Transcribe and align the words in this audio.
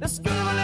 Det 0.00 0.08
skulle 0.08 0.44
vara 0.44 0.55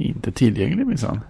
Inte 0.00 0.32
tillgänglig 0.32 0.86
minsann. 0.86 1.20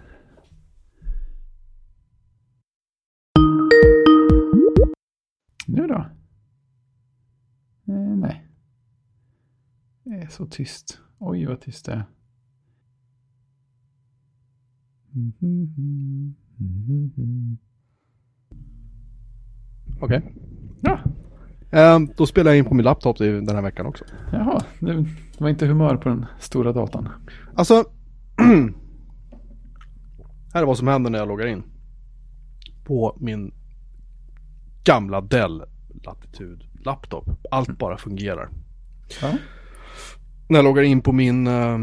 Nu 5.66 5.86
då? 5.86 5.94
Eh, 7.92 8.16
nej. 8.16 8.46
Det 10.04 10.14
är 10.14 10.28
så 10.28 10.46
tyst. 10.46 11.00
Oj, 11.18 11.46
vad 11.46 11.60
tyst 11.60 11.86
det 11.86 11.92
är. 11.92 12.04
Okej. 20.00 20.32
Ja, 20.80 20.98
Ehm, 21.72 22.08
då 22.16 22.26
spelar 22.26 22.50
jag 22.50 22.58
in 22.58 22.64
på 22.64 22.74
min 22.74 22.84
laptop 22.84 23.18
den 23.18 23.48
här 23.48 23.62
veckan 23.62 23.86
också. 23.86 24.04
jaha. 24.32 24.62
Det 24.80 25.06
var 25.38 25.48
inte 25.48 25.66
humör 25.66 25.96
på 25.96 26.08
den 26.08 26.26
stora 26.38 26.72
datan. 26.72 27.08
Alltså. 27.54 27.84
Här 30.54 30.62
är 30.62 30.66
vad 30.66 30.78
som 30.78 30.88
händer 30.88 31.10
när 31.10 31.18
jag 31.18 31.28
loggar 31.28 31.46
in. 31.46 31.62
På 32.84 33.16
min 33.20 33.54
gamla 34.84 35.20
Dell 35.20 35.62
Latitude 36.04 36.64
laptop. 36.84 37.24
Allt 37.50 37.78
bara 37.78 37.96
fungerar. 37.98 38.48
Ja. 39.22 39.32
När 40.48 40.58
jag 40.58 40.64
loggar 40.64 40.82
in 40.82 41.00
på 41.00 41.12
min 41.12 41.46
eh, 41.46 41.78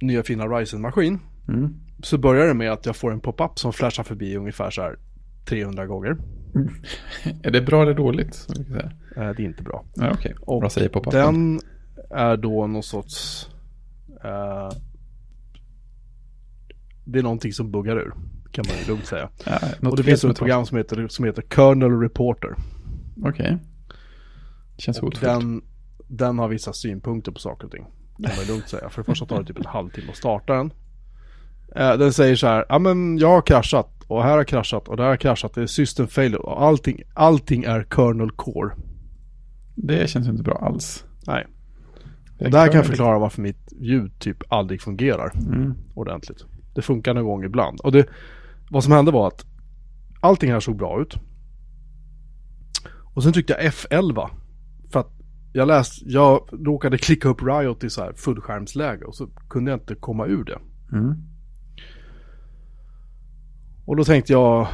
nya 0.00 0.22
fina 0.22 0.46
Ryzen-maskin. 0.46 1.18
Mm. 1.48 1.74
Så 2.02 2.18
börjar 2.18 2.46
det 2.46 2.54
med 2.54 2.72
att 2.72 2.86
jag 2.86 2.96
får 2.96 3.12
en 3.12 3.20
pop-up 3.20 3.58
som 3.58 3.72
flashar 3.72 4.02
förbi 4.02 4.36
ungefär 4.36 4.70
så 4.70 4.82
här 4.82 4.98
300 5.48 5.86
gånger. 5.86 6.16
Är 7.42 7.50
det 7.50 7.60
bra 7.60 7.82
eller 7.82 7.94
dåligt? 7.94 8.46
Eh, 9.16 9.30
det 9.30 9.42
är 9.42 9.46
inte 9.46 9.62
bra. 9.62 9.84
Ja, 9.94 10.10
okej. 10.12 10.34
Och 10.40 10.62
Vad 10.62 10.72
säger 10.72 10.88
pop 10.88 11.10
Den 11.10 11.60
är 12.10 12.36
då 12.36 12.66
någon 12.66 12.82
sorts... 12.82 13.48
eh, 14.24 14.70
det 17.12 17.18
är 17.18 17.22
någonting 17.22 17.52
som 17.52 17.70
buggar 17.70 17.96
ur. 17.96 18.12
Kan 18.52 18.64
man 18.68 18.76
ju 18.82 18.88
lugnt 18.88 19.06
säga. 19.06 19.28
Ja, 19.46 19.58
och 19.90 19.96
det 19.96 20.02
finns 20.02 20.24
ett 20.24 20.38
program 20.38 20.66
som 20.66 20.76
heter, 20.76 21.08
som 21.08 21.24
heter 21.24 21.42
Kernel 21.54 22.00
Reporter. 22.00 22.54
Okej. 23.24 23.58
Känns 24.78 24.98
Och 24.98 25.04
hotfullt. 25.04 25.22
den, 25.32 25.62
den 26.08 26.38
har 26.38 26.48
vissa 26.48 26.72
synpunkter 26.72 27.32
på 27.32 27.38
saker 27.38 27.64
och 27.66 27.72
ting. 27.72 27.84
Kan 28.22 28.30
man 28.36 28.44
ju 28.46 28.52
lugnt 28.52 28.68
säga. 28.68 28.88
För 28.90 29.02
det 29.02 29.06
första 29.06 29.26
tar 29.26 29.38
det 29.40 29.44
typ 29.46 29.58
en 29.58 29.66
halvtimme 29.66 30.10
att 30.10 30.16
starta 30.16 30.52
den. 30.52 30.72
Eh, 31.76 31.98
den 31.98 32.12
säger 32.12 32.36
så 32.36 32.46
här, 32.46 32.64
ja 32.68 32.78
men 32.78 33.18
jag 33.18 33.28
har 33.28 33.42
kraschat. 33.42 33.90
Och 34.06 34.22
här 34.22 34.36
har 34.36 34.44
kraschat 34.44 34.88
och 34.88 34.96
där 34.96 35.04
har 35.04 35.16
kraschat. 35.16 35.54
Det 35.54 35.62
är 35.62 35.66
system 35.66 36.06
failure. 36.08 36.38
Och 36.40 36.62
allting, 36.62 37.02
allting 37.14 37.64
är 37.64 37.86
kernel 37.96 38.30
core. 38.30 38.74
Det 39.74 40.10
känns 40.10 40.28
inte 40.28 40.42
bra 40.42 40.54
alls. 40.54 41.04
Nej. 41.26 41.46
Det 42.38 42.44
Och 42.44 42.50
där 42.50 42.66
kan 42.66 42.76
jag 42.76 42.86
förklara 42.86 43.18
varför 43.18 43.42
mitt 43.42 43.72
ljud 43.80 44.18
typ 44.18 44.36
aldrig 44.48 44.80
fungerar 44.82 45.32
Mm. 45.34 45.74
ordentligt. 45.94 46.44
Det 46.74 46.82
funkar 46.82 47.14
någon 47.14 47.24
gång 47.24 47.44
ibland. 47.44 47.80
Och 47.80 47.92
det, 47.92 48.06
vad 48.70 48.84
som 48.84 48.92
hände 48.92 49.10
var 49.10 49.26
att 49.26 49.46
allting 50.20 50.52
här 50.52 50.60
såg 50.60 50.76
bra 50.76 51.02
ut. 51.02 51.16
Och 53.14 53.22
sen 53.22 53.32
tryckte 53.32 53.52
jag 53.52 53.72
F11. 53.72 54.28
För 54.92 55.00
att 55.00 55.12
jag 55.52 55.68
läste, 55.68 56.04
jag 56.08 56.48
råkade 56.52 56.98
klicka 56.98 57.28
upp 57.28 57.42
Riot 57.42 57.84
i 57.84 57.90
så 57.90 58.02
här 58.02 58.12
fullskärmsläge 58.12 59.04
och 59.04 59.14
så 59.14 59.26
kunde 59.48 59.70
jag 59.70 59.80
inte 59.80 59.94
komma 59.94 60.26
ur 60.26 60.44
det. 60.44 60.58
Mm. 60.92 61.14
Och 63.84 63.96
då 63.96 64.04
tänkte 64.04 64.32
jag, 64.32 64.68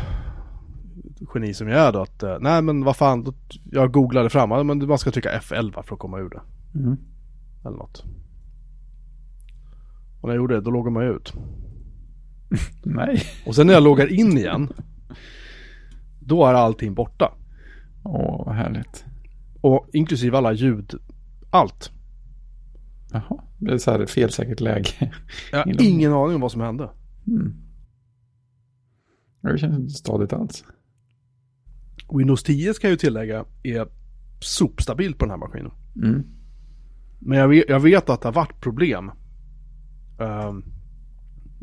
geni 1.35 1.55
som 1.55 1.69
jag 1.69 1.81
är 1.81 1.93
då, 1.93 2.03
att 2.03 2.23
eh, 2.23 2.37
nej 2.41 2.63
men 2.63 2.85
vad 2.85 2.97
fan, 2.97 3.25
då, 3.25 3.33
jag 3.65 3.93
googlade 3.93 4.31
fram, 4.31 4.67
men 4.67 4.89
man 4.89 4.99
ska 4.99 5.11
trycka 5.11 5.39
F11 5.39 5.83
för 5.83 5.95
att 5.95 6.01
komma 6.01 6.19
ur 6.19 6.31
det. 6.31 6.41
Mm. 6.79 6.97
Eller 7.65 7.77
något. 7.77 8.05
Och 10.21 10.29
när 10.29 10.35
jag 10.35 10.37
gjorde 10.37 10.55
det, 10.55 10.61
då 10.61 10.71
loggar 10.71 10.91
man 10.91 11.05
ju 11.05 11.11
ut. 11.11 11.33
Nej. 12.83 13.23
Och 13.47 13.55
sen 13.55 13.67
när 13.67 13.75
jag 13.75 13.83
loggar 13.83 14.13
in 14.13 14.39
igen, 14.39 14.73
då 16.21 16.47
är 16.47 16.55
allting 16.55 16.95
borta. 16.95 17.35
Åh, 18.05 18.47
vad 18.47 18.55
härligt. 18.55 19.05
Och 19.61 19.89
inklusive 19.93 20.39
alla 20.39 20.53
ljud, 20.53 20.95
allt. 21.51 21.91
Jaha, 23.13 23.43
det 23.59 23.73
är 23.73 23.79
så 23.79 23.91
här 23.91 24.07
felsäkert 24.07 24.61
läge. 24.61 25.13
Jag 25.53 25.59
har 25.67 25.83
ingen 25.83 26.13
aning 26.13 26.35
om 26.35 26.41
vad 26.41 26.53
som 26.53 26.61
hände. 26.61 26.91
Mm. 27.27 27.55
Det 29.43 29.59
känns 29.59 29.79
inte 29.79 29.95
stadigt 29.95 30.33
alls. 30.33 30.65
Windows 32.19 32.43
10 32.43 32.75
ska 32.75 32.87
jag 32.87 32.91
ju 32.91 32.97
tillägga 32.97 33.45
är 33.63 33.89
sopstabilt 34.41 35.19
på 35.19 35.25
den 35.25 35.31
här 35.31 35.39
maskinen. 35.39 35.73
Mm. 36.03 36.23
Men 37.19 37.39
jag 37.39 37.49
vet, 37.49 37.65
jag 37.69 37.81
vet 37.81 38.11
att 38.11 38.23
det 38.23 38.29
har 38.29 38.33
varit 38.33 38.61
problem 38.61 39.11
ehm, 40.21 40.65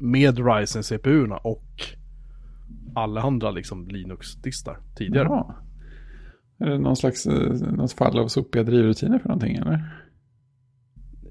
med 0.03 0.39
Ryzen 0.47 0.83
CPU-erna 0.83 1.37
och 1.37 1.81
alla 2.95 3.21
andra 3.21 3.51
liksom 3.51 3.87
Linux-distar 3.87 4.77
tidigare. 4.95 5.27
Jaha. 5.27 5.55
Är 6.57 6.69
det 6.69 6.77
någon 6.77 6.95
slags 6.95 7.25
eh, 7.25 7.71
något 7.71 7.93
fall 7.93 8.19
av 8.19 8.27
sopiga 8.27 8.63
drivrutiner 8.63 9.19
för 9.19 9.29
någonting 9.29 9.55
eller? 9.55 9.99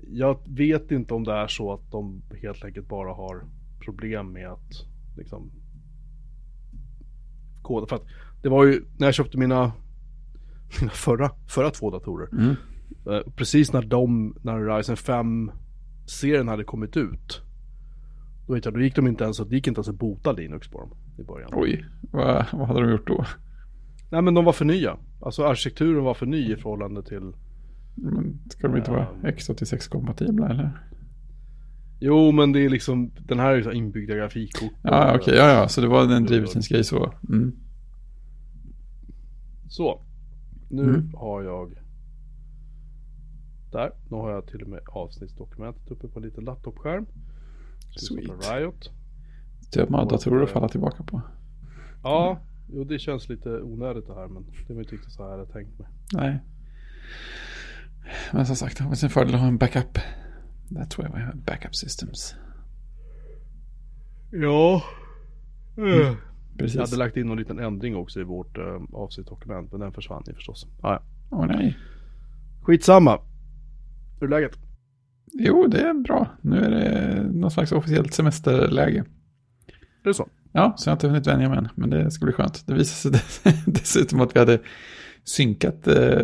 Jag 0.09 0.39
vet 0.49 0.91
inte 0.91 1.15
om 1.15 1.25
det 1.25 1.33
är 1.33 1.47
så 1.47 1.73
att 1.73 1.91
de 1.91 2.23
helt 2.43 2.65
enkelt 2.65 2.89
bara 2.89 3.15
har 3.15 3.45
problem 3.81 4.33
med 4.33 4.49
att 4.49 4.87
liksom 5.17 5.51
koda. 7.63 7.87
För 7.87 7.97
att 7.97 8.07
det 8.43 8.49
var 8.49 8.65
ju 8.65 8.85
när 8.99 9.07
jag 9.07 9.15
köpte 9.15 9.39
mina, 9.39 9.73
mina 10.81 10.93
förra, 10.93 11.31
förra 11.49 11.71
två 11.71 11.91
datorer. 11.91 12.29
Mm. 12.33 12.57
Eh, 13.07 13.33
Precis 13.37 13.73
när 13.73 13.83
de, 13.83 14.37
när 14.43 14.77
Ryzen 14.77 14.97
5-serien 14.97 16.49
hade 16.49 16.65
kommit 16.65 16.97
ut. 16.97 17.43
Då, 18.47 18.55
vet 18.55 18.65
jag, 18.65 18.75
då 18.75 18.81
gick 18.81 18.97
de 18.97 19.07
inte 19.07 19.25
ens, 19.25 19.39
det 19.39 19.55
gick 19.57 19.67
inte 19.67 19.79
ens 19.79 19.89
att 19.89 19.99
bota 19.99 20.33
Linux 20.33 20.69
på 20.69 20.81
dem 20.81 20.91
i 21.19 21.23
början. 21.23 21.51
Oj, 21.53 21.85
vad, 22.13 22.47
vad 22.53 22.67
hade 22.69 22.81
de 22.81 22.91
gjort 22.91 23.07
då? 23.07 23.25
Nej 24.11 24.23
men 24.23 24.35
de 24.35 24.45
var 24.45 24.53
för 24.53 24.65
nya. 24.65 24.97
Alltså 25.21 25.45
arkitekturen 25.45 26.05
var 26.05 26.15
för 26.15 26.27
ny 26.27 26.53
i 26.53 26.57
förhållande 26.57 27.03
till 27.03 27.33
Men 27.95 28.39
ska 28.51 28.69
de 28.69 28.77
inte 28.77 28.91
vara 28.91 29.07
X86-kompatibla 29.23 30.51
eller? 30.51 30.71
Jo 32.01 32.33
men 32.33 32.53
det 32.53 32.61
är 32.65 32.69
liksom, 32.69 33.11
den 33.29 33.39
här 33.39 33.55
är 33.55 33.73
inbyggda 33.73 34.15
grafikkort. 34.17 34.73
Ja, 34.83 35.17
okej, 35.17 35.35
ja, 35.37 35.49
ja, 35.53 35.69
så 35.69 35.81
det 35.81 35.89
var 35.89 36.13
en 36.13 36.25
drivrutinsgrej 36.25 36.85
så. 36.85 37.13
Mm. 37.29 37.53
Så. 39.69 40.03
Nu 40.71 40.83
Mm. 40.83 41.15
har 41.15 41.43
jag 41.43 41.75
Där, 43.73 43.91
nu 44.11 44.17
har 44.17 44.31
jag 44.31 44.47
till 44.47 44.63
och 44.63 44.69
med 44.69 44.81
avsnittsdokumentet 44.89 45.91
uppe 45.91 46.09
på 46.09 46.19
en 46.19 46.25
liten 46.25 46.45
laptopskärm. 46.45 47.07
Sweet. 47.97 48.53
Riot. 48.53 48.91
Typ 49.71 49.89
man 49.89 50.01
har 50.01 50.11
datorer 50.11 50.43
att 50.43 50.51
falla 50.51 50.69
tillbaka 50.69 51.03
på. 51.03 51.23
Ja, 52.03 52.41
jo 52.69 52.85
det 52.85 52.99
känns 52.99 53.29
lite 53.29 53.49
onödigt 53.49 54.07
det 54.07 54.15
här 54.15 54.29
men 54.29 54.47
det 54.67 54.75
var 54.75 54.81
inte 54.81 54.95
riktigt 54.95 55.13
så 55.13 55.31
här 55.31 55.39
jag 55.39 55.53
tänkt 55.53 55.79
mig. 55.79 55.89
Nej. 56.13 56.41
Men 58.33 58.47
som 58.47 58.57
sagt, 58.57 58.79
det 58.79 58.85
har 58.85 58.95
sin 58.95 59.11
fördel 59.11 59.35
att 59.35 59.41
ha 59.41 59.49
en 59.49 59.59
backup. 59.59 59.99
That's 60.69 61.03
why 61.03 61.09
we 61.15 61.21
have 61.21 61.39
backup 61.47 61.75
systems. 61.75 62.35
Ja. 64.31 64.83
Mm. 65.77 66.17
Precis. 66.59 66.75
Jag 66.75 66.83
hade 66.83 66.97
lagt 66.97 67.17
in 67.17 67.27
någon 67.27 67.39
liten 67.39 67.59
ändring 67.59 67.97
också 67.97 68.21
i 68.21 68.25
vårt 68.25 68.59
uh, 68.59 68.83
avsnittsdokument 68.93 69.73
men 69.73 69.81
den 69.81 69.93
försvann 69.93 70.23
ju 70.27 70.35
förstås. 70.35 70.67
Ah, 70.81 70.93
ja. 70.93 71.03
Åh 71.31 71.47
nej. 71.47 71.79
Skitsamma. 72.63 73.21
Hur 74.21 74.27
är 74.27 74.31
läget? 74.31 74.59
Jo, 75.33 75.67
det 75.67 75.81
är 75.81 75.95
bra. 75.95 76.29
Nu 76.41 76.59
är 76.59 76.71
det 76.71 77.23
någon 77.33 77.51
slags 77.51 77.73
officiellt 77.73 78.15
semesterläge. 78.15 79.05
Det 80.03 80.09
är 80.09 80.13
så? 80.13 80.29
Ja, 80.53 80.75
så 80.77 80.89
jag 80.89 80.91
har 80.91 80.97
inte 80.97 81.09
hunnit 81.09 81.27
vänja 81.27 81.49
mig 81.49 81.59
än. 81.59 81.69
Men 81.75 81.91
det 81.91 82.11
ska 82.11 82.25
bli 82.25 82.35
skönt. 82.35 82.67
Det 82.67 82.75
visade 82.75 83.19
sig 83.19 83.63
dessutom 83.67 84.21
att 84.21 84.37
vi 84.37 84.39
hade 84.39 84.59
synkat. 85.25 85.87
Eh, 85.87 85.95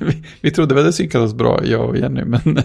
vi, 0.00 0.24
vi 0.40 0.50
trodde 0.50 0.74
vi 0.74 0.80
hade 0.80 0.92
synkat 0.92 1.20
oss 1.20 1.34
bra, 1.34 1.64
jag 1.64 1.88
och 1.88 1.96
Jenny. 1.96 2.24
Men 2.24 2.40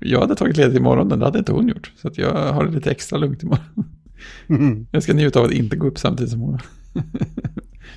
jag 0.00 0.20
hade 0.20 0.34
tagit 0.34 0.56
ledigt 0.56 0.76
imorgon, 0.76 1.08
men 1.08 1.18
det 1.18 1.24
hade 1.24 1.38
inte 1.38 1.52
hon 1.52 1.68
gjort. 1.68 1.92
Så 1.96 2.10
jag 2.14 2.52
har 2.52 2.64
det 2.64 2.72
lite 2.72 2.90
extra 2.90 3.18
lugnt 3.18 3.42
imorgon. 3.42 4.86
Jag 4.90 5.02
ska 5.02 5.12
njuta 5.14 5.40
av 5.40 5.46
att 5.46 5.52
inte 5.52 5.76
gå 5.76 5.86
upp 5.86 5.98
samtidigt 5.98 6.30
som 6.30 6.40
hon. 6.40 6.58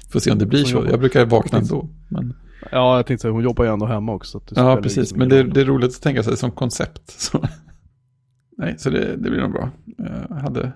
Får 0.09 0.19
se 0.19 0.31
om 0.31 0.37
det 0.37 0.45
blir 0.45 0.63
så. 0.63 0.87
Jag 0.89 0.99
brukar 0.99 1.25
vakna 1.25 1.57
ändå. 1.57 1.89
Men, 2.07 2.33
Ja, 2.71 2.95
jag 2.97 3.05
tänkte 3.05 3.21
säga, 3.21 3.31
hon 3.31 3.43
jobbar 3.43 3.63
ju 3.65 3.73
ändå 3.73 3.85
hemma 3.85 4.13
också. 4.13 4.41
ja, 4.55 4.79
precis. 4.83 5.15
Men 5.15 5.29
det, 5.29 5.43
det 5.43 5.61
är 5.61 5.65
roligt 5.65 5.95
att 5.95 6.01
tänka 6.01 6.23
sig 6.23 6.37
som 6.37 6.51
koncept. 6.51 7.09
Så. 7.09 7.43
Nej, 8.57 8.75
så 8.77 8.89
det, 8.89 9.15
det 9.17 9.29
blir 9.29 9.41
nog 9.41 9.51
bra. 9.51 9.69
Jag 10.29 10.35
hade 10.35 10.71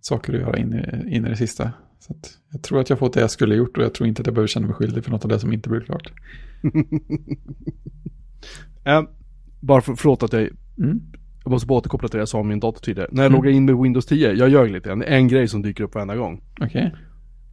saker 0.00 0.34
att 0.34 0.40
göra 0.40 0.58
in 0.58 0.74
i, 0.74 1.16
in 1.16 1.26
i 1.26 1.28
det 1.28 1.36
sista. 1.36 1.72
Så 1.98 2.14
jag 2.52 2.62
tror 2.62 2.80
att 2.80 2.90
jag 2.90 2.98
fått 2.98 3.12
det 3.12 3.20
jag 3.20 3.30
skulle 3.30 3.54
gjort 3.54 3.76
och 3.78 3.84
jag 3.84 3.94
tror 3.94 4.08
inte 4.08 4.20
att 4.22 4.26
jag 4.26 4.34
behöver 4.34 4.48
känna 4.48 4.66
mig 4.66 4.76
skyldig 4.76 5.04
för 5.04 5.10
något 5.10 5.24
av 5.24 5.28
det 5.28 5.38
som 5.38 5.52
inte 5.52 5.68
blir 5.68 5.80
klart. 5.80 6.12
Eh, 8.84 9.02
bara 9.60 9.80
för, 9.80 9.94
förlåt 9.94 10.22
att 10.22 10.32
jag, 10.32 10.48
Mm. 10.78 11.00
jag 11.44 11.50
måste 11.50 11.66
bara 11.66 11.78
återkoppla 11.78 12.08
till 12.08 12.16
det 12.18 12.20
jag 12.20 12.28
sa 12.28 12.38
om 12.38 12.48
min 12.48 12.60
dator 12.60 12.80
tidigare. 12.80 13.08
När 13.12 13.22
jag 13.22 13.30
Mm. 13.30 13.36
loggar 13.38 13.50
in 13.50 13.64
med 13.64 13.76
Windows 13.76 14.06
10, 14.06 14.32
jag 14.32 14.48
gör 14.48 14.68
lite 14.68 14.90
är 14.90 15.02
en 15.02 15.28
grej 15.28 15.48
som 15.48 15.62
dyker 15.62 15.84
upp 15.84 15.94
varenda 15.94 16.16
gång. 16.16 16.40
Okej. 16.60 16.94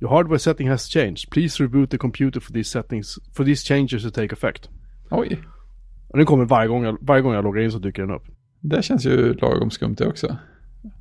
Your 0.02 0.10
hardware 0.12 0.40
setting 0.40 0.70
has 0.70 0.90
changed. 0.90 1.30
Please 1.32 1.64
reboot 1.64 1.90
the 1.90 1.98
computer 1.98 2.40
for 2.40 2.54
these 2.54 2.70
settings, 2.70 3.20
for 3.34 3.46
these 3.46 3.64
changes 3.68 4.04
to 4.04 4.12
take 4.12 4.34
effect. 4.34 4.70
Oj, 5.12 5.40
Och 6.08 6.18
den 6.18 6.26
kommer 6.26 6.46
varje 6.46 6.68
gång 6.68 6.84
jag, 6.84 6.98
varje 7.02 7.22
gång 7.22 7.34
jag 7.34 7.44
loggar 7.44 7.62
in 7.62 7.72
så 7.72 7.80
dyker 7.80 8.02
den 8.02 8.12
upp. 8.12 8.24
det 8.60 8.84
känns 8.84 9.06
ju 9.06 9.34
lagom 9.34 9.70
skumt 9.72 9.96
det 9.98 10.08
också. 10.08 10.38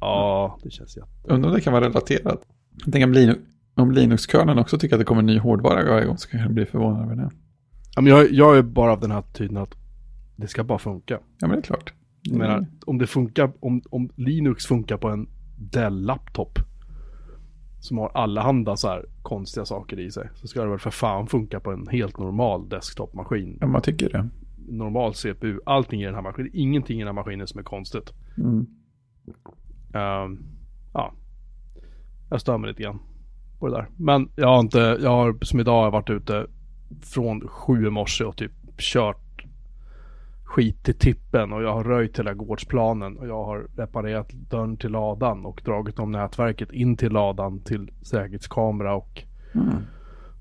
Ja, 0.00 0.58
det 0.62 0.70
känns 0.70 0.96
jätte... 0.96 1.08
Undrar 1.24 1.50
om 1.50 1.54
det 1.54 1.60
kan 1.60 1.72
vara 1.72 1.84
relaterat. 1.84 2.42
Jag 2.84 2.92
tänker 2.92 3.04
om, 3.04 3.12
Linux, 3.12 3.40
om 3.74 3.90
Linux-kerneln 3.92 4.58
också 4.58 4.78
tycker 4.78 4.96
att 4.96 5.00
det 5.00 5.04
kommer 5.04 5.22
ny 5.22 5.38
hårdvara 5.38 5.84
varje 5.90 6.06
gång 6.06 6.18
så 6.18 6.28
kan 6.28 6.40
jag 6.40 6.50
bli 6.54 6.66
förvånad 6.66 7.04
över 7.04 7.16
det. 7.16 7.30
Ja, 7.94 8.02
men 8.02 8.12
jag, 8.12 8.32
jag 8.32 8.58
är 8.58 8.62
bara 8.62 8.92
av 8.92 9.00
den 9.00 9.10
här 9.10 9.22
typen 9.32 9.56
att 9.56 9.74
det 10.36 10.46
ska 10.46 10.64
bara 10.64 10.78
funka. 10.78 11.18
Ja, 11.38 11.46
men 11.46 11.50
det 11.50 11.58
är 11.58 11.62
klart. 11.62 11.92
Jag 12.22 12.38
menar, 12.38 12.66
om 12.86 12.98
det 12.98 13.06
funkar, 13.06 13.52
om, 13.60 13.82
om 13.90 14.10
Linux 14.16 14.66
funkar 14.66 14.96
på 14.96 15.08
en 15.08 15.28
Dell-laptop 15.58 16.58
som 17.80 17.98
har 17.98 18.10
allehanda 18.14 18.76
så 18.76 18.88
här 18.88 19.06
konstiga 19.22 19.64
saker 19.64 20.00
i 20.00 20.10
sig 20.10 20.28
så 20.34 20.48
ska 20.48 20.62
det 20.62 20.70
väl 20.70 20.78
för 20.78 20.90
fan 20.90 21.26
funka 21.26 21.60
på 21.60 21.70
en 21.70 21.88
helt 21.88 22.18
normal 22.18 22.68
desktop-maskin. 22.68 23.58
Ja, 23.60 23.66
man 23.66 23.82
tycker 23.82 24.08
det. 24.08 24.28
Normal 24.68 25.14
CPU, 25.14 25.60
allting 25.66 26.02
i 26.02 26.04
den 26.04 26.14
här 26.14 26.22
maskinen, 26.22 26.50
ingenting 26.54 26.96
i 26.96 27.00
den 27.00 27.08
här 27.08 27.22
maskinen 27.22 27.46
som 27.46 27.58
är 27.58 27.64
konstigt. 27.64 28.12
Mm. 28.38 28.66
Ehm, 29.94 30.38
ja, 30.94 31.12
jag 32.30 32.40
stör 32.40 32.58
mig 32.58 32.68
lite 32.68 32.82
grann 32.82 32.98
på 33.58 33.68
det 33.68 33.74
där. 33.74 33.88
Men 33.96 34.30
jag 34.36 34.48
har 34.48 34.60
inte, 34.60 34.78
jag 34.78 35.10
har 35.10 35.38
som 35.42 35.60
idag 35.60 35.72
har 35.72 35.84
jag 35.84 35.90
varit 35.90 36.10
ute 36.10 36.46
från 37.02 37.48
sju 37.48 37.86
i 37.86 37.90
morse 37.90 38.24
och 38.24 38.36
typ 38.36 38.52
kört 38.78 39.27
skit 40.48 40.84
till 40.84 40.98
tippen 40.98 41.52
och 41.52 41.62
jag 41.62 41.72
har 41.74 41.84
röjt 41.84 42.18
hela 42.18 42.34
gårdsplanen 42.34 43.16
och 43.18 43.26
jag 43.26 43.44
har 43.44 43.66
reparerat 43.76 44.30
dörren 44.32 44.76
till 44.76 44.90
ladan 44.90 45.46
och 45.46 45.62
dragit 45.64 45.98
om 45.98 46.12
nätverket 46.12 46.72
in 46.72 46.96
till 46.96 47.12
ladan 47.12 47.60
till 47.64 47.90
säkerhetskamera 48.02 48.94
och 48.94 49.22
Mm. 49.54 49.76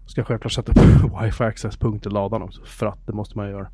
ska 0.05 0.23
självklart 0.23 0.51
sätta 0.51 0.71
upp 0.71 1.23
wifi 1.23 1.43
access-punkt 1.43 2.05
i 2.05 2.09
ladan 2.09 2.41
också 2.41 2.61
för 2.65 2.85
att 2.85 3.07
det 3.07 3.13
måste 3.13 3.37
man 3.37 3.49
göra. 3.49 3.67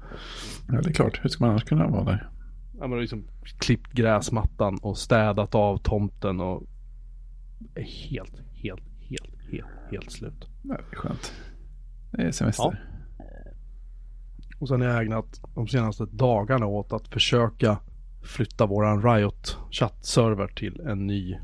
Ja, 0.68 0.82
det 0.82 0.90
är 0.90 0.94
klart. 0.94 1.20
Hur 1.24 1.30
ska 1.30 1.44
man 1.44 1.50
annars 1.50 1.64
kunna 1.64 1.88
vara 1.88 2.04
där? 2.04 2.30
Ja 2.80 2.88
men 2.88 3.00
liksom 3.00 3.24
klippt 3.60 3.92
gräsmattan 3.92 4.78
och 4.82 4.98
städat 4.98 5.56
av 5.56 5.78
tomten 5.78 6.40
och 6.42 6.64
är 7.76 8.10
helt, 8.10 8.42
helt, 8.64 8.84
helt, 9.10 9.52
helt, 9.52 9.68
helt 9.92 10.12
slut. 10.12 10.48
Ja, 10.64 10.76
det 10.90 10.96
är 10.96 11.00
skönt. 11.00 11.34
Det 12.12 12.22
är 12.22 12.32
semester. 12.32 12.84
Och 14.64 14.70
sen 14.70 14.82
har 14.82 14.88
jag 14.88 15.04
ägnat 15.06 15.42
de 15.56 15.68
senaste 15.68 16.06
dagarna 16.06 16.66
åt 16.66 16.94
att 16.94 17.08
försöka 17.08 17.78
flytta 18.22 18.66
våran 18.66 19.04
Riot 19.04 19.58
chattserver 19.72 20.48
till 20.48 20.80
en 20.80 21.08
ny 21.08 21.38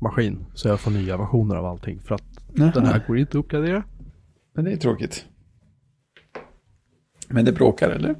maskin. 0.00 0.46
Så 0.54 0.68
jag 0.68 0.80
får 0.80 0.90
nya 0.90 1.16
versioner 1.16 1.56
av 1.56 1.64
allting. 1.66 2.00
För 2.00 2.14
att 2.14 2.22
Jaha. 2.54 2.70
den 2.74 2.86
här 2.86 3.04
går 3.06 3.18
inte 3.18 3.38
att 3.38 3.44
uppgradera. 3.44 3.84
Men 4.54 4.64
det 4.64 4.72
är 4.72 4.76
tråkigt. 4.76 5.26
Men 7.28 7.44
det 7.44 7.52
bråkar 7.52 7.90
eller? 7.90 8.14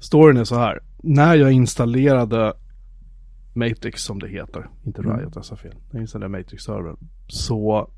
Storyn 0.00 0.36
är 0.36 0.44
så 0.44 0.58
här. 0.58 0.80
När 1.02 1.34
jag 1.34 1.52
installerade 1.52 2.52
Matrix 3.54 4.02
som 4.02 4.18
det 4.18 4.28
heter, 4.28 4.70
inte 4.86 5.00
Mm. 5.02 5.18
Riot, 5.18 5.32
jag 5.36 5.44
sa 5.44 5.56
fel. 5.56 5.74
När 5.74 5.94
jag 5.94 6.00
installerade 6.02 6.38
Matrix-servern 6.38 6.96
så 7.28 7.90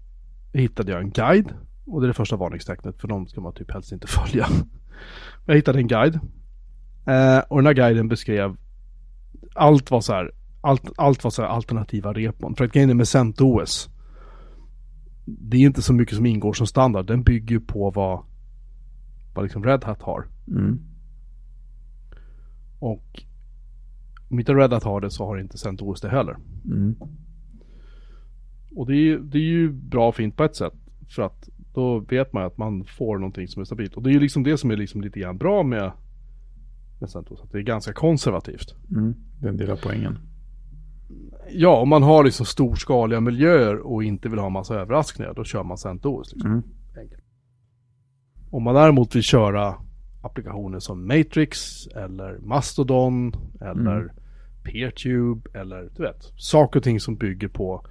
hittade 0.52 0.92
jag 0.92 1.00
en 1.00 1.10
guide. 1.10 1.52
Och 1.86 2.00
det 2.00 2.04
är 2.04 2.08
det 2.08 2.14
första 2.14 2.36
varningstecknet 2.36 3.00
för 3.00 3.08
de 3.08 3.26
ska 3.26 3.40
man 3.40 3.52
typ 3.52 3.70
helst 3.70 3.92
inte 3.92 4.06
följa. 4.10 4.46
Jag 5.46 5.54
hittade 5.54 5.78
en 5.78 5.86
guide. 5.86 6.14
Eh, 7.06 7.38
och 7.48 7.56
den 7.56 7.66
här 7.66 7.74
guiden 7.74 8.08
beskrev 8.08 8.56
allt 9.54 9.90
var 9.90 10.00
så 10.00 10.12
här, 10.12 10.32
allt, 10.60 10.92
allt 10.96 11.24
var 11.24 11.30
så 11.30 11.42
här 11.42 11.48
alternativa 11.48 12.12
repon. 12.12 12.56
För 12.56 12.64
att 12.64 12.72
grejen 12.72 12.90
är 12.90 12.94
med 12.94 13.08
CentOS. 13.08 13.90
Det 15.24 15.56
är 15.56 15.60
inte 15.60 15.82
så 15.82 15.92
mycket 15.92 16.16
som 16.16 16.26
ingår 16.26 16.52
som 16.52 16.66
standard. 16.66 17.06
Den 17.06 17.22
bygger 17.22 17.54
ju 17.54 17.60
på 17.60 17.90
vad, 17.90 18.24
vad 19.34 19.44
liksom 19.44 19.64
Red 19.64 19.84
Hat 19.84 20.02
har. 20.02 20.26
Mm. 20.48 20.78
Och 22.78 23.24
om 24.30 24.38
inte 24.38 24.54
Red 24.54 24.72
Hat 24.72 24.84
har 24.84 25.00
det 25.00 25.10
så 25.10 25.26
har 25.26 25.38
inte 25.38 25.58
CentOS 25.58 26.00
det 26.00 26.08
heller. 26.08 26.36
Mm. 26.64 26.96
Och 28.76 28.86
det 28.86 28.96
är, 28.96 29.18
det 29.18 29.38
är 29.38 29.42
ju 29.42 29.72
bra 29.72 30.08
och 30.08 30.14
fint 30.14 30.36
på 30.36 30.44
ett 30.44 30.56
sätt. 30.56 30.74
För 31.08 31.22
att 31.22 31.48
då 31.76 31.98
vet 31.98 32.32
man 32.32 32.44
att 32.44 32.58
man 32.58 32.84
får 32.84 33.18
någonting 33.18 33.48
som 33.48 33.60
är 33.60 33.64
stabilt. 33.64 33.94
Och 33.94 34.02
det 34.02 34.10
är 34.10 34.12
ju 34.12 34.20
liksom 34.20 34.42
det 34.42 34.58
som 34.58 34.70
är 34.70 34.76
liksom 34.76 35.00
lite 35.00 35.20
grann 35.20 35.38
bra 35.38 35.62
med, 35.62 35.92
med 37.00 37.10
CentOS. 37.10 37.40
Att 37.42 37.52
det 37.52 37.58
är 37.58 37.62
ganska 37.62 37.92
konservativt. 37.92 38.74
Mm. 38.90 39.14
Den 39.40 39.56
delar 39.56 39.78
poängen. 39.82 40.18
Ja, 41.50 41.80
om 41.80 41.88
man 41.88 42.02
har 42.02 42.24
liksom 42.24 42.46
storskaliga 42.46 43.20
miljöer 43.20 43.76
och 43.76 44.04
inte 44.04 44.28
vill 44.28 44.38
ha 44.38 44.48
massa 44.48 44.74
överraskningar, 44.74 45.34
då 45.34 45.44
kör 45.44 45.62
man 45.62 45.78
CentOS. 45.78 46.32
Liksom. 46.32 46.50
Mm. 46.50 46.62
Om 48.50 48.62
man 48.62 48.74
däremot 48.74 49.16
vill 49.16 49.22
köra 49.22 49.74
applikationer 50.22 50.78
som 50.78 51.06
Matrix 51.06 51.86
eller 51.86 52.38
Mastodon 52.38 53.32
eller 53.60 54.00
Mm. 54.00 54.08
Peertube 54.64 55.58
eller 55.58 55.90
du 55.96 56.02
vet, 56.02 56.32
saker 56.36 56.80
och 56.80 56.84
ting 56.84 57.00
som 57.00 57.16
bygger 57.16 57.48
på 57.48 57.86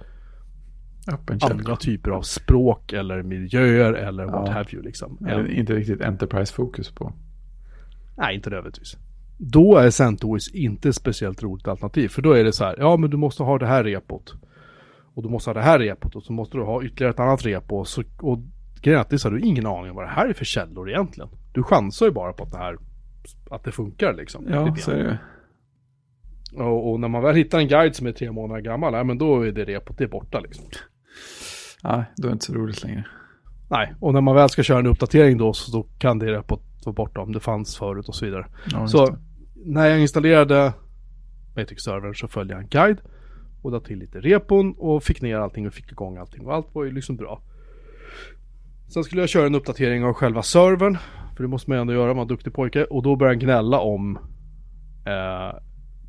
Öppen 1.12 1.38
andra 1.42 1.76
typer 1.76 2.10
av 2.10 2.22
språk 2.22 2.92
eller 2.92 3.22
miljöer 3.22 3.92
eller 3.92 4.24
what 4.24 4.42
Ja. 4.46 4.52
have 4.52 4.66
you 4.72 4.82
liksom. 4.82 5.18
Än- 5.28 5.50
inte 5.52 5.72
riktigt 5.74 6.00
Enterprise-fokus 6.00 6.90
på. 6.94 7.12
Nej, 8.16 8.34
inte 8.34 8.50
nödvändigtvis. 8.50 8.96
Då 9.38 9.76
är 9.76 9.90
CentOS 9.90 10.54
inte 10.54 10.92
speciellt 10.92 11.42
roligt 11.42 11.68
alternativ. 11.68 12.08
För 12.08 12.22
då 12.22 12.32
är 12.32 12.44
det 12.44 12.52
så 12.52 12.64
här, 12.64 12.76
ja 12.78 12.96
men 12.96 13.10
du 13.10 13.16
måste 13.16 13.42
ha 13.42 13.58
det 13.58 13.66
här 13.66 13.84
repot. 13.84 14.34
Och 15.14 15.22
du 15.22 15.28
måste 15.28 15.50
ha 15.50 15.54
det 15.54 15.62
här 15.62 15.78
repot 15.78 16.16
och 16.16 16.22
så 16.22 16.32
måste 16.32 16.56
du 16.56 16.62
ha 16.64 16.82
ytterligare 16.84 17.10
ett 17.12 17.20
annat 17.20 17.46
repo. 17.46 17.76
Och, 17.76 17.88
så, 17.88 18.02
och 18.20 18.38
grejen 18.82 18.98
är 18.98 19.02
att 19.02 19.10
det 19.10 19.18
så 19.18 19.28
här, 19.28 19.36
du 19.36 19.40
har 19.42 19.46
ingen 19.48 19.66
aning 19.66 19.90
om 19.90 19.96
vad 19.96 20.04
det 20.04 20.10
här 20.10 20.28
är 20.28 20.32
för 20.32 20.44
källor 20.44 20.90
egentligen. 20.90 21.30
Du 21.52 21.62
chansar 21.62 22.06
ju 22.06 22.12
bara 22.12 22.32
på 22.32 22.42
att 22.42 22.52
det 22.52 22.58
här, 22.58 22.76
att 23.50 23.64
det 23.64 23.72
funkar 23.72 24.14
liksom. 24.14 24.46
Ja, 24.50 24.76
så 24.76 24.90
är 24.90 24.96
det. 25.04 25.18
och, 26.62 26.90
och 26.92 27.00
när 27.00 27.08
man 27.08 27.22
väl 27.22 27.34
hittar 27.36 27.58
en 27.58 27.68
guide 27.68 27.96
som 27.96 28.06
är 28.06 28.12
tre 28.12 28.32
månader 28.32 28.60
gammal, 28.60 28.94
ja, 28.94 29.04
men 29.04 29.18
då 29.18 29.42
är 29.46 29.52
det 29.52 29.64
repot, 29.64 29.98
det 29.98 30.04
är 30.04 30.08
borta 30.08 30.40
liksom. 30.40 30.64
Ja, 31.88 32.04
då 32.16 32.26
är 32.26 32.30
det 32.30 32.32
inte 32.32 32.44
så 32.44 32.54
roligt 32.54 32.84
längre. 32.84 33.04
Nej, 33.70 33.94
och 34.00 34.14
när 34.14 34.20
man 34.20 34.34
väl 34.34 34.48
ska 34.48 34.62
köra 34.62 34.78
en 34.78 34.86
uppdatering 34.86 35.38
då 35.38 35.52
så 35.52 35.72
då 35.72 35.86
kan 35.98 36.18
det 36.18 36.32
repot 36.32 36.62
vara 36.84 36.94
borta 36.94 37.20
om 37.20 37.32
det 37.32 37.40
fanns 37.40 37.76
förut 37.76 38.08
och 38.08 38.14
så 38.14 38.24
vidare. 38.24 38.46
Ja, 38.72 38.88
Så 38.88 39.16
när 39.54 39.86
jag 39.86 40.00
installerade 40.00 40.72
Matrix-servern 41.56 42.14
så 42.14 42.28
följde 42.28 42.54
jag 42.54 42.62
en 42.62 42.68
guide 42.68 42.98
och 43.62 43.72
lade 43.72 43.84
till 43.86 43.98
lite 43.98 44.20
repon 44.20 44.74
och 44.78 45.02
fick 45.02 45.22
ner 45.22 45.36
allting 45.36 45.66
och 45.66 45.72
fick 45.74 45.92
igång 45.92 46.16
allting 46.16 46.46
och 46.46 46.54
allt 46.54 46.74
var 46.74 46.84
ju 46.84 46.92
liksom 46.92 47.16
bra. 47.16 47.42
Sen 48.88 49.04
skulle 49.04 49.22
jag 49.22 49.28
köra 49.28 49.46
en 49.46 49.54
uppdatering 49.54 50.04
av 50.04 50.12
själva 50.12 50.42
servern, 50.42 50.98
för 51.36 51.42
det 51.42 51.48
måste 51.48 51.70
man 51.70 51.76
ju 51.78 51.80
ändå 51.80 51.92
göra, 51.92 52.06
man 52.08 52.16
är 52.18 52.22
en 52.22 52.28
duktig 52.28 52.54
pojke, 52.54 52.84
och 52.84 53.02
då 53.02 53.16
började 53.16 53.34
den 53.34 53.44
gnälla 53.44 53.78
om 53.78 54.18
eh, 55.06 55.58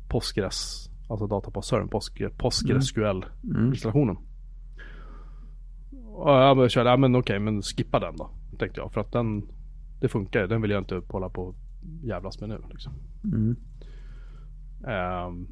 Postgres, 0.08 0.88
alltså 1.10 1.26
databasservern, 1.26 1.88
Postgre, 1.88 2.30
PostgreSQL-installationen. 2.30 4.16
Och 6.18 6.30
jag 6.30 6.56
började 6.56 6.70
köra, 6.70 6.88
ja 6.88 6.96
men 6.96 7.16
okej, 7.16 7.38
men 7.38 7.62
skippa 7.62 8.00
den 8.00 8.16
då, 8.16 8.30
tänkte 8.58 8.80
jag, 8.80 8.92
för 8.92 9.00
att 9.00 9.12
den, 9.12 9.48
det 10.00 10.08
funkar 10.08 10.46
den 10.46 10.62
vill 10.62 10.70
jag 10.70 10.80
inte 10.80 11.02
hålla 11.08 11.28
på 11.28 11.42
och 11.42 11.54
jävlas 12.02 12.40
med 12.40 12.48
nu 12.48 12.62
liksom. 12.70 12.92
Mm. 13.24 13.56
Ehm. 14.86 15.48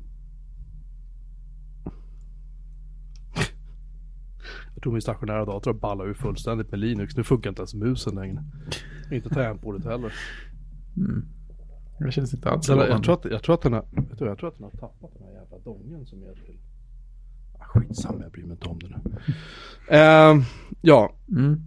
jag 4.75 4.82
tror 4.82 4.92
min 4.92 5.02
stationära 5.02 5.44
dator 5.44 5.73
ballar 5.73 6.08
ur 6.08 6.14
fullständigt 6.14 6.70
med 6.70 6.80
Linux. 6.80 7.16
Nu 7.16 7.25
funkar 7.25 7.50
inte 7.50 7.61
ens 7.61 7.75
musen 7.75 8.14
längre. 8.14 8.44
Inte 9.12 9.28
tangentbordet 9.28 9.85
heller. 9.85 10.12
Mm. 10.96 11.28
Det 11.99 12.12
känns 12.12 12.35
inte 12.35 12.50
alls 12.50 12.68
jag, 12.68 12.78
lovande. 12.78 13.04
tror 13.04 13.14
att, 13.14 13.25
jag, 13.25 13.42
tror 13.42 13.54
att 13.54 13.62
den 13.62 13.73
har, 13.73 13.85
jag 14.18 14.18
tror 14.18 14.49
att 14.49 14.54
den 14.54 14.64
har 14.64 14.70
tappat 14.70 15.11
den 15.18 15.23
här 15.23 15.32
jävla 15.32 15.58
dongen 15.58 16.06
som 16.06 16.23
är 16.23 16.35
till... 16.35 16.58
Ah, 17.58 17.64
skitsamma, 17.64 18.22
jag 18.22 18.32
bryr 18.32 18.44
mig 18.44 18.52
inte 18.52 18.68
om 18.68 18.78
det 18.78 18.88
nu. 18.88 19.22
Ehm, 19.88 20.42
ja, 20.80 21.12
Mm. 21.28 21.60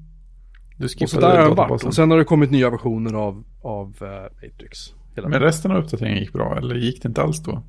Du 0.80 0.86
och 1.04 1.10
så 1.10 1.20
där 1.20 1.38
har 1.38 1.48
den 1.48 1.56
varit. 1.56 1.84
Och 1.84 1.94
sen 1.94 2.12
har 2.12 2.18
det 2.18 2.24
kommit 2.24 2.52
nya 2.52 2.70
versioner 2.70 3.14
av, 3.14 3.44
av 3.62 3.96
eh, 4.02 4.48
Matrix. 4.48 4.80
Hela 5.16 5.30
Men 5.30 5.40
resten 5.40 5.72
av 5.72 5.78
uppdateringen 5.78 6.20
gick 6.20 6.34
bra, 6.34 6.58
eller 6.58 6.76
gick 6.76 7.02
det 7.02 7.08
inte 7.08 7.22
alls 7.22 7.44
då? 7.44 7.64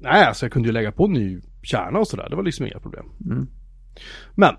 Nej, 0.00 0.24
alltså 0.24 0.44
jag 0.44 0.52
kunde 0.52 0.68
ju 0.68 0.72
lägga 0.72 0.92
på 0.92 1.04
en 1.04 1.12
ny 1.12 1.40
kärna 1.62 1.98
och 1.98 2.08
sådär. 2.08 2.26
Det 2.30 2.36
var 2.36 2.42
liksom 2.42 2.66
inga 2.66 2.78
problem. 2.78 3.06
Mm. 3.24 3.46
Men. 4.34 4.54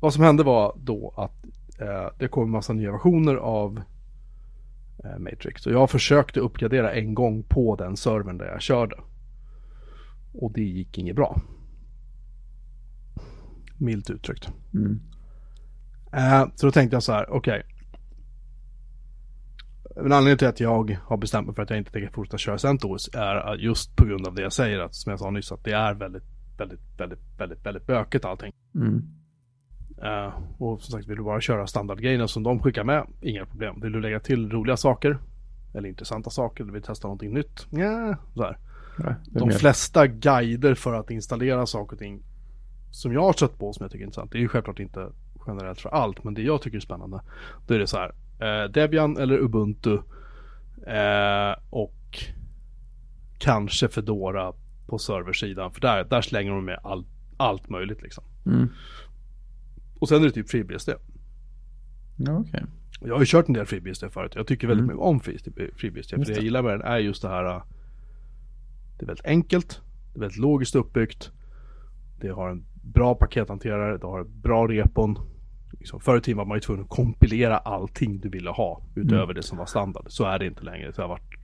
Vad 0.00 0.14
som 0.14 0.24
hände 0.24 0.42
var 0.42 0.74
då 0.76 1.14
att 1.16 1.44
eh, 1.80 2.18
det 2.18 2.28
kom 2.28 2.44
en 2.44 2.50
massa 2.50 2.72
nya 2.72 2.92
versioner 2.92 3.34
av 3.34 3.82
eh, 5.04 5.18
Matrix. 5.18 5.66
Och 5.66 5.72
jag 5.72 5.90
försökte 5.90 6.40
uppgradera 6.40 6.92
en 6.92 7.14
gång 7.14 7.42
på 7.42 7.76
den 7.76 7.96
servern 7.96 8.38
där 8.38 8.46
jag 8.46 8.62
körde. 8.62 8.96
Och 10.32 10.52
det 10.52 10.62
gick 10.62 10.98
inget 10.98 11.16
bra. 11.16 11.40
Milt 13.78 14.10
uttryckt. 14.10 14.52
Mm. 14.74 15.00
Eh, 16.12 16.48
så 16.54 16.66
då 16.66 16.72
tänkte 16.72 16.96
jag 16.96 17.02
så 17.02 17.12
här, 17.12 17.30
okej. 17.30 17.62
En 19.96 20.12
anledning 20.12 20.38
till 20.38 20.48
att 20.48 20.60
jag 20.60 20.98
har 21.04 21.16
bestämt 21.16 21.46
mig 21.46 21.54
för 21.54 21.62
att 21.62 21.70
jag 21.70 21.78
inte 21.78 21.92
tänker 21.92 22.10
fortsätta 22.10 22.38
köra 22.38 22.58
CentOS 22.58 23.10
är 23.14 23.54
just 23.54 23.96
på 23.96 24.04
grund 24.04 24.26
av 24.26 24.34
det 24.34 24.42
jag 24.42 24.52
säger, 24.52 24.78
att, 24.78 24.94
som 24.94 25.10
jag 25.10 25.18
sa 25.18 25.30
nyss, 25.30 25.52
att 25.52 25.64
det 25.64 25.72
är 25.72 25.94
väldigt, 25.94 26.24
väldigt, 26.58 26.80
väldigt, 26.98 27.20
väldigt, 27.38 27.66
väldigt 27.66 27.86
bökigt 27.86 28.24
allting. 28.24 28.52
Mm. 28.74 29.02
Eh, 30.02 30.34
och 30.58 30.82
som 30.82 30.92
sagt, 30.92 31.08
vill 31.08 31.16
du 31.16 31.22
bara 31.22 31.40
köra 31.40 31.66
standardgrejerna 31.66 32.28
som 32.28 32.42
de 32.42 32.62
skickar 32.62 32.84
med, 32.84 33.06
inga 33.20 33.46
problem. 33.46 33.80
Vill 33.80 33.92
du 33.92 34.00
lägga 34.00 34.20
till 34.20 34.50
roliga 34.50 34.76
saker, 34.76 35.18
eller 35.74 35.88
intressanta 35.88 36.30
saker, 36.30 36.64
eller 36.64 36.72
vill 36.72 36.82
testa 36.82 37.08
någonting 37.08 37.34
nytt, 37.34 37.66
ja, 37.70 38.16
så 38.34 38.42
här. 38.42 38.58
De 39.30 39.48
mer- 39.48 39.54
flesta 39.58 40.06
guider 40.06 40.74
för 40.74 40.94
att 40.94 41.10
installera 41.10 41.66
saker 41.66 41.92
och 41.92 41.98
ting 41.98 42.22
som 42.90 43.12
jag 43.12 43.20
har 43.22 43.32
sett 43.32 43.58
på 43.58 43.72
som 43.72 43.84
jag 43.84 43.90
tycker 43.90 44.02
är 44.04 44.06
intressant. 44.06 44.32
Det 44.32 44.38
är 44.38 44.40
ju 44.40 44.48
självklart 44.48 44.78
inte 44.78 45.08
generellt 45.46 45.80
för 45.80 45.88
allt, 45.90 46.24
men 46.24 46.34
det 46.34 46.42
jag 46.42 46.62
tycker 46.62 46.76
är 46.76 46.80
spännande. 46.80 47.20
Då 47.66 47.74
är 47.74 47.78
det 47.78 47.86
så 47.86 47.96
här. 47.96 48.14
Eh, 48.40 48.70
Debian 48.70 49.16
eller 49.16 49.38
Ubuntu 49.38 49.94
eh, 50.86 51.54
och 51.70 52.18
kanske 53.38 53.88
Fedora 53.88 54.52
på 54.86 54.98
serversidan. 54.98 55.72
För 55.72 55.80
där, 55.80 56.04
där 56.04 56.20
slänger 56.22 56.50
de 56.52 56.64
med 56.64 56.78
all, 56.82 57.04
allt 57.36 57.68
möjligt 57.68 58.02
liksom. 58.02 58.24
Mm. 58.46 58.68
Och 59.98 60.08
sen 60.08 60.20
är 60.22 60.26
det 60.26 60.30
typ 60.30 60.50
FreeBSD. 60.50 60.90
Ja. 62.16 62.44
Och 63.00 63.08
Jag 63.08 63.14
har 63.14 63.20
ju 63.20 63.26
kört 63.26 63.48
en 63.48 63.54
del 63.54 63.66
FreeBSD 63.66 64.04
förut. 64.12 64.32
Jag 64.34 64.46
tycker 64.46 64.66
väldigt 64.68 64.84
Mm. 64.84 64.96
mycket 64.96 65.06
om 65.08 65.20
Free- 65.20 65.70
FreeBSD. 65.76 66.10
För 66.10 66.18
det 66.24 66.32
jag 66.32 66.42
gillar 66.44 66.62
med 66.62 66.72
den 66.72 66.82
är 66.82 66.98
just 66.98 67.22
det 67.22 67.28
här. 67.28 67.62
Det 69.02 69.04
är 69.04 69.06
väldigt 69.06 69.26
enkelt. 69.26 69.80
Det 70.12 70.18
är 70.18 70.20
väldigt 70.20 70.38
logiskt 70.38 70.74
uppbyggt. 70.74 71.30
Det 72.20 72.28
har 72.28 72.48
en 72.48 72.64
bra 72.82 73.14
pakethanterare. 73.14 73.98
Det 73.98 74.06
har 74.06 74.24
bra 74.24 74.66
repon. 74.68 75.18
Liksom, 75.78 76.00
förr 76.00 76.18
i 76.18 76.20
tiden 76.20 76.38
var 76.38 76.44
man 76.44 76.56
ju 76.56 76.60
tvungen 76.60 76.84
att 76.84 76.90
kompilera 76.90 77.58
allting 77.58 78.20
du 78.20 78.28
ville 78.28 78.50
ha. 78.50 78.82
Utöver 78.94 79.22
Mm. 79.22 79.34
det 79.34 79.42
som 79.42 79.58
var 79.58 79.66
standard. 79.66 80.04
Så 80.08 80.24
är 80.24 80.38
det 80.38 80.46
inte 80.46 80.62
längre. 80.62 80.90
Det 80.96 81.02
har 81.02 81.08
varit 81.08 81.34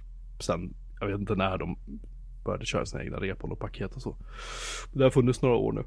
sen, 0.41 0.75
jag 1.01 1.07
vet 1.07 1.21
inte 1.21 1.35
när 1.35 1.59
de 1.59 1.79
började 2.45 2.65
köra 2.67 2.87
sina 2.87 3.05
egna 3.05 3.17
repon 3.17 3.53
och 3.53 3.59
paket 3.59 3.95
och 3.95 4.03
så. 4.03 4.17
Det 4.93 5.03
har 5.03 5.11
funnits 5.11 5.43
några 5.43 5.57
år 5.57 5.73
nu. 5.73 5.85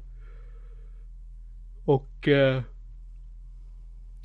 Och 1.84 2.28
eh, 2.28 2.62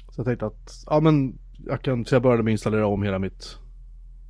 så 0.09 0.19
jag 0.19 0.25
tänkte 0.25 0.45
att, 0.45 0.83
ja 0.85 0.99
men 0.99 1.37
jag 1.65 1.81
kan, 1.81 2.05
så 2.05 2.15
jag 2.15 2.21
började 2.21 2.43
med 2.43 2.51
att 2.51 2.53
installera 2.53 2.87
om 2.87 3.03
hela 3.03 3.19
mitt, 3.19 3.57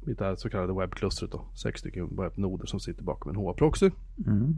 mitt 0.07 0.19
där 0.19 0.35
så 0.35 0.49
kallade 0.49 0.73
webbklustret 0.73 1.31
då. 1.31 1.45
Sex 1.55 1.79
stycken 1.79 2.15
webbnoder 2.15 2.65
som 2.65 2.79
sitter 2.79 3.03
bakom 3.03 3.31
en 3.31 3.35
HA-proxy. 3.35 3.91
Mm. 4.27 4.55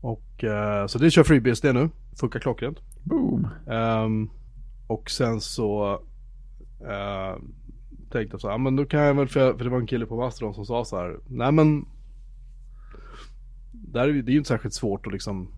Och 0.00 0.44
eh, 0.44 0.86
så 0.86 0.98
det 0.98 1.10
kör 1.10 1.24
FreeBSD 1.24 1.64
nu, 1.64 1.90
funkar 2.20 2.40
klockrent. 2.40 2.78
Boom. 3.04 3.48
Ehm, 3.70 4.30
och 4.86 5.10
sen 5.10 5.40
så 5.40 5.92
eh, 6.80 7.42
tänkte 8.10 8.34
jag 8.34 8.40
så 8.40 8.50
här, 8.50 8.58
men 8.58 8.76
då 8.76 8.84
kan 8.84 9.00
jag 9.00 9.14
väl, 9.14 9.28
för, 9.28 9.54
för 9.54 9.64
det 9.64 9.70
var 9.70 9.78
en 9.78 9.86
kille 9.86 10.06
på 10.06 10.16
Mastodon 10.16 10.54
som 10.54 10.66
sa 10.66 10.84
så 10.84 10.96
här, 10.96 11.16
nej 11.28 11.52
men 11.52 11.86
där 13.72 14.08
är, 14.08 14.12
det 14.12 14.30
är 14.30 14.32
ju 14.32 14.38
inte 14.38 14.48
särskilt 14.48 14.74
svårt 14.74 15.06
att 15.06 15.12
liksom 15.12 15.48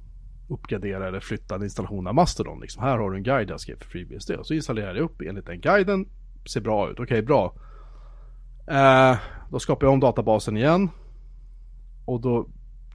uppgradera 0.49 1.09
eller 1.09 1.21
flytta 1.21 1.55
en 1.55 1.63
installation 1.63 2.07
av 2.07 2.15
Mastodon. 2.15 2.61
Liksom. 2.61 2.83
Här 2.83 2.99
har 2.99 3.11
du 3.11 3.17
en 3.17 3.23
guide 3.23 3.51
jag 3.51 3.61
skrev 3.61 3.77
för 3.77 3.85
FreeBSD. 3.85 4.31
Och 4.31 4.47
så 4.47 4.55
installerar 4.55 4.95
jag 4.95 5.05
upp 5.05 5.21
enligt 5.21 5.47
den 5.47 5.61
guiden. 5.61 6.09
Ser 6.49 6.61
bra 6.61 6.91
ut, 6.91 7.01
okej 7.01 7.23
bra. 7.23 7.55
Eh, 8.71 9.17
då 9.51 9.59
skapar 9.59 9.87
jag 9.87 9.93
om 9.93 10.01
databasen 10.01 10.57
igen. 10.57 10.91
Och 12.05 12.21
då 12.21 12.49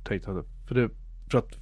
tänkte 0.04 0.32
jag, 0.32 0.46
för, 0.68 0.76
det, 0.76 0.90
för 1.32 1.38
att 1.38 1.58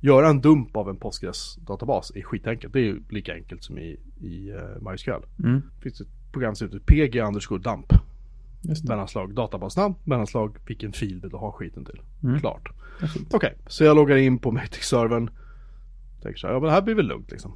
göra 0.00 0.28
en 0.28 0.40
dump 0.40 0.76
av 0.76 0.88
en 0.88 0.96
Postgres-databas 0.96 2.12
är 2.14 2.22
skitenkelt. 2.22 2.72
Det 2.72 2.78
är 2.78 2.84
ju 2.84 3.02
lika 3.10 3.34
enkelt 3.34 3.64
som 3.64 3.78
i, 3.78 4.00
i 4.20 4.52
uh, 4.52 4.90
MySQL. 4.90 5.44
Mm. 5.44 5.62
Det 5.76 5.82
finns 5.82 6.00
ett 6.00 6.32
program 6.32 6.54
som 6.54 6.68
heter 6.68 6.78
PG 6.78 7.20
underscore 7.22 7.62
dump. 7.62 7.92
Mellanslag 8.88 9.34
databasnamn, 9.34 9.94
mellanslag 10.04 10.56
vilken 10.66 10.92
fil 10.92 11.20
vill 11.20 11.30
du 11.30 11.36
ha 11.36 11.52
skiten 11.52 11.84
till. 11.84 12.00
Mm. 12.22 12.40
Klart. 12.40 12.68
Okej, 13.30 13.54
så 13.66 13.84
jag 13.84 13.96
loggar 13.96 14.16
in 14.16 14.38
på 14.38 14.50
Matrix-servern. 14.50 15.30
Tänker 16.22 16.38
så 16.38 16.46
här, 16.46 16.54
ja 16.54 16.60
men 16.60 16.66
det 16.66 16.74
här 16.74 16.82
blir 16.82 16.94
väl 16.94 17.06
lugnt 17.06 17.30
liksom. 17.30 17.52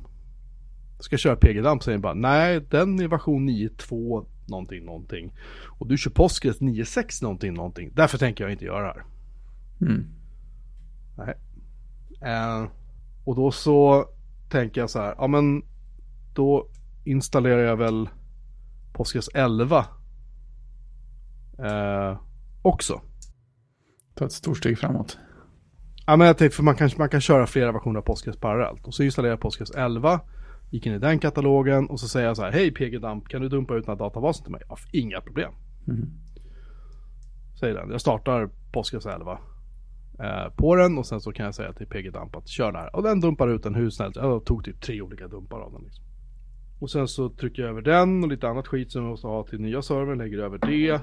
Ska 1.02 1.16
köra 1.16 1.37
PG-damp 1.37 1.82
säger 1.82 1.99
bara, 1.99 2.14
nej 2.14 2.61
den 2.71 3.00
är 3.00 3.09
version 3.09 3.49
9.2 3.49 4.26
någonting 4.49 4.85
någonting. 4.85 5.32
Och 5.66 5.87
du 5.87 5.99
kör 5.99 6.11
Postgres 6.11 6.61
9.6 6.61 7.23
någonting 7.23 7.54
någonting. 7.54 7.90
Därför 7.94 8.18
tänker 8.18 8.44
jag 8.44 8.52
inte 8.52 8.64
göra 8.64 8.82
det 8.82 8.92
här. 8.92 9.04
Mm. 9.80 10.06
Nej. 11.16 11.35
Eh, 12.32 12.68
och 13.25 13.37
då 13.37 13.50
så 13.50 14.06
tänker 14.50 14.80
jag 14.80 14.90
så 14.90 15.00
här, 15.00 15.14
ja 15.18 15.26
men 15.26 15.62
då 16.35 16.68
installerar 17.04 17.62
jag 17.62 17.76
väl 17.76 18.09
Postgres 18.92 19.28
11 19.35 19.87
eh, 21.59 22.21
också. 22.62 23.00
Ta 24.14 24.25
ett 24.25 24.32
stort 24.32 24.59
steg 24.59 24.78
framåt. 24.78 25.18
Ja 26.06 26.16
men 26.16 26.26
jag 26.26 26.38
tänkte 26.38 26.56
för 26.56 26.62
man 26.62 26.76
kan, 26.76 26.90
man 26.99 27.09
kan 27.09 27.21
köra 27.21 27.47
flera 27.47 27.73
versioner 27.73 27.99
av 27.99 28.02
Postgres 28.02 28.37
parallellt. 28.37 28.87
Och 28.87 28.94
så 28.94 29.02
installerar 29.02 29.32
jag 29.32 29.40
Postgres 29.40 29.71
11. 29.71 30.21
Gick 30.72 30.86
in 30.86 30.92
i 30.92 30.98
den 30.98 31.18
katalogen 31.18 31.86
och 31.86 32.00
så 32.00 32.08
säger 32.08 32.26
jag 32.26 32.36
så 32.36 32.42
här. 32.42 32.52
Hej 32.52 32.70
PGDump, 32.70 33.28
kan 33.28 33.42
du 33.42 33.48
dumpa 33.48 33.74
ut 33.74 33.86
den 33.86 33.98
här 33.98 34.04
databasen 34.04 34.44
till 34.44 34.52
mig? 34.52 34.62
Ja, 34.68 34.76
inga 34.92 35.20
problem. 35.20 35.52
Mm. 35.88 36.10
Säger 37.60 37.74
den. 37.74 37.90
Jag 37.90 38.00
startar 38.00 38.50
Postgres 38.72 39.06
11. 39.06 39.38
Eh, 40.18 40.54
på 40.56 40.76
den 40.76 40.98
och 40.98 41.06
sen 41.06 41.20
så 41.20 41.32
kan 41.32 41.46
jag 41.46 41.54
säga 41.54 41.72
till 41.72 41.86
PGDump 41.86 42.36
att 42.36 42.48
kör 42.48 42.72
det 42.72 42.78
här. 42.78 42.96
Och 42.96 43.02
den 43.02 43.20
dumpar 43.20 43.48
ut 43.48 43.62
den 43.62 43.74
hur 43.74 43.90
snällt. 43.90 44.16
Jag 44.16 44.44
tog 44.44 44.64
typ 44.64 44.80
tre 44.80 45.02
olika 45.02 45.28
dumpar 45.28 45.60
av 45.60 45.72
den. 45.72 45.82
Liksom. 45.82 46.04
Och 46.80 46.90
sen 46.90 47.08
så 47.08 47.28
trycker 47.28 47.62
jag 47.62 47.70
över 47.70 47.82
den 47.82 48.24
och 48.24 48.30
lite 48.30 48.48
annat 48.48 48.68
skit 48.68 48.92
som 48.92 49.02
jag 49.02 49.10
måste 49.10 49.26
ha 49.26 49.46
till 49.46 49.60
nya 49.60 49.82
servern. 49.82 50.18
Lägger 50.18 50.38
över 50.38 50.58
det. 50.58 51.00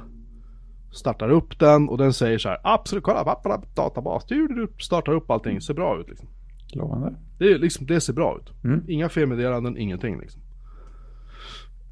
Startar 0.91 1.29
upp 1.29 1.59
den 1.59 1.89
och 1.89 1.97
den 1.97 2.13
säger 2.13 2.37
så 2.37 2.49
här. 2.49 2.57
Absolut, 2.63 3.03
kolla, 3.03 3.37
databas. 3.75 4.25
Du, 4.25 4.47
du, 4.47 4.55
du, 4.55 4.73
startar 4.79 5.13
upp 5.13 5.31
allting. 5.31 5.61
Ser 5.61 5.73
bra 5.73 5.99
ut 5.99 6.09
liksom. 6.09 6.29
Lovande. 6.73 7.15
Det, 7.37 7.45
är 7.53 7.59
liksom, 7.59 7.85
det 7.85 8.01
ser 8.01 8.13
bra 8.13 8.37
ut. 8.41 8.63
Mm. 8.63 8.83
Inga 8.87 9.09
felmeddelanden, 9.09 9.77
ingenting 9.77 10.19
liksom. 10.19 10.41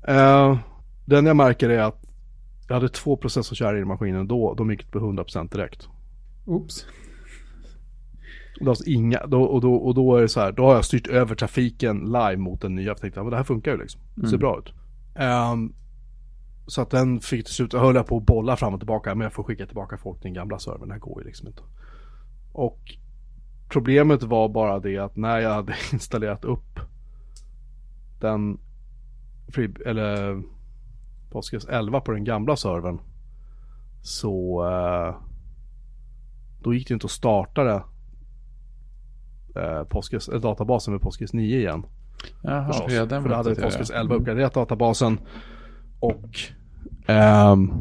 Eh, 0.07 0.57
den 1.05 1.25
jag 1.25 1.36
märker 1.36 1.69
är 1.69 1.79
att 1.79 2.03
jag 2.67 2.74
hade 2.75 2.89
två 2.89 3.17
processorkärror 3.17 3.79
i 3.79 3.86
maskinen 3.86 4.27
då. 4.27 4.53
De 4.53 4.72
gick 4.72 4.91
på 4.91 5.00
100% 5.00 5.51
direkt. 5.51 5.88
Oops. 6.46 6.86
Och 8.60 8.65
då, 8.65 8.72
alltså 8.72 8.86
inga, 8.86 9.25
då, 9.27 9.43
och, 9.43 9.62
då, 9.62 9.74
och 9.75 9.96
då 9.96 10.15
är 10.15 10.22
det 10.22 10.29
så 10.29 10.39
här, 10.39 10.51
då 10.51 10.63
har 10.65 10.75
jag 10.75 10.86
styrt 10.86 11.07
över 11.07 11.36
trafiken 11.36 12.00
live 12.00 12.38
mot 12.38 12.62
den 12.62 12.75
nya. 12.75 12.88
Jag 12.88 12.98
tänkte, 12.98 13.22
men 13.22 13.29
det 13.29 13.38
här 13.38 13.43
funkar 13.43 13.72
ju 13.72 13.77
liksom. 13.77 14.01
Det 14.15 14.22
ser 14.22 14.27
Mm. 14.27 14.39
bra 14.39 14.60
ut. 14.60 14.74
Ehm, 15.15 15.74
så 16.67 16.81
att 16.81 16.89
den 16.89 17.19
fick 17.19 17.46
till 17.46 17.53
slut, 17.53 17.74
jag 17.74 17.79
höll 17.79 17.96
jag 17.96 18.07
på 18.07 18.17
att 18.17 18.25
bolla 18.25 18.55
fram 18.55 18.74
och 18.74 18.79
tillbaka. 18.79 19.15
Men 19.15 19.25
jag 19.25 19.34
får 19.34 19.43
skicka 19.43 19.65
tillbaka 19.65 19.98
folk 19.98 20.17
till 20.19 20.27
den 20.27 20.34
gamla 20.34 20.60
servern. 20.60 20.88
Det 20.88 20.93
här 20.93 21.00
går 21.00 21.22
ju 21.22 21.27
liksom 21.27 21.48
inte. 21.48 21.62
Och 22.53 22.79
problemet 23.70 24.24
var 24.24 24.50
bara 24.50 24.80
det 24.80 24.98
att 24.98 25.16
när 25.16 25.40
jag 25.40 25.54
hade 25.54 25.76
installerat 25.94 26.46
upp 26.46 26.80
den, 28.20 28.60
free, 29.48 29.74
eller 29.86 30.42
Postgres 31.30 31.66
11 31.66 32.02
på 32.02 32.12
den 32.12 32.24
gamla 32.24 32.56
servern. 32.56 33.00
Så 34.02 34.66
eh, 34.66 35.16
då 36.62 36.74
gick 36.74 36.88
det 36.88 36.94
inte 36.94 37.06
att 37.06 37.12
starta 37.12 37.64
det 37.64 37.84
eh, 39.62 39.84
Postgres, 39.84 40.30
eh, 40.30 40.40
databasen 40.42 40.94
med 40.94 41.02
Postgres 41.02 41.34
9 41.34 41.58
igen. 41.58 41.86
Jaha, 42.42 42.68
Förstås. 42.68 42.94
jag 42.94 43.10
den 43.10 43.22
För 43.22 43.30
då 43.30 43.36
hade 43.36 43.56
Postgres 43.56 43.90
jag. 43.90 44.00
11 44.00 44.16
uppgraderat 44.16 44.54
databasen. 44.54 45.20
Och 46.00 46.40
ehm, 47.08 47.74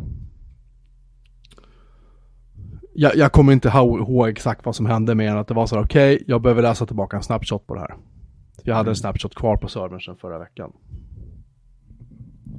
jag, 2.99 3.17
jag 3.17 3.33
kommer 3.33 3.53
inte 3.53 3.69
ihåg 3.69 4.29
exakt 4.29 4.65
vad 4.65 4.77
som 4.77 4.87
hände 4.87 5.15
mer 5.15 5.31
än 5.31 5.39
att 5.39 5.49
det 5.49 5.55
var 5.55 5.67
så 5.67 5.77
här, 5.77 5.85
okej, 5.85 6.25
jag 6.27 6.43
behöver 6.43 6.63
läsa 6.63 6.87
tillbaka 6.87 7.17
en 7.17 7.23
snapshot 7.23 7.67
på 7.67 7.75
det 7.75 7.81
här. 7.81 7.97
Jag 8.63 8.75
hade 8.75 8.91
en 8.91 8.97
snapshot 8.97 9.35
kvar 9.35 9.57
på 9.57 9.69
servern 9.69 10.01
sedan 10.01 10.17
förra 10.17 10.39
veckan. 10.39 10.73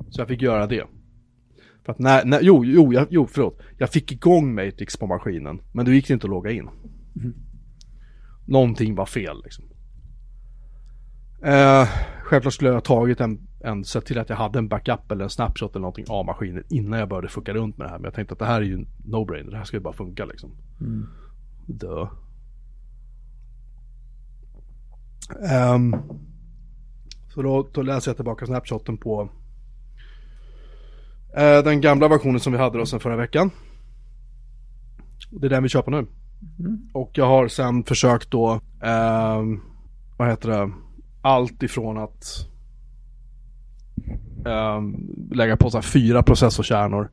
Så 0.09 0.21
jag 0.21 0.27
fick 0.27 0.41
göra 0.41 0.67
det. 0.67 0.83
För 1.85 1.91
att 1.91 1.99
när, 1.99 2.25
när 2.25 2.41
jo, 2.41 2.65
jo, 2.65 2.93
jag, 2.93 3.07
jo, 3.09 3.27
förlåt. 3.31 3.59
Jag 3.77 3.89
fick 3.89 4.11
igång 4.11 4.55
Matrix 4.55 4.97
på 4.97 5.07
maskinen. 5.07 5.61
Men 5.71 5.85
då 5.85 5.91
gick 5.91 6.07
det 6.07 6.13
inte 6.13 6.25
att 6.25 6.31
logga 6.31 6.51
in. 6.51 6.69
Någonting 8.45 8.95
var 8.95 9.05
fel 9.05 9.41
liksom. 9.43 9.65
Eh, 11.43 11.87
självklart 12.23 12.53
skulle 12.53 12.69
jag 12.69 12.75
ha 12.75 12.81
tagit 12.81 13.21
en, 13.21 13.46
en, 13.59 13.85
sett 13.85 14.05
till 14.05 14.19
att 14.19 14.29
jag 14.29 14.37
hade 14.37 14.59
en 14.59 14.67
backup 14.67 15.11
eller 15.11 15.23
en 15.23 15.29
snapshot 15.29 15.71
eller 15.71 15.81
någonting 15.81 16.05
av 16.09 16.25
maskinen 16.25 16.63
innan 16.69 16.99
jag 16.99 17.09
började 17.09 17.27
fucka 17.27 17.53
runt 17.53 17.77
med 17.77 17.87
det 17.87 17.91
här. 17.91 17.97
Men 17.97 18.03
jag 18.03 18.13
tänkte 18.13 18.33
att 18.33 18.39
det 18.39 18.45
här 18.45 18.61
är 18.61 18.65
ju 18.65 18.85
no-brainer, 19.05 19.51
det 19.51 19.57
här 19.57 19.63
ska 19.63 19.77
ju 19.77 19.83
bara 19.83 19.93
funka 19.93 20.25
liksom. 20.25 20.51
Mm. 20.81 21.07
Dö. 21.65 22.07
Ehm, 25.49 25.95
så 27.33 27.41
då, 27.41 27.69
då 27.73 27.81
läser 27.81 28.11
jag 28.11 28.15
tillbaka 28.15 28.45
snapshoten 28.45 28.97
på 28.97 29.29
eh, 31.35 31.63
den 31.63 31.81
gamla 31.81 32.07
versionen 32.07 32.39
som 32.39 32.53
vi 32.53 32.59
hade 32.59 32.77
då 32.77 32.85
sen 32.85 32.99
förra 32.99 33.15
veckan. 33.15 33.51
Det 35.31 35.47
är 35.47 35.49
den 35.49 35.63
vi 35.63 35.69
på 35.69 35.91
nu. 35.91 36.07
Och 36.93 37.11
jag 37.13 37.25
har 37.25 37.47
sen 37.47 37.83
försökt 37.83 38.31
då, 38.31 38.61
ehm, 38.81 39.61
vad 40.17 40.29
heter 40.29 40.49
det, 40.49 40.71
allt 41.21 41.63
ifrån 41.63 41.97
att 41.97 42.47
lägga 45.31 45.57
på 45.57 45.69
så 45.69 45.77
här 45.77 45.81
fyra 45.81 46.23
processorkärnor, 46.23 47.11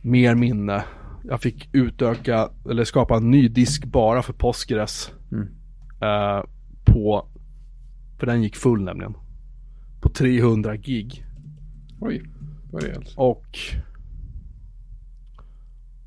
mer 0.00 0.34
minne. 0.34 0.84
Jag 1.24 1.40
fick 1.40 1.68
utöka, 1.72 2.50
eller 2.70 2.84
skapa 2.84 3.16
en 3.16 3.30
ny 3.30 3.48
disk 3.48 3.84
bara 3.84 4.22
för 4.22 4.32
Postgres. 4.32 5.12
Mm. 5.32 5.48
Eh, 6.00 6.44
på, 6.84 7.28
för 8.18 8.26
den 8.26 8.42
gick 8.42 8.56
full 8.56 8.84
nämligen. 8.84 9.14
På 10.00 10.08
300 10.08 10.76
gig. 10.76 11.24
Oj, 12.00 12.22
vad 12.72 12.84
alltså? 12.84 13.20
Och 13.20 13.58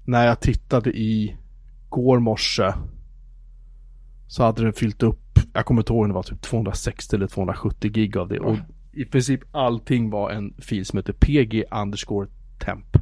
när 0.05 0.25
jag 0.25 0.39
tittade 0.39 0.89
i 0.89 1.37
går 1.89 2.19
morse 2.19 2.73
så 4.27 4.43
hade 4.43 4.63
den 4.63 4.73
fyllt 4.73 5.03
upp, 5.03 5.39
jag 5.53 5.65
kommer 5.65 5.81
inte 5.81 5.93
ihåg 5.93 6.01
om 6.01 6.07
det 6.07 6.13
var 6.13 6.23
typ 6.23 6.41
260 6.41 7.15
eller 7.15 7.27
270 7.27 7.91
gig 7.91 8.17
av 8.17 8.27
det. 8.27 8.39
Och 8.39 8.57
i 8.93 9.05
princip 9.05 9.41
allting 9.51 10.09
var 10.09 10.29
en 10.29 10.53
fil 10.57 10.85
som 10.85 10.97
heter 10.97 11.13
PG 11.13 11.63
underscore 11.71 12.27
temp. 12.65 12.97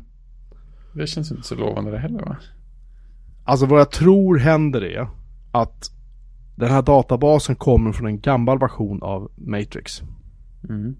Det 0.93 1.07
känns 1.07 1.31
inte 1.31 1.47
så 1.47 1.55
lovande 1.55 1.91
det 1.91 1.99
heller 1.99 2.19
va? 2.19 2.37
Alltså 3.43 3.65
vad 3.65 3.79
jag 3.79 3.91
tror 3.91 4.37
händer 4.37 4.83
är 4.83 5.07
att 5.51 5.91
den 6.55 6.69
här 6.69 6.81
databasen 6.81 7.55
kommer 7.55 7.91
från 7.91 8.07
en 8.07 8.19
gammal 8.19 8.59
version 8.59 9.03
av 9.03 9.31
Matrix. 9.35 10.01
Mm. 10.69 10.95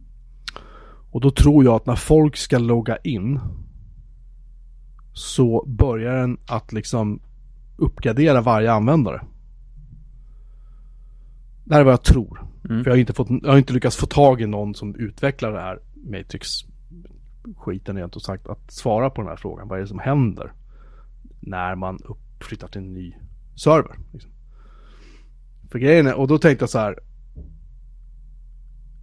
Och 1.12 1.22
då 1.22 1.32
tror 1.32 1.64
jag 1.64 1.76
att 1.76 1.86
när 1.86 1.96
folk 1.96 2.38
ska 2.38 2.58
logga 2.58 2.98
in 2.98 3.40
så 5.14 5.66
börjar 5.68 6.16
den 6.16 6.38
att 6.48 6.74
liksom 6.74 7.22
uppgradera 7.78 8.42
varje 8.42 8.72
användare. 8.72 9.22
Det 11.64 11.74
här 11.74 11.82
är 11.82 11.86
vad 11.86 11.94
jag 11.94 12.04
tror. 12.04 12.46
Mm. 12.70 12.84
För 12.84 12.92
jag 12.92 12.96
har, 12.96 13.00
inte 13.00 13.14
fått, 13.14 13.30
jag 13.30 13.52
har 13.52 13.58
inte 13.58 13.74
lyckats 13.74 13.98
få 13.98 14.06
tag 14.06 14.42
i 14.42 14.48
någon 14.48 14.76
som 14.76 14.96
utvecklar 14.96 15.52
det 15.52 15.62
här 15.62 15.80
Matrix 15.94 16.48
skiten 17.58 17.98
egentligen 17.98 18.24
sagt 18.24 18.48
att 18.48 18.72
svara 18.72 19.10
på 19.10 19.22
den 19.22 19.30
här 19.30 19.36
frågan. 19.36 19.68
Vad 19.68 19.78
är 19.78 19.82
det 19.82 19.88
som 19.88 20.00
händer 20.00 20.54
när 21.40 21.76
man 21.76 22.00
uppflyttar 22.06 22.68
till 22.68 22.82
en 22.82 22.94
ny 22.94 23.16
server? 23.56 23.96
Liksom. 24.14 24.32
För 25.72 25.80
grejen 25.80 26.08
är, 26.08 26.14
och 26.14 26.28
då 26.28 26.38
tänkte 26.38 26.64
jag 26.64 26.70
så 26.70 26.80
här. 26.80 27.00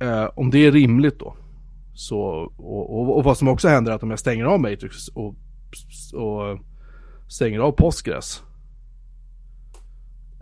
Eh, 0.01 0.31
om 0.35 0.51
det 0.51 0.59
är 0.59 0.73
rimligt 0.73 1.19
då. 1.19 1.37
Så, 1.95 2.19
och, 2.57 2.99
och, 2.99 3.17
och 3.17 3.25
vad 3.25 3.39
som 3.39 3.49
också 3.49 3.69
händer 3.69 3.93
är 3.93 3.97
att 3.97 4.03
om 4.03 4.11
jag 4.11 4.19
stänger 4.19 4.45
av 4.45 4.61
Matrix 4.61 5.09
och, 5.09 5.35
och 6.15 6.59
stänger 7.29 7.59
av 7.59 7.73
Postgres. 7.73 8.43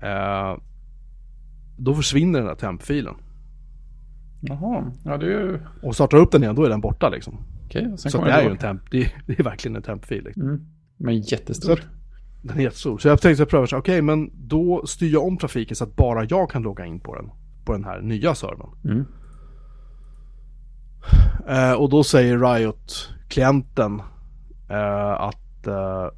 Eh, 0.03 0.57
då 1.77 1.95
försvinner 1.95 2.39
den 2.39 2.49
här 2.49 2.55
tempfilen. 2.55 3.15
Jaha, 4.41 4.93
ja 5.05 5.17
det 5.17 5.27
är 5.27 5.31
ju 5.31 5.61
Och 5.83 5.95
startar 5.95 6.19
upp 6.19 6.33
den 6.33 6.43
igen, 6.43 6.55
då 6.55 6.65
är 6.65 6.69
den 6.69 6.81
borta 6.81 7.09
liksom. 7.09 7.39
okej. 7.67 7.95
Sen 7.99 8.11
Så 8.11 8.25
det 8.25 8.31
är 8.31 8.43
ju 8.43 8.51
en 8.51 8.57
temp, 8.59 8.83
det 8.91 9.03
är, 9.03 9.13
det 9.27 9.39
är 9.39 9.45
verkligen 9.45 9.77
en 9.77 9.83
tempfil. 9.83 10.25
Liksom. 10.25 10.43
Mm. 10.43 10.61
Men 10.97 11.21
jättestor. 11.21 11.73
att- 11.73 11.87
Den 12.43 12.59
är 12.59 12.63
jättestor. 12.63 12.99
Så 12.99 13.09
jag 13.09 13.21
tänkte 13.21 13.43
att 13.43 13.49
pröva, 13.49 13.67
så 13.67 13.77
här, 13.77 13.81
okej 13.83 14.03
men 14.03 14.31
då 14.49 14.87
styr 14.87 15.13
jag 15.13 15.25
om 15.27 15.37
trafiken 15.37 15.77
så 15.77 15.85
att 15.85 15.97
bara 15.97 16.25
jag 16.25 16.51
kan 16.51 16.63
logga 16.63 16.85
in 16.87 17.01
på 17.01 17.15
den. 17.15 17.31
På 17.65 17.73
den 17.73 17.85
här 17.85 18.01
nya 18.01 18.35
servern. 18.35 18.71
Mm. 18.85 19.05
Eh, 21.49 21.73
och 21.73 21.91
då 21.91 22.05
säger 22.05 22.39
Riot-klienten 22.39 24.01
eh, 24.71 25.13
att 25.21 25.67
eh, 25.67 26.09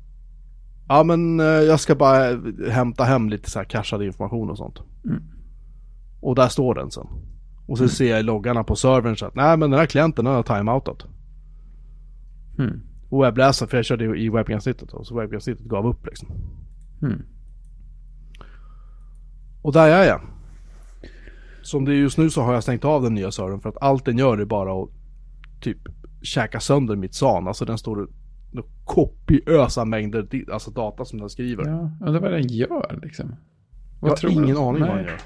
Ja 0.89 1.03
men 1.05 1.41
eh, 1.41 1.47
jag 1.47 1.81
ska 1.81 1.95
bara 1.95 2.41
hämta 2.71 3.05
hem 3.05 3.29
lite 3.29 3.51
så 3.51 3.59
här 3.59 3.67
cashad 3.67 4.03
information 4.03 4.51
och 4.51 4.59
sånt. 4.59 4.79
Mm. 5.05 5.23
Och 6.21 6.35
där 6.35 6.49
står 6.49 6.75
den 6.75 6.91
sen. 6.91 7.07
Och 7.67 7.79
så 7.79 7.89
ser 7.89 8.11
jag 8.11 8.21
i 8.21 8.23
loggarna 8.23 8.65
på 8.65 8.77
servern 8.77 9.17
så 9.17 9.27
att 9.27 9.35
nej 9.35 9.57
men 9.57 9.71
den 9.71 9.79
här 9.79 9.87
klienten 9.87 10.25
den 10.25 10.35
har 10.35 10.43
timeoutat. 10.43 11.07
Mm. 12.59 12.81
Och 13.11 13.23
webbläsaren, 13.23 13.71
för 13.71 13.77
jag 13.77 13.85
körde 13.85 14.19
i 14.19 14.29
webbgränssnittet 14.29 14.89
då, 14.89 15.05
så 15.05 15.17
webbgränssnittet 15.17 15.67
gav 15.67 15.87
upp 15.87 16.07
liksom. 16.07 16.29
Mm. 17.03 17.23
Och 19.63 19.73
där 19.73 19.89
är 19.89 20.05
jag. 20.05 20.21
Som 21.63 21.85
det 21.85 21.93
är 21.93 21.97
just 21.97 22.19
nu 22.19 22.31
så 22.31 22.43
har 22.43 22.55
jag 22.55 22.63
stängt 22.63 22.85
av 22.85 23.03
den 23.03 23.15
nya 23.15 23.31
servern 23.31 23.61
för 23.61 23.69
att 23.69 23.83
allt 23.83 24.05
den 24.05 24.19
gör 24.19 24.39
är 24.39 24.45
bara 24.45 24.83
att 24.83 24.89
typ 25.61 25.79
käka 26.23 26.61
sönder 26.61 26.97
mitt 26.97 27.15
SAN. 27.15 27.49
Alltså 27.49 27.65
den 27.65 27.79
står 27.79 28.03
och 28.03 28.09
kopiösa 28.85 29.85
mängder 29.85 30.53
alltså 30.53 30.71
data 30.71 31.05
som 31.05 31.19
den 31.19 31.31
skriver. 31.31 31.69
Ja, 31.69 31.91
undrar 32.07 32.21
vad 32.21 32.33
den 32.33 32.47
gör 32.49 32.99
liksom. 33.03 33.35
jag 34.01 34.09
har 34.09 34.31
ingen 34.31 34.47
du? 34.47 34.61
aning 34.61 34.81
vad 34.81 34.91
Nej. 34.91 34.97
den 34.97 35.05
gör. 35.05 35.21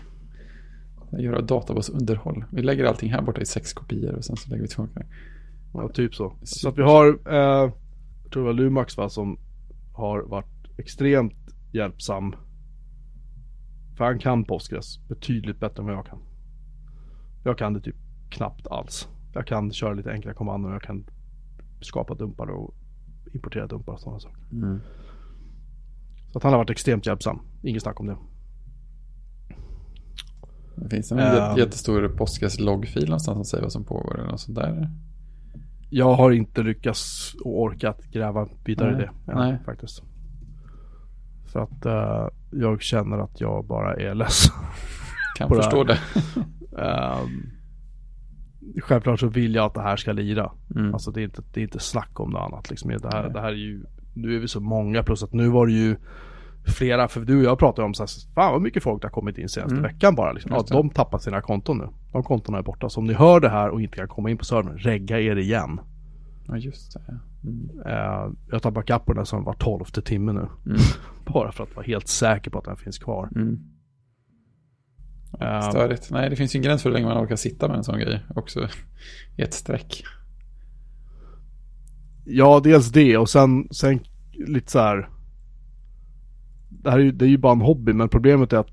Den 1.12 1.20
gör 1.20 1.42
databasunderhåll. 1.42 2.44
Vi 2.50 2.62
lägger 2.62 2.84
allting 2.84 3.10
här 3.10 3.22
borta 3.22 3.40
i 3.40 3.46
sex 3.46 3.72
kopior 3.72 4.14
och 4.14 4.24
sen 4.24 4.36
så 4.36 4.50
lägger 4.50 4.62
vi 4.62 4.68
tillbaka. 4.68 5.02
Ja, 5.72 5.88
typ 5.88 6.14
så. 6.14 6.36
Så 6.42 6.68
att 6.68 6.78
vi 6.78 6.82
har, 6.82 7.06
eh, 7.06 7.72
jag 8.22 8.32
tror 8.32 8.42
det 8.42 8.46
var 8.46 8.52
Lumax 8.52 8.96
va, 8.96 9.08
som 9.08 9.38
har 9.92 10.22
varit 10.22 10.78
extremt 10.78 11.34
hjälpsam. 11.72 12.34
För 13.96 14.04
han 14.04 14.18
kan 14.18 14.44
Postgres 14.44 15.08
betydligt 15.08 15.60
bättre 15.60 15.80
än 15.80 15.86
vad 15.86 15.96
jag 15.96 16.06
kan. 16.06 16.18
Jag 17.44 17.58
kan 17.58 17.72
det 17.72 17.80
typ 17.80 17.96
knappt 18.30 18.66
alls. 18.66 19.08
Jag 19.34 19.46
kan 19.46 19.72
köra 19.72 19.94
lite 19.94 20.12
enkla 20.12 20.34
kommandon 20.34 20.70
och 20.70 20.74
jag 20.74 20.82
kan 20.82 21.06
skapa 21.80 22.14
dumpar 22.14 22.46
och 22.50 22.74
importera 23.34 23.66
dumpar 23.66 23.92
och 23.92 24.00
sådana 24.00 24.20
saker. 24.20 24.42
Mm. 24.52 24.80
Så 26.32 26.38
att 26.38 26.44
han 26.44 26.52
har 26.52 26.58
varit 26.58 26.70
extremt 26.70 27.06
hjälpsam. 27.06 27.38
Inget 27.62 27.82
snack 27.82 28.00
om 28.00 28.06
det. 28.06 28.16
Det 30.76 30.88
finns 30.90 31.12
en 31.12 31.18
jät- 31.18 31.58
jättestor 31.58 32.08
Postgres 32.08 32.60
loggfil 32.60 33.04
någonstans 33.04 33.36
som 33.36 33.44
säger 33.44 33.62
vad 33.62 33.72
som 33.72 33.84
pågår 33.84 34.18
eller 34.20 34.30
något 34.30 34.40
sånt 34.40 34.58
där. 34.58 34.90
Jag 35.90 36.14
har 36.14 36.30
inte 36.30 36.62
lyckats 36.62 37.32
och 37.44 37.60
orkat 37.62 38.04
gräva 38.04 38.48
vidare 38.64 38.92
i 38.92 38.96
det. 38.96 39.10
nej. 39.34 39.58
Faktiskt. 39.64 40.02
För 41.52 41.60
att 41.60 41.86
eh, 41.86 42.28
jag 42.50 42.82
känner 42.82 43.18
att 43.18 43.40
jag 43.40 43.66
bara 43.66 43.94
är 43.96 44.14
less. 44.14 44.44
Kan 45.38 45.48
på 45.48 45.54
det 45.54 45.62
förstå 45.62 45.84
det. 45.84 45.98
Ehm, 46.78 47.50
självklart 48.82 49.20
så 49.20 49.26
vill 49.28 49.54
jag 49.54 49.64
att 49.64 49.74
det 49.74 49.82
här 49.82 49.96
ska 49.96 50.12
lira. 50.12 50.52
Mm. 50.76 50.94
Alltså 50.94 51.10
det 51.10 51.20
är 51.20 51.24
inte, 51.24 51.42
det 51.52 51.60
är 51.60 51.64
inte 51.64 51.78
snack 51.78 52.20
om 52.20 52.30
något 52.30 52.52
annat 52.52 52.70
liksom. 52.70 52.90
Det 52.90 53.08
här, 53.12 53.22
Nej. 53.22 53.32
det 53.32 53.40
här 53.40 53.48
är 53.48 53.56
ju, 53.56 53.84
nu 54.14 54.36
är 54.36 54.40
vi 54.40 54.48
så 54.48 54.60
många 54.60 55.02
plus 55.02 55.22
att 55.22 55.32
nu 55.32 55.48
var 55.48 55.66
det 55.66 55.72
ju 55.72 55.96
flera, 56.66 57.08
för 57.08 57.20
du 57.20 57.36
och 57.38 57.44
jag 57.44 57.58
pratade 57.58 57.86
om 57.86 57.94
så 57.94 58.02
här, 58.02 58.08
fan 58.34 58.52
vad 58.52 58.62
mycket 58.62 58.82
folk 58.82 59.02
det 59.02 59.08
har 59.08 59.12
kommit 59.12 59.38
in 59.38 59.48
senaste 59.48 59.74
Mm. 59.74 59.82
veckan 59.82 60.14
bara 60.14 60.32
liksom. 60.32 60.52
Ja, 60.52 60.64
de 60.68 60.90
tappar 60.90 61.18
sina 61.18 61.40
konton 61.40 61.78
nu. 61.78 61.88
De 62.12 62.22
kontona 62.22 62.58
är 62.58 62.62
borta. 62.62 62.88
Så 62.88 63.00
om 63.00 63.06
ni 63.06 63.12
hör 63.14 63.40
det 63.40 63.48
här 63.48 63.68
och 63.68 63.80
inte 63.80 63.96
kan 63.96 64.08
komma 64.08 64.30
in 64.30 64.38
på 64.38 64.44
servern, 64.44 64.78
regga 64.78 65.20
er 65.20 65.36
igen. 65.36 65.80
Ja, 66.48 66.56
just 66.56 66.92
det. 66.94 67.20
Mm. 67.44 67.70
Eh, 67.86 68.30
jag 68.50 68.62
på 69.06 69.12
den 69.12 69.26
som 69.26 69.44
var 69.44 69.52
tolfte 69.54 70.02
timme 70.02 70.32
nu. 70.32 70.48
Mm. 70.66 70.78
Bara 71.32 71.52
för 71.52 71.64
att 71.64 71.76
vara 71.76 71.86
helt 71.86 72.08
säker 72.08 72.50
på 72.50 72.58
att 72.58 72.64
den 72.64 72.76
finns 72.76 72.98
kvar. 72.98 73.28
Mm. 73.36 73.58
Eh, 75.40 75.60
Störigt. 75.70 76.10
Nej, 76.10 76.30
det 76.30 76.36
finns 76.36 76.54
ju 76.54 76.58
en 76.58 76.62
gräns 76.62 76.82
för 76.82 76.90
hur 76.90 76.94
länge 76.94 77.06
man 77.14 77.24
orkar 77.24 77.36
sitta 77.36 77.68
med 77.68 77.76
en 77.76 77.84
sån 77.84 77.98
grej 77.98 78.22
också. 78.34 78.68
I 79.36 79.42
ett 79.42 79.54
streck. 79.54 80.04
Ja, 82.24 82.60
dels 82.64 82.88
det 82.88 83.16
och 83.18 83.28
sen, 83.28 83.68
sen 83.70 84.00
lite 84.32 84.70
så 84.72 84.78
här. 84.78 85.08
Det 86.82 86.90
här 86.90 86.98
är 86.98 87.02
ju, 87.02 87.12
det 87.12 87.24
är 87.24 87.28
ju 87.28 87.38
bara 87.38 87.52
en 87.52 87.60
hobby 87.60 87.92
men 87.92 88.08
problemet 88.08 88.52
är 88.52 88.56
att, 88.56 88.70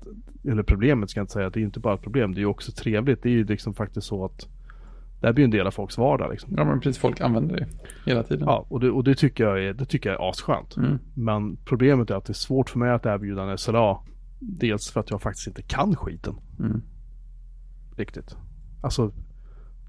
eller 0.48 0.62
problemet 0.62 1.10
ska 1.10 1.20
jag 1.20 1.24
inte 1.24 1.32
säga, 1.32 1.50
det 1.50 1.56
är 1.56 1.60
ju 1.60 1.66
inte 1.66 1.80
bara 1.80 1.94
ett 1.94 2.02
problem, 2.02 2.34
det 2.34 2.38
är 2.38 2.42
ju 2.42 2.46
också 2.46 2.72
trevligt. 2.72 3.22
Det 3.22 3.28
är 3.28 3.32
ju 3.32 3.44
liksom 3.44 3.74
faktiskt 3.74 4.06
så 4.06 4.24
att 4.24 4.48
det 5.20 5.26
här 5.26 5.34
blir 5.34 5.44
en 5.44 5.50
del 5.50 5.66
av 5.66 5.70
folks 5.70 5.98
vardag 5.98 6.30
liksom. 6.30 6.54
Ja, 6.56 6.64
men 6.64 6.80
precis. 6.80 7.00
Folk 7.00 7.20
använder 7.20 7.56
det 7.56 7.66
hela 8.06 8.22
tiden. 8.22 8.44
Ja, 8.46 8.66
och 8.68 8.80
det, 8.80 8.90
och 8.90 9.04
det 9.04 9.14
tycker 9.14 9.44
jag 9.44 9.64
är, 9.64 9.74
det 9.74 9.84
tycker 9.84 10.10
jag 10.10 10.24
är 10.24 10.30
asskönt. 10.30 10.76
Mm. 10.76 10.98
Men 11.14 11.56
problemet 11.64 12.10
är 12.10 12.14
att 12.14 12.24
det 12.24 12.30
är 12.30 12.34
svårt 12.34 12.70
för 12.70 12.78
mig 12.78 12.90
att 12.90 13.06
erbjuda 13.06 13.42
en 13.42 13.58
SLA. 13.58 13.98
Dels 14.38 14.90
för 14.90 15.00
att 15.00 15.10
jag 15.10 15.22
faktiskt 15.22 15.46
inte 15.46 15.62
kan 15.62 15.96
skiten 15.96 16.34
Mm. 16.60 16.82
riktigt. 17.96 18.36
Alltså, 18.80 19.12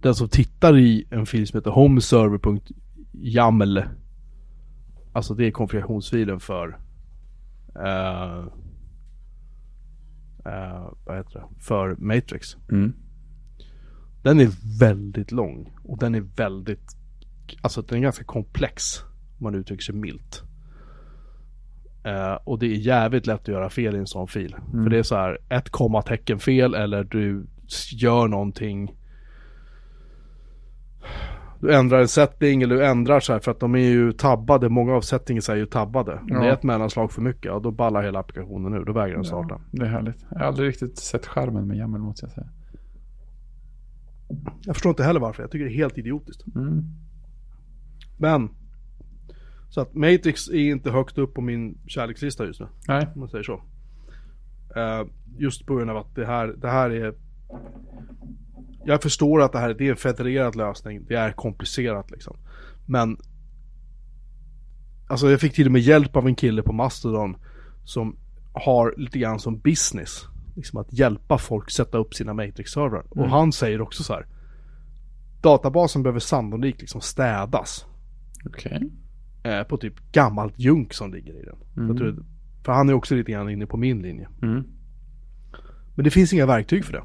den 0.02 0.16
som 0.16 0.30
tittar 0.30 0.78
i 0.78 1.06
en 1.10 1.26
fil 1.26 1.48
som 1.48 1.58
heter 1.58 1.72
homeserver.yaml 1.72 3.84
Alltså 5.14 5.34
det 5.34 5.48
är 5.48 5.52
konfigurationsfilen 5.52 6.40
för 6.40 6.78
eh, 7.76 8.46
Vad 11.06 11.18
heter 11.18 11.40
det? 11.40 11.46
För 11.60 11.96
Matrix. 11.96 12.58
Mm. 12.72 12.94
Den 14.24 14.40
är 14.40 14.80
väldigt 14.80 15.32
lång 15.32 15.74
och 15.84 16.00
den 16.00 16.16
är 16.16 16.22
väldigt 16.22 16.98
Alltså 17.62 17.82
den 17.82 17.98
är 17.98 18.02
ganska 18.02 18.24
komplex 18.24 19.04
Om 19.38 19.44
man 19.44 19.56
uttrycker 19.56 19.84
sig 19.84 19.96
milt 19.96 20.44
Eh, 22.04 22.34
och 22.34 22.60
det 22.60 22.66
är 22.66 22.76
jävligt 22.76 23.28
lätt 23.28 23.42
att 23.42 23.48
göra 23.48 23.70
fel 23.70 23.96
i 23.96 24.00
en 24.00 24.08
sån 24.08 24.28
fil. 24.28 24.56
Mm. 24.74 24.84
För 24.84 24.90
det 24.90 24.98
är 24.98 25.04
så 25.04 25.16
här, 25.16 25.38
ett 25.50 25.70
kommatecken 25.70 26.40
fel 26.40 26.74
eller 26.74 27.04
du 27.04 27.48
gör 27.92 28.28
någonting. 28.28 28.92
Du 31.62 31.74
ändrar 31.74 32.00
en 32.00 32.08
setting 32.08 32.62
eller 32.62 32.76
du 32.76 32.86
ändrar 32.86 33.20
så 33.20 33.34
här 33.34 33.40
för 33.40 33.52
att 33.52 33.60
de 33.60 33.76
är 33.76 33.80
ju 33.80 34.12
tabbade. 34.12 34.70
Många 34.70 34.94
av 34.94 35.02
settings 35.02 35.50
är 35.50 35.56
ju 35.56 35.66
tabbade. 35.66 36.20
Ja. 36.28 36.40
det 36.40 36.48
är 36.48 36.54
ett 36.54 36.64
mellanslag 36.64 37.12
för 37.12 37.22
mycket, 37.22 37.46
ja, 37.46 37.60
då 37.60 37.72
ballar 37.72 38.04
hela 38.04 38.20
applikationen 38.20 38.74
ur. 38.74 38.86
Då 38.86 38.94
vägrar 38.94 39.16
den 39.16 39.24
starta. 39.24 39.62
Ja, 39.72 39.80
det 39.80 39.86
är 39.86 39.90
härligt. 39.90 40.26
Jag 40.30 40.40
har 40.40 40.46
aldrig 40.46 40.70
riktigt 40.70 40.98
sett 40.98 41.26
skärmen 41.26 41.68
med 41.68 41.78
YAML 41.78 42.00
måste 42.00 42.26
jag 42.26 42.32
säga. 42.32 42.48
Jag 44.66 44.76
förstår 44.76 44.90
inte 44.90 45.04
heller 45.04 45.20
varför. 45.20 45.44
Jag 45.44 45.52
tycker 45.52 45.66
det 45.66 45.72
är 45.72 45.76
helt 45.76 45.98
idiotiskt. 45.98 46.56
Mm. 46.56 46.84
Men. 48.18 48.50
Så 49.70 49.82
att 49.82 49.94
Matrix 49.94 50.50
är 50.50 50.72
inte 50.72 50.92
högt 50.92 51.18
upp 51.18 51.34
på 51.34 51.42
min 51.42 51.78
kärlekslista 51.88 52.46
just 52.46 52.60
nu. 52.60 52.68
Nej, 52.88 53.08
Om 53.14 53.20
man 53.20 53.30
säger 53.30 53.44
så. 53.44 53.62
Eh, 54.76 55.08
just 55.38 55.66
på 55.66 55.76
grund 55.76 55.90
av 55.90 55.98
att 55.98 56.16
det 56.16 56.26
här, 56.26 56.48
det 56.48 56.70
här 56.70 56.90
är... 56.90 57.14
Jag 58.86 59.02
förstår 59.02 59.42
att 59.42 59.52
det 59.52 59.60
här 59.60 59.74
det 59.74 59.88
är 59.88 59.92
en 59.92 59.98
federerad 59.98 60.56
lösning. 60.56 61.06
Det 61.08 61.16
är 61.16 61.32
komplicerat 61.32 62.12
liksom. 62.12 62.38
Men... 62.86 63.18
Alltså 65.08 65.30
jag 65.32 65.40
fick 65.40 65.54
till 65.54 65.66
och 65.66 65.72
med 65.72 65.82
hjälp 65.82 66.16
av 66.16 66.28
en 66.28 66.36
kille 66.36 66.64
på 66.64 66.74
Mastodon. 66.74 67.36
Som 67.84 68.18
har 68.54 68.94
lite 68.98 69.20
grann 69.20 69.40
som 69.40 69.60
business. 69.60 70.26
Liksom 70.56 70.80
att 70.80 70.94
hjälpa 70.94 71.38
folk 71.38 71.72
sätta 71.72 71.98
upp 71.98 72.14
sina 72.14 72.34
Matrix-servrar. 72.34 73.06
Och 73.10 73.30
han 73.30 73.52
säger 73.52 73.82
också 73.82 74.04
så 74.04 74.14
här. 74.14 74.26
Databasen 75.42 76.04
behöver 76.04 76.20
sannolikt 76.20 76.82
liksom 76.82 77.02
städas. 77.02 77.86
okej. 78.46 78.92
Eh, 79.44 79.64
på 79.64 79.78
typ 79.78 80.12
gammalt 80.12 80.60
junk 80.60 80.94
som 80.94 81.14
ligger 81.14 81.34
i 81.34 81.46
den. 81.46 81.88
Jag 81.88 81.98
tror, 81.98 82.26
för 82.66 82.72
han 82.72 82.90
är 82.90 82.94
också 82.94 83.16
lite 83.16 83.32
grann 83.32 83.50
inne 83.50 83.66
på 83.66 83.78
min 83.78 84.02
linje. 84.02 84.30
Mm. 84.42 84.64
Men 85.96 86.04
det 86.04 86.12
finns 86.12 86.34
inga 86.34 86.46
verktyg 86.46 86.86
för 86.86 86.94
det. 86.94 87.04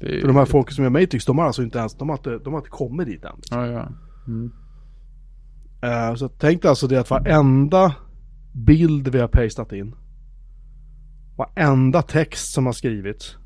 Är 0.00 0.20
För 0.20 0.26
de 0.26 0.36
här 0.36 0.44
folken 0.44 0.74
som 0.74 0.84
gör 0.84 0.90
Matrix, 0.90 1.24
de 1.24 1.38
har 1.38 1.46
alltså 1.46 1.62
inte 1.62 1.78
ens, 1.78 1.94
de 1.94 2.08
har 2.08 2.16
inte, 2.16 2.38
de 2.38 2.52
har 2.52 2.60
inte 2.60 2.70
kommit 2.70 3.06
dit 3.06 3.24
än. 3.24 3.36
Ja, 3.50 3.66
ja. 3.66 3.88
Mm. 4.26 4.52
Eh, 5.82 6.14
så 6.14 6.28
tänk 6.28 6.62
dig 6.62 6.68
alltså 6.68 6.86
det 6.86 7.00
att 7.00 7.10
varenda 7.10 7.94
bild 8.52 9.08
vi 9.08 9.18
har 9.18 9.28
pastat 9.28 9.72
in. 9.72 9.94
Varenda 11.36 12.02
text 12.02 12.52
som 12.52 12.66
har 12.66 12.72
skrivits. 12.72 13.36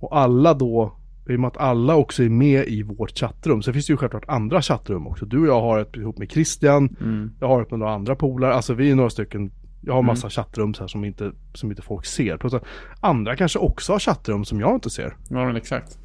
Och 0.00 0.18
alla 0.18 0.54
då, 0.54 0.96
i 1.28 1.36
och 1.36 1.40
med 1.40 1.48
att 1.48 1.56
alla 1.56 1.96
också 1.96 2.22
är 2.22 2.28
med 2.28 2.68
i 2.68 2.82
vårt 2.82 3.18
chattrum. 3.18 3.62
Så 3.62 3.72
finns 3.72 3.86
det 3.86 3.92
ju 3.92 3.96
självklart 3.96 4.28
andra 4.28 4.62
chattrum 4.62 5.06
också. 5.06 5.26
Du 5.26 5.40
och 5.40 5.46
jag 5.46 5.60
har 5.60 5.78
ett 5.78 5.96
ihop 5.96 6.18
med 6.18 6.30
Christian. 6.30 6.96
Mm. 7.00 7.30
Jag 7.40 7.48
har 7.48 7.62
ett 7.62 7.70
med 7.70 7.78
några 7.78 7.94
andra 7.94 8.16
polare. 8.16 8.54
Alltså 8.54 8.74
vi 8.74 8.90
är 8.90 8.94
några 8.94 9.10
stycken. 9.10 9.50
Jag 9.82 9.94
har 9.94 10.02
massa 10.02 10.30
chattrum 10.30 10.74
så 10.74 10.82
här 10.82 10.88
som 10.88 11.04
inte, 11.04 11.32
som 11.54 11.70
inte 11.70 11.82
folk 11.82 12.06
ser. 12.06 12.36
Plus 12.36 12.52
andra 13.00 13.36
kanske 13.36 13.58
också 13.58 13.92
har 13.92 13.98
chattrum 13.98 14.44
som 14.44 14.60
jag 14.60 14.74
inte 14.74 14.90
ser. 14.90 15.16
Ja, 15.28 15.44
men 15.46 15.56
exakt. 15.56 15.98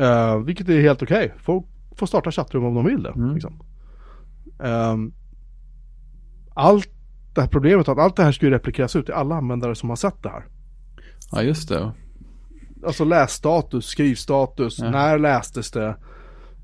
Uh, 0.00 0.38
vilket 0.44 0.68
är 0.68 0.80
helt 0.80 1.02
okej. 1.02 1.34
Folk 1.38 1.66
får 1.96 2.06
starta 2.06 2.30
chattrum 2.30 2.64
om 2.64 2.74
de 2.74 2.84
vill 2.84 3.02
det. 3.02 3.10
Mm. 3.10 3.34
Liksom. 3.34 3.62
Ehm, 4.62 5.12
allt 6.54 6.88
det 7.34 7.40
här 7.40 7.48
problemet, 7.48 7.88
att 7.88 7.98
allt 7.98 8.16
det 8.16 8.22
här 8.22 8.32
ska 8.32 8.46
ju 8.46 8.52
replikeras 8.52 8.96
ut 8.96 9.04
till 9.04 9.14
alla 9.14 9.34
användare 9.34 9.74
som 9.74 9.88
har 9.88 9.96
sett 9.96 10.22
det 10.22 10.28
här. 10.28 10.44
Ja, 11.32 11.42
just 11.42 11.68
det. 11.68 11.92
Alltså 12.86 13.04
lässtatus, 13.04 13.86
skrivstatus, 13.86 14.78
Ja. 14.78 14.90
när 14.90 15.18
lästes 15.18 15.70
det? 15.70 15.96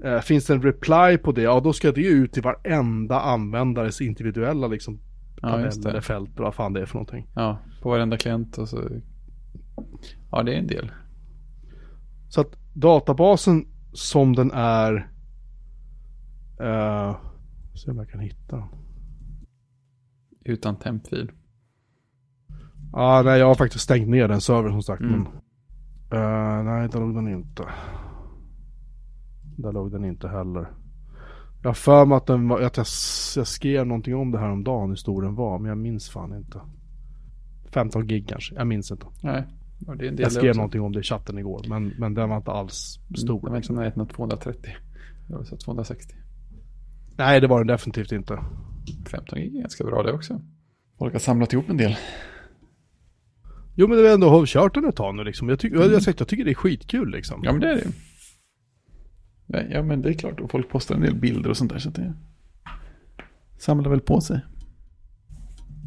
Eh, 0.04 0.20
finns 0.20 0.46
det 0.46 0.54
en 0.54 0.62
reply 0.62 1.18
på 1.18 1.32
det? 1.32 1.42
Ja, 1.42 1.60
då 1.60 1.72
ska 1.72 1.92
det 1.92 2.00
ju 2.00 2.08
ut 2.08 2.32
till 2.32 2.42
varenda 2.42 3.20
användares 3.20 4.00
individuella 4.00 4.66
liksom 4.66 5.00
tabell 5.40 5.64
just 5.64 5.82
det. 5.82 5.90
eller 5.90 6.00
fält, 6.00 6.30
eller 6.36 6.44
vad 6.44 6.54
fan 6.54 6.72
det 6.72 6.80
är 6.80 6.86
för 6.86 6.94
någonting. 6.94 7.26
Ja, 7.34 7.58
på 7.82 7.90
varenda 7.90 8.16
klient 8.16 8.58
och 8.58 8.68
så. 8.68 8.88
Ja, 10.30 10.42
det 10.42 10.54
är 10.54 10.58
en 10.58 10.66
del. 10.66 10.90
Så 12.28 12.40
att 12.40 12.56
databasen 12.72 13.66
som 13.92 14.36
den 14.36 14.50
är 14.54 14.94
uh, 16.60 17.16
Se 17.74 17.90
om 17.90 17.96
jag 17.96 18.08
kan 18.10 18.20
hitta. 18.20 18.68
Utan 20.44 20.76
tempfil. 20.76 21.30
Ja, 22.92 23.22
nej 23.24 23.38
jag 23.38 23.46
har 23.46 23.54
faktiskt 23.54 23.84
stängt 23.84 24.08
ner 24.08 24.28
den 24.28 24.40
servern 24.40 24.72
som 24.72 24.82
sagt. 24.82 25.00
Mm. 25.00 25.12
Men, 25.22 25.26
Eh, 26.10 26.62
nej, 26.64 26.88
där 26.88 27.00
låg 27.00 27.14
den 27.14 27.28
inte. 27.28 27.62
Där 29.56 29.72
låg 29.72 29.92
den 29.92 30.04
inte 30.04 30.28
heller. 30.28 30.70
Jag 31.62 31.68
har 31.68 31.74
för 31.74 32.04
mig 32.06 32.16
att, 32.16 32.26
den 32.26 32.48
var, 32.48 32.60
att 32.60 32.76
jag, 32.76 32.86
jag 33.36 33.46
skrev 33.46 33.86
någonting 33.86 34.16
om 34.16 34.30
det 34.30 34.38
här 34.38 34.50
om 34.50 34.64
dagen 34.64 34.88
hur 34.88 34.96
stor 34.96 35.22
den 35.22 35.34
var. 35.34 35.58
Men 35.58 35.68
jag 35.68 35.78
minns 35.78 36.10
fan 36.10 36.36
inte. 36.36 36.60
15 37.70 38.06
gig 38.06 38.28
kanske. 38.28 38.54
Jag 38.54 38.66
minns 38.66 38.90
inte. 38.90 39.06
Nej, 39.22 39.44
det 39.78 40.06
är 40.06 40.20
Jag 40.20 40.32
skrev 40.32 40.50
också. 40.50 40.58
någonting 40.58 40.80
om 40.80 40.92
det 40.92 41.00
i 41.00 41.02
chatten 41.02 41.38
igår. 41.38 41.64
Men, 41.68 41.94
men 41.98 42.14
den 42.14 42.28
var 42.28 42.36
inte 42.36 42.50
alls 42.50 42.98
stor. 43.16 43.40
Den 43.42 43.76
var 43.76 43.86
inte 43.86 44.00
av 44.00 44.06
230. 44.06 44.70
Jag 45.28 45.46
sett 45.46 45.60
260. 45.60 46.14
Nej, 47.16 47.40
det 47.40 47.46
var 47.46 47.58
den 47.58 47.66
definitivt 47.66 48.12
inte. 48.12 48.38
15 49.10 49.38
gig 49.38 49.56
är 49.56 49.60
ganska 49.60 49.84
bra 49.84 50.02
det 50.02 50.12
också. 50.12 50.40
Folk 50.98 51.12
har 51.12 51.20
samlat 51.20 51.52
ihop 51.52 51.70
en 51.70 51.76
del. 51.76 51.96
Jo, 53.74 53.88
men 53.88 53.98
vi 53.98 54.06
har 54.06 54.14
ändå 54.14 54.28
har 54.28 54.46
kört 54.46 54.74
den 54.74 54.84
ett 54.84 54.96
tag 54.96 55.14
nu 55.14 55.24
liksom. 55.24 55.48
Jag, 55.48 55.58
tycker 55.58 55.76
jag, 55.76 55.88
har 55.88 56.00
sagt, 56.00 56.20
jag 56.20 56.28
tycker 56.28 56.44
det 56.44 56.50
är 56.50 56.54
skitkul 56.54 57.10
liksom. 57.10 57.40
Ja, 57.44 57.52
men 57.52 57.60
det 57.60 57.70
är 57.70 57.74
det. 57.74 57.92
Ja, 59.48 59.82
men 59.82 60.02
det 60.02 60.08
är 60.08 60.12
klart. 60.12 60.40
Och 60.40 60.50
folk 60.50 60.68
postar 60.68 60.94
en 60.94 61.00
del 61.00 61.14
bilder 61.14 61.50
och 61.50 61.56
sånt 61.56 61.72
där. 61.72 61.78
Så 61.78 61.90
det 61.90 62.14
samlar 63.58 63.90
väl 63.90 64.00
på 64.00 64.20
sig. 64.20 64.40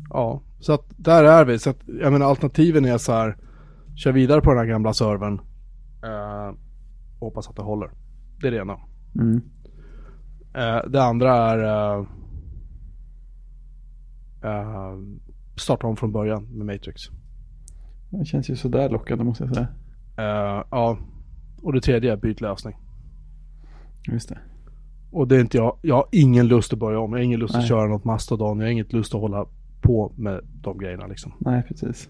Ja, 0.09 0.41
så 0.59 0.73
att 0.73 0.85
där 0.97 1.23
är 1.23 1.45
vi. 1.45 1.59
Så 1.59 1.69
att, 1.69 1.79
jag 1.85 2.13
menar 2.13 2.25
alternativen 2.25 2.85
är 2.85 2.97
så 2.97 3.11
här. 3.11 3.37
Kör 3.95 4.11
vidare 4.11 4.41
på 4.41 4.49
den 4.49 4.59
här 4.59 4.65
gamla 4.65 4.93
servern. 4.93 5.39
Eh, 6.03 6.55
och 7.19 7.27
hoppas 7.27 7.49
att 7.49 7.55
det 7.55 7.61
håller. 7.61 7.91
Det 8.41 8.47
är 8.47 8.51
det 8.51 8.57
ena. 8.57 8.77
Mm. 9.15 9.41
Eh, 10.53 10.89
det 10.89 11.03
andra 11.03 11.35
är 11.35 11.57
eh, 11.63 12.05
eh, 14.43 14.97
starta 15.55 15.87
om 15.87 15.97
från 15.97 16.11
början 16.11 16.43
med 16.43 16.65
Matrix. 16.65 17.01
Det 18.09 18.25
känns 18.25 18.49
ju 18.49 18.55
sådär 18.55 18.89
lockande 18.89 19.23
måste 19.23 19.43
jag 19.43 19.55
säga. 19.55 19.67
Ja, 20.71 20.97
och 21.61 21.73
det 21.73 21.81
tredje 21.81 22.11
är 22.11 22.17
byt 22.17 22.41
lösning. 22.41 22.75
Just 24.07 24.29
det. 24.29 24.39
Och 25.11 25.27
det 25.27 25.35
är 25.35 25.39
inte 25.39 25.57
jag. 25.57 25.77
Jag 25.81 25.95
har 25.95 26.05
ingen 26.11 26.47
lust 26.47 26.73
att 26.73 26.79
börja 26.79 26.99
om. 26.99 27.11
Jag 27.11 27.19
har 27.19 27.23
ingen 27.23 27.39
lust 27.39 27.53
Nej. 27.53 27.63
att 27.63 27.67
köra 27.67 27.87
något 27.87 28.03
Mastodon. 28.03 28.59
Jag 28.59 28.65
har 28.65 28.71
ingen 28.71 28.85
lust 28.89 29.15
att 29.15 29.21
hålla 29.21 29.45
på 29.81 30.13
med 30.17 30.41
de 30.61 30.77
grejerna 30.77 31.07
liksom. 31.07 31.33
Nej, 31.39 31.63
precis. 31.67 32.09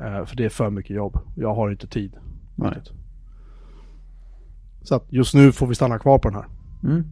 Eh, 0.00 0.24
för 0.24 0.36
det 0.36 0.44
är 0.44 0.48
för 0.48 0.70
mycket 0.70 0.96
jobb. 0.96 1.18
Jag 1.36 1.54
har 1.54 1.70
inte 1.70 1.86
tid. 1.86 2.16
Nej. 2.56 2.82
Så 4.82 4.94
att 4.94 5.12
just 5.12 5.34
nu 5.34 5.52
får 5.52 5.66
vi 5.66 5.74
stanna 5.74 5.98
kvar 5.98 6.18
på 6.18 6.28
den 6.28 6.38
här. 6.38 6.46
Mm. 6.84 7.04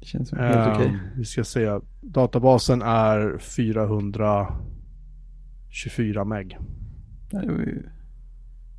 Det 0.00 0.06
känns 0.06 0.28
som 0.28 0.38
helt 0.38 0.56
Eh, 0.56 0.72
okej. 0.74 0.98
Vi 1.16 1.24
ska 1.24 1.44
se. 1.44 1.78
Databasen 2.00 2.82
är 2.82 3.38
424 3.38 6.24
meg. 6.24 6.58
Det 7.30 7.36
är 7.36 7.42
ju 7.42 7.88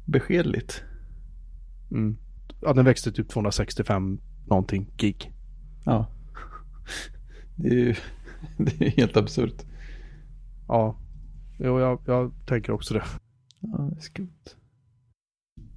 beskedligt. 0.06 0.84
Mm. 1.92 2.18
Ja, 2.62 2.74
den 2.74 2.86
växte 2.86 3.12
typ 3.12 3.30
265 3.30 4.20
någonting 4.48 4.88
gig. 4.98 5.32
Ja. 5.86 6.08
Det 7.56 7.68
är 7.68 7.74
ju 7.74 7.96
det 8.58 8.82
är 8.82 8.90
helt 8.90 9.18
absurt. 9.18 9.66
Ja, 10.68 10.96
jo, 11.60 11.80
jag, 11.80 12.00
jag 12.06 12.32
tänker 12.46 12.72
också 12.72 12.94
det. 12.94 13.04
Ja, 13.60 13.90
det 13.92 13.98
är 13.98 14.02
skumt. 14.02 14.56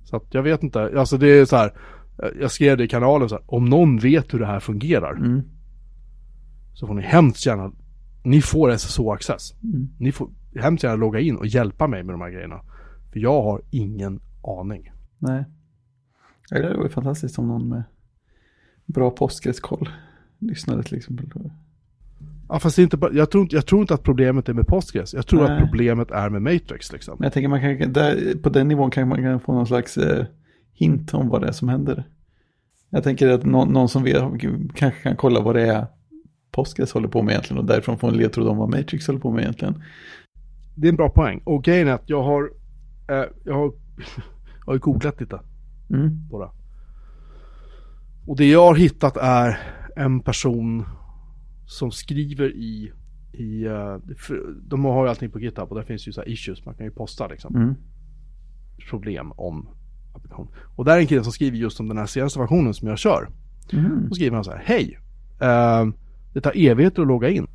Så 0.05 0.17
att 0.17 0.35
jag 0.35 0.43
vet 0.43 0.63
inte. 0.63 0.99
Alltså 0.99 1.19
det 1.19 1.29
är 1.29 1.45
så 1.45 1.57
här. 1.57 1.73
Jag 2.41 2.51
skrev 2.51 2.77
det 2.77 2.85
i 2.85 2.89
kanalen 2.89 3.29
så 3.29 3.35
här. 3.35 3.45
Om 3.47 3.65
någon 3.65 3.99
vet 3.99 4.35
hur 4.35 4.39
det 4.39 4.47
här 4.47 4.61
fungerar. 4.61 5.17
Mm. 5.17 5.43
Så 6.75 6.87
får 6.87 6.95
ni 6.95 7.03
hemskt 7.03 7.47
gärna. 7.47 7.73
Ni 8.25 8.43
får 8.43 8.71
SSO-access. 8.71 9.55
Mm. 9.63 9.89
Ni 9.99 10.13
får 10.13 10.31
hemskt 10.57 10.85
gärna 10.85 10.97
logga 10.97 11.21
in 11.21 11.37
och 11.37 11.47
hjälpa 11.47 11.87
mig 11.87 12.03
med 12.03 12.15
de 12.15 12.21
här 12.21 12.31
grejerna. 12.31 12.61
För 13.13 13.21
jag 13.21 13.43
har 13.43 13.63
ingen 13.71 14.21
aning. 14.43 14.91
Nej. 15.19 15.45
Ja, 16.51 16.59
Det 16.59 16.77
var 16.77 16.85
ju 16.85 16.91
fantastiskt 16.91 17.39
om 17.39 17.49
någon 17.49 17.69
med 17.69 17.83
bra 18.87 19.11
Postgres-koll 19.11 19.89
lyssnade 20.39 20.83
till 20.83 20.97
exempel. 20.97 21.27
Ja 22.49 22.59
fast 22.59 22.79
inte 22.79 22.97
bara, 22.97 23.13
jag 23.13 23.31
tror, 23.31 23.43
inte, 23.43 23.57
jag 23.57 23.67
tror 23.67 23.81
inte 23.81 23.95
att 23.95 24.03
problemet 24.03 24.49
är 24.49 24.53
med 24.53 24.67
Postgres. 24.67 25.15
Jag 25.15 25.27
tror 25.27 25.43
Nej. 25.43 25.53
att 25.53 25.59
problemet 25.59 26.11
är 26.11 26.31
med 26.31 26.43
Matrix 26.43 26.93
liksom. 26.93 27.17
Men 27.19 27.27
jag 27.27 27.33
tänker 27.33 27.49
man 27.49 27.79
kan, 27.79 27.93
där, 27.93 28.35
på 28.43 28.49
den 28.49 28.69
nivån 28.69 28.91
kan 28.91 29.09
man 29.09 29.23
kan 29.23 29.41
få 29.41 29.53
någon 29.53 29.67
slags 29.67 29.97
eh, 29.97 30.25
hint 30.73 31.15
om 31.15 31.29
vad 31.29 31.41
det 31.41 31.49
är 31.49 31.53
som 31.53 31.69
händer. 31.69 32.05
Jag 32.91 33.05
tänker 33.05 33.29
att 33.29 33.45
någon, 33.45 33.73
någon 33.73 33.89
som 33.89 34.03
vet 34.03 34.23
kanske 34.75 35.03
kan 35.03 35.17
kolla 35.17 35.41
vad 35.41 35.55
det 35.55 35.63
är 35.63 35.87
Postgres 36.51 36.93
håller 36.93 37.09
på 37.09 37.23
med 37.23 37.33
egentligen 37.33 37.59
och 37.59 37.65
därifrån 37.65 37.99
få 37.99 38.09
en 38.09 38.15
ledtråd 38.15 38.49
om 38.49 38.57
vad 38.57 38.71
Matrix 38.71 39.07
håller 39.07 39.21
på 39.21 39.31
med 39.31 39.43
egentligen. 39.43 39.83
Det 40.75 40.87
är 40.87 40.89
en 40.89 40.97
bra 40.97 41.09
poäng. 41.09 41.41
Och 41.45 41.65
grejen 41.65 41.89
är 41.89 41.93
att 41.93 42.09
jag 42.09 42.23
har, 42.23 42.51
eh, 43.09 43.25
jag 43.45 43.55
har, 43.55 43.73
jag 44.67 44.73
har 44.73 44.79
googlat 44.79 45.21
lite 45.21 45.41
Mm. 45.95 46.29
det. 46.31 46.51
Och 48.27 48.37
det 48.37 48.51
jag 48.51 48.67
har 48.67 48.75
hittat 48.75 49.17
är 49.17 49.59
en 49.97 50.21
person 50.21 50.85
som 51.67 51.91
skriver 51.91 52.51
i, 52.57 52.93
i 53.33 53.65
eh, 53.65 53.97
de 54.63 54.85
har 54.85 55.05
ju 55.05 55.11
allting 55.11 55.31
på 55.31 55.41
GitHub 55.41 55.69
och 55.69 55.77
där 55.77 55.83
finns 55.83 56.09
ju 56.09 56.13
så 56.13 56.23
issues, 56.25 56.65
man 56.65 56.75
kan 56.75 56.87
ju 56.87 56.93
posta 56.93 57.27
liksom 57.27 57.57
Mm. 57.57 57.75
problem 58.91 59.33
om 59.33 59.69
applikation. 60.15 60.49
Och 60.77 60.85
där 60.85 60.97
är 60.97 61.01
en 61.01 61.07
kille 61.07 61.23
som 61.23 61.33
skriver 61.33 61.57
just 61.57 61.81
om 61.81 61.89
den 61.89 61.99
här 61.99 62.07
senaste 62.07 62.39
versionen 62.39 62.75
som 62.75 62.89
jag 62.89 62.99
kör. 62.99 63.29
Mm. 63.73 64.07
Då 64.09 64.15
skriver 64.15 64.35
han 64.35 64.45
så 64.45 64.51
här, 64.51 64.63
hej, 64.65 64.99
ehm, 65.41 65.95
det 66.33 66.41
tar 66.41 66.53
evigheter 66.57 67.03
att 67.03 67.09
logga 67.09 67.29
in. 67.29 67.47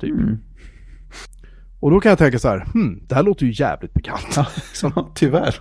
Typ. 0.00 0.10
Mm. 0.10 0.36
Och 1.80 1.90
då 1.90 2.00
kan 2.00 2.08
jag 2.10 2.18
tänka 2.18 2.38
så 2.38 2.48
här, 2.48 2.66
hmm, 2.72 3.02
det 3.08 3.14
här 3.14 3.22
låter 3.22 3.46
ju 3.46 3.52
jävligt 3.54 3.94
bekant. 3.94 4.36
Ja, 4.82 5.10
tyvärr. 5.14 5.54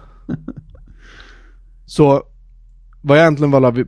Så 1.93 2.23
vad 3.01 3.17
jag 3.17 3.21
egentligen 3.23 3.73
vi- 3.73 3.85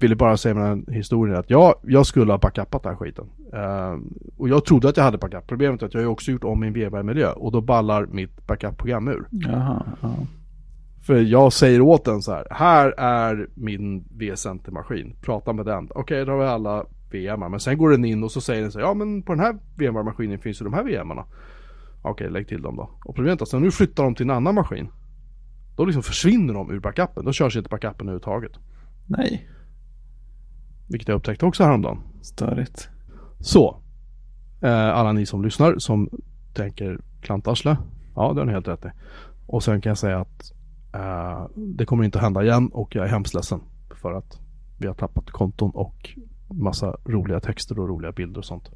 ville 0.00 0.16
bara 0.16 0.36
säga 0.36 0.54
med 0.54 0.64
den 0.64 0.84
här 0.88 0.94
historien 0.94 1.36
är 1.36 1.40
att 1.40 1.50
jag, 1.50 1.74
jag 1.82 2.06
skulle 2.06 2.32
ha 2.32 2.38
backupat 2.38 2.82
den 2.82 2.92
här 2.92 2.96
skiten. 2.96 3.24
Ehm, 3.52 4.14
och 4.36 4.48
jag 4.48 4.64
trodde 4.64 4.88
att 4.88 4.96
jag 4.96 5.04
hade 5.04 5.18
backup. 5.18 5.46
Problemet 5.46 5.82
är 5.82 5.86
att 5.86 5.94
jag 5.94 6.00
har 6.00 6.06
också 6.08 6.30
gjort 6.30 6.44
om 6.44 6.60
min 6.60 6.72
VMware-miljö 6.72 7.32
och 7.32 7.52
då 7.52 7.60
ballar 7.60 8.06
mitt 8.06 8.46
backup-program 8.46 9.08
ur. 9.08 9.26
Jaha, 9.30 9.86
ja. 10.00 10.14
För 11.06 11.14
jag 11.20 11.52
säger 11.52 11.80
åt 11.80 12.04
den 12.04 12.22
så 12.22 12.32
här, 12.32 12.46
här 12.50 12.94
är 12.98 13.48
min 13.54 14.04
V-center-maskin, 14.18 15.16
prata 15.22 15.52
med 15.52 15.66
den. 15.66 15.88
Okej, 15.94 16.24
då 16.24 16.32
har 16.32 16.38
vi 16.38 16.44
alla 16.44 16.84
VMar. 17.10 17.48
Men 17.48 17.60
sen 17.60 17.78
går 17.78 17.90
den 17.90 18.04
in 18.04 18.24
och 18.24 18.30
så 18.30 18.40
säger 18.40 18.62
den 18.62 18.72
så 18.72 18.78
här, 18.78 18.86
ja 18.86 18.94
men 18.94 19.22
på 19.22 19.32
den 19.32 19.40
här 19.44 19.56
VMware-maskinen 19.76 20.38
finns 20.38 20.60
ju 20.60 20.64
de 20.64 20.72
här 20.74 20.84
VMarna. 20.84 21.24
Okej, 22.02 22.30
lägg 22.30 22.48
till 22.48 22.62
dem 22.62 22.76
då. 22.76 22.90
Och 23.04 23.14
problemet 23.14 23.40
är 23.40 23.42
att 23.44 23.48
sen 23.48 23.62
nu 23.62 23.70
flyttar 23.70 24.04
de 24.04 24.14
till 24.14 24.26
en 24.26 24.30
annan 24.36 24.54
maskin. 24.54 24.88
Då 25.76 25.84
liksom 25.84 26.02
försvinner 26.02 26.54
de 26.54 26.70
ur 26.70 26.80
backupen. 26.80 27.24
Då 27.24 27.32
körs 27.32 27.56
inte 27.56 27.68
backupen 27.68 28.00
överhuvudtaget. 28.08 28.52
Nej, 29.06 29.48
Vilket 30.88 31.08
jag 31.08 31.16
upptäckte 31.16 31.46
också 31.46 31.64
häromdagen. 31.64 31.98
störigt. 32.22 32.88
Så. 33.40 33.76
Eh, 34.60 34.88
alla 34.88 35.12
ni 35.12 35.26
som 35.26 35.42
lyssnar 35.44 35.78
som 35.78 36.08
tänker 36.54 36.98
klantarsle. 37.20 37.76
Ja, 38.14 38.32
det 38.32 38.40
har 38.40 38.46
ni 38.46 38.52
helt 38.52 38.68
rätt 38.68 38.84
i. 38.84 38.88
Och 39.46 39.62
sen 39.62 39.80
kan 39.80 39.90
jag 39.90 39.98
säga 39.98 40.20
att 40.20 40.52
eh, 40.94 41.46
det 41.56 41.86
kommer 41.86 42.04
inte 42.04 42.18
hända 42.18 42.42
igen 42.42 42.68
och 42.72 42.94
jag 42.94 43.04
är 43.04 43.08
hemskt 43.10 43.34
ledsen. 43.34 43.60
För 44.02 44.12
att 44.12 44.38
vi 44.78 44.86
har 44.86 44.94
tappat 44.94 45.30
konton 45.30 45.70
och 45.70 46.10
massa 46.50 46.96
roliga 47.04 47.40
texter 47.40 47.78
och 47.78 47.88
roliga 47.88 48.12
bilder 48.12 48.38
och 48.38 48.44
sånt. 48.44 48.70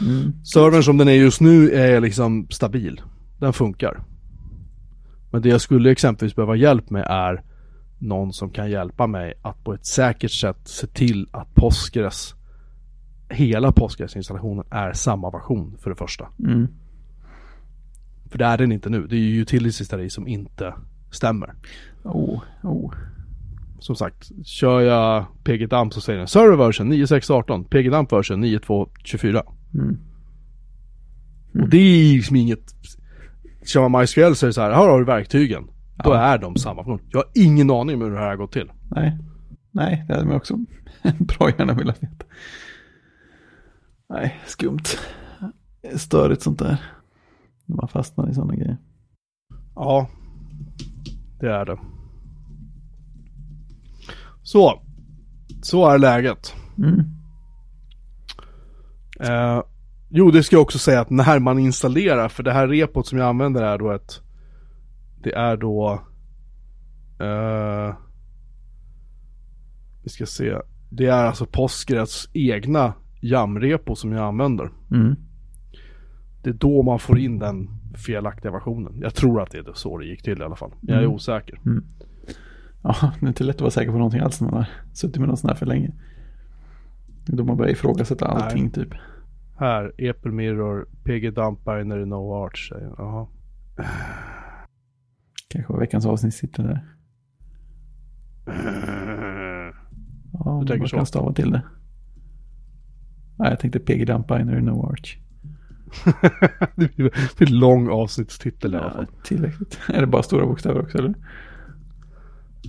Mm. 0.00 0.44
Servern 0.44 0.82
som 0.82 0.98
den 0.98 1.08
är 1.08 1.12
just 1.12 1.40
nu 1.40 1.70
är 1.70 2.00
liksom 2.00 2.46
stabil. 2.50 3.00
Den 3.38 3.52
funkar. 3.52 4.04
Men 5.34 5.42
det 5.42 5.48
jag 5.48 5.60
skulle 5.60 5.90
exempelvis 5.90 6.36
behöva 6.36 6.56
hjälp 6.56 6.90
med 6.90 7.06
är 7.08 7.42
någon 7.98 8.32
som 8.32 8.50
kan 8.50 8.70
hjälpa 8.70 9.06
mig 9.06 9.34
att 9.42 9.64
på 9.64 9.74
ett 9.74 9.86
säkert 9.86 10.30
sätt 10.30 10.58
se 10.64 10.86
till 10.86 11.28
att 11.30 11.54
Postgres 11.54 12.34
hela 13.28 13.72
Postgres-installationen 13.72 14.64
är 14.70 14.92
samma 14.92 15.30
version 15.30 15.76
för 15.80 15.90
det 15.90 15.96
första. 15.96 16.28
Mm. 16.38 16.68
För 18.30 18.38
det 18.38 18.44
är 18.44 18.58
den 18.58 18.72
inte 18.72 18.90
nu. 18.90 19.06
Det 19.06 19.16
är 19.16 19.20
ju 19.20 19.40
utilities 19.40 19.88
där 19.88 19.98
i 19.98 20.10
som 20.10 20.28
inte 20.28 20.74
stämmer. 21.10 21.54
Oh, 22.02 22.42
oh. 22.62 22.92
Som 23.78 23.96
sagt, 23.96 24.46
kör 24.46 24.80
jag 24.80 25.24
PGDump 25.44 25.92
så 25.92 26.00
säger 26.00 26.18
den 26.18 26.28
Server 26.28 26.56
version 26.56 26.88
9618, 26.88 27.64
PGDump 27.64 28.12
version 28.12 28.40
9224. 28.40 29.42
Mm. 29.74 29.98
Och 31.62 31.68
det 31.68 31.76
är 31.76 32.14
liksom 32.14 32.36
inget... 32.36 32.74
Kör 33.64 33.88
man 33.88 34.00
MySQL 34.00 34.34
så 34.34 34.46
är 34.46 34.48
det 34.48 34.52
så 34.52 34.60
här, 34.60 34.70
här 34.70 34.88
har 34.88 34.98
du 34.98 35.04
verktygen. 35.04 35.64
Då 36.04 36.10
Ja. 36.10 36.16
är 36.20 36.38
de 36.38 36.56
samma 36.56 36.82
version. 36.82 37.00
Jag 37.10 37.18
har 37.18 37.26
ingen 37.34 37.70
aning 37.70 37.96
om 37.96 38.02
hur 38.02 38.10
det 38.10 38.18
här 38.18 38.26
har 38.28 38.36
gått 38.36 38.52
till. 38.52 38.72
Nej, 38.90 39.18
nej, 39.70 40.04
det 40.08 40.14
hade 40.14 40.26
man 40.26 40.36
också 40.36 40.54
bra 41.18 41.50
gärna 41.58 41.72
velat 41.74 42.02
veta. 42.02 42.24
Nej, 44.08 44.40
skumt. 44.46 44.84
Störigt 45.96 46.42
sånt 46.42 46.58
där. 46.58 46.76
När 47.66 47.76
man 47.76 47.88
fastnar 47.88 48.30
i 48.30 48.34
sådana 48.34 48.54
grejer. 48.54 48.76
Ja, 49.74 50.08
det 51.40 51.50
är 51.52 51.64
det. 51.64 51.78
Så, 54.42 54.82
så 55.62 55.88
är 55.90 55.98
läget. 55.98 56.54
Mm. 56.78 57.00
Eh, 59.20 59.62
jo, 60.16 60.30
det 60.30 60.42
ska 60.42 60.56
jag 60.56 60.62
också 60.62 60.78
säga 60.78 61.00
att 61.00 61.10
när 61.10 61.38
man 61.38 61.58
installerar, 61.58 62.28
för 62.28 62.42
det 62.42 62.52
här 62.52 62.68
repot 62.68 63.06
som 63.06 63.18
jag 63.18 63.28
använder 63.28 63.62
är 63.62 63.78
då 63.78 63.92
ett, 63.92 64.20
det 65.22 65.34
är 65.34 65.56
då, 65.56 66.02
eh, 67.20 67.94
vi 70.02 70.08
ska 70.10 70.26
se, 70.26 70.54
det 70.90 71.06
är 71.06 71.24
alltså 71.24 71.46
Postgres 71.46 72.28
egna 72.32 72.92
YAM-repo 73.20 73.94
som 73.94 74.12
jag 74.12 74.24
använder. 74.24 74.70
Mm. 74.90 75.14
Det 76.42 76.50
är 76.50 76.54
då 76.54 76.82
man 76.82 76.98
får 76.98 77.18
in 77.18 77.38
den 77.38 77.68
felaktiga 78.06 78.52
versionen. 78.52 78.92
Jag 79.00 79.14
tror 79.14 79.42
att 79.42 79.50
det 79.50 79.58
är 79.58 79.72
så 79.74 79.98
det 79.98 80.06
gick 80.06 80.22
till 80.22 80.40
i 80.40 80.44
alla 80.44 80.56
fall. 80.56 80.70
Jag 80.80 80.96
är 80.96 81.02
Mm. 81.02 81.14
osäker. 81.14 81.60
Ja, 82.82 82.96
det 83.20 83.26
är 83.26 83.28
inte 83.28 83.44
lätt 83.44 83.56
att 83.56 83.60
vara 83.60 83.70
säker 83.70 83.90
på 83.92 83.98
någonting 83.98 84.20
alls 84.20 84.40
när 84.40 84.48
man 84.48 84.56
har 84.56 84.68
suttit 84.92 85.18
med 85.18 85.28
någon 85.28 85.36
sån 85.36 85.48
här 85.48 85.56
för 85.56 85.66
länge. 85.66 85.90
Då 87.26 87.44
man 87.44 87.56
börjar 87.56 87.72
ifrågasätta 87.72 88.26
allting 88.26 88.70
typ. 88.70 88.88
Här, 89.56 89.84
Apple 90.10 90.30
Mirror, 90.32 90.88
PG 91.04 91.30
Dump 91.34 91.64
Binary 91.64 92.04
No 92.06 92.44
Arch 92.44 92.68
säger. 92.68 92.94
Jaha. 92.98 93.26
Kanske 95.48 95.72
var 95.72 95.80
veckans 95.80 96.06
avsnitt 96.06 96.34
sitter 96.34 96.62
där. 96.62 96.84
Ja, 100.32 100.44
man 100.44 100.66
tänker 100.66 100.86
så. 100.86 100.96
kan 100.96 101.06
stava 101.06 101.32
till 101.32 101.50
det. 101.50 101.62
Nej, 103.38 103.50
jag 103.50 103.60
tänkte 103.60 103.78
PG 103.78 104.06
Dump 104.06 104.28
Binary 104.28 104.60
No 104.60 104.86
Arch. 104.92 105.18
det 106.76 106.96
blir 106.96 107.10
en 107.42 107.58
lång 107.58 107.88
avsnittstitel 107.88 108.74
i 108.74 108.76
alla 108.76 108.86
Ja, 108.86 108.92
fall. 108.92 109.06
tillräckligt. 109.24 109.78
Är 109.88 110.00
det 110.00 110.06
bara 110.06 110.22
stora 110.22 110.46
bokstäver 110.46 110.80
också 110.82 110.98
eller? 110.98 111.08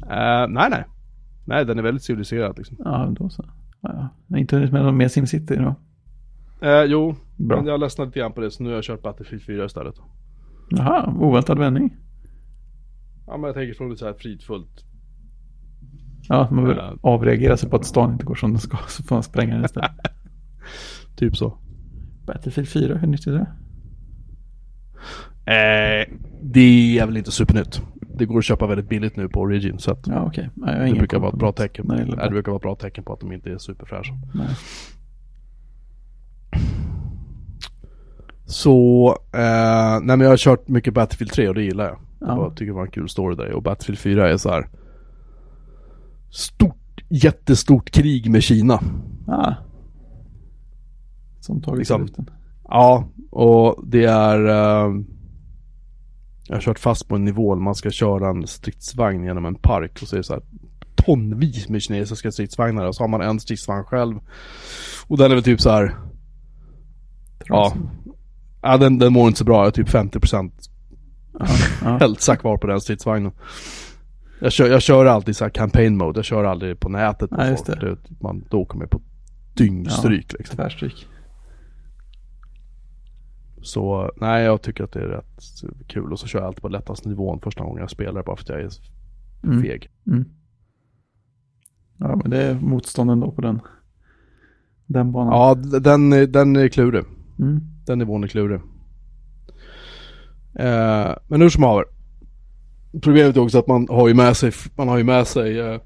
Eh, 0.10 0.48
nej, 0.50 0.68
nej. 0.70 0.84
Nej, 1.46 1.66
den 1.66 1.80
är 1.80 1.84
väldigt 1.84 2.04
civiliserad 2.04 2.58
liksom. 2.58 2.78
Ja, 2.80 3.14
då 3.20 3.30
så. 3.30 3.46
Ja, 3.82 3.90
ja. 3.94 4.10
Jag 4.28 4.36
har 4.36 4.40
inte 4.42 4.56
hunnit 4.56 4.72
med 4.72 4.84
någon 4.84 4.98
mer 4.98 5.08
SimCity 5.08 5.56
då. 5.56 5.76
Eh, 6.62 6.84
jo, 6.84 7.16
Bra. 7.36 7.58
men 7.58 7.66
jag 7.66 7.80
ledsnade 7.80 8.08
lite 8.08 8.20
grann 8.20 8.34
på 8.34 8.42
det 8.42 8.52
så 8.52 8.64
nu 8.64 8.70
har 8.70 8.76
jag 8.76 8.84
kört 8.84 9.02
Battlefield 9.02 9.44
4 9.44 9.66
istället. 9.66 9.96
Jaha, 10.70 11.14
oväntad 11.20 11.60
vändning. 11.60 11.96
Ja, 13.28 13.38
men 13.38 13.44
jag 13.44 13.54
tänker 13.56 13.74
från 13.74 13.90
det 13.90 13.98
så 13.98 14.06
här 14.06 14.14
fridfullt. 14.14 14.84
Ja, 16.30 16.48
man 16.52 16.68
vill 16.68 16.78
Ja. 16.78 16.94
avreagera 17.02 17.58
sig 17.58 17.70
på 17.70 17.76
att 17.76 17.86
stan 17.86 18.12
inte 18.14 18.26
går 18.26 18.36
som 18.36 18.52
den 18.52 18.60
ska 18.60 18.78
så 18.88 19.04
får 19.04 19.16
man 19.16 19.24
spränga 19.24 19.56
den 19.56 19.66
istället. 19.66 19.92
Typ 21.16 21.38
så. 21.38 21.58
Battlefield 22.26 22.70
4, 22.70 22.98
hur 22.98 23.08
nytt 23.08 23.28
är 23.28 23.32
det? 23.32 23.48
Eh, 25.52 26.16
det 26.42 27.00
är 27.00 27.06
väl 27.06 27.18
inte 27.18 27.32
supernytt. 27.32 27.82
Det 28.18 28.26
går 28.26 28.38
att 28.38 28.46
köpa 28.46 28.68
väldigt 28.68 28.90
billigt 28.90 29.16
nu 29.16 29.30
på 29.30 29.40
Origin 29.42 29.80
så 29.80 29.92
att 29.92 30.08
Ja, 30.08 30.24
okej. 30.28 30.50
Nej, 30.54 30.92
det 30.92 30.98
brukar 31.00 31.20
vara 31.20 31.30
ett 31.32 31.40
bra 31.40 31.52
tecken. 31.52 31.86
Nej, 31.88 32.06
det 32.06 32.30
brukar 32.30 32.52
vara 32.52 32.58
ett 32.58 32.62
bra 32.64 32.76
tecken 32.76 33.04
på 33.04 33.14
att 33.14 33.20
de 33.20 33.32
inte 33.32 33.52
är 33.52 33.58
superfräscha. 33.58 34.14
Nej. 34.34 34.48
Så, 38.46 39.08
eh, 39.34 40.00
nej 40.02 40.18
men 40.18 40.20
jag 40.20 40.30
har 40.30 40.38
kört 40.38 40.68
mycket 40.68 40.94
Battlefield 40.94 41.32
3 41.32 41.48
och 41.48 41.56
det 41.56 41.64
gillar 41.64 41.86
jag. 41.86 42.00
Ja. 42.20 42.44
Jag 42.44 42.56
tycker 42.56 42.66
det 42.66 42.76
var 42.76 42.86
en 42.86 42.92
kul 42.92 43.10
story 43.10 43.36
där. 43.36 43.52
Och 43.52 43.64
Battlefield 43.64 44.00
4 44.00 44.30
är 44.30 44.38
så 44.38 44.50
här 44.50 44.70
stort, 46.32 47.04
jättestort 47.10 47.92
krig 47.92 48.30
med 48.30 48.44
Kina. 48.44 48.80
Ah. 49.28 49.54
Som 51.40 51.62
tagit 51.62 51.80
Liksom. 51.80 52.02
luften. 52.02 52.30
Ja, 52.64 53.08
och 53.32 53.84
det 53.88 54.06
är... 54.06 54.40
Eh, 54.46 54.96
jag 56.48 56.56
har 56.56 56.62
kört 56.62 56.80
fast 56.80 57.08
på 57.08 57.16
en 57.16 57.26
nivå 57.26 57.56
där 57.56 57.62
man 57.62 57.76
ska 57.76 57.90
köra 57.92 58.30
en 58.30 58.48
stridsvagn 58.48 59.24
genom 59.24 59.46
en 59.46 59.56
park 59.56 60.00
och 60.02 60.08
så 60.08 60.16
är 60.16 60.18
det 60.18 60.24
så 60.24 60.34
här 60.34 60.44
tonvis 60.96 61.70
med 61.70 61.82
kinesiska 61.82 62.32
stridsvagnar 62.32 62.86
och 62.86 62.96
så 62.96 63.04
har 63.04 63.08
man 63.08 63.22
en 63.22 63.40
stridsvagn 63.40 63.84
själv. 63.84 64.20
Och 65.08 65.18
den 65.18 65.32
är 65.32 65.36
väl 65.36 65.44
typ 65.44 65.62
så 65.62 65.70
här. 65.70 65.96
Ja. 67.46 67.74
Ja 68.66 68.78
den, 68.78 69.00
den 69.00 69.14
mår 69.14 69.28
inte 69.28 69.38
så 69.40 69.46
bra, 69.46 69.58
jag 69.58 69.64
har 69.64 69.72
typ 69.72 69.88
50% 69.90 70.52
Ja, 71.40 71.46
ja. 71.84 71.98
hälsa 72.00 72.36
kvar 72.36 72.58
på 72.58 72.68
den 72.68 72.82
stridsvagnen. 72.82 73.32
Jag 74.40 74.52
kör, 74.52 74.68
jag 74.68 74.82
kör 74.82 75.06
alltid 75.06 75.36
så 75.36 75.44
här 75.46 75.50
campaign 75.52 75.98
mode, 75.98 76.18
jag 76.18 76.26
kör 76.26 76.44
aldrig 76.44 76.80
på 76.80 76.90
nätet 76.90 77.30
Ja, 77.38 77.48
just 77.50 77.66
folk. 77.66 77.82
det. 77.82 77.98
Man, 78.22 78.46
då 78.50 78.66
kommer 78.66 78.84
jag 78.84 78.90
på 78.92 79.02
dyngstryk 79.54 80.34
liksom. 80.34 80.56
Tvärstryk. 80.56 81.08
Så 83.62 84.12
nej, 84.22 84.44
jag 84.44 84.62
tycker 84.62 84.84
att 84.84 84.92
det 84.92 85.00
är 85.00 85.08
rätt 85.08 85.42
kul. 85.88 86.12
Och 86.12 86.20
så 86.20 86.28
kör 86.28 86.40
jag 86.40 86.48
alltid 86.48 86.62
på 86.62 86.68
lättaste 86.70 87.10
nivån 87.10 87.40
första 87.44 87.64
gången 87.64 87.80
jag 87.82 87.90
spelar 87.90 88.24
bara 88.24 88.36
för 88.36 88.44
att 88.44 88.50
jag 88.50 88.62
är 88.62 88.70
Mm. 89.44 89.62
feg. 89.64 89.90
Mm. 90.08 90.26
Ja, 91.98 92.16
men 92.16 92.30
det 92.32 92.42
är 92.44 92.56
motstånden 92.60 93.20
då 93.20 93.32
på 93.32 93.42
den. 93.42 93.60
Den 94.86 95.12
banan. 95.12 95.34
Ja, 95.34 95.80
den, 95.80 96.10
den 96.32 96.56
är 96.56 96.68
klurig. 96.68 97.04
Mm. 97.40 97.62
Den 97.86 98.00
nivån 98.00 98.24
är 98.24 98.28
klurig. 98.28 98.60
Eh, 100.60 101.16
men 101.28 101.42
hur 101.42 101.50
som 101.50 101.64
haver. 101.64 101.86
Problemet 103.02 103.38
är 103.38 103.42
också 103.42 103.60
att 103.60 103.68
man 103.68 103.88
har 103.90 104.08
ju 104.08 104.14
med 104.14 104.38
sig, 104.38 104.52
man 104.76 104.88
har 104.88 104.98
ju 104.98 105.04
med 105.04 105.28
sig 105.28 105.60
eh, 105.60 105.80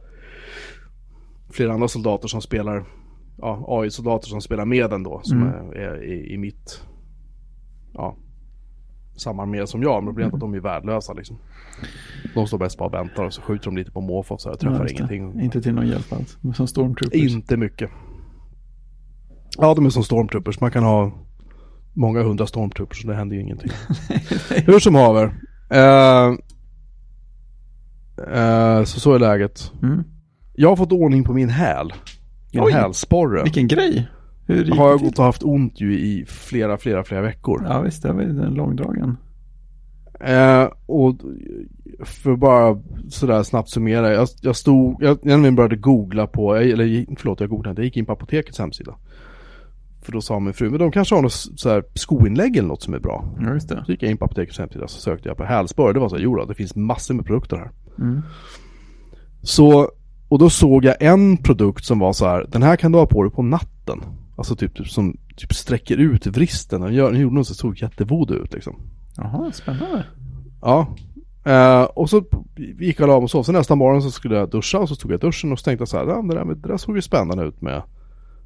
flera 1.51 1.73
andra 1.73 1.88
soldater 1.88 2.27
som 2.27 2.41
spelar 2.41 2.85
ja, 3.38 3.65
AI-soldater 3.67 4.27
som 4.27 4.41
spelar 4.41 4.65
med 4.65 4.89
den 4.89 5.03
då. 5.03 5.21
Som 5.23 5.41
Mm. 5.41 5.53
är, 5.53 5.75
är 5.75 6.03
i, 6.03 6.33
i 6.33 6.38
mitt, 6.38 6.83
ja, 7.93 8.17
samma 9.17 9.41
armé 9.43 9.67
som 9.67 9.81
jag. 9.83 10.03
Men 10.03 10.13
problemet 10.13 10.33
är 10.33 10.38
att 10.38 10.41
de 10.41 10.53
är 10.53 10.59
värdelösa 10.59 11.13
liksom. 11.13 11.38
De 12.35 12.47
står 12.47 12.57
bäst 12.57 12.77
bara 12.77 12.88
och 12.88 12.93
väntar 12.93 13.23
och 13.25 13.33
så 13.33 13.41
skjuter 13.41 13.65
de 13.65 13.77
lite 13.77 13.91
på 13.91 14.01
måfå 14.01 14.38
så 14.38 14.49
här, 14.49 14.57
Ja, 14.62 14.69
träffar 14.69 14.83
det. 14.85 14.91
ingenting. 14.91 15.41
Inte 15.41 15.62
till 15.62 15.73
någon 15.73 15.88
hjälp 15.88 16.13
alls. 16.13 16.38
Som 16.55 16.67
stormtroopers. 16.67 17.33
Inte 17.33 17.57
mycket. 17.57 17.89
Ja, 19.57 19.73
de 19.73 19.85
är 19.85 19.89
som 19.89 20.03
stormtroopers. 20.03 20.59
Man 20.62 20.71
kan 20.71 20.83
ha 20.83 21.12
många 21.93 22.23
hundra 22.23 22.47
stormtroopers 22.47 23.02
så 23.02 23.08
det 23.08 23.15
händer 23.15 23.36
ju 23.36 23.41
ingenting. 23.41 23.71
Hur 24.65 24.80
som 24.80 24.95
haver. 24.95 25.34
Eh, 25.69 26.28
eh, 28.34 28.84
så 28.84 28.99
så 28.99 29.13
är 29.13 29.19
läget. 29.19 29.71
Mm. 29.84 30.04
Jag 30.54 30.69
har 30.69 30.75
fått 30.75 30.91
ordning 30.91 31.23
på 31.23 31.34
min 31.34 31.49
häl. 31.49 31.93
Min 32.54 32.63
Oj. 32.63 32.71
hälsporre. 32.71 33.43
Vilken 33.43 33.67
grej. 33.67 34.08
Hur 34.45 34.71
Har 34.71 34.89
jag 34.89 34.99
gått 34.99 35.19
och 35.19 35.25
haft 35.25 35.43
ont 35.43 35.82
ju 35.82 35.99
i 35.99 36.25
flera, 36.28 36.78
flera, 36.78 37.04
flera 37.04 37.21
veckor. 37.21 37.65
Ja 37.69 37.82
visst, 37.82 38.04
det 38.04 38.13
var 38.13 38.21
ju 38.21 38.34
den 38.34 38.54
långdragen. 38.54 39.17
Eh, 40.19 40.67
och 40.86 41.15
för 41.99 42.32
att 42.32 42.39
bara 42.39 42.82
sådär 43.10 43.43
snabbt 43.43 43.69
summera. 43.69 44.13
Jag, 44.13 44.28
jag 44.41 44.56
stod, 44.56 45.04
jag, 45.04 45.17
jag 45.21 45.56
började 45.56 45.75
googla 45.75 46.28
på, 46.28 46.56
eller 46.56 47.15
förlåt 47.19 47.39
jag 47.39 47.49
googlade 47.49 47.69
inte, 47.69 47.82
jag 47.82 47.86
gick 47.86 47.97
in 47.97 48.06
på 48.06 48.12
apotekets 48.12 48.60
hemsida. 48.60 48.95
För 50.01 50.12
då 50.12 50.21
sa 50.21 50.39
min 50.39 50.53
fru, 50.53 50.69
men 50.69 50.79
de 50.79 50.91
kanske 50.91 51.15
har 51.15 51.21
något 51.21 51.31
så 51.31 51.69
här 51.69 51.83
skoinlägg 51.93 52.57
eller 52.57 52.67
något 52.67 52.83
som 52.83 52.93
är 52.93 52.99
bra. 52.99 53.35
Ja 53.39 53.53
just 53.53 53.69
det. 53.69 53.83
Så 53.85 53.91
gick 53.91 54.03
jag 54.03 54.12
in 54.12 54.17
på 54.17 54.25
apotekets 54.25 54.59
hemsida 54.59 54.88
så 54.88 55.01
sökte 55.01 55.29
jag 55.29 55.38
på 55.38 55.43
hälsporre. 55.43 55.93
Det 55.93 55.99
var 55.99 56.09
så 56.09 56.15
här, 56.15 56.23
jo 56.23 56.35
då, 56.35 56.45
det 56.45 56.55
finns 56.55 56.75
massor 56.75 57.13
med 57.13 57.25
produkter 57.25 57.57
här. 57.57 57.71
Mm. 57.99 58.21
Så, 59.41 59.89
och 60.29 60.39
då 60.39 60.49
såg 60.49 60.85
jag 60.85 60.95
en 60.99 61.38
produkt 61.38 61.85
som 61.85 61.99
var 61.99 62.13
så 62.13 62.25
här, 62.25 62.45
den 62.49 62.63
här 62.63 62.75
kan 62.75 62.91
du 62.91 62.97
ha 62.97 63.05
på 63.05 63.23
dig 63.23 63.31
på 63.31 63.43
natten. 63.43 64.01
Alltså 64.38 64.55
typ, 64.55 64.75
typ 64.75 64.88
som 64.88 65.17
typ 65.35 65.53
sträcker 65.53 65.97
ut 65.97 66.27
vristen. 66.27 66.81
Den, 66.81 66.93
gör, 66.93 67.12
den 67.12 67.21
gjorde 67.21 67.35
något 67.35 67.47
som 67.47 67.55
såg 67.55 67.81
jättevodig 67.81 68.35
ut 68.35 68.53
liksom. 68.53 68.75
Jaha, 69.17 69.51
spännande. 69.51 70.05
Ja. 70.62 70.95
Eh, 71.45 71.83
och 71.83 72.09
så 72.09 72.23
gick 72.57 72.99
jag 72.99 73.05
och 73.05 73.07
la 73.07 73.19
mig 73.19 73.23
och 73.23 73.31
sov. 73.31 73.43
Så 73.43 73.51
nästa 73.51 73.75
morgon 73.75 74.01
så 74.01 74.12
skulle 74.12 74.35
jag 74.35 74.49
duscha 74.49 74.79
och 74.79 74.89
så 74.89 74.95
stod 74.95 75.12
jag 75.12 75.17
i 75.17 75.25
duschen 75.25 75.51
och 75.51 75.59
så 75.59 75.63
tänkte 75.63 75.81
jag 75.81 75.88
så 75.88 75.97
här, 75.97 76.05
ja, 76.07 76.21
det, 76.21 76.35
där, 76.35 76.45
det 76.45 76.67
där 76.67 76.77
såg 76.77 76.95
ju 76.95 77.01
spännande 77.01 77.43
ut 77.43 77.62
med, 77.62 77.81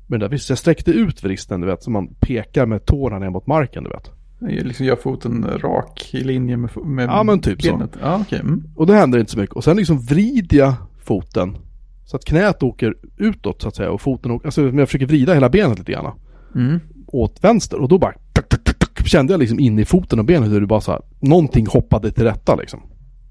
med 0.07 0.19
den 0.19 0.19
där 0.19 0.29
vristen. 0.29 0.53
Jag 0.53 0.57
sträckte 0.59 0.91
ut 0.91 1.23
vristen, 1.23 1.61
du 1.61 1.67
vet, 1.67 1.83
som 1.83 1.93
man 1.93 2.07
pekar 2.19 2.65
med 2.65 2.85
tårna 2.85 3.19
ner 3.19 3.29
mot 3.29 3.47
marken, 3.47 3.83
du 3.83 3.89
vet. 3.89 4.11
Det 4.39 4.63
Liksom 4.63 4.85
gör 4.85 4.95
foten 4.95 5.45
rak 5.63 6.09
i 6.13 6.23
linje 6.23 6.57
med, 6.57 6.69
med 6.85 7.09
Ja, 7.09 7.23
men 7.23 7.39
typ 7.39 7.61
så. 7.61 7.71
benet. 7.77 7.91
Ja 8.01 8.19
okej. 8.21 8.39
Mm. 8.39 8.63
Och 8.75 8.87
då 8.87 8.93
händer 8.93 9.17
det 9.17 9.19
inte 9.19 9.31
så 9.31 9.39
mycket. 9.39 9.55
Och 9.55 9.63
sen 9.63 9.77
liksom 9.77 9.99
vrider 9.99 10.57
jag 10.57 10.73
foten 11.03 11.57
så 12.05 12.15
att 12.17 12.25
knät 12.25 12.63
åker 12.63 12.93
utåt 13.17 13.61
så 13.61 13.67
att 13.67 13.75
säga 13.75 13.91
och 13.91 14.01
foten 14.01 14.31
åker, 14.31 14.45
alltså 14.47 14.61
jag 14.69 14.87
försöker 14.87 15.05
vrida 15.05 15.33
hela 15.33 15.49
benet 15.49 15.79
lite 15.79 15.91
grann 15.91 16.11
Mm. 16.55 16.79
åt 17.07 17.43
vänster 17.43 17.77
och 17.81 17.87
då 17.89 17.97
bara 17.97 18.13
tuk, 18.33 18.49
tuk, 18.49 18.63
tuk, 18.63 18.79
tuk, 18.79 19.07
kände 19.07 19.33
jag 19.33 19.39
liksom 19.39 19.59
in 19.59 19.79
i 19.79 19.85
foten 19.85 20.19
och 20.19 20.25
benet 20.25 20.51
hur 20.51 20.61
det 20.61 20.67
bara 20.67 20.81
så 20.81 20.91
här, 20.91 21.01
någonting 21.19 21.67
hoppade 21.67 22.11
till 22.11 22.23
rätta 22.23 22.55
liksom. 22.55 22.79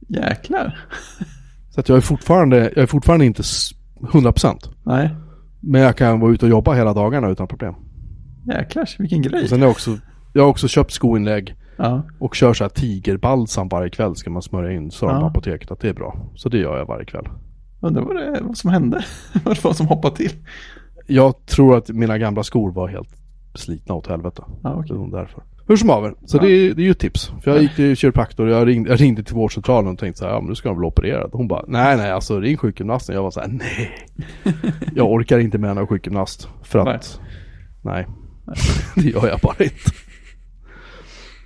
Jäklar. 0.09 0.79
Så 1.71 1.81
att 1.81 1.89
jag 1.89 1.97
är 1.97 2.01
fortfarande, 2.03 2.57
jag 2.57 2.79
är 2.79 2.87
fortfarande 2.87 3.25
inte 3.27 3.41
s- 3.41 3.71
100% 4.01 4.69
Nej. 4.83 5.11
Men 5.63 5.81
jag 5.81 5.97
kan 5.97 6.21
vara 6.21 6.33
ute 6.33 6.45
och 6.45 6.51
jobba 6.51 6.73
hela 6.75 6.95
dagarna 6.95 7.29
utan 7.29 7.49
problem. 7.49 7.75
Jäklar, 8.47 8.89
vilken 8.99 9.23
grej. 9.23 9.43
Och 9.43 9.49
sen 9.49 9.61
har 9.61 9.67
jag 9.67 9.71
också, 9.71 9.99
jag 10.33 10.43
har 10.43 10.49
också 10.51 10.69
köpt 10.69 10.93
skoinlägg 10.93 11.55
Ja. 11.77 12.03
och 12.19 12.35
kör 12.35 12.55
så 12.55 12.65
här 12.65 12.69
tigerbalsam 12.69 13.69
varje 13.69 13.91
kväll 13.91 14.17
ska 14.17 14.31
man 14.31 14.43
smörja 14.43 14.73
in. 14.73 14.91
Så 14.91 15.07
Ja. 15.07 15.21
på 15.21 15.27
apoteket 15.27 15.71
att 15.71 15.81
det 15.81 15.89
är 15.89 15.95
bra. 15.95 16.31
Så 16.35 16.49
det 16.49 16.59
gör 16.59 16.79
jag 16.79 16.87
varje 16.87 17.05
kväll. 17.05 17.29
Undrar 17.81 18.03
vad, 18.03 18.17
det, 18.17 18.41
vad 18.43 18.57
som 18.57 18.71
hände. 18.71 19.05
vad 19.45 19.57
det 19.57 19.65
var 19.65 19.73
som 19.73 19.87
hoppade 19.87 20.17
till. 20.17 20.33
Jag 21.07 21.47
tror 21.47 21.77
att 21.77 21.89
mina 21.89 22.19
gamla 22.19 22.43
skor 22.43 22.73
var 22.73 22.89
helt 22.89 23.09
slitna 23.55 23.95
åt 23.95 24.07
helvete. 24.07 24.43
Ja, 24.63 24.69
Det 24.71 24.77
okej. 24.77 24.97
är 24.97 25.11
därför. 25.19 25.43
Hur 25.67 25.77
som 25.77 25.89
haver, 25.89 26.15
så 26.25 26.37
Ja. 26.37 26.43
det, 26.43 26.49
är, 26.51 26.75
det 26.75 26.83
är 26.83 26.85
ju 26.85 26.91
ett 26.91 26.99
tips. 26.99 27.33
För 27.43 27.51
jag 27.51 27.63
gick 27.63 27.75
till 27.77 27.97
kiropraktor 27.97 28.47
och 28.47 28.53
jag 28.53 28.69
ringde, 28.69 28.91
jag 28.91 29.01
ringde 29.01 29.23
till 29.23 29.35
vårdcentralen 29.35 29.93
och 29.93 29.99
tänkte 29.99 30.19
så 30.19 30.25
här, 30.25 30.33
ja 30.33 30.41
men 30.41 30.49
nu 30.49 30.55
ska 30.55 30.69
de 30.69 30.79
väl 30.79 30.85
operera. 30.85 31.29
Hon 31.33 31.49
bara, 31.49 31.65
nej 31.69 31.97
nej 31.97 32.11
alltså 32.11 32.41
ring 32.41 32.57
sjukgymnasten. 32.57 33.15
Jag 33.15 33.23
var 33.23 33.31
så 33.31 33.41
här, 33.41 33.49
nej. 33.49 33.91
jag 34.95 35.11
orkar 35.13 35.39
inte 35.39 35.59
med 35.59 35.77
någon 35.77 35.87
sjukgymnast. 35.87 36.49
För 36.63 36.79
att, 36.79 37.21
nej. 37.83 38.07
det 38.97 39.03
gör 39.09 39.29
jag 39.29 39.41
bara 39.41 39.57
inte. 39.65 39.91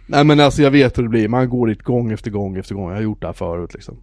Nej 0.06 0.24
men 0.24 0.40
alltså 0.40 0.62
jag 0.62 0.70
vet 0.70 0.98
hur 0.98 1.02
det 1.02 1.08
blir. 1.08 1.28
Man 1.28 1.48
går 1.48 1.66
dit 1.66 1.82
gång 1.82 2.12
efter 2.12 2.30
gång 2.30 2.56
efter 2.56 2.74
gång. 2.74 2.88
Jag 2.88 2.96
har 2.96 3.02
gjort 3.02 3.20
det 3.20 3.26
här 3.26 3.34
förut 3.34 3.74
liksom. 3.74 3.98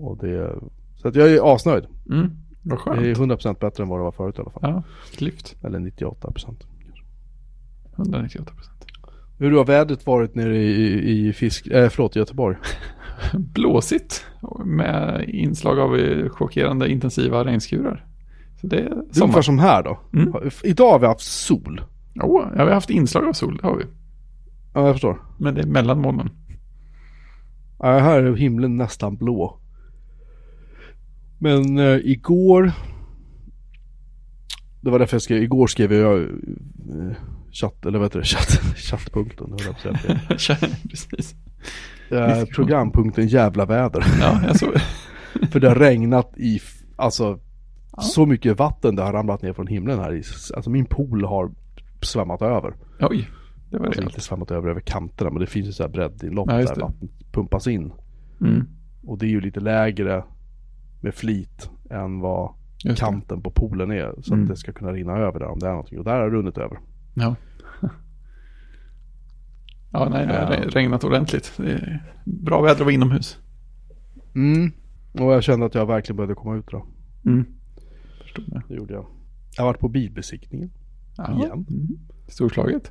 Och 0.00 0.18
det, 0.18 0.52
så 0.96 1.08
att 1.08 1.14
jag 1.14 1.30
är 1.30 1.54
asnöjd. 1.54 1.84
Mm. 2.10 2.30
Vad 2.62 2.78
skönt. 2.78 3.00
Det 3.02 3.10
är 3.10 3.14
100% 3.14 3.60
bättre 3.60 3.82
än 3.82 3.88
vad 3.88 3.98
det 3.98 4.04
var 4.04 4.12
förut 4.12 4.34
i 4.38 4.40
alla 4.40 4.50
fall. 4.50 4.62
Ja, 4.62 4.82
lyft. 5.18 5.56
Eller 5.64 5.78
98%. 5.78 6.54
198 7.98 8.52
procent. 8.54 8.77
Hur 9.38 9.52
har 9.52 9.64
vädret 9.64 10.06
varit 10.06 10.34
nere 10.34 10.56
i, 10.56 11.28
i, 11.28 11.32
fisk, 11.32 11.66
äh, 11.66 11.88
förlåt, 11.88 12.16
Göteborg? 12.16 12.56
Blåsigt 13.38 14.24
med 14.64 15.24
inslag 15.28 15.78
av 15.78 15.96
eh, 15.96 16.28
chockerande 16.28 16.90
intensiva 16.90 17.44
regnskurar. 17.44 18.06
Så 18.60 18.66
det 18.66 18.76
är 18.76 19.22
ungefär 19.22 19.42
som 19.42 19.58
här 19.58 19.82
då. 19.82 20.00
Mm. 20.14 20.34
Idag 20.64 20.90
har 20.90 20.98
vi 20.98 21.06
haft 21.06 21.20
sol. 21.20 21.80
Jo, 22.14 22.42
ja, 22.56 22.64
vi 22.64 22.68
har 22.68 22.70
haft 22.70 22.90
inslag 22.90 23.24
av 23.24 23.32
sol, 23.32 23.56
det 23.62 23.68
har 23.68 23.76
vi. 23.76 23.84
Ja, 24.74 24.86
jag 24.86 24.94
förstår. 24.94 25.22
Men 25.38 25.54
det 25.54 25.60
är 25.60 25.66
mellan 25.66 26.00
molnen. 26.00 26.30
Ja, 27.78 27.98
här 27.98 28.22
är 28.22 28.36
himlen 28.36 28.76
nästan 28.76 29.16
blå. 29.16 29.58
Men 31.38 31.78
eh, 31.78 31.96
igår 32.04 32.72
Det 34.80 34.90
var 34.90 34.98
därför 34.98 35.14
jag 35.14 35.22
skrev, 35.22 35.42
igår 35.42 35.66
skrev 35.66 35.92
jag 35.92 36.20
eh, 36.20 37.16
chatt, 37.60 37.86
eller 37.86 37.98
vad 37.98 38.06
heter 38.06 38.18
det, 38.18 38.24
chatt, 38.24 38.48
chattpunkten, 38.76 39.50
höll 39.50 39.60
jag 39.66 39.82
på 39.82 39.88
att 40.34 40.40
säga. 40.40 40.58
Precis. 40.90 41.34
Eh, 42.10 42.44
programpunkten 42.54 43.26
jävla 43.26 43.66
väder. 43.66 44.04
Ja, 44.20 44.40
jag 44.46 44.56
såg 44.56 44.70
För 45.50 45.60
det 45.60 45.68
har 45.68 45.74
regnat 45.74 46.32
i, 46.38 46.60
alltså 46.96 47.38
så 48.00 48.26
mycket 48.26 48.58
vatten 48.58 48.96
det 48.96 49.02
har 49.02 49.12
ramlat 49.12 49.42
ner 49.42 49.52
från 49.52 49.66
himlen 49.66 49.98
här. 49.98 50.14
i- 50.14 50.22
Alltså 50.56 50.70
min 50.70 50.84
pool 50.86 51.24
har 51.24 51.50
svämmat 52.02 52.42
över. 52.42 52.74
Oj, 53.00 53.28
det 53.70 53.78
var 53.78 53.86
Alltså 53.86 54.00
det. 54.00 54.04
inte 54.06 54.20
svämmat 54.20 54.50
över 54.50 54.70
över 54.70 54.80
kanterna 54.80 55.30
men 55.30 55.40
det 55.40 55.46
finns 55.46 55.68
ju 55.68 55.72
så 55.72 55.82
här 55.82 55.90
breddinlopp 55.90 56.48
Ja, 56.50 56.56
där 56.56 56.74
det. 56.74 56.80
vattnet 56.80 57.10
pumpas 57.32 57.66
in. 57.66 57.92
Mm. 58.40 58.66
Och 59.04 59.18
det 59.18 59.26
är 59.26 59.30
ju 59.30 59.40
lite 59.40 59.60
lägre 59.60 60.24
med 61.00 61.14
flit 61.14 61.70
än 61.90 62.20
vad 62.20 62.50
Just 62.84 63.00
det. 63.00 63.04
kanten 63.06 63.42
på 63.42 63.50
poolen 63.50 63.90
är. 63.90 64.14
Så 64.22 64.34
Mm. 64.34 64.44
att 64.44 64.50
det 64.50 64.56
ska 64.56 64.72
kunna 64.72 64.92
rinna 64.92 65.12
över 65.16 65.38
där 65.40 65.46
om 65.48 65.58
det 65.58 65.66
är 65.66 65.70
någonting. 65.70 65.98
Och 65.98 66.04
där 66.04 66.12
har 66.12 66.22
det 66.30 66.36
runnit 66.36 66.58
över. 66.58 66.78
Ja. 67.14 67.34
Ja, 69.92 70.08
nej, 70.08 70.26
det 70.26 70.32
har 70.32 70.54
Ja. 70.54 70.62
regnat 70.68 71.04
ordentligt. 71.04 71.52
Det 71.56 71.70
är 71.72 72.02
bra 72.24 72.60
väder 72.62 72.74
att 72.74 72.80
vara 72.80 72.92
inomhus. 72.92 73.38
Mm. 74.34 74.72
Och 75.12 75.32
jag 75.32 75.42
kände 75.42 75.66
att 75.66 75.74
jag 75.74 75.86
verkligen 75.86 76.16
började 76.16 76.34
komma 76.34 76.56
ut 76.56 76.66
då. 76.70 76.86
Mm. 77.26 77.44
Förstod 78.22 78.44
jag. 78.48 78.62
Det 78.68 78.74
gjorde 78.74 78.94
jag. 78.94 79.06
Jag 79.56 79.62
har 79.62 79.68
varit 79.68 79.80
på 79.80 79.88
bilbesiktningen. 79.88 80.70
Ja. 81.16 81.32
Igen. 81.38 81.66
Mm. 81.70 81.88
Storslaget. 82.28 82.90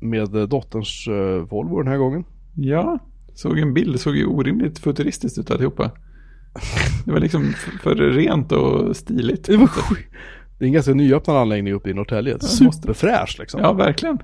Med 0.00 0.36
eh, 0.36 0.42
dotterns 0.42 1.08
uh, 1.08 1.42
Volvo 1.42 1.78
den 1.82 1.88
här 1.92 1.98
gången. 1.98 2.24
Ja, 2.54 2.98
såg 3.34 3.58
en 3.58 3.74
bild. 3.74 3.94
Det 3.94 3.98
såg 3.98 4.16
ju 4.16 4.26
orimligt 4.26 4.78
futuristiskt 4.78 5.38
ut 5.38 5.50
allihopa. 5.50 5.90
Det 7.04 7.12
var 7.12 7.20
liksom 7.20 7.52
för 7.82 7.94
rent 7.94 8.52
och 8.52 8.96
stiligt. 8.96 9.44
Det 9.46 9.56
var. 9.56 9.70
Det 10.58 10.64
är 10.64 10.66
en 10.66 10.72
ganska 10.72 10.94
nyöppnad 10.94 11.36
anläggning 11.36 11.74
uppe 11.74 11.90
i 11.90 11.94
Norrtälje. 11.94 12.34
det 12.34 12.44
Superfräsch 12.44 13.36
liksom. 13.38 13.60
Ja, 13.60 13.72
verkligen. 13.72 14.18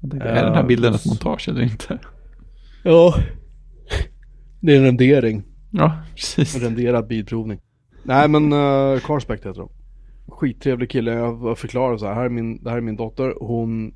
Tänkte, 0.00 0.28
är 0.28 0.44
den 0.44 0.54
här 0.54 0.60
Ja, 0.60 0.66
bilden 0.66 0.94
ett 0.94 1.06
montage 1.06 1.48
eller 1.48 1.62
inte? 1.62 1.98
ja. 2.84 3.14
Det 4.60 4.72
är 4.72 4.76
en 4.78 4.84
rendering. 4.84 5.42
Ja, 5.70 5.92
precis. 6.14 6.56
En 6.56 6.60
renderad 6.60 7.06
bilprovning. 7.06 7.60
Nej 8.02 8.28
men 8.28 8.52
uh, 8.52 8.98
Carspect 9.00 9.46
heter 9.46 9.60
de. 9.60 9.70
Skittrevlig 10.28 10.90
kille. 10.90 11.12
Jag 11.12 11.58
förklarar 11.58 11.96
så 11.96 12.06
här. 12.06 12.14
här 12.14 12.24
är 12.24 12.28
min, 12.28 12.62
det 12.64 12.70
här 12.70 12.76
är 12.76 12.80
min 12.80 12.96
dotter. 12.96 13.34
Hon 13.40 13.94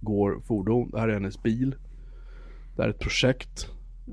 går 0.00 0.40
fordon. 0.48 0.90
Det 0.90 1.00
här 1.00 1.08
är 1.08 1.12
hennes 1.12 1.42
bil. 1.42 1.74
Det 2.76 2.82
här 2.82 2.88
är 2.88 2.92
ett 2.92 3.00
projekt. 3.00 3.68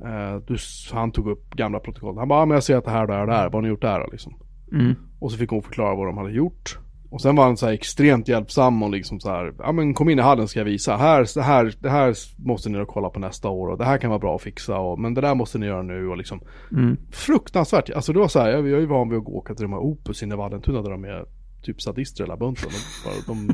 Eh, 0.06 0.36
du, 0.48 0.58
han 0.92 1.12
tog 1.12 1.28
upp 1.30 1.50
gamla 1.50 1.80
protokoll. 1.80 2.18
Han 2.18 2.28
bara, 2.28 2.42
ja, 2.42 2.46
men 2.46 2.56
jag 2.56 2.64
ser 2.64 2.78
att 2.78 2.86
det 2.86 2.92
här 2.92 3.02
och 3.02 3.08
det 3.08 3.14
här 3.14 3.22
och 3.22 3.28
det 3.28 3.34
här. 3.34 3.44
Vad 3.44 3.54
har 3.54 3.62
ni 3.62 3.68
gjort 3.68 3.82
där 3.82 4.08
liksom? 4.12 4.34
Mm. 4.72 4.96
Och 5.20 5.32
så 5.32 5.38
fick 5.38 5.50
hon 5.50 5.64
förklara 5.64 5.96
vad 5.96 6.08
de 6.08 6.18
hade 6.18 6.32
gjort. 6.32 6.80
Och 7.10 7.22
sen 7.22 7.36
var 7.36 7.44
han 7.44 7.58
så 7.58 7.66
här 7.66 7.74
extremt 7.74 8.28
hjälpsam 8.28 8.84
och 8.84 8.90
liksom 8.92 9.20
så 9.20 9.30
här, 9.30 9.54
ja 9.60 9.72
men 9.72 9.94
kom 9.94 10.10
in 10.10 10.20
i 10.20 10.22
hallen 10.22 10.48
ska 10.48 10.60
jag 10.60 10.66
visa. 10.66 10.96
Här, 10.98 11.28
det 11.36 11.42
här, 11.42 11.74
det 11.80 11.90
här 11.90 12.16
måste 12.38 12.70
ni 12.70 12.86
kolla 12.88 13.10
på 13.10 13.20
nästa 13.20 13.50
år 13.50 13.68
och 13.68 13.78
det 13.78 13.86
här 13.86 13.98
kan 13.98 14.10
vara 14.10 14.20
bra 14.20 14.36
att 14.36 14.42
fixa 14.42 14.78
och 14.78 15.00
men 15.00 15.14
det 15.14 15.22
där 15.22 15.36
måste 15.36 15.58
ni 15.58 15.66
göra 15.66 15.82
nu 15.82 16.08
och 16.08 16.18
liksom 16.18 16.40
Mm. 16.72 16.98
fruktansvärt. 17.12 17.90
Alltså 17.90 18.14
det 18.14 18.20
var 18.20 18.28
så 18.28 18.40
här, 18.40 18.50
jag, 18.50 18.68
jag 18.68 18.82
är 18.82 18.86
van 18.86 19.10
vid 19.10 19.18
att 19.20 19.26
gå 19.26 19.32
åka 19.38 19.56
till 19.56 19.64
de 19.64 19.72
här 19.74 19.80
Opus 19.80 20.24
inne 20.24 20.34
i 20.34 20.38
Vallentuna 20.38 20.82
där 20.82 20.90
de 20.92 21.04
är 21.06 21.26
typ 21.64 21.82
sadister 21.82 22.24
hela 22.24 22.38
bunten. 22.38 22.70
De, 22.70 23.10
bara, 23.10 23.36
de, 23.36 23.54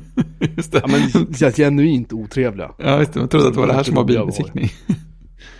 Just 0.57 0.71
det. 0.71 0.81
ja 0.85 0.87
men 1.41 1.51
genuint 1.53 2.13
otrevliga. 2.13 2.71
Ja, 2.77 2.99
just 2.99 3.13
det. 3.13 3.19
Man 3.19 3.29
trodde 3.29 3.47
att 3.47 3.53
det 3.53 3.59
var 3.59 3.67
det 3.67 3.73
här 3.73 3.83
som 3.83 3.95
var 3.95 4.03
bilbesiktning. 4.03 4.67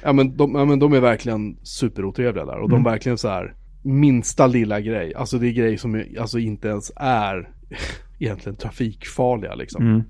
Ja 0.04 0.14
men 0.14 0.38
de, 0.38 0.56
ja, 0.56 0.66
men 0.66 0.80
de 0.80 0.94
är 0.94 1.00
verkligen 1.00 1.58
superotrevliga 1.64 2.46
där 2.46 2.60
och 2.60 2.70
Mm. 2.70 2.84
de 2.84 2.92
verkligen 2.92 3.18
så 3.18 3.28
här 3.28 3.56
minsta 3.86 4.48
lilla 4.48 4.82
grej, 4.82 5.16
alltså 5.16 5.38
det 5.38 5.48
är 5.48 5.52
grej 5.52 5.78
som 5.78 6.04
alltså 6.20 6.40
inte 6.40 6.68
ens 6.68 6.92
är 6.96 7.50
egentligen 8.20 8.56
trafikfarliga 8.56 9.56
liksom. 9.56 9.86
Mm. 9.88 10.04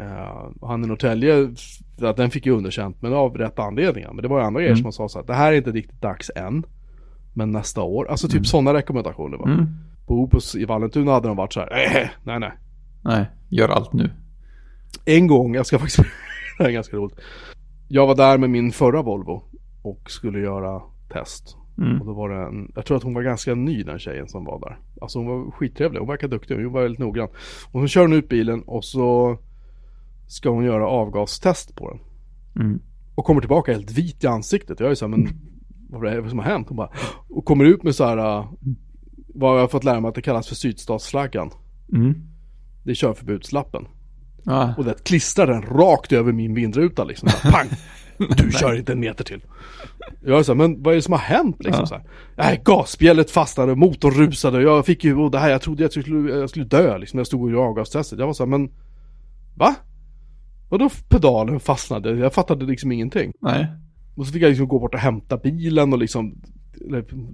Eh, 0.00 0.28
och 0.60 0.68
han 0.68 0.84
i 0.84 0.86
Norrtälje, 0.86 1.48
att 2.02 2.16
den 2.16 2.30
fick 2.30 2.46
ju 2.46 2.52
underkänt 2.52 3.02
men 3.02 3.12
av 3.12 3.36
rätt 3.36 3.58
anledningar. 3.58 4.12
Men 4.12 4.22
det 4.22 4.28
var 4.28 4.38
ju 4.40 4.44
andra 4.46 4.60
grejer 4.60 4.72
Mm. 4.72 4.76
som 4.76 4.84
han 4.86 4.92
sa 4.92 5.08
så 5.08 5.18
att 5.18 5.26
det 5.26 5.34
här 5.34 5.52
är 5.52 5.56
inte 5.56 5.70
riktigt 5.70 6.02
dags 6.02 6.30
än. 6.36 6.64
Men 7.34 7.50
nästa 7.50 7.82
år. 7.82 8.08
Alltså 8.10 8.28
typ 8.28 8.46
sådana 8.46 8.74
rekommendationer 8.74 9.38
va. 9.38 9.44
Mm. 9.44 9.66
På 10.06 10.14
Opus 10.14 10.54
i 10.54 10.64
Vallentuna 10.64 11.12
hade 11.12 11.28
de 11.28 11.36
varit 11.36 11.52
så 11.52 11.60
här, 11.60 11.70
"Eh, 12.02 12.08
nej 12.24 12.40
nej. 12.40 12.52
Nej, 13.04 13.26
gör 13.48 13.68
allt 13.68 13.92
nu. 13.92 14.10
En 15.04 15.26
gång, 15.26 15.54
jag 15.54 15.66
ska 15.66 15.78
faktiskt, 15.78 15.98
det 15.98 16.04
här 16.64 16.68
är 16.68 16.72
ganska 16.72 16.96
roligt. 16.96 17.18
Jag 17.88 18.06
var 18.06 18.14
där 18.14 18.38
med 18.38 18.50
min 18.50 18.72
förra 18.72 19.02
Volvo 19.02 19.42
och 19.82 20.10
skulle 20.10 20.38
göra 20.40 20.82
test. 21.12 21.56
Mm. 21.78 22.00
Och 22.00 22.06
då 22.06 22.14
var 22.14 22.28
det 22.28 22.46
en, 22.46 22.72
jag 22.74 22.84
tror 22.84 22.96
att 22.96 23.02
hon 23.02 23.14
var 23.14 23.22
ganska 23.22 23.54
ny 23.54 23.82
den 23.82 23.98
tjejen 23.98 24.28
som 24.28 24.44
var 24.44 24.60
där. 24.60 24.78
Alltså 25.00 25.18
hon 25.18 25.26
var 25.26 25.50
skittrevlig, 25.50 25.98
hon 26.00 26.08
verkade 26.08 26.36
duktig, 26.36 26.54
hon 26.54 26.72
var 26.72 26.82
väldigt 26.82 27.00
noggrann. 27.00 27.28
Och 27.72 27.80
så 27.80 27.86
kör 27.86 28.02
hon 28.02 28.12
ut 28.12 28.28
bilen 28.28 28.62
och 28.62 28.84
så 28.84 29.38
ska 30.26 30.50
hon 30.50 30.64
göra 30.64 30.86
avgastest 30.88 31.76
på 31.76 31.90
den. 31.90 32.00
Mm. 32.64 32.80
Och 33.14 33.24
kommer 33.24 33.40
tillbaka 33.40 33.72
helt 33.72 33.90
vit 33.90 34.24
i 34.24 34.26
ansiktet. 34.26 34.80
Jag 34.80 34.90
är 34.90 34.94
så 34.94 35.08
här, 35.08 35.16
men 35.16 35.28
vad 35.90 36.12
är 36.12 36.22
det 36.22 36.28
som 36.28 36.38
har 36.38 36.46
hänt? 36.46 36.68
Hon 36.68 36.76
bara, 36.76 36.90
och 37.28 37.44
kommer 37.44 37.64
ut 37.64 37.82
med 37.82 37.94
så 37.94 38.04
här, 38.04 38.38
äh, 38.38 38.46
vad 39.34 39.56
jag 39.56 39.60
har 39.60 39.68
fått 39.68 39.84
lära 39.84 40.00
mig 40.00 40.08
att 40.08 40.14
det 40.14 40.22
kallas 40.22 40.48
för 40.48 40.54
sydstatsflaggan. 40.54 41.50
Mm. 41.92 42.14
Det 42.84 42.90
är 42.90 42.94
körförbudslappen. 42.94 43.86
Ja. 44.44 44.74
Och 44.78 44.84
det 44.84 45.04
klistrar 45.04 45.46
den 45.46 45.62
rakt 45.62 46.12
över 46.12 46.32
min 46.32 46.54
vindruta 46.54 47.04
liksom. 47.04 47.28
Bara, 47.42 47.52
pang! 47.52 47.68
Du 48.18 48.50
kör 48.52 48.74
inte 48.74 48.92
en 48.92 49.00
meter 49.00 49.24
till. 49.24 49.44
Jag 50.24 50.38
är 50.38 50.42
så 50.42 50.52
här, 50.52 50.56
men 50.56 50.82
vad 50.82 50.92
är 50.92 50.96
det 50.96 51.02
som 51.02 51.12
har 51.12 51.20
hänt 51.20 51.56
liksom 51.58 51.80
Ja. 51.80 51.86
så 51.86 51.94
här? 51.94 52.04
Nej, 52.36 52.62
gasspjället 52.64 53.30
fastnade, 53.30 53.74
motorn 53.74 54.14
rusade, 54.14 54.62
jag 54.62 54.86
fick 54.86 55.04
ju, 55.04 55.16
och 55.16 55.30
det 55.30 55.38
här, 55.38 55.50
jag 55.50 55.62
trodde 55.62 55.82
jag 55.82 55.90
skulle, 55.92 56.32
jag 56.32 56.50
skulle 56.50 56.64
dö 56.64 56.98
liksom. 56.98 57.18
Jag 57.18 57.26
stod 57.26 57.42
och 57.42 57.50
gjorde 57.50 57.62
avgastestet. 57.62 58.18
Jag 58.18 58.26
var 58.26 58.34
så 58.34 58.42
här, 58.42 58.50
men 58.50 58.70
Va? 59.56 59.74
Vadå 60.68 60.90
pedalen 61.08 61.60
fastnade? 61.60 62.10
Jag 62.16 62.34
fattade 62.34 62.64
liksom 62.64 62.92
ingenting. 62.92 63.32
Nej. 63.40 63.66
Och 64.14 64.26
så 64.26 64.32
fick 64.32 64.42
jag 64.42 64.48
liksom 64.48 64.68
gå 64.68 64.78
bort 64.78 64.94
och 64.94 65.00
hämta 65.00 65.36
bilen 65.36 65.92
och 65.92 65.98
liksom 65.98 66.34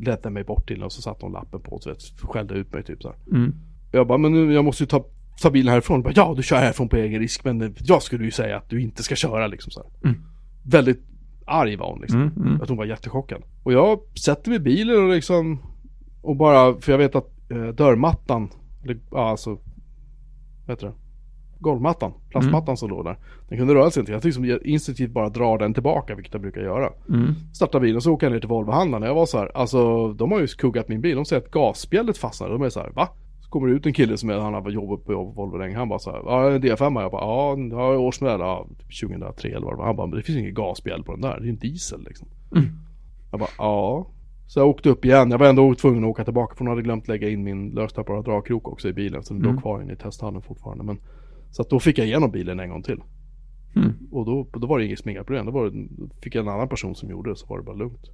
ledde 0.01 0.31
mig 0.31 0.45
bort 0.45 0.67
till 0.67 0.77
den 0.77 0.85
och 0.85 0.93
så 0.93 1.03
satte 1.03 1.25
hon 1.25 1.33
lappen 1.33 1.61
på 1.61 1.71
och 1.71 1.83
så 1.83 1.91
vet, 1.91 1.99
skällde 2.23 2.55
ut 2.55 2.73
mig 2.73 2.83
typ 2.85 3.03
så. 3.03 3.15
Mm. 3.31 3.55
Jag 3.93 4.07
bara, 4.07 4.19
men 4.19 4.33
nu, 4.33 4.53
jag 4.55 4.65
måste 4.65 4.83
ju 4.83 4.87
ta, 4.87 5.05
ta 5.43 5.51
bilen 5.51 5.73
härifrån. 5.73 6.03
Bara, 6.03 6.13
ja, 6.17 6.35
du 6.37 6.43
kör 6.43 6.57
härifrån 6.57 6.89
på 6.89 6.97
egen 6.97 7.21
risk, 7.21 7.45
men 7.45 7.75
jag 7.79 8.03
skulle 8.03 8.25
ju 8.25 8.31
säga 8.31 8.57
att 8.57 8.71
du 8.71 8.81
inte 8.81 9.03
ska 9.03 9.17
köra 9.17 9.47
liksom 9.47 9.71
så 9.71 9.83
här. 9.83 10.11
Mm. 10.11 10.23
Väldigt 10.63 11.01
arg 11.47 11.77
var 11.77 11.91
hon 11.91 12.01
liksom. 12.01 12.21
Mm. 12.21 12.33
Mm. 12.37 12.61
Att 12.63 12.69
hon 12.69 12.79
var 12.79 12.85
jättechockad. 12.85 13.43
Och 13.63 13.73
jag 13.73 14.01
sätter 14.25 14.51
mig 14.51 14.57
i 14.57 14.61
bilen 14.61 15.05
och 15.05 15.11
liksom, 15.11 15.59
och 16.23 16.37
bara, 16.37 16.81
för 16.81 16.93
jag 16.93 16.99
vet 16.99 17.15
att 17.15 17.51
eh, 17.51 17.67
dörrmattan, 17.67 18.49
eller 18.85 18.99
ja, 19.11 19.31
alltså, 19.31 19.51
vad 20.67 20.77
heter 20.77 20.87
det? 20.87 20.93
Golvmattan, 21.59 22.13
plastmattan 22.31 22.77
som 22.77 22.91
låg 22.91 23.05
där. 23.05 23.19
Den 23.49 23.59
kunde 23.59 23.75
röra 23.75 23.91
sig 23.91 24.01
inte. 24.01 24.13
Jag 24.13 24.25
liksom 24.25 24.59
instinktivt 24.65 25.11
bara 25.11 25.29
drar 25.29 25.59
den 25.59 25.75
tillbaka, 25.75 26.15
vilket 26.15 26.35
jag 26.35 26.43
brukar 26.43 26.61
göra. 26.61 26.93
Mm. 27.09 27.35
Startar 27.55 27.81
bilen 27.81 27.97
och 27.97 28.03
så 28.03 28.13
åker 28.13 28.27
jag 28.27 28.33
ner 28.33 28.41
till 28.41 28.49
Volvohandlaren. 28.49 29.07
Jag 29.07 29.15
var 29.15 29.27
så 29.27 29.39
här, 29.39 29.57
alltså 29.57 30.13
de 30.13 30.33
har 30.33 30.41
ju 30.41 30.47
kuggat 30.47 30.89
min 30.89 31.01
bil. 31.01 31.17
De 31.17 31.25
säger 31.25 31.43
att 31.43 31.51
gasspjället 31.51 32.19
fastnade. 32.19 32.53
De 32.53 32.63
är 32.63 32.69
så 32.69 32.81
här, 32.81 32.91
va? 32.91 33.09
Kommer 33.53 33.69
det 33.69 33.75
ut 33.75 33.87
en 33.87 33.93
kille 33.93 34.17
som 34.17 34.31
är, 34.31 34.39
han 34.39 34.55
har 34.55 34.71
jobbat 34.71 35.05
på 35.05 35.25
Volvo 35.25 35.57
länge. 35.57 35.77
Han 35.77 35.89
bara 35.89 35.99
så 35.99 36.11
här, 36.11 36.19
ja 36.27 36.51
en 36.51 36.63
D5. 36.63 37.01
Jag 37.03 37.11
bara, 37.13 37.23
ja, 37.23 37.57
ja 37.71 37.99
årsmodell, 37.99 38.41
ja, 38.41 38.67
typ 38.79 39.01
2003 39.11 39.49
eller 39.49 39.61
vad 39.61 39.73
det 39.73 39.77
var. 39.77 39.87
Han 39.87 39.97
bara, 39.97 40.07
men 40.07 40.17
det 40.17 40.23
finns 40.23 40.39
inget 40.39 40.55
gasspjäll 40.55 41.03
på 41.05 41.13
den 41.13 41.21
där. 41.21 41.41
Det 41.41 41.47
är 41.47 41.51
en 41.51 41.59
diesel 41.59 42.05
liksom. 42.05 42.29
Mm. 42.57 42.69
Jag 43.31 43.41
bara, 43.41 43.51
ja. 43.59 44.07
Så 44.47 44.61
jag 44.61 44.69
åkte 44.69 44.89
upp 44.89 45.05
igen. 45.05 45.31
Jag 45.31 45.39
var 45.39 45.47
ändå 45.47 45.75
tvungen 45.75 46.05
att 46.05 46.11
åka 46.11 46.25
tillbaka 46.25 46.55
för 46.55 46.65
hon 46.65 46.69
hade 46.69 46.83
glömt 46.83 47.09
lägga 47.09 47.29
in 47.29 47.45
min 47.45 47.71
löstappbara 47.71 48.23
dragkrok 48.23 48.69
också 48.69 48.89
i 48.89 48.93
bilen. 48.93 49.23
Så 49.23 49.35
den 49.35 49.43
Mm. 49.43 49.55
låg 49.55 49.63
kvar 49.63 49.83
inne 49.83 49.93
i 49.93 49.97
testhallen 49.97 50.43
fortfarande. 50.43 50.85
Men, 50.85 50.99
så 51.51 51.63
att 51.63 51.71
då 51.71 51.81
fick 51.81 51.99
jag 51.99 52.07
igenom 52.07 52.31
bilen 52.31 52.61
en 52.61 52.71
gång 52.71 52.83
till. 52.83 53.01
Mm. 53.77 53.93
Och 54.11 54.27
då, 54.27 54.47
då 54.53 54.67
var 54.67 54.79
det 54.79 54.85
inget 54.87 54.99
smingarproblem. 54.99 55.47
Då 55.47 55.53
var 55.53 55.65
det, 55.71 55.89
fick 56.23 56.35
jag 56.35 56.43
en 56.43 56.53
annan 56.53 56.69
person 56.69 56.95
som 56.95 57.11
gjorde 57.11 57.31
det 57.31 57.37
så 57.37 57.47
var 57.47 57.59
det 57.59 57.65
bara 57.65 57.77
lugnt. 57.77 58.11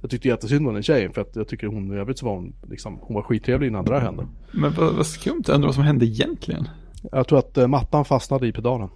Jag 0.00 0.10
tyckte 0.10 0.28
jättesynd 0.28 0.68
om 0.68 0.74
den 0.74 0.82
tjejen 0.82 1.12
för 1.12 1.20
att 1.20 1.36
jag 1.36 1.48
tycker 1.48 1.66
hon 1.66 1.92
i 1.92 1.96
övrigt 1.96 2.18
så 2.18 2.26
var 2.26 2.34
hon 2.34 2.54
liksom, 2.68 2.98
hon 3.02 3.14
var 3.14 3.22
skittrevlig 3.22 3.68
innan 3.68 3.84
det 3.84 3.90
där 3.92 4.00
hände. 4.00 4.26
Men 4.52 4.72
vad, 4.72 4.94
vad 4.94 5.06
skumt, 5.06 5.42
undrar 5.48 5.68
vad 5.68 5.74
som 5.74 5.84
hände 5.84 6.06
egentligen. 6.06 6.68
Jag 7.12 7.28
tror 7.28 7.38
att 7.38 7.58
eh, 7.58 7.66
mattan 7.66 8.04
fastnade 8.04 8.46
i 8.46 8.52
pedalen. 8.52 8.88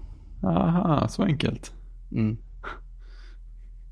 Aha, 0.44 1.08
så 1.08 1.22
enkelt. 1.22 1.72
Mm. 2.12 2.36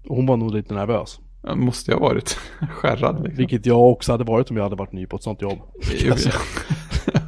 Hon 0.09 0.27
var 0.27 0.37
nog 0.37 0.55
lite 0.55 0.75
nervös. 0.75 1.21
Ja, 1.43 1.55
Måste 1.55 1.91
jag 1.91 1.99
ha 1.99 2.09
varit 2.09 2.39
skärrad 2.71 3.23
liksom. 3.23 3.37
Vilket 3.37 3.67
jag 3.67 3.93
också 3.93 4.13
hade 4.13 4.25
varit 4.25 4.51
om 4.51 4.57
jag 4.57 4.65
hade 4.65 4.77
varit 4.77 4.93
ny 4.93 5.07
på 5.07 5.17
ett 5.17 5.23
sånt 5.23 5.43
jobb. 5.43 5.59
Jo, 6.05 6.15
ja. 6.25 6.33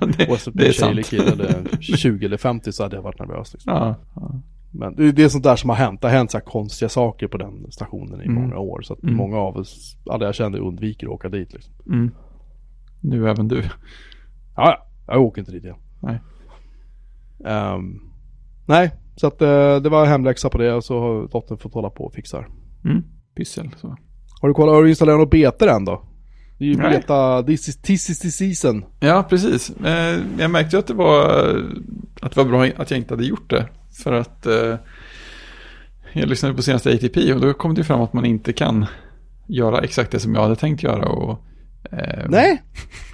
det, 0.19 0.29
Oavsett 0.31 0.47
om 0.47 0.53
det 0.57 0.69
är 0.69 0.73
sant. 0.73 1.07
kille 1.07 1.33
eller 1.33 1.81
20 1.81 2.27
eller 2.27 2.37
50 2.37 2.73
så 2.73 2.83
hade 2.83 2.97
jag 2.97 3.03
varit 3.03 3.19
nervös. 3.19 3.53
Liksom. 3.53 3.73
Ja, 3.73 3.95
ja. 4.15 4.41
Men 4.75 4.95
det 4.97 5.09
är 5.09 5.13
det 5.13 5.25
är 5.25 5.29
sånt 5.29 5.45
där 5.45 5.57
som 5.57 5.71
har 5.71 5.77
hänt. 5.77 6.01
Det 6.01 6.07
har 6.09 6.15
hänt 6.17 6.31
så 6.31 6.39
här 6.39 6.45
konstiga 6.45 6.89
saker 6.89 7.29
på 7.29 7.37
den 7.39 7.73
stationen 7.73 8.21
i 8.21 8.25
Mm. 8.25 8.35
många 8.43 8.59
år. 8.59 8.83
Så 8.83 8.93
att 8.93 9.03
Mm. 9.03 9.15
många 9.17 9.37
av 9.37 9.57
oss, 9.57 9.97
alla 10.11 10.25
jag 10.25 10.35
känner 10.35 10.59
undviker 10.59 11.07
att 11.07 11.13
åka 11.13 11.29
dit 11.29 11.53
liksom. 11.53 11.75
Mm. 11.87 12.11
Nu 13.01 13.31
även 13.31 13.49
du. 13.49 13.63
Ja, 13.63 13.71
ja. 14.57 14.87
Jag 15.07 15.23
åker 15.23 15.41
inte 15.41 15.53
dit 15.53 15.65
igen. 15.65 15.77
Nej. 16.03 16.21
Ehm, 17.45 18.01
nej, 18.67 18.91
så 19.17 19.27
att 19.27 19.43
eh, 19.43 19.77
det 19.77 19.89
var 19.89 20.07
hemläxa 20.07 20.49
på 20.49 20.59
det 20.59 20.73
och 20.75 20.85
så 20.85 21.01
har 21.01 21.29
dottern 21.29 21.59
fått 21.59 21.75
hålla 21.75 21.91
på 21.91 22.05
och 22.05 22.15
fixa. 22.15 22.45
Mm. 22.85 23.03
Pyssel 23.37 23.71
så. 23.77 23.97
Har 24.41 24.49
du 24.49 24.55
kollat, 24.55 24.75
har 24.75 24.83
du 24.83 24.89
installerat 24.89 25.19
något 25.21 25.31
beta 25.31 25.77
än 25.77 25.85
då? 25.85 26.03
Det 26.59 26.65
är 26.65 26.69
ju 26.69 26.77
beta, 26.77 27.43
this 27.43 27.69
is, 27.69 27.77
this 27.83 28.11
is 28.11 28.19
the 28.19 28.31
season. 28.31 28.85
Ja, 29.01 29.27
precis. 29.29 29.71
Eh, 29.71 30.21
jag 30.39 30.51
märkte 30.51 30.77
ju 30.77 30.81
att 30.81 30.87
det 30.87 30.95
var, 30.95 31.29
att 32.23 32.35
det 32.35 32.37
var 32.37 32.45
bra 32.45 32.65
att 32.83 32.91
jag 32.91 32.99
inte 32.99 33.15
hade 33.15 33.25
gjort 33.25 33.51
det. 33.51 33.69
För 33.93 34.13
att 34.13 34.47
eh, 34.47 34.77
jag 36.13 36.29
lyssnade 36.29 36.55
på 36.55 36.63
senaste 36.63 36.91
ATP 36.95 37.33
och 37.33 37.41
då 37.41 37.55
kom 37.55 37.75
det 37.75 37.85
fram 37.85 38.01
att 38.01 38.13
man 38.13 38.25
inte 38.25 38.53
kan 38.53 38.87
göra 39.47 39.81
exakt 39.81 40.11
det 40.11 40.21
som 40.21 40.35
jag 40.35 40.43
hade 40.43 40.57
tänkt 40.57 40.83
göra. 40.83 41.09
Och, 41.09 41.39
eh, 41.93 42.27
Nej, 42.29 42.63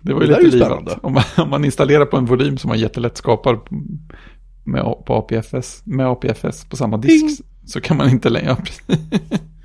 det 0.03 0.15
var 0.15 0.21
ju 0.21 0.27
det 0.27 0.41
lite 0.41 0.57
ju 0.57 0.63
livat. 0.63 0.99
Om 1.03 1.13
man, 1.13 1.23
om 1.37 1.51
man 1.51 1.65
installerar 1.65 2.07
på 2.07 2.17
en 2.17 2.25
volym 2.25 2.59
som 2.59 2.69
man 2.69 2.79
jättelätt 2.79 3.17
skapar 3.17 3.61
med, 4.65 4.83
på 5.07 5.15
APFS, 5.15 5.83
med 5.85 6.07
APFS 6.07 6.65
på 6.65 6.77
samma 6.77 6.97
disk 6.97 7.27
Ding. 7.27 7.47
så 7.67 7.81
kan 7.81 7.97
man 7.97 8.11
inte 8.11 8.29
längre, 8.29 8.57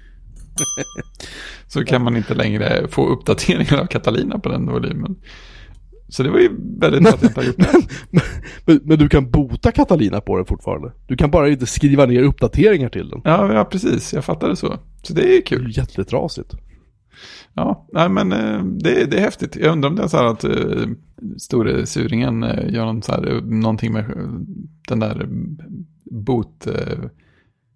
så 1.68 1.86
kan 1.86 2.04
man 2.04 2.18
inte 2.18 2.34
längre 2.34 2.88
få 2.88 3.08
uppdateringar 3.08 3.78
av 3.78 3.86
Catalina 3.86 4.40
på 4.40 4.50
den 4.50 4.66
volymen. 4.66 5.16
Så 6.14 6.24
det 6.24 6.30
var 6.30 6.40
ju 6.40 6.50
väldigt 6.80 7.04
bra 7.04 7.12
att 7.12 7.22
jag 7.22 7.30
inte 7.30 7.40
har 7.40 7.48
gjort 7.48 7.58
det. 7.58 7.88
men, 8.66 8.80
men 8.84 9.00
du 9.00 9.10
kan 9.10 9.32
bota 9.32 9.72
Catalina 9.72 10.22
på 10.22 10.38
den 10.38 10.46
fortfarande. 10.46 10.92
Du 11.08 11.18
kan 11.18 11.32
bara 11.32 11.50
inte 11.50 11.66
skriva 11.66 12.06
ner 12.06 12.24
uppdateringar 12.24 12.90
till 12.90 13.10
den. 13.10 13.22
Ja, 13.24 13.54
ja, 13.54 13.66
precis. 13.66 14.14
Jag 14.14 14.26
fattade 14.26 14.56
så. 14.56 14.80
Så 15.04 15.14
det 15.14 15.22
är 15.22 15.28
Det 15.28 15.38
är 15.38 15.42
kul. 15.42 15.78
jättetrasigt. 15.78 16.54
Ja, 17.54 17.88
nej, 17.94 18.10
men 18.10 18.32
eh, 18.32 18.64
det, 18.64 19.06
det 19.06 19.18
är 19.18 19.22
häftigt. 19.22 19.56
Jag 19.56 19.72
undrar 19.72 19.90
om 19.90 19.96
det 19.96 20.04
är 20.04 20.08
så 20.08 20.18
här 20.18 20.26
att 20.26 20.46
uh, 20.46 20.88
store 21.38 21.86
suringen 21.86 22.44
eh, 22.44 22.74
gör 22.74 22.86
någon 22.86 23.02
så 23.02 23.12
här, 23.12 23.42
någonting 23.42 23.94
med 23.94 24.06
den 24.88 25.00
där 25.00 25.28
boot... 26.12 26.68
eh, 26.68 27.00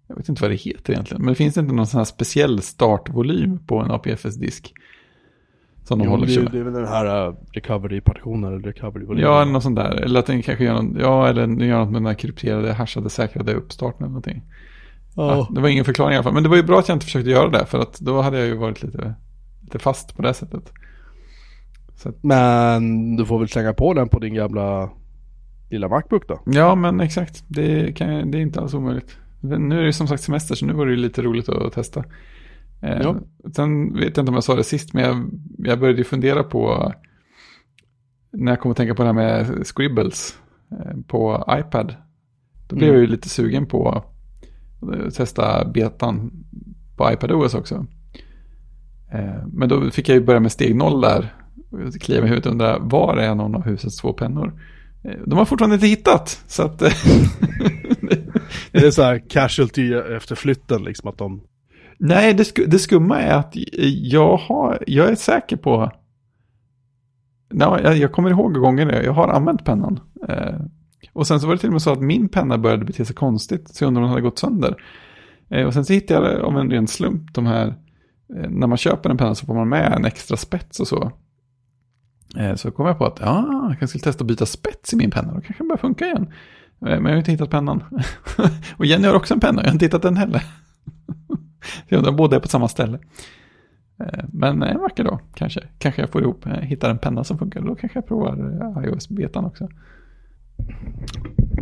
jag 0.08 0.16
vet 0.16 0.28
inte 0.28 0.42
vad 0.42 0.50
det 0.50 0.56
heter 0.56 0.92
egentligen. 0.92 1.22
Men 1.22 1.32
det 1.32 1.36
finns 1.36 1.56
inte 1.56 1.74
någon 1.74 1.86
sån 1.86 1.98
här 1.98 2.04
speciell 2.04 2.62
startvolym 2.62 3.58
på 3.66 3.78
en 3.78 3.90
APFS-disk. 3.90 4.72
Som 5.88 5.98
de 5.98 6.04
Jo, 6.04 6.10
håller 6.10 6.26
det, 6.26 6.32
sig 6.32 6.40
är, 6.40 6.44
med. 6.44 6.52
det 6.52 6.58
är 6.58 6.62
väl 6.62 6.72
den 6.72 6.88
här 6.88 7.28
uh, 7.28 7.34
recovery-partitionen 7.52 8.52
eller 8.52 8.62
recovery 8.62 9.22
Ja, 9.22 9.42
eller 9.42 9.52
något 9.52 9.62
sånt 9.62 9.76
där. 9.76 9.90
Eller 9.90 10.20
att 10.20 10.26
den 10.26 10.42
kanske 10.42 10.64
gör 10.64 10.82
något, 10.82 11.00
ja, 11.00 11.28
eller 11.28 11.46
gör 11.64 11.78
något 11.78 11.88
med 11.88 11.94
den 11.94 12.04
där 12.04 12.14
krypterade, 12.14 12.72
hashade, 12.72 13.10
säkrade 13.10 13.54
uppstarten 13.54 13.98
eller 13.98 14.08
någonting. 14.08 14.42
Ja, 15.16 15.36
ja. 15.36 15.48
det 15.54 15.60
var 15.60 15.68
ingen 15.68 15.84
förklaring 15.84 16.12
i 16.12 16.16
alla 16.16 16.22
fall. 16.22 16.34
Men 16.34 16.42
det 16.42 16.48
var 16.48 16.56
ju 16.56 16.62
bra 16.62 16.78
att 16.78 16.88
jag 16.88 16.96
inte 16.96 17.06
försökte 17.06 17.30
göra 17.30 17.48
det. 17.48 17.66
För 17.66 17.78
att 17.78 17.98
då 18.00 18.20
hade 18.20 18.38
jag 18.38 18.46
ju 18.46 18.56
varit 18.56 18.82
lite, 18.82 19.14
lite 19.62 19.78
fast 19.78 20.16
på 20.16 20.22
det 20.22 20.34
sättet. 20.34 20.72
Så 21.96 22.08
att, 22.08 22.22
Men 22.22 23.16
du 23.16 23.24
får 23.26 23.38
väl 23.38 23.48
slänga 23.48 23.72
på 23.72 23.94
den 23.94 24.08
på 24.08 24.18
din 24.18 24.34
gamla 24.34 24.90
lilla 25.70 25.88
Macbook 25.88 26.28
då? 26.28 26.40
ja, 26.46 26.74
men 26.74 27.00
exakt. 27.00 27.44
Det, 27.48 27.96
kan, 27.96 28.30
det 28.30 28.38
är 28.38 28.42
inte 28.42 28.60
alls 28.60 28.74
omöjligt. 28.74 29.16
Nu 29.40 29.76
är 29.76 29.80
det 29.80 29.86
ju 29.86 29.92
som 29.92 30.08
sagt 30.08 30.22
semester 30.22 30.54
så 30.54 30.66
nu 30.66 30.72
var 30.72 30.86
det 30.86 30.92
ju 30.92 30.98
lite 30.98 31.22
roligt 31.22 31.48
att 31.48 31.72
testa. 31.72 32.04
Eh, 32.82 32.98
Ja. 33.02 33.16
Sen 33.56 33.94
vet 33.94 34.02
jag 34.16 34.22
inte 34.22 34.30
om 34.30 34.34
jag 34.34 34.44
sa 34.44 34.56
det 34.56 34.64
sist, 34.64 34.94
men 34.94 35.04
jag, 35.04 35.30
jag 35.58 35.80
började 35.80 36.04
fundera 36.04 36.44
på 36.44 36.92
när 38.32 38.52
jag 38.52 38.60
kom 38.60 38.70
att 38.70 38.76
tänka 38.76 38.94
på 38.94 39.02
det 39.02 39.08
här 39.08 39.12
med 39.14 39.66
scribbles 39.66 40.38
eh, 40.70 40.96
på 41.06 41.44
iPad. 41.50 41.94
Då 42.68 42.76
blev 42.76 42.88
Mm. 42.88 42.94
jag 43.00 43.06
ju 43.08 43.10
lite 43.12 43.28
sugen 43.28 43.66
på 43.66 43.88
att 43.88 45.14
testa 45.14 45.64
betan 45.64 46.30
på 46.96 47.12
iPadOS 47.12 47.54
också. 47.54 47.86
Eh, 49.12 49.46
Men 49.52 49.68
då 49.68 49.90
fick 49.90 50.08
jag 50.08 50.14
ju 50.14 50.24
börja 50.24 50.40
med 50.40 50.52
steg 50.52 50.76
noll 50.76 51.00
där. 51.00 51.34
Och 51.70 51.92
Klia 52.00 52.20
mig 52.20 52.26
i 52.26 52.28
huvudet 52.28 52.46
och 52.46 52.52
undra, 52.52 52.78
var 52.78 53.16
är 53.16 53.34
någon 53.34 53.54
av 53.54 53.62
husets 53.62 53.96
två 53.96 54.12
pennor? 54.12 54.60
De 55.26 55.38
har 55.38 55.44
fortfarande 55.44 55.74
inte 55.74 55.86
hittat. 55.86 56.44
Så 56.46 56.62
att... 56.62 56.82
eh, 56.82 56.92
Är 58.72 58.80
det 58.80 58.92
så 58.92 59.02
här 59.02 59.22
casualty 59.30 59.94
efter 59.94 60.34
flytten 60.34 60.82
liksom 60.84 61.08
att 61.08 61.18
de... 61.18 61.40
Nej, 61.98 62.34
det, 62.34 62.44
sk 62.44 62.60
det 62.66 62.78
skumma 62.78 63.20
är 63.20 63.34
att 63.34 63.52
jag, 64.02 64.36
har, 64.36 64.84
jag 64.86 65.08
är 65.08 65.14
säker 65.14 65.56
på 65.56 65.92
No, 67.50 67.78
jag, 67.82 67.96
jag 67.96 68.12
kommer 68.12 68.30
ihåg 68.30 68.54
gånger 68.54 69.02
jag 69.02 69.12
har 69.12 69.28
använt 69.28 69.64
pennan. 69.64 70.00
Eh, 70.28 70.54
och 71.12 71.26
sen 71.26 71.40
så 71.40 71.46
var 71.46 71.54
det 71.54 71.60
till 71.60 71.68
och 71.68 71.72
med 71.72 71.82
så 71.82 71.92
att 71.92 72.00
min 72.00 72.28
penna 72.28 72.58
började 72.58 72.84
bete 72.84 73.04
sig 73.04 73.16
konstigt. 73.16 73.68
Så 73.68 73.84
jag 73.84 73.88
undrade 73.88 74.04
om 74.04 74.08
den 74.08 74.10
hade 74.10 74.22
gått 74.22 74.38
sönder. 74.38 74.82
Eh, 75.48 75.66
och 75.66 75.74
sen 75.74 75.84
så 75.84 75.92
hittade 75.92 76.32
jag 76.32 76.40
av 76.40 76.58
en 76.58 76.70
ren 76.70 76.88
slump 76.88 77.34
de 77.34 77.46
här. 77.46 77.66
Eh, 78.36 78.50
när 78.50 78.66
man 78.66 78.78
köper 78.78 79.10
en 79.10 79.16
penna 79.16 79.34
så 79.34 79.46
får 79.46 79.54
man 79.54 79.68
med 79.68 79.92
en 79.92 80.04
extra 80.04 80.36
spets 80.36 80.80
och 80.80 80.88
så. 80.88 81.12
Eh, 82.36 82.54
så 82.54 82.70
kom 82.70 82.86
jag 82.86 82.98
på 82.98 83.06
att 83.06 83.18
ja, 83.20 83.46
jag 83.68 83.78
kanske 83.78 83.86
skulle 83.86 84.02
testa 84.02 84.22
att 84.22 84.28
byta 84.28 84.46
spets 84.46 84.92
i 84.92 84.96
min 84.96 85.10
penna. 85.10 85.34
Då 85.34 85.40
kanske 85.40 85.62
den 85.62 85.68
börjar 85.68 85.78
funka 85.78 86.06
igen. 86.06 86.32
Eh, 86.86 87.00
men 87.00 87.04
jag 87.04 87.10
har 87.10 87.16
inte 87.16 87.30
hittat 87.30 87.50
pennan. 87.50 87.84
och 88.76 88.86
Jenny 88.86 89.08
har 89.08 89.14
också 89.14 89.34
en 89.34 89.40
penna, 89.40 89.62
jag 89.62 89.68
har 89.68 89.72
inte 89.72 89.84
hittat 89.84 90.02
den 90.02 90.16
heller. 90.16 90.42
båda 92.16 92.36
är 92.36 92.40
på 92.40 92.48
samma 92.48 92.68
ställe. 92.68 92.98
Eh, 93.98 94.24
Men 94.32 94.62
en 94.62 94.80
vacker 94.80 95.04
dag 95.04 95.20
kanske. 95.34 95.68
Kanske 95.78 96.02
jag 96.02 96.10
får 96.10 96.22
ihop, 96.22 96.46
eh, 96.46 96.52
hittar 96.52 96.90
en 96.90 96.98
penna 96.98 97.24
som 97.24 97.38
funkar. 97.38 97.60
Då 97.60 97.74
kanske 97.74 97.98
jag 97.98 98.06
provar 98.06 98.62
eh, 98.76 98.84
iOS-betan 98.84 99.44
också. 99.44 99.68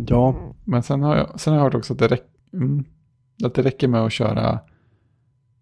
Ja, 0.07 0.53
Men 0.63 0.83
sen 0.83 1.03
har 1.03 1.15
jag, 1.15 1.39
sen 1.39 1.53
har 1.53 1.59
jag 1.59 1.63
hört 1.63 1.75
också 1.75 1.93
att 1.93 1.99
det, 1.99 2.07
räck, 2.07 2.23
mm, 2.53 2.85
att 3.43 3.53
det 3.53 3.61
räcker 3.61 3.87
med 3.87 4.01
att 4.01 4.13
köra. 4.13 4.59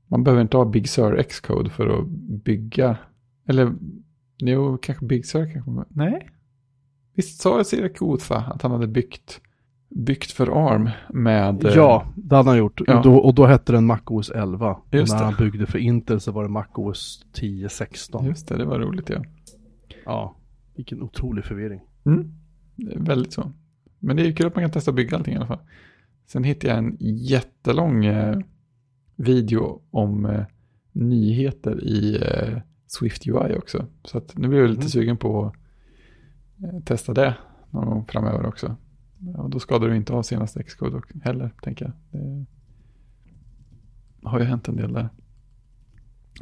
Man 0.07 0.23
behöver 0.23 0.41
inte 0.41 0.57
ha 0.57 0.65
Big 0.65 0.89
Sur 0.89 1.23
Xcode 1.23 1.69
för 1.69 1.99
att 1.99 2.07
bygga. 2.43 2.97
Eller 3.47 3.73
jo, 4.37 4.77
kanske 4.81 5.05
Big 5.05 5.25
Sur 5.25 5.53
kanske. 5.53 5.71
Nej. 5.89 6.29
Visst 7.15 7.41
sa 7.41 7.63
Sirek 7.63 8.01
Utha 8.01 8.37
att 8.37 8.61
han 8.61 8.71
hade 8.71 8.87
byggt, 8.87 9.41
byggt 9.89 10.31
för 10.31 10.67
ARM 10.67 10.89
med. 11.13 11.65
eh, 11.65 11.71
ja, 11.75 12.07
det 12.15 12.35
hade 12.35 12.49
han 12.49 12.57
gjort. 12.57 12.81
Ja. 12.87 12.97
Och, 12.97 13.03
då, 13.03 13.15
och 13.17 13.33
då 13.35 13.45
hette 13.45 13.71
den 13.71 13.85
MacOS 13.85 14.29
11. 14.29 14.73
Och 14.73 14.85
Just 14.91 15.13
när 15.13 15.19
det. 15.19 15.25
han 15.25 15.35
byggde 15.39 15.65
för 15.65 15.79
Intel 15.79 16.19
så 16.19 16.31
var 16.31 16.43
det 16.43 16.49
MacOS 16.49 17.25
10, 17.33 17.69
16. 17.69 18.25
Just 18.25 18.47
det, 18.47 18.57
det 18.57 18.65
var 18.65 18.79
roligt 18.79 19.09
ja. 19.09 19.23
Ja, 20.05 20.35
vilken 20.75 21.01
otrolig 21.01 21.45
förvirring. 21.45 21.81
Mm. 22.05 22.31
Väldigt 22.95 23.33
så. 23.33 23.51
Men 23.99 24.15
det 24.15 24.27
är 24.27 24.31
kul 24.31 24.47
att 24.47 24.55
man 24.55 24.63
kan 24.63 24.71
testa 24.71 24.91
att 24.91 24.95
bygga 24.95 25.17
allting 25.17 25.33
i 25.33 25.37
alla 25.37 25.47
fall. 25.47 25.59
Sen 26.27 26.43
hittade 26.43 26.67
jag 26.73 26.77
en 26.77 26.97
jättelång 26.99 28.05
eh, 28.05 28.37
video 29.15 29.81
om 29.91 30.25
eh, 30.25 30.43
nyheter 30.91 31.83
i 31.83 32.15
eh, 32.21 32.57
Swift 32.87 33.27
UI 33.27 33.55
också. 33.57 33.85
Så 34.03 34.21
nu 34.35 34.47
blir 34.47 34.59
jag 34.59 34.69
lite 34.69 34.81
Mhm. 34.81 34.89
sugen 34.89 35.17
på 35.17 35.45
att 35.45 35.53
eh, 36.73 36.79
testa 36.85 37.13
det 37.13 37.35
någon 37.71 37.85
gång 37.85 38.05
framöver 38.05 38.45
också. 38.45 38.75
Och 39.35 39.49
då 39.49 39.59
skadar 39.59 39.87
du 39.87 39.95
inte 39.95 40.13
ha 40.13 40.23
senaste 40.23 40.63
Xcode 40.63 40.97
och- 40.97 41.11
heller, 41.23 41.51
tänker 41.61 41.85
jag. 41.85 42.21
Det 44.21 44.29
har 44.29 44.39
ju 44.39 44.45
hänt 44.45 44.67
en 44.67 44.75
del 44.75 44.93
där. 44.93 45.09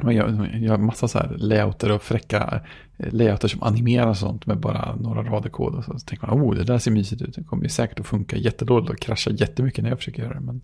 Man 0.02 0.14
gör, 0.14 0.28
man 0.32 0.62
gör 0.62 0.78
massa 0.78 1.08
så 1.08 1.18
här 1.18 1.36
layouter 1.38 1.92
och 1.92 2.02
fräcka 2.02 2.62
eh, 2.96 3.12
layouter 3.12 3.48
som 3.48 3.62
animerar 3.62 4.06
och 4.08 4.16
sånt 4.16 4.46
med 4.46 4.60
bara 4.60 4.96
några 4.96 5.22
rader 5.22 5.50
kod. 5.50 5.74
Och 5.74 5.84
så, 5.84 5.98
så 5.98 6.06
tänker 6.06 6.26
man, 6.26 6.42
oh 6.42 6.54
det 6.54 6.64
där 6.64 6.78
ser 6.78 6.90
mysigt 6.90 7.22
ut. 7.22 7.34
Det 7.34 7.44
kommer 7.44 7.62
ju 7.62 7.68
säkert 7.68 8.00
att 8.00 8.06
funka 8.06 8.36
jättedåligt 8.36 8.90
och 8.90 8.98
krascha 8.98 9.30
jättemycket 9.30 9.82
när 9.82 9.90
jag 9.90 9.98
försöker 9.98 10.22
göra 10.22 10.34
det. 10.34 10.40
Men 10.40 10.60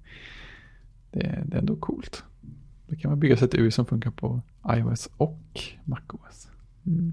det, 1.11 1.43
det 1.47 1.55
är 1.57 1.59
ändå 1.59 1.77
coolt. 1.77 2.25
Då 2.87 2.97
kan 2.97 3.11
man 3.11 3.21
bygga 3.21 3.37
sig 3.37 3.45
ett 3.49 3.55
UI 3.55 3.71
som 3.71 3.87
funkar 3.87 4.11
på 4.11 4.43
iOS 4.77 5.09
och 5.17 5.41
MacOS. 5.85 6.49
Mm. 6.87 7.13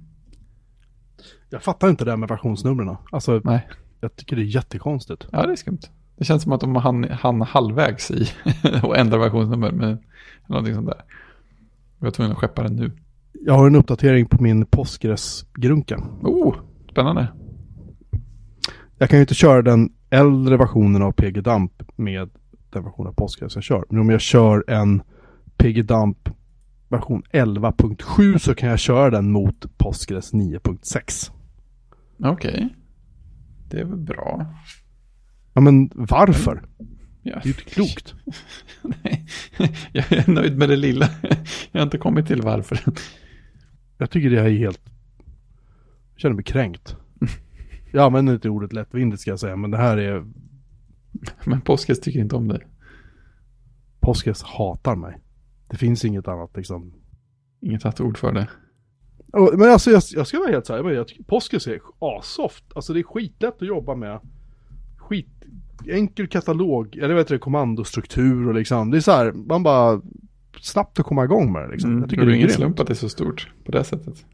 Jag 1.50 1.64
fattar 1.64 1.90
inte 1.90 2.06
det 2.06 2.12
här 2.12 2.18
med 2.18 2.30
versionsnumren. 2.30 2.96
Alltså, 3.12 3.42
Nej, 3.44 3.68
jag 4.00 4.16
tycker 4.16 4.36
det 4.36 4.42
är 4.42 4.46
jättekonstigt. 4.46 5.28
ja 5.32 5.46
det 5.46 5.52
är 5.52 5.56
skumt. 5.56 5.80
Det 6.18 6.26
känns 6.26 6.44
som 6.44 6.52
att 6.52 6.62
de 6.62 6.76
hann, 6.76 7.04
hann 7.04 7.42
halvvägs 7.42 8.12
i 8.12 8.28
och 8.84 8.98
ändra 8.98 9.18
versionsnummer 9.18 9.72
med 9.72 9.98
någonting 10.48 10.76
sånt 10.76 10.88
där. 10.88 11.02
Jag 12.00 12.06
var 12.06 12.12
tvungen 12.12 12.32
att 12.32 12.38
skeppa 12.38 12.64
den 12.64 12.76
nu. 12.76 12.92
Jag 13.46 13.54
har 13.54 13.68
en 13.68 13.76
uppdatering 13.76 14.26
på 14.26 14.44
min 14.44 14.66
Postgres-grunka. 14.66 15.98
Oh, 16.22 16.56
spännande. 16.92 17.28
Jag 18.98 19.10
kan 19.10 19.20
ju 19.20 19.22
inte 19.22 19.34
köra 19.34 19.62
den 19.62 19.90
äldre 20.10 20.58
versionen 20.58 21.02
av 21.02 21.12
PG-Dump 21.12 21.84
med 21.96 22.30
den 22.70 22.84
version 22.84 23.08
av 23.08 23.14
Postgres 23.14 23.56
jag 23.56 23.64
kör. 23.64 23.86
Men 23.90 24.00
om 24.00 24.10
jag 24.10 24.22
kör 24.22 24.64
en 24.68 25.02
PG-Dump 25.58 26.30
version 26.90 27.24
11.7 27.32 28.38
så 28.38 28.56
kan 28.56 28.70
jag 28.70 28.80
köra 28.80 29.10
den 29.10 29.32
mot 29.32 29.78
Postgres 29.78 30.34
9.6. 30.34 31.32
Okej. 32.24 32.70
Det 33.70 33.80
är 33.80 33.86
väl 33.86 33.98
bra. 33.98 34.56
Ja 35.54 35.62
men 35.62 35.92
varför? 35.94 36.64
Ja. 37.24 37.34
Det 37.36 37.42
är 37.42 37.46
ju 37.46 37.50
inte 37.50 37.64
klokt. 37.64 38.16
Nej, 39.04 39.26
jag 39.92 40.12
är 40.12 40.32
nöjd 40.32 40.58
med 40.58 40.70
det 40.70 40.76
lilla. 40.76 41.10
Jag 41.72 41.80
har 41.80 41.84
inte 41.84 41.98
kommit 41.98 42.28
till 42.28 42.42
varför. 42.42 42.80
Jag 43.98 44.10
tycker 44.10 44.30
det 44.30 44.40
här 44.40 44.48
är 44.48 44.58
helt... 44.58 44.82
Jag 46.14 46.22
känner 46.22 46.36
mig 46.36 46.44
kränkt. 46.44 46.96
Jag 47.92 48.06
använder 48.06 48.34
inte 48.34 48.50
ordet 48.50 48.74
lättvindigt 48.74 49.22
ska 49.22 49.32
jag 49.32 49.40
säga, 49.40 49.56
men 49.56 49.72
det 49.72 49.78
här 49.78 49.98
är... 49.98 50.26
Men 51.46 51.62
Påskes 51.62 52.00
tycker 52.00 52.20
inte 52.20 52.36
om 52.36 52.48
dig. 52.48 52.68
Postgres 54.00 54.44
hatar 54.44 54.96
mig. 54.96 55.18
Det 55.68 55.78
finns 55.78 56.06
inget 56.06 56.28
annat 56.28 56.58
liksom. 56.58 56.94
Inget 57.62 57.86
annat 57.86 58.02
ord 58.02 58.18
för 58.18 58.32
det. 58.32 58.48
Men 59.34 59.72
alltså 59.72 59.92
jag, 59.92 60.04
jag 60.12 60.28
ska 60.28 60.40
vara 60.40 60.52
helt 60.52 60.66
så 60.66 60.76
här, 60.76 60.84
men 60.84 60.94
jag 60.94 61.08
tycker 61.08 61.24
Postgres 61.24 61.68
är 61.68 61.80
assoft. 62.00 62.64
Alltså 62.76 62.94
det 62.94 63.00
är 63.00 63.04
skitlätt 63.04 63.62
att 63.62 63.68
jobba 63.68 63.96
med. 63.96 64.20
Skit... 64.98 65.28
Enkel 65.88 66.28
katalog, 66.28 66.96
eller 66.96 67.14
vet 67.14 67.28
du, 67.28 67.40
kommandostruktur 67.40 68.48
och 68.48 68.54
liksom. 68.54 68.92
Det 68.92 68.98
är 68.98 69.02
så 69.02 69.12
här, 69.12 69.32
man 69.32 69.64
bara... 69.64 70.02
Snabbt 70.62 71.00
att 71.00 71.06
komma 71.06 71.24
igång 71.24 71.52
med 71.52 71.62
det 71.64 71.72
liksom. 71.72 71.90
Mm, 71.90 72.02
jag 72.02 72.10
tycker 72.10 72.26
det 72.26 72.32
det 72.32 72.36
är 72.36 72.38
ingen 72.38 72.50
slump 72.50 72.80
att 72.80 72.88
det 72.88 72.94
är 72.94 72.96
så 72.96 73.10
stort 73.10 73.52
på 73.66 73.72
det 73.72 73.84
sättet. 73.84 74.26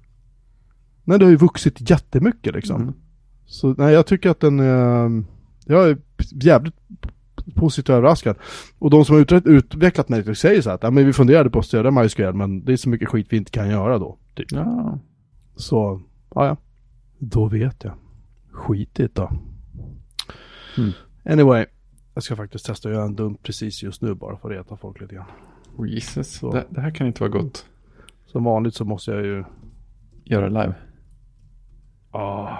Nej, 1.03 1.19
det 1.19 1.25
har 1.25 1.29
ju 1.29 1.37
vuxit 1.37 1.89
jättemycket 1.89 2.53
liksom. 2.55 2.81
Mm. 2.81 2.93
Så 3.45 3.75
nej, 3.77 3.93
jag 3.93 4.05
tycker 4.07 4.29
att 4.29 4.39
den 4.39 4.59
är... 4.59 5.23
Jag 5.65 5.89
är 5.89 5.97
jävligt 6.31 6.75
positivt 7.55 7.89
överraskad. 7.89 8.35
Och 8.79 8.89
de 8.89 9.05
som 9.05 9.15
har 9.15 9.21
utvecklat, 9.21 9.53
utvecklat 9.53 10.09
Netflix 10.09 10.39
säger 10.39 10.61
så 10.61 10.69
här 10.69 10.75
att 10.75 10.83
ja, 10.83 10.91
men 10.91 11.05
vi 11.05 11.13
funderade 11.13 11.49
på 11.49 11.59
att 11.59 11.65
stödja 11.65 11.91
MySQL 11.91 12.33
men 12.33 12.65
det 12.65 12.73
är 12.73 12.77
så 12.77 12.89
mycket 12.89 13.09
skit 13.09 13.27
vi 13.29 13.37
inte 13.37 13.51
kan 13.51 13.69
göra 13.69 13.99
då. 13.99 14.17
Typ. 14.35 14.51
Ja, 14.51 14.99
Så, 15.55 16.01
ja 16.35 16.45
ja. 16.47 16.57
Då 17.19 17.47
vet 17.47 17.83
jag. 17.83 17.93
Skitigt 18.51 19.15
då. 19.15 19.31
Mm. 20.77 20.91
Anyway. 21.25 21.65
Jag 22.13 22.23
ska 22.23 22.35
faktiskt 22.35 22.65
testa 22.65 22.89
att 22.89 22.95
göra 22.95 23.05
en 23.05 23.15
dump 23.15 23.43
precis 23.43 23.83
just 23.83 24.01
nu 24.01 24.13
bara 24.13 24.37
för 24.37 24.49
att 24.51 24.57
reta 24.57 24.77
folk 24.77 25.01
lite 25.01 25.15
grann. 25.15 25.25
oh, 25.77 25.87
Jesus. 25.89 26.39
Det, 26.39 26.65
det 26.69 26.81
här 26.81 26.91
kan 26.91 27.07
inte 27.07 27.19
vara 27.19 27.31
gott. 27.31 27.65
Som 28.25 28.43
vanligt 28.43 28.75
så 28.75 28.85
måste 28.85 29.11
jag 29.11 29.25
ju... 29.25 29.43
Göra 30.25 30.47
live. 30.47 30.75
Ah, 32.11 32.57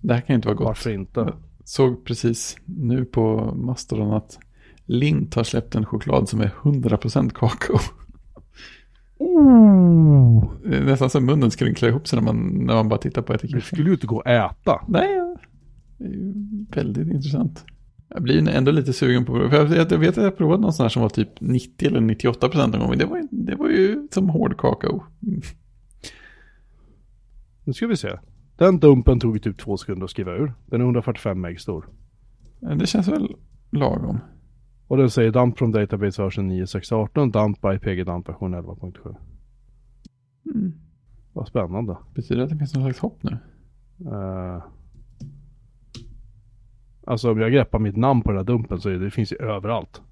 Det 0.00 0.14
här 0.14 0.20
kan 0.20 0.36
inte 0.36 0.48
vara 0.48 0.56
gott. 0.56 0.66
varför 0.66 0.90
inte? 0.90 1.34
Såg 1.64 2.04
precis 2.04 2.56
nu 2.64 3.04
på 3.04 3.54
Mastodon 3.54 4.12
att 4.12 4.38
Lint 4.84 5.34
har 5.34 5.44
släppt 5.44 5.74
en 5.74 5.86
choklad 5.86 6.28
som 6.28 6.40
är 6.40 6.48
100% 6.62 7.30
kakao. 7.30 7.78
Oh. 9.20 10.52
Det 10.64 10.76
är 10.76 10.84
nästan 10.84 11.10
så 11.10 11.20
munnen 11.20 11.50
skrynklar 11.50 11.88
ihop 11.88 12.08
sig 12.08 12.16
när 12.20 12.24
man, 12.32 12.36
när 12.66 12.74
man 12.74 12.88
bara 12.88 12.98
tittar 12.98 13.22
på 13.22 13.32
Det 13.32 13.36
etiketten. 13.36 13.60
skulle 13.60 13.84
ju 13.88 13.92
inte 13.94 14.06
gå 14.06 14.20
att 14.20 14.26
äta. 14.26 14.80
Nej, 14.88 15.08
det 15.98 16.04
är 16.04 16.08
ju 16.08 16.34
väldigt 16.74 17.08
intressant. 17.08 17.64
Jag 18.08 18.22
blir 18.22 18.48
ändå 18.48 18.70
lite 18.70 18.92
sugen 18.92 19.24
på 19.24 19.38
det. 19.38 19.50
För 19.50 19.76
jag, 19.76 19.92
jag 19.92 19.98
vet 19.98 20.18
att 20.18 20.24
jag 20.24 20.36
provat 20.36 20.60
någon 20.60 20.72
sån 20.72 20.84
här 20.84 20.88
som 20.88 21.02
var 21.02 21.08
typ 21.08 21.40
90 21.40 21.88
eller 21.88 22.00
98 22.00 22.48
procent 22.48 22.74
någon 22.74 22.86
gång. 22.86 22.98
Det 22.98 23.04
var, 23.04 23.28
det 23.30 23.54
var 23.54 23.68
ju 23.68 24.08
som 24.10 24.28
hård 24.28 24.58
kakao. 24.58 25.02
Nu 27.64 27.72
ska 27.72 27.86
vi 27.86 27.96
se. 27.96 28.18
Den 28.56 28.78
dumpen 28.78 29.20
tog 29.20 29.42
typ 29.42 29.58
två 29.58 29.76
sekunder 29.76 30.04
att 30.04 30.10
skriva 30.10 30.32
ur. 30.32 30.52
Den 30.66 30.80
är 30.80 30.84
145 30.84 31.40
meg 31.40 31.60
stor. 31.60 31.88
Det 32.76 32.86
känns 32.86 33.08
väl 33.08 33.34
lagom. 33.70 34.18
Och 34.90 34.96
den 34.96 35.10
säger 35.10 35.30
dump 35.30 35.58
from 35.58 35.72
database 35.72 36.22
version 36.22 36.52
9.6.18, 36.52 37.32
dump 37.32 37.60
by 37.60 37.78
PG 37.78 38.06
dump 38.06 38.28
version 38.28 38.54
11.7. 38.54 39.16
Mm. 40.54 40.72
Vad 41.32 41.48
spännande. 41.48 41.96
Betyder 42.14 42.36
det 42.36 42.44
att 42.44 42.50
det 42.50 42.56
finns 42.56 42.74
någon 42.74 42.84
slags 42.84 42.98
hopp 42.98 43.22
nu? 43.22 43.38
Uh, 44.10 44.62
alltså 47.06 47.32
om 47.32 47.40
jag 47.40 47.52
greppar 47.52 47.78
mitt 47.78 47.96
namn 47.96 48.22
på 48.22 48.30
den 48.30 48.36
här 48.36 48.44
dumpen 48.44 48.80
så 48.80 48.88
är 48.88 48.92
det, 48.92 49.04
det 49.04 49.10
finns 49.10 49.32
ju 49.32 49.36
överallt. 49.36 50.02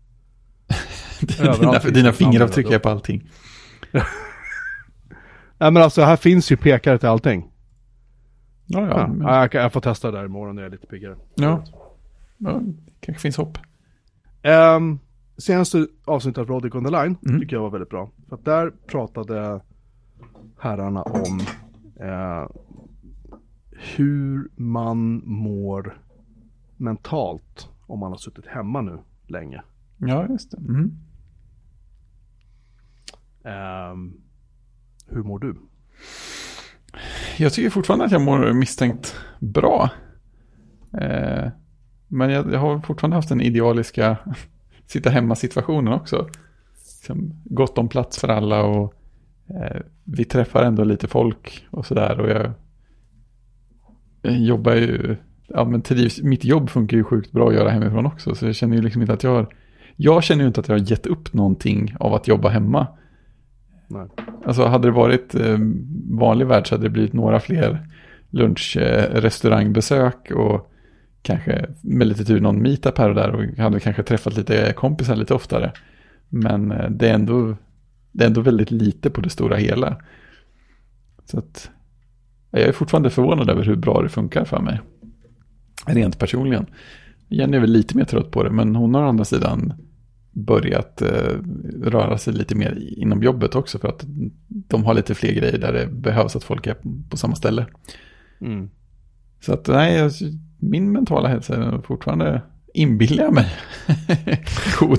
dina 1.21 1.51
Överallt 1.51 1.95
dina 1.95 2.09
det 2.09 2.13
fingeravtryck 2.13 2.71
är 2.71 2.79
på 2.79 2.89
allting. 2.89 3.31
Nej 5.59 5.71
men 5.73 5.77
alltså 5.77 6.03
här 6.03 6.17
finns 6.17 6.53
ju 6.53 6.57
pekare 6.57 6.99
till 6.99 7.09
allting. 7.09 7.51
Ja, 8.67 8.81
ja. 8.81 8.99
Ja, 8.99 9.07
men, 9.07 9.27
ja, 9.27 9.41
jag, 9.41 9.55
jag 9.55 9.73
får 9.73 9.81
testa 9.81 10.11
det 10.11 10.19
där 10.19 10.25
imorgon 10.25 10.55
när 10.55 10.63
jag 10.63 10.69
är 10.69 10.73
lite 10.73 10.87
piggare. 10.87 11.17
ja. 11.35 11.65
ja 12.39 12.61
det 12.61 12.93
kanske 13.01 13.23
finns 13.23 13.37
hopp. 13.37 13.59
Um, 14.43 14.99
senaste 15.37 15.87
avsnittet 16.05 16.39
av 16.39 16.47
Rodic 16.47 16.75
on 16.75 16.85
the 16.85 16.91
line 16.91 17.17
Mm. 17.29 17.41
tycker 17.41 17.57
jag 17.57 17.63
var 17.63 17.71
väldigt 17.71 17.91
bra. 17.91 18.11
För 18.29 18.37
att 18.37 18.45
där 18.45 18.71
pratade 18.87 19.61
herrarna 20.59 21.03
om 21.03 21.41
eh, 22.01 22.49
hur 23.97 24.49
man 24.57 25.23
mår 25.25 26.01
mentalt 26.77 27.69
om 27.87 27.99
man 27.99 28.11
har 28.13 28.19
suttit 28.19 28.47
hemma 28.47 28.81
nu 28.81 28.99
länge. 29.27 29.63
Ja, 29.99 30.27
just 30.29 30.51
det. 30.51 30.57
Mm. 30.57 30.93
Ehm, 33.45 34.13
hur 35.07 35.23
mår 35.23 35.39
du? 35.39 35.57
Jag 37.39 37.53
tycker 37.53 37.71
fortfarande 37.71 38.05
att 38.05 38.13
jag 38.13 38.23
mår 38.23 38.53
misstänkt 38.53 39.17
bra. 39.41 39.91
Eh, 41.01 41.49
men 42.09 42.31
jag, 42.31 42.53
jag, 42.53 42.59
har 42.59 42.81
fortfarande 42.81 43.17
haft 43.17 43.29
den 43.29 43.41
idealiska 43.41 44.17
sitta 44.87 45.11
hemma-situationen 45.11 45.93
också. 45.93 46.29
Liksom, 46.99 47.35
gott 47.45 47.79
om 47.79 47.89
plats 47.89 48.21
för 48.21 48.29
alla 48.29 48.63
och 48.63 48.95
eh, 49.49 49.81
vi 50.05 50.25
träffar 50.25 50.63
ändå 50.63 50.85
lite 50.85 51.09
folk 51.09 51.67
och 51.71 51.87
sådär. 51.87 52.21
Och 52.21 52.31
jag, 52.31 52.51
jag 54.23 54.39
jobbar 54.39 54.75
ju, 54.75 55.17
ja 55.47 55.65
men 55.65 55.83
trivs, 55.83 56.23
mitt 56.23 56.45
jobb 56.45 56.71
funkar 56.71 56.97
ju 56.97 57.05
sjukt 57.05 57.33
bra 57.33 57.49
att 57.49 57.55
göra 57.55 57.71
hemifrån 57.71 58.07
också. 58.07 58.35
Så 58.35 58.47
jag 58.47 58.55
känner 58.55 58.77
ju 58.77 58.83
liksom 58.83 59.03
inte 59.03 59.15
att 59.15 59.23
jag 59.23 59.31
har, 59.31 59.55
jag 59.97 60.25
känner 60.25 60.43
ju 60.43 60.49
inte 60.49 60.61
att 60.61 60.69
jag 60.69 60.79
har 60.79 60.91
gett 60.91 61.07
upp 61.07 61.33
någonting 61.33 61.95
av 62.01 62.15
att 62.15 62.29
jobba 62.29 62.49
hemma. 62.49 62.87
Nej. 63.89 64.07
Alltså 64.45 64.65
hade 64.65 64.89
det 64.89 64.93
varit 64.93 65.35
eh, 65.35 65.59
vanlig 66.11 66.47
värld 66.47 66.69
så 66.69 66.75
hade 66.75 66.87
det 66.87 66.91
blivit 66.91 67.13
några 67.13 67.41
fler 67.41 67.89
lunchrestaurangbesök 68.31 70.31
eh, 70.31 70.37
och 70.37 70.73
kanske 71.23 71.67
med 71.83 72.07
lite 72.07 72.25
tur 72.25 72.41
någon 72.41 72.63
meetup 72.63 72.99
här 72.99 73.09
och 73.09 73.15
där 73.15 73.31
och 73.31 73.59
hade 73.59 73.81
kanske 73.81 74.03
träffat 74.03 74.37
lite 74.37 74.73
kompisar 74.77 75.17
lite 75.17 75.35
oftare. 75.35 75.73
Men 76.29 76.73
eh, 76.73 76.91
det 76.91 77.09
är 77.09 77.15
ändå, 77.15 77.57
det 78.13 78.25
är 78.25 78.29
ändå 78.29 78.41
väldigt 78.41 78.71
lite 78.71 79.11
på 79.11 79.21
det 79.21 79.31
stora 79.31 79.57
hela. 79.57 79.97
Så 81.25 81.39
att 81.39 81.71
jag 82.51 82.61
är 82.61 82.73
fortfarande 82.73 83.11
förvånad 83.11 83.51
över 83.51 83.65
hur 83.65 83.77
bra 83.77 84.03
det 84.03 84.09
funkar 84.09 84.45
för 84.45 84.61
mig. 84.61 84.81
Rent 85.87 86.19
personligen. 86.19 86.67
Jenny 87.29 87.57
är 87.57 87.61
väl 87.61 87.73
lite 87.73 87.97
mer 87.97 88.05
trött 88.05 88.31
på 88.31 88.43
det, 88.43 88.51
men 88.51 88.77
hon 88.77 88.95
har 88.95 89.03
å 89.03 89.09
andra 89.09 89.25
sidan 89.25 89.73
börjat 90.33 91.03
eh, 91.03 91.37
röra 91.83 92.19
sig 92.19 92.33
lite 92.33 92.55
mer 92.55 92.79
inom 92.97 93.23
jobbet 93.23 93.55
också 93.55 93.79
för 93.79 93.89
att 93.89 94.05
de 94.49 94.85
har 94.85 94.95
lite 94.95 95.15
fler 95.15 95.33
grejer 95.33 95.59
där 95.59 95.73
det 95.73 95.87
behövs 95.87 96.37
att 96.37 96.45
folk 96.45 96.67
är 96.67 96.77
på 97.11 97.17
samma 97.17 97.35
ställe. 97.35 97.67
Mm. 98.41 98.71
Så 99.41 99.53
att 99.53 99.69
nej, 99.69 100.11
min 100.59 100.93
mentala 100.93 101.29
hälsa 101.29 101.57
är 101.57 101.79
fortfarande 101.79 102.43
inbillar 102.75 103.25
jag 103.25 103.35
mig 103.35 103.47
god. 104.81 104.99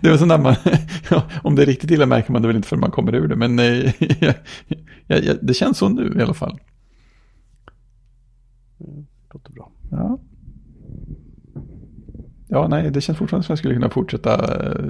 Det 0.00 0.10
var 0.10 0.16
sån 0.16 0.28
där 0.28 0.38
man, 0.38 0.54
ja, 1.10 1.22
om 1.42 1.54
det 1.54 1.62
är 1.62 1.66
riktigt 1.66 1.90
illa 1.90 2.06
märker 2.06 2.32
man 2.32 2.42
det 2.42 2.48
väl 2.48 2.56
inte 2.56 2.68
förrän 2.68 2.80
man 2.80 2.90
kommer 2.90 3.14
ur 3.14 3.28
det, 3.28 3.36
men 3.36 3.56
nej, 3.56 3.96
jag, 4.20 5.24
jag, 5.24 5.36
det 5.42 5.54
känns 5.54 5.78
så 5.78 5.88
nu 5.88 6.16
i 6.18 6.22
alla 6.22 6.34
fall. 6.34 6.58
Mm, 8.80 9.06
låter 9.34 9.52
bra. 9.52 9.70
Ja. 9.90 10.18
Ja, 12.50 12.68
nej, 12.68 12.90
det 12.90 13.00
känns 13.00 13.18
fortfarande 13.18 13.46
som 13.46 13.52
att 13.52 13.56
jag 13.56 13.58
skulle 13.58 13.74
kunna 13.74 13.90
fortsätta 13.90 14.62
äh, 14.70 14.82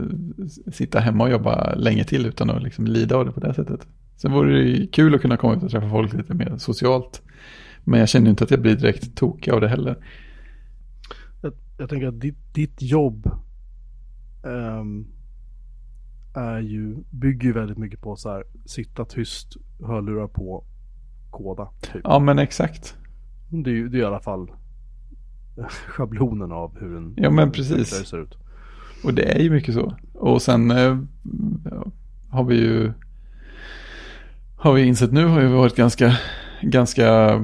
sitta 0.72 1.00
hemma 1.00 1.24
och 1.24 1.30
jobba 1.30 1.74
länge 1.74 2.04
till 2.04 2.26
utan 2.26 2.50
att 2.50 2.62
liksom 2.62 2.86
lida 2.86 3.16
av 3.16 3.26
det 3.26 3.32
på 3.32 3.40
det 3.40 3.54
sättet. 3.54 3.86
Sen 4.16 4.32
vore 4.32 4.62
det 4.62 4.86
kul 4.86 5.14
att 5.14 5.20
kunna 5.20 5.36
komma 5.36 5.54
ut 5.54 5.62
och 5.62 5.70
träffa 5.70 5.90
folk 5.90 6.12
lite 6.12 6.34
mer 6.34 6.56
socialt. 6.56 7.22
Men 7.88 8.00
jag 8.00 8.08
känner 8.08 8.30
inte 8.30 8.44
att 8.44 8.50
jag 8.50 8.60
blir 8.60 8.76
direkt 8.76 9.16
tokig 9.16 9.50
av 9.50 9.60
det 9.60 9.68
heller. 9.68 9.96
Jag, 11.42 11.52
jag 11.78 11.88
tänker 11.88 12.06
att 12.06 12.20
ditt, 12.20 12.54
ditt 12.54 12.82
jobb 12.82 13.30
um, 14.42 15.06
är 16.34 16.60
ju, 16.60 16.96
bygger 17.10 17.48
ju 17.48 17.52
väldigt 17.52 17.78
mycket 17.78 18.00
på 18.00 18.16
så 18.16 18.30
här, 18.30 18.44
sitta 18.64 19.04
tyst, 19.04 19.56
hörlurar 19.86 20.26
på, 20.26 20.64
koda. 21.30 21.68
Typ. 21.80 22.00
Ja 22.04 22.18
men 22.18 22.38
exakt. 22.38 22.96
Det 23.48 23.70
är 23.70 23.74
ju 23.74 23.88
det 23.88 23.98
är 23.98 24.02
i 24.02 24.04
alla 24.04 24.20
fall 24.20 24.50
schablonen 25.68 26.52
av 26.52 26.78
hur 26.80 26.96
en 26.96 27.14
ja, 27.16 27.30
men 27.30 27.52
precis. 27.52 27.88
ser 27.88 28.22
ut. 28.22 28.38
Och 29.04 29.14
det 29.14 29.36
är 29.36 29.42
ju 29.42 29.50
mycket 29.50 29.74
så. 29.74 29.96
Och 30.14 30.42
sen 30.42 30.70
eh, 30.70 30.98
har 32.30 32.44
vi 32.44 32.54
ju 32.54 32.92
har 34.56 34.72
vi 34.72 34.82
insett 34.82 35.12
nu 35.12 35.24
har 35.24 35.40
vi 35.40 35.46
varit 35.46 35.76
ganska, 35.76 36.18
ganska 36.62 37.38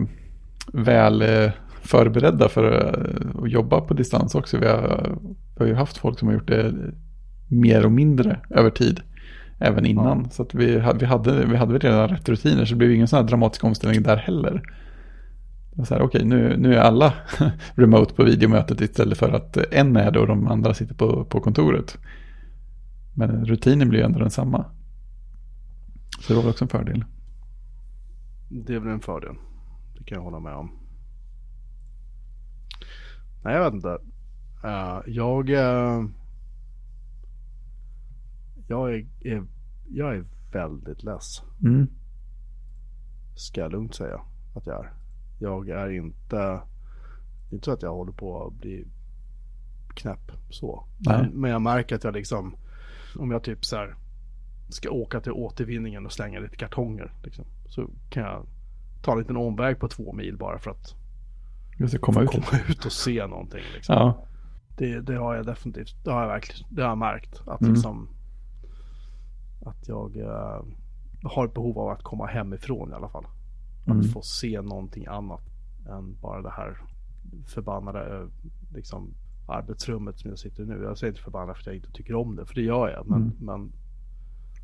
väl 0.75 1.22
eh, 1.22 1.51
förberedda 1.83 2.49
för 2.49 2.64
eh, 2.64 3.43
att 3.43 3.51
jobba 3.51 3.81
på 3.81 3.95
distans 3.95 4.35
också. 4.35 4.59
Vi 4.59 4.66
har, 4.66 5.16
vi 5.55 5.59
har 5.59 5.66
ju 5.66 5.75
haft 5.75 5.97
folk 5.97 6.18
som 6.18 6.29
har 6.29 6.35
gjort 6.35 6.49
det 6.49 6.75
mer 7.49 7.85
och 7.85 7.93
mindre 7.93 8.41
över 8.51 8.70
tid. 8.70 9.01
Även 9.59 9.87
innan. 9.87 10.20
Ja. 10.25 10.31
Så 10.31 10.43
att 10.43 10.55
vi, 10.55 10.83
vi, 10.99 11.07
hade, 11.07 11.47
vi 11.47 11.57
hade 11.57 11.79
redan 11.79 12.09
rätt 12.09 12.29
rutiner 12.29 12.64
så 12.64 12.75
det 12.75 12.79
blev 12.79 12.93
ingen 12.93 13.09
sån 13.09 13.16
här 13.16 13.27
dramatisk 13.27 13.64
omställning 13.64 14.03
där 14.03 14.16
heller. 14.16 14.62
okej, 15.77 16.03
okay, 16.03 16.25
nu, 16.25 16.57
nu 16.57 16.75
är 16.75 16.81
alla 16.81 17.14
remote 17.75 18.14
på 18.14 18.25
videomötet 18.25 18.81
istället 18.81 19.18
för 19.18 19.33
att 19.33 19.57
en 19.57 19.97
är 19.97 20.11
det 20.11 20.18
och 20.18 20.27
de 20.27 20.47
andra 20.47 20.75
sitter 20.75 20.95
på, 20.95 21.25
på 21.25 21.41
kontoret. 21.41 21.99
Men 23.14 23.45
rutinen 23.45 23.89
blir 23.89 24.01
ju 24.01 24.07
ändå 24.07 24.18
densamma. 24.18 24.64
Så 26.20 26.33
det 26.33 26.43
var 26.43 26.51
också 26.51 26.64
en 26.64 26.68
fördel. 26.68 27.05
Det 28.51 28.75
är 28.75 28.81
väl 28.81 28.93
en 28.93 29.01
fördel. 29.01 29.35
Det 29.99 30.05
kan 30.05 30.16
jag 30.16 30.22
hålla 30.22 30.40
med 30.40 30.55
om. 30.55 30.78
Nej, 33.45 33.55
jag 33.55 33.64
vet 33.64 33.74
inte. 33.74 33.99
Uh, 34.64 35.03
jag... 35.07 35.51
Uh, 35.51 36.11
jag, 38.68 38.95
är, 38.95 39.07
är, 39.20 39.47
jag 39.90 40.16
är 40.16 40.24
väldigt 40.53 41.03
less. 41.03 41.42
Mm. 41.64 41.86
Ska 43.36 43.61
jag 43.61 43.72
lugnt 43.72 43.95
säga 43.95 44.20
att 44.55 44.66
jag 44.66 44.84
är. 44.84 44.92
Jag 45.38 45.68
är 45.68 45.90
inte... 45.90 46.36
Det 46.36 47.51
är 47.51 47.55
inte 47.55 47.64
så 47.64 47.72
att 47.72 47.82
jag 47.82 47.95
håller 47.95 48.12
på 48.12 48.47
att 48.47 48.55
bli 48.55 48.86
knäpp 49.95 50.32
så. 50.51 50.86
Men, 50.99 51.30
men, 51.30 51.51
jag 51.51 51.62
märker 51.62 51.97
att 51.97 52.05
jag 52.05 52.14
liksom... 52.14 52.57
Om 53.18 53.30
jag 53.30 53.42
typ 53.42 53.64
så 53.64 53.76
här 53.76 53.97
ska 54.68 54.90
åka 54.90 55.20
till 55.20 55.32
återvinningen 55.32 56.07
och 56.07 56.12
slänga 56.12 56.40
lite 56.40 56.57
kartonger. 56.57 57.12
Liksom, 57.22 57.45
så 57.66 57.90
kan 58.11 58.22
jag 58.22 58.47
ta 59.05 59.12
en 59.12 59.18
liten 59.18 59.36
omväg 59.36 59.78
på 59.78 59.88
två 59.88 60.12
mil 60.12 60.36
bara 60.36 60.59
för 60.59 60.70
att 60.70 60.94
Just 61.78 62.00
komma, 62.00 62.22
ut. 62.22 62.30
komma 62.30 62.61
ut 62.68 62.84
och 62.84 62.92
se 62.92 63.26
någonting. 63.26 63.62
Liksom. 63.74 63.94
Ja. 63.94 64.26
Det, 64.76 65.00
det, 65.00 65.16
har 65.16 65.34
jag 65.34 65.46
definitivt, 65.46 66.05
det 66.05 66.11
har 66.11 66.20
jag 66.20 66.28
verkligen, 66.28 66.74
det 66.74 66.82
har 66.82 66.88
jag 66.88 66.98
märkt. 66.98 67.42
Att 67.46 67.61
mm. 67.61 67.74
liksom, 67.74 68.09
att 69.66 69.88
jag 69.88 70.16
uh, 70.16 70.64
har 71.22 71.44
ett 71.44 71.55
behov 71.55 71.78
av 71.78 71.88
att 71.88 72.02
komma 72.02 72.26
hemifrån 72.26 72.90
i 72.90 72.94
alla 72.94 73.09
fall. 73.09 73.26
Mm. 73.86 74.00
Att 74.00 74.12
få 74.12 74.22
se 74.22 74.61
någonting 74.61 75.07
annat 75.07 75.42
än 75.88 76.16
bara 76.20 76.42
det 76.42 76.50
här 76.50 76.78
förbannade 77.46 78.18
uh, 78.18 78.28
liksom, 78.74 79.14
arbetsrummet 79.48 80.18
som 80.18 80.30
jag 80.30 80.38
sitter 80.38 80.62
i 80.62 80.66
nu. 80.66 80.82
Jag 80.82 80.98
säger 80.98 81.11
inte 81.12 81.22
förbannad 81.22 81.57
för 81.57 81.62
att 81.62 81.66
jag 81.66 81.76
inte 81.76 81.92
tycker 81.92 82.14
om 82.14 82.36
det, 82.36 82.46
för 82.46 82.55
det 82.55 82.62
gör 82.62 82.88
jag. 82.88 83.09
Men, 83.09 83.22
mm. 83.22 83.36
men 83.40 83.72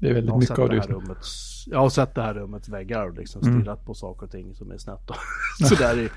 det 0.01 0.09
är 0.09 0.15
väldigt 0.15 0.37
mycket 0.37 0.59
av 0.59 0.69
det. 0.69 0.81
Rummets, 0.81 1.65
jag 1.67 1.79
har 1.79 1.91
sett 1.91 2.15
det 2.15 2.23
här 2.23 2.35
rummets 2.35 2.69
väggar 2.69 3.07
och 3.07 3.15
liksom 3.15 3.43
mm. 3.43 3.61
stirrat 3.61 3.85
på 3.87 3.95
saker 3.95 4.27
och 4.27 4.33
ting 4.33 4.55
som 4.55 4.71
är 4.71 4.79
snett. 4.79 5.11
Sådär 5.69 5.99
i, 5.99 6.09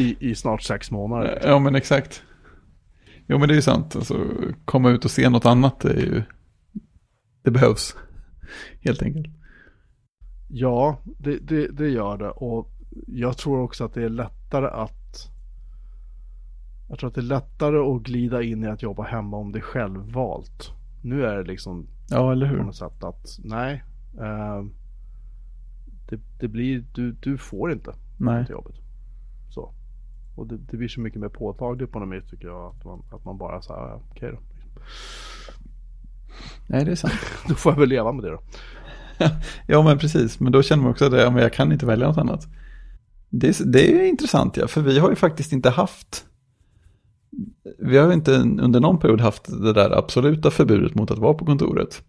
i, 0.00 0.16
i, 0.30 0.34
snart 0.34 0.62
sex 0.62 0.90
månader. 0.90 1.40
Ja 1.44 1.58
men 1.58 1.74
exakt. 1.74 2.22
Jo 3.26 3.38
men 3.38 3.48
det 3.48 3.54
är 3.54 3.56
ju 3.56 3.62
sant. 3.62 3.96
Alltså, 3.96 4.26
komma 4.64 4.90
ut 4.90 5.04
och 5.04 5.10
se 5.10 5.28
något 5.28 5.46
annat 5.46 5.84
är 5.84 5.96
ju... 5.96 6.22
Det 7.42 7.50
behövs. 7.50 7.96
Helt 8.80 9.02
enkelt. 9.02 9.26
Ja, 10.48 10.98
det, 11.04 11.38
det, 11.38 11.68
det 11.68 11.88
gör 11.88 12.16
det. 12.16 12.30
Och 12.30 12.68
jag 13.06 13.38
tror 13.38 13.60
också 13.60 13.84
att 13.84 13.94
det 13.94 14.02
är 14.02 14.08
lättare 14.08 14.66
att... 14.66 15.30
Jag 16.88 16.98
tror 16.98 17.08
att 17.08 17.14
det 17.14 17.20
är 17.20 17.22
lättare 17.22 17.78
att 17.78 18.02
glida 18.02 18.42
in 18.42 18.64
i 18.64 18.66
att 18.66 18.82
jobba 18.82 19.02
hemma 19.02 19.36
om 19.36 19.52
det 19.52 19.58
är 19.58 19.62
självvalt. 19.62 20.70
Nu 21.02 21.24
är 21.26 21.36
det 21.36 21.44
liksom 21.44 21.86
Ja, 22.10 22.32
eller 22.32 22.46
hur? 22.46 22.58
På 22.58 22.64
något 22.64 22.76
sätt 22.76 23.04
att 23.04 23.38
nej. 23.44 23.84
Uh, 24.18 24.66
det, 26.08 26.20
det, 26.40 26.48
blir, 26.48 26.84
du, 26.94 27.12
du 27.12 27.38
får 27.38 27.72
inte 27.72 27.94
nej. 28.18 28.46
till 28.46 28.52
jobbet. 28.52 28.74
Så. 29.50 29.74
Och 30.36 30.46
det, 30.46 30.56
det 30.56 30.76
blir 30.76 30.88
så 30.88 31.00
mycket 31.00 31.20
mer 31.20 31.28
påtagligt 31.28 31.92
på 31.92 31.98
något 31.98 32.16
vis 32.16 32.30
tycker 32.30 32.46
jag. 32.46 32.74
Att 32.74 32.84
man, 32.84 33.02
att 33.12 33.24
man 33.24 33.38
bara 33.38 33.62
säger, 33.62 33.94
okej 33.94 34.10
okay 34.10 34.30
då. 34.30 34.38
Nej, 36.66 36.84
det 36.84 36.90
är 36.90 36.96
sant. 36.96 37.12
då 37.48 37.54
får 37.54 37.72
jag 37.72 37.80
väl 37.80 37.88
leva 37.88 38.12
med 38.12 38.24
det 38.24 38.30
då. 38.30 38.40
ja, 39.66 39.82
men 39.82 39.98
precis. 39.98 40.40
Men 40.40 40.52
då 40.52 40.62
känner 40.62 40.82
man 40.82 40.92
också 40.92 41.04
att 41.04 41.12
ja, 41.12 41.30
men 41.30 41.42
jag 41.42 41.52
kan 41.52 41.72
inte 41.72 41.86
välja 41.86 42.08
något 42.08 42.18
annat. 42.18 42.48
Det, 43.30 43.58
det 43.72 43.92
är 43.92 44.08
intressant, 44.08 44.56
ja. 44.56 44.68
För 44.68 44.80
vi 44.80 44.98
har 44.98 45.10
ju 45.10 45.16
faktiskt 45.16 45.52
inte 45.52 45.70
haft 45.70 46.26
vi 47.78 47.98
har 47.98 48.12
inte 48.12 48.32
under 48.32 48.80
någon 48.80 48.98
period 48.98 49.20
haft 49.20 49.62
det 49.62 49.72
där 49.72 49.98
absoluta 49.98 50.50
förbudet 50.50 50.94
mot 50.94 51.10
att 51.10 51.18
vara 51.18 51.34
på 51.34 51.44
kontoret. 51.44 52.02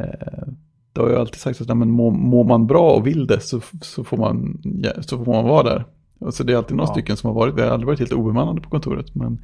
Eh, 0.00 0.48
det 0.92 1.00
har 1.00 1.08
ju 1.08 1.16
alltid 1.16 1.40
sagt 1.40 1.60
att 1.60 1.76
men 1.76 1.90
mår, 1.90 2.10
mår 2.10 2.44
man 2.44 2.66
bra 2.66 2.90
och 2.90 3.06
vill 3.06 3.26
det 3.26 3.40
så, 3.40 3.60
så, 3.82 4.04
får 4.04 4.16
man, 4.16 4.60
ja, 4.62 4.90
så 5.02 5.24
får 5.24 5.32
man 5.32 5.44
vara 5.44 5.62
där. 5.62 5.84
Alltså 6.20 6.44
det 6.44 6.52
är 6.52 6.56
alltid 6.56 6.76
några 6.76 6.88
ja. 6.88 6.92
stycken 6.92 7.16
som 7.16 7.28
har 7.28 7.34
varit, 7.34 7.54
vi 7.54 7.62
har 7.62 7.68
aldrig 7.68 7.86
varit 7.86 7.98
helt 7.98 8.12
obemannade 8.12 8.60
på 8.60 8.70
kontoret. 8.70 9.14
Men, 9.14 9.40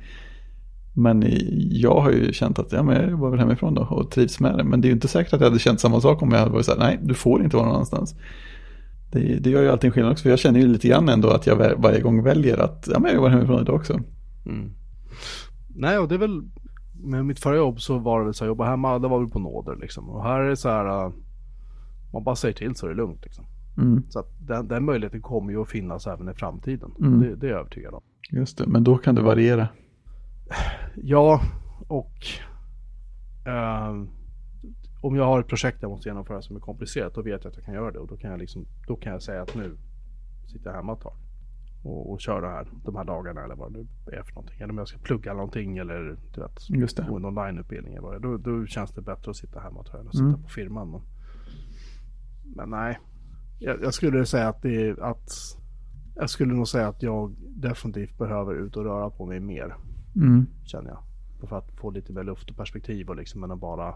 men 0.94 1.24
jag 1.70 2.00
har 2.00 2.10
ju 2.10 2.32
känt 2.32 2.58
att 2.58 2.72
ja, 2.72 2.82
men 2.82 2.96
jag 2.96 3.10
jobbar 3.10 3.30
väl 3.30 3.38
hemifrån 3.38 3.74
då 3.74 3.82
och 3.82 4.10
trivs 4.10 4.40
med 4.40 4.58
det. 4.58 4.64
Men 4.64 4.80
det 4.80 4.86
är 4.86 4.90
ju 4.90 4.94
inte 4.94 5.08
säkert 5.08 5.32
att 5.32 5.40
jag 5.40 5.48
hade 5.48 5.58
känt 5.58 5.80
samma 5.80 6.00
sak 6.00 6.22
om 6.22 6.30
jag 6.32 6.38
hade 6.38 6.50
varit 6.50 6.66
så 6.66 6.72
här, 6.72 6.78
nej 6.78 6.98
du 7.02 7.14
får 7.14 7.44
inte 7.44 7.56
vara 7.56 7.66
någon 7.66 7.74
annanstans. 7.74 8.14
Det, 9.12 9.18
det 9.18 9.50
gör 9.50 9.62
ju 9.62 9.68
alltid 9.68 9.88
en 9.88 9.92
skillnad 9.92 10.12
också, 10.12 10.22
för 10.22 10.30
jag 10.30 10.38
känner 10.38 10.60
ju 10.60 10.66
lite 10.66 10.88
grann 10.88 11.08
ändå 11.08 11.28
att 11.30 11.46
jag 11.46 11.56
varje 11.78 12.00
gång 12.00 12.22
väljer 12.22 12.58
att 12.58 12.88
ja, 12.92 12.98
men 12.98 13.08
jag 13.08 13.14
jobbar 13.14 13.28
hemifrån 13.28 13.60
idag 13.60 13.74
också. 13.74 14.00
Mm. 14.46 14.70
Nej, 15.68 15.98
och 15.98 16.08
det 16.08 16.14
är 16.14 16.18
väl 16.18 16.42
med 17.02 17.24
mitt 17.24 17.40
förra 17.40 17.56
jobb 17.56 17.80
så 17.80 17.98
var 17.98 18.18
det 18.18 18.24
väl 18.24 18.34
så 18.34 18.44
här, 18.44 18.48
jobba 18.48 18.64
hemma, 18.64 18.98
det 18.98 19.08
var 19.08 19.18
väl 19.18 19.28
på 19.28 19.38
nåder 19.38 19.76
liksom. 19.76 20.08
Och 20.08 20.22
här 20.22 20.40
är 20.40 20.48
det 20.48 20.56
så 20.56 20.68
här, 20.68 21.06
uh, 21.06 21.12
man 22.12 22.24
bara 22.24 22.36
säger 22.36 22.54
till 22.54 22.74
så 22.74 22.86
är 22.86 22.90
det 22.90 22.96
lugnt 22.96 23.24
liksom. 23.24 23.44
Mm. 23.78 24.02
Så 24.08 24.18
att 24.18 24.28
den, 24.40 24.68
den 24.68 24.84
möjligheten 24.84 25.22
kommer 25.22 25.52
ju 25.52 25.62
att 25.62 25.68
finnas 25.68 26.06
även 26.06 26.28
i 26.28 26.34
framtiden. 26.34 26.90
Mm. 27.00 27.20
Det, 27.20 27.34
det 27.36 27.46
är 27.46 27.50
jag 27.50 27.60
övertygad 27.60 27.94
om. 27.94 28.02
Just 28.30 28.58
det, 28.58 28.66
men 28.66 28.84
då 28.84 28.98
kan 28.98 29.14
det 29.14 29.22
variera. 29.22 29.68
Ja, 30.96 31.40
och 31.88 32.26
ehm, 33.46 34.08
om 35.00 35.16
jag 35.16 35.24
har 35.24 35.40
ett 35.40 35.46
projekt 35.46 35.78
jag 35.82 35.90
måste 35.90 36.08
genomföra 36.08 36.42
som 36.42 36.56
är 36.56 36.60
komplicerat, 36.60 37.14
då 37.14 37.22
vet 37.22 37.44
jag 37.44 37.50
att 37.50 37.56
jag 37.56 37.64
kan 37.64 37.74
göra 37.74 37.90
det. 37.90 37.98
Och 37.98 38.08
då 38.08 38.16
kan 38.16 38.30
jag, 38.30 38.40
liksom, 38.40 38.66
då 38.86 38.96
kan 38.96 39.12
jag 39.12 39.22
säga 39.22 39.42
att 39.42 39.54
nu 39.54 39.76
sitter 40.46 40.70
jag 40.70 40.76
hemma 40.76 40.92
ett 40.92 41.00
tag. 41.00 41.12
Och, 41.82 42.12
och 42.12 42.20
kör 42.20 42.42
det 42.42 42.48
här, 42.48 42.66
de 42.84 42.96
här 42.96 43.04
dagarna 43.04 43.44
eller 43.44 43.54
vad 43.54 43.72
det 43.72 43.78
nu 43.78 43.86
är 44.18 44.22
för 44.22 44.34
någonting. 44.34 44.56
Eller 44.60 44.70
om 44.70 44.78
jag 44.78 44.88
ska 44.88 44.98
plugga 44.98 45.34
någonting 45.34 45.78
eller 45.78 46.16
du 46.34 46.40
vet, 46.40 46.70
Just 46.70 46.96
det. 46.96 47.06
gå 47.08 47.16
en 47.16 47.24
onlineutbildning 47.24 47.92
eller 47.94 48.02
vad 48.02 48.12
det 48.12 48.16
är. 48.16 48.20
Då, 48.20 48.36
då 48.36 48.66
känns 48.66 48.90
det 48.90 49.02
bättre 49.02 49.30
att 49.30 49.36
sitta 49.36 49.60
hemma 49.60 49.82
tror 49.82 49.94
jag, 49.96 50.00
än 50.00 50.06
att 50.08 50.14
sitta 50.14 50.24
Mm. 50.28 50.42
på 50.42 50.48
firman. 50.48 50.90
Men, 50.90 51.00
men 52.56 52.70
nej, 52.70 52.98
jag, 53.58 53.82
jag 53.82 53.94
skulle 53.94 54.26
säga 54.26 54.48
att 54.48 54.62
det 54.62 54.88
är 54.88 55.02
att 55.02 55.30
jag 56.16 56.30
skulle 56.30 56.54
nog 56.54 56.68
säga 56.68 56.88
att 56.88 57.02
jag 57.02 57.34
definitivt 57.48 58.18
behöver 58.18 58.54
ut 58.54 58.76
och 58.76 58.84
röra 58.84 59.10
på 59.10 59.26
mig 59.26 59.40
mer 59.40 59.74
Mm. 60.16 60.46
känner 60.64 60.90
jag. 60.90 61.02
För 61.48 61.58
att 61.58 61.70
få 61.80 61.90
lite 61.90 62.12
mer 62.12 62.24
luft 62.24 62.50
och 62.50 62.56
perspektiv 62.56 63.08
och 63.08 63.16
liksom 63.16 63.44
än 63.44 63.50
att 63.50 63.60
bara 63.60 63.94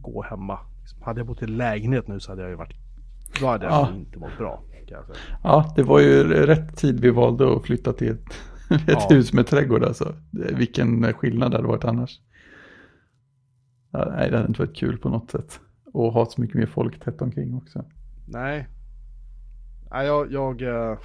gå 0.00 0.22
hemma. 0.22 0.58
Liksom, 0.80 1.02
hade 1.02 1.20
jag 1.20 1.26
bott 1.26 1.42
i 1.42 1.44
en 1.44 1.56
lägenhet 1.56 2.08
nu 2.08 2.20
så 2.20 2.32
hade 2.32 2.42
jag 2.42 2.50
ju 2.50 2.56
varit, 2.56 2.76
då 3.40 3.46
hade 3.46 3.64
jag 3.64 3.72
Ja. 3.74 3.92
inte 3.94 4.18
mått 4.18 4.38
bra. 4.38 4.62
Kan 4.86 4.96
jag 4.96 5.06
säga. 5.06 5.38
Ja, 5.42 5.72
det 5.76 5.82
var 5.82 6.00
ju 6.00 6.24
rätt 6.24 6.76
tid 6.76 7.00
vi 7.00 7.10
valde 7.10 7.56
att 7.56 7.62
flytta 7.62 7.92
till 7.92 8.08
ett, 8.10 8.20
ett 8.70 8.82
Ja. 8.86 9.06
hus 9.10 9.32
med 9.32 9.46
trädgård 9.46 9.84
alltså. 9.84 10.14
Vilken 10.30 11.12
skillnad 11.12 11.50
det 11.50 11.56
hade 11.56 11.68
varit 11.68 11.84
annars. 11.84 12.20
Ja, 13.90 14.12
nej, 14.16 14.30
det 14.30 14.36
hade 14.36 14.48
inte 14.48 14.60
varit 14.62 14.76
kul 14.76 14.98
på 14.98 15.08
något 15.08 15.30
sätt. 15.30 15.60
Och 15.92 16.12
ha 16.12 16.26
så 16.26 16.40
mycket 16.40 16.56
mer 16.56 16.66
folk 16.66 17.00
tätt 17.04 17.22
omkring 17.22 17.54
också. 17.54 17.84
Nej. 18.28 18.68
Nej, 19.90 20.06
jag, 20.06 20.32
jag, 20.32 20.62
eh, 20.62 20.98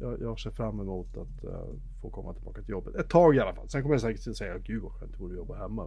jag, 0.00 0.20
jag 0.20 0.40
ser 0.40 0.50
fram 0.50 0.80
emot 0.80 1.16
att 1.16 1.44
eh, 1.44 1.74
få 2.02 2.10
komma 2.10 2.34
tillbaka 2.34 2.60
till 2.62 2.70
jobbet. 2.70 2.94
Ett 2.94 3.08
tag 3.10 3.36
i 3.36 3.40
alla 3.40 3.54
fall. 3.54 3.68
Sen 3.68 3.82
kommer 3.82 3.94
jag 3.94 4.00
säkert 4.02 4.36
säga, 4.36 4.58
gud 4.58 4.82
vad 4.82 4.92
skönt 4.92 5.12
det 5.12 5.18
vore 5.18 5.32
att 5.32 5.36
jobba 5.38 5.56
hemma. 5.58 5.86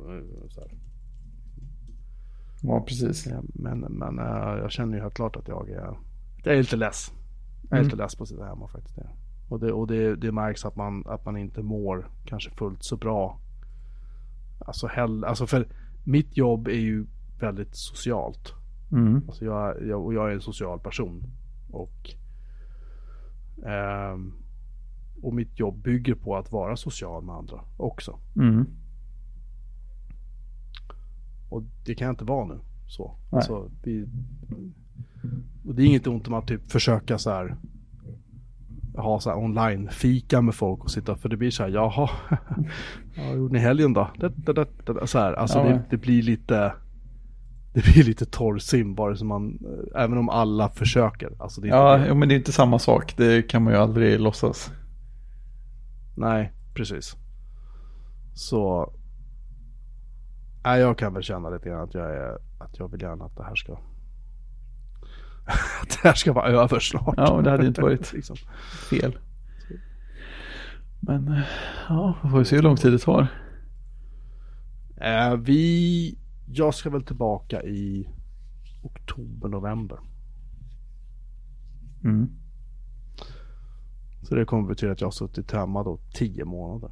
Så 0.50 0.62
här. 0.62 0.72
Ja, 2.62 2.82
precis. 2.88 3.28
Ja, 3.28 3.42
Men, 3.54 3.80
men 3.80 4.20
eh, 4.20 4.58
jag 4.62 4.72
känner 4.72 4.96
ju 4.98 5.02
helt 5.02 5.14
klart 5.14 5.36
att 5.36 5.48
jag 5.48 5.70
är, 5.70 5.98
jag 6.44 6.54
är 6.54 6.58
lite 6.58 6.76
less. 6.76 7.12
Jag 7.64 7.72
är 7.72 7.76
Mm. 7.78 7.86
lite 7.86 7.98
less 8.04 8.16
på 8.16 8.24
att 8.24 8.30
sitta 8.30 8.46
hemma 8.46 8.68
faktiskt. 8.68 8.98
Och, 9.50 9.60
det, 9.60 9.72
och 9.72 9.88
det, 9.88 10.16
det 10.16 10.32
märks 10.32 10.66
att 10.66 10.76
man, 10.76 11.04
att 11.08 11.26
man 11.26 11.38
inte 11.38 11.62
mår 11.62 12.10
kanske 12.26 12.52
fullt 12.52 12.84
så 12.84 12.98
bra. 12.98 13.40
Alltså, 14.66 14.88
hell, 14.88 15.24
alltså 15.24 15.48
för 15.48 15.68
mitt 16.04 16.38
jobb 16.38 16.68
är 16.68 16.72
ju 16.80 17.06
väldigt 17.40 17.76
socialt. 17.76 18.54
Mm. 18.92 19.24
Alltså 19.28 19.46
jag, 19.46 19.88
jag, 19.88 20.06
och 20.06 20.14
jag 20.14 20.30
är 20.30 20.34
en 20.34 20.42
social 20.42 20.80
person. 20.80 21.24
Och, 21.72 22.10
ehm, 23.66 24.34
och 25.22 25.34
mitt 25.34 25.60
jobb 25.60 25.82
bygger 25.82 26.16
på 26.16 26.36
att 26.38 26.52
vara 26.52 26.76
social 26.76 27.24
med 27.24 27.36
andra 27.36 27.62
också. 27.78 28.20
Mm. 28.36 28.66
Och 31.52 31.64
det 31.86 31.96
kan 31.96 32.06
jag 32.06 32.14
inte 32.14 32.26
vara 32.26 32.46
nu. 32.46 32.60
Så. 32.88 33.16
Alltså, 33.32 33.72
vi, 33.84 34.08
och 35.68 35.76
det 35.76 35.84
är 35.84 35.86
inget 35.86 36.08
ont 36.08 36.28
om 36.28 36.34
att 36.34 36.48
typ 36.48 36.72
försöka 36.72 37.18
så 37.18 37.30
här 37.30 37.56
ha 38.96 39.20
så 39.20 39.34
online-fika 39.36 40.42
med 40.42 40.56
folk 40.56 40.84
och 40.84 40.92
sitta, 40.92 41.16
för 41.16 41.30
det 41.30 41.38
blir 41.38 41.52
så 41.52 41.64
här, 41.64 41.70
jaha, 41.70 42.10
ja, 43.16 43.24
vad 43.28 43.38
gjorde 43.38 43.54
ni 43.54 43.60
helgen 43.60 43.94
då? 43.94 44.08
Det, 44.20 44.30
det, 44.36 44.54
det, 44.54 44.68
det, 44.86 45.08
så 45.08 45.20
här, 45.20 45.34
alltså 45.34 45.60
Ja. 45.60 45.64
det, 45.66 45.84
det 45.90 45.98
blir 45.98 46.22
lite, 46.24 46.74
det 47.74 47.84
blir 47.94 48.04
lite 48.04 48.26
torrsim 48.26 48.96
bara 48.96 49.16
som 49.16 49.28
man, 49.28 49.60
även 49.96 50.18
om 50.18 50.30
alla 50.30 50.70
försöker. 50.70 51.30
Alltså 51.40 51.66
Ja, 51.66 52.06
jo, 52.08 52.16
men 52.16 52.30
det 52.30 52.36
är 52.36 52.38
inte 52.38 52.52
samma 52.52 52.80
sak. 52.80 53.14
Det 53.18 53.50
kan 53.50 53.64
man 53.64 53.74
ju 53.74 53.80
aldrig 53.80 54.20
låtsas. 54.20 54.72
Nej, 56.18 56.52
precis. 56.74 57.16
Så, 58.34 58.94
nej, 60.64 60.80
jag 60.80 60.98
kan 60.98 61.14
väl 61.14 61.24
känna 61.24 61.50
lite 61.50 61.70
grann 61.70 61.82
att 61.82 61.94
jag 61.94 62.16
är, 62.16 62.38
att 62.60 62.80
jag 62.80 62.92
vill 62.92 63.02
gärna 63.02 63.26
att 63.26 63.38
det 63.38 63.44
här 63.44 63.56
ska, 63.56 63.74
att 65.82 65.90
det 65.90 66.08
här 66.08 66.14
ska 66.14 66.34
vara 66.34 66.48
över 66.48 66.80
snart. 66.80 67.14
Ja, 67.18 67.42
det 67.42 67.52
hade 67.52 67.64
ju 67.64 67.68
inte 67.68 67.82
varit 67.82 68.14
liksom. 68.14 68.36
fel. 68.90 69.18
Men 71.00 71.42
ja, 71.90 72.18
vi 72.24 72.30
får 72.30 72.44
se 72.44 72.56
hur 72.56 72.64
lång 72.64 72.76
tid 72.76 72.92
det 72.92 73.00
tar. 73.00 73.28
Eh, 75.02 75.36
vi, 75.36 76.18
jag 76.48 76.74
ska 76.74 76.90
väl 76.90 77.04
tillbaka 77.04 77.64
i 77.64 78.10
oktober, 78.84 79.50
november. 79.50 80.00
Mm. 82.04 82.30
Så 84.22 84.36
det 84.36 84.46
kommer 84.46 84.68
betyda 84.68 84.92
att 84.92 85.02
jag 85.02 85.08
har 85.08 85.12
suttit 85.12 85.52
hemma 85.52 85.84
då 85.84 86.00
tio 86.14 86.46
månader. 86.46 86.92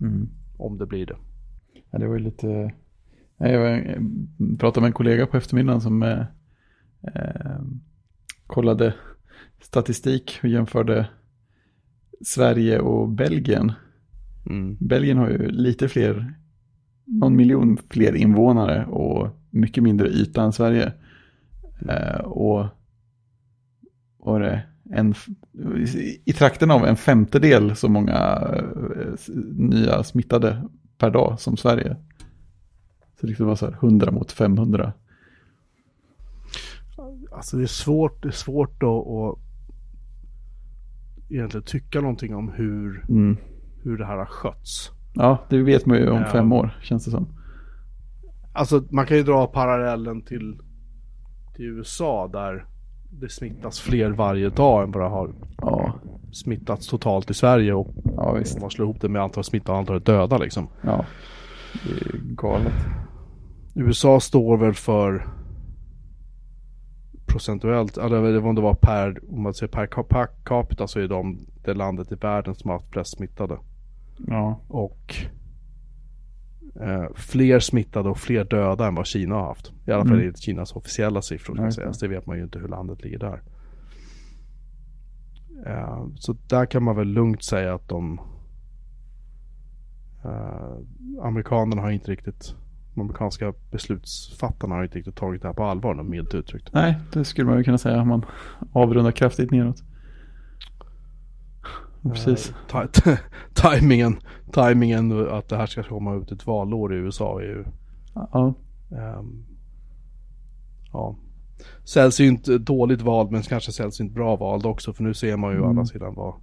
Mm. 0.00 0.28
Om 0.56 0.78
det 0.78 0.86
blir 0.86 1.06
det. 1.06 1.16
Ja, 1.90 1.98
det 1.98 2.08
var 2.08 2.14
ju 2.14 2.24
lite... 2.24 2.74
Jag 3.48 3.96
pratade 4.58 4.80
med 4.80 4.88
en 4.88 4.92
kollega 4.92 5.26
på 5.26 5.36
eftermiddagen 5.36 5.80
som 5.80 6.02
eh, 6.02 6.20
eh, 7.14 7.60
kollade 8.46 8.94
statistik 9.60 10.38
och 10.42 10.48
jämförde 10.48 11.08
Sverige 12.24 12.78
och 12.80 13.08
Belgien. 13.08 13.72
Mm. 14.46 14.76
Belgien 14.80 15.18
har 15.18 15.28
ju 15.30 15.48
lite 15.50 15.88
fler, 15.88 16.34
någon 17.04 17.36
miljon 17.36 17.78
fler 17.90 18.14
invånare 18.14 18.86
och 18.86 19.28
mycket 19.50 19.82
mindre 19.82 20.08
yta 20.08 20.42
än 20.42 20.52
Sverige. 20.52 20.92
Eh, 21.88 22.20
och 22.20 22.66
var 24.18 24.40
det 24.40 24.62
en, 24.90 25.14
i- 26.24 26.32
trakten 26.32 26.70
av 26.70 26.86
en 26.86 26.96
femtedel 26.96 27.76
så 27.76 27.88
många 27.88 28.16
eh, 28.56 29.34
nya 29.56 30.02
smittade 30.02 30.62
per 30.98 31.10
dag 31.10 31.40
som 31.40 31.56
Sverige. 31.56 31.96
Så 33.20 33.26
det 33.26 33.40
var 33.40 33.54
så 33.54 33.66
här 33.66 33.72
100 33.74 34.10
mot 34.10 34.32
500. 34.32 34.92
Alltså 37.32 37.56
det 37.56 37.62
är 37.62 37.66
svårt, 37.66 38.22
det 38.22 38.28
är 38.28 38.32
svårt 38.32 38.82
att, 38.82 39.06
att 39.06 39.38
egentligen 41.30 41.64
tycka 41.64 42.00
någonting 42.00 42.34
om 42.34 42.48
hur, 42.48 43.04
Mm. 43.08 43.36
hur 43.82 43.98
det 43.98 44.06
här 44.06 44.16
har 44.16 44.26
skötts. 44.26 44.90
Ja, 45.14 45.38
det 45.48 45.62
vet 45.62 45.86
man 45.86 45.96
ju 45.98 46.10
om 46.10 46.24
fem 46.24 46.52
år 46.52 46.78
känns 46.82 47.04
det 47.04 47.10
som. 47.10 47.26
Alltså 48.52 48.82
man 48.90 49.06
kan 49.06 49.16
ju 49.16 49.22
dra 49.22 49.46
parallellen 49.46 50.22
till, 50.22 50.60
till 51.56 51.64
USA 51.64 52.28
där 52.28 52.66
det 53.10 53.28
smittas 53.28 53.80
fler 53.80 54.10
varje 54.10 54.48
dag 54.48 54.82
än 54.84 54.90
vad 54.92 55.02
det 55.02 55.08
har 55.08 55.34
Ja, 55.58 55.92
smittats 56.32 56.86
totalt 56.88 57.30
i 57.30 57.34
Sverige 57.34 57.72
och 57.74 57.94
ja 58.16 58.30
om 58.30 58.44
man 58.60 58.70
slår 58.70 58.84
ihop 58.88 59.00
det 59.00 59.08
med 59.08 59.22
antal 59.22 59.44
smittade 59.44 59.72
och 59.72 59.78
antalet 59.78 60.06
döda 60.06 60.38
liksom. 60.38 60.68
Ja, 60.82 61.04
det 61.84 61.90
är 62.06 62.20
galet. 62.34 62.72
USA 63.74 64.20
står 64.20 64.56
väl 64.56 64.74
för 64.74 65.26
procentuellt, 67.26 67.96
eller 67.96 68.44
om 68.46 68.54
det 68.54 68.60
var 68.60 68.74
per, 68.74 69.20
om 69.34 69.42
man 69.42 69.54
säger 69.54 69.72
per, 69.72 69.86
ca- 69.86 70.02
per 70.02 70.26
capita 70.44 70.86
så 70.86 71.00
är 71.00 71.08
de 71.08 71.38
det 71.64 71.74
landet 71.74 72.12
i 72.12 72.14
världen 72.14 72.54
som 72.54 72.70
har 72.70 72.78
haft 72.78 72.90
flest 72.92 73.16
smittade. 73.16 73.58
Ja, 74.26 74.60
Och 74.68 75.14
eh, 76.80 77.04
fler 77.14 77.60
smittade 77.60 78.08
och 78.08 78.18
fler 78.18 78.44
döda 78.44 78.86
än 78.86 78.94
vad 78.94 79.06
Kina 79.06 79.34
har 79.34 79.46
haft. 79.46 79.72
I 79.86 79.90
alla 79.90 80.02
fall 80.04 80.12
Mm. 80.12 80.20
enligt 80.20 80.38
Kinas 80.42 80.72
officiella 80.72 81.22
siffror 81.22 81.54
ska 81.54 81.64
Ja, 81.64 81.70
sägas. 81.72 81.98
Det 81.98 82.08
vet 82.08 82.26
man 82.26 82.36
ju 82.36 82.42
inte 82.42 82.58
hur 82.58 82.68
landet 82.68 83.02
ligger 83.02 83.18
där. 83.18 83.42
Eh, 85.66 86.06
så 86.16 86.36
där 86.48 86.66
kan 86.66 86.82
man 86.82 86.96
väl 86.96 87.08
lugnt 87.08 87.42
säga 87.44 87.74
att 87.74 87.88
de 87.88 88.20
eh, 90.24 90.76
amerikanerna 91.22 91.82
har 91.82 91.90
inte 91.90 92.10
riktigt 92.10 92.54
de 93.00 93.04
amerikanska 93.04 93.52
beslutsfattarna 93.70 94.74
har 94.74 94.82
inte 94.82 94.98
riktigt 94.98 95.16
tagit 95.16 95.42
det 95.42 95.48
här 95.48 95.54
på 95.54 95.64
allvar, 95.64 96.02
milt 96.02 96.34
uttryckt. 96.34 96.68
nej, 96.72 96.98
det 97.12 97.24
skulle 97.24 97.46
man 97.46 97.58
ju 97.58 97.64
kunna 97.64 97.78
säga 97.78 98.00
om 98.02 98.08
man 98.08 98.24
avrundar 98.72 99.12
kraftigt 99.12 99.50
neråt. 99.50 99.82
Precis. 102.02 102.54
Ta- 102.68 102.86
t- 102.92 103.16
timingen, 103.54 104.16
timingen 104.52 105.28
att 105.28 105.48
det 105.48 105.56
här 105.56 105.66
ska 105.66 105.82
komma 105.82 106.14
ut 106.14 106.32
ett 106.32 106.46
valår 106.46 106.94
i 106.94 106.96
USA 106.96 107.40
är 107.40 107.44
ju 107.44 107.64
Ja, 108.14 108.54
Ehm, 108.92 109.44
ja. 110.92 111.16
Sällsynt 111.84 112.44
dåligt 112.44 113.02
vald 113.02 113.30
men 113.30 113.42
kanske 113.42 113.72
sällsynt 113.72 114.12
bra 114.14 114.36
vald 114.36 114.66
också 114.66 114.92
för 114.92 115.02
nu 115.04 115.14
ser 115.14 115.36
man 115.36 115.52
ju 115.52 115.60
å 115.60 115.68
andra 115.68 115.84
sidan 115.84 116.14
vad 116.14 116.34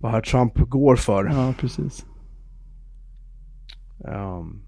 vad 0.00 0.12
här 0.12 0.20
Trump 0.20 0.54
går 0.58 0.96
för. 0.96 1.24
ja, 1.24 1.54
precis. 1.60 2.06
Ehm, 4.08 4.62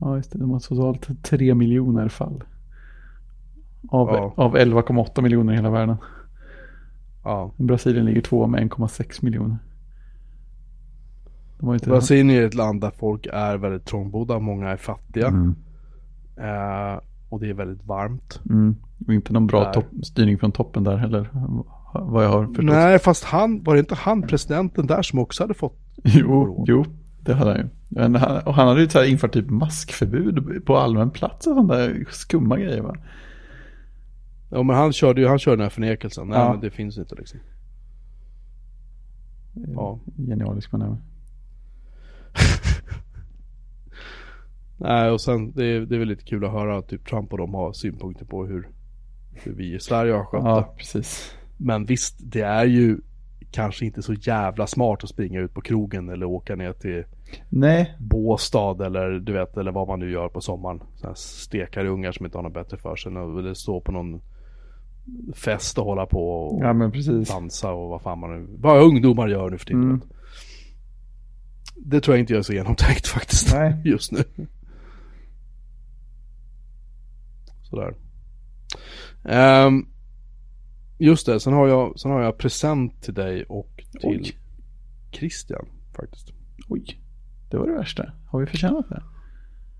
Ja, 0.00 0.16
just 0.16 0.32
det. 0.32 0.38
De 0.38 0.50
har 0.50 0.60
totalt 0.60 1.22
3 1.22 1.54
miljoner 1.54 2.08
fall. 2.08 2.42
Av, 3.88 4.08
Ja. 4.08 4.32
av 4.36 4.56
11,8 4.56 5.22
miljoner 5.22 5.52
i 5.52 5.56
hela 5.56 5.70
världen. 5.70 5.96
ja. 7.24 7.52
Brasilien 7.56 8.06
ligger 8.06 8.20
två 8.22 8.46
med 8.46 8.60
1,6 8.62 9.24
miljoner. 9.24 9.58
Brasilien 11.84 12.30
är 12.30 12.42
ett 12.46 12.54
land 12.54 12.80
där 12.80 12.90
folk 12.90 13.26
är 13.32 13.56
väldigt 13.56 13.84
trångbodda, 13.84 14.38
många 14.38 14.68
är 14.68 14.76
fattiga. 14.76 15.26
Mm. 15.28 15.54
Eh, 16.36 17.00
Och 17.28 17.40
det 17.40 17.50
är 17.50 17.54
väldigt 17.54 17.86
varmt. 17.86 18.40
Mm. 18.50 18.76
Och 19.06 19.14
inte 19.14 19.32
någon 19.32 19.46
bra 19.46 19.72
topp, 19.72 19.84
styrning 20.02 20.38
från 20.38 20.52
toppen 20.52 20.84
där 20.84 20.96
heller. 20.96 21.30
Vad 21.94 22.24
jag 22.24 22.28
har 22.28 22.46
förstått. 22.46 22.64
Nej, 22.64 22.98
fast 22.98 23.24
han, 23.24 23.62
var 23.62 23.74
det 23.74 23.80
inte 23.80 23.94
han, 23.94 24.22
presidenten 24.22 24.86
där, 24.86 25.02
som 25.02 25.18
också 25.18 25.42
hade 25.42 25.54
fått? 25.54 25.78
Jo, 26.04 26.64
jo, 26.68 26.84
det 27.24 27.34
hade 27.34 27.50
han 27.50 27.58
ju. 27.60 27.68
Men 27.88 28.14
han, 28.14 28.42
och 28.42 28.54
han 28.54 28.68
hade 28.68 28.80
ju 28.80 28.88
så 28.88 28.98
här 28.98 29.06
infört 29.06 29.32
typ 29.32 29.50
maskförbud 29.50 30.64
på 30.66 30.76
allmän 30.76 31.10
plats 31.10 31.46
och 31.46 31.54
sådana 31.54 31.74
där 31.74 32.04
skumma 32.10 32.56
grejer 32.58 32.80
va. 32.82 32.96
Ja, 34.50 34.62
men 34.62 34.76
han 34.76 34.92
körde 34.92 35.20
ju, 35.20 35.26
han 35.26 35.38
körde 35.38 35.56
den 35.56 35.62
här 35.62 35.70
förnekelsen. 35.70 36.28
Nej, 36.28 36.38
Ja. 36.38 36.52
men 36.52 36.60
det 36.60 36.70
finns 36.70 36.98
inte 36.98 37.14
liksom. 37.14 37.40
Ja. 39.54 39.98
Genialisk 40.16 40.72
man 40.72 40.82
är. 40.82 40.96
Nej, 44.76 45.10
och 45.10 45.20
sen 45.20 45.52
det 45.52 45.64
är, 45.64 45.80
det 45.80 45.94
är 45.94 45.98
väl 45.98 46.08
lite 46.08 46.24
kul 46.24 46.44
att 46.44 46.52
höra 46.52 46.78
att 46.78 46.88
typ 46.88 47.06
Trump 47.08 47.32
och 47.32 47.38
de 47.38 47.54
har 47.54 47.72
synpunkter 47.72 48.24
på 48.24 48.46
hur, 48.46 48.68
hur 49.32 49.52
vi 49.52 49.74
i 49.74 49.80
Sverige 49.80 50.12
har 50.12 50.24
skött 50.24 50.44
det. 50.44 50.48
Ja, 50.50 50.74
precis. 50.78 51.34
Men 51.56 51.84
visst, 51.84 52.16
det 52.20 52.40
är 52.42 52.64
ju 52.64 52.98
kanske 53.50 53.86
inte 53.86 54.02
så 54.02 54.12
jävla 54.12 54.66
smart 54.66 55.04
att 55.04 55.10
springa 55.10 55.40
ut 55.40 55.54
på 55.54 55.60
krogen 55.60 56.08
eller 56.08 56.26
åka 56.26 56.56
ner 56.56 56.72
till 56.72 57.04
Nej, 57.48 57.96
Båstad 57.98 58.86
eller 58.86 59.10
du 59.10 59.32
vet, 59.32 59.56
eller 59.56 59.72
vad 59.72 59.88
man 59.88 60.00
nu 60.00 60.10
gör 60.10 60.28
på 60.28 60.40
sommaren. 60.40 60.80
Stekare 61.14 61.88
ungar 61.88 62.12
som 62.12 62.26
inte 62.26 62.38
har 62.38 62.42
något 62.42 62.54
bättre 62.54 62.76
för 62.76 62.96
sig. 62.96 63.12
Eller 63.12 63.54
stå 63.54 63.80
på 63.80 63.92
någon 63.92 64.20
fest 65.34 65.78
och 65.78 65.84
hålla 65.84 66.06
på 66.06 66.30
och 66.30 66.64
ja 66.64 67.24
dansa 67.34 67.72
och 67.72 67.88
vad 67.88 68.02
fan 68.02 68.18
man 68.18 68.30
nu, 68.30 68.46
vad 68.58 68.82
ungdomar 68.82 69.28
gör 69.28 69.50
nu 69.50 69.58
för 69.58 69.66
tiden. 69.66 69.82
Mm. 69.82 70.00
Det 71.76 72.00
tror 72.00 72.16
jag 72.16 72.22
inte 72.22 72.32
jag 72.32 72.38
är 72.38 72.42
så 72.42 72.52
genomtänkt 72.52 73.06
faktiskt. 73.06 73.54
Nej. 73.54 73.82
Just 73.84 74.12
nu. 74.12 74.24
Sådär. 77.62 77.94
Ehm, 79.24 79.86
just 81.00 81.26
det, 81.26 81.40
sen 81.40 81.52
har, 81.52 81.68
jag, 81.68 81.98
sen 81.98 82.10
har 82.10 82.22
jag 82.22 82.38
present 82.38 83.02
till 83.02 83.14
dig 83.14 83.44
och 83.44 83.84
till 84.00 84.00
Oj. 84.02 84.36
Christian 85.12 85.66
faktiskt. 85.96 86.32
Oj, 86.68 87.00
det 87.50 87.56
var 87.56 87.66
det 87.66 87.74
värsta. 87.74 88.12
Har 88.26 88.40
vi 88.40 88.46
förtjänat 88.46 88.86
det? 88.88 89.02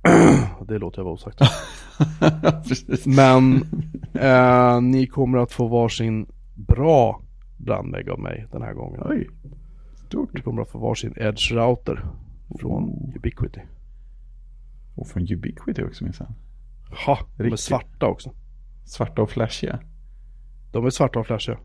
Det 0.69 0.79
låter 0.79 0.99
jag 0.99 1.05
vara 1.05 1.15
osagt. 1.15 1.41
Men 3.07 3.55
eh, 4.15 4.81
ni 4.81 5.07
kommer 5.07 5.39
att 5.39 5.53
få 5.53 5.69
varsin 5.69 6.27
bra 6.55 7.23
brandvägg 7.57 8.09
av 8.09 8.21
mig 8.21 8.47
den 8.53 8.63
här 8.63 8.73
gången. 8.73 9.01
Oj, 9.05 9.29
stort. 10.07 10.35
Ni 10.35 10.41
kommer 10.41 10.63
att 10.63 10.71
få 10.71 10.79
varsin 10.79 11.15
Edge 11.17 11.53
Router 11.53 12.05
från 12.61 13.13
Ubiquity. 13.17 13.61
Och 14.95 15.09
från 15.09 15.23
Ubiquity 15.23 15.83
också 15.83 16.05
minsann. 16.05 16.35
Ha, 17.07 17.19
de 17.37 17.53
är 17.53 17.57
svarta 17.57 18.07
också. 18.07 18.33
Svarta 18.85 19.23
och 19.23 19.31
flashiga. 19.31 19.81
De 20.73 20.87
är 20.87 20.91
svarta 20.91 21.19
och 21.19 21.27
flashiga. 21.27 21.59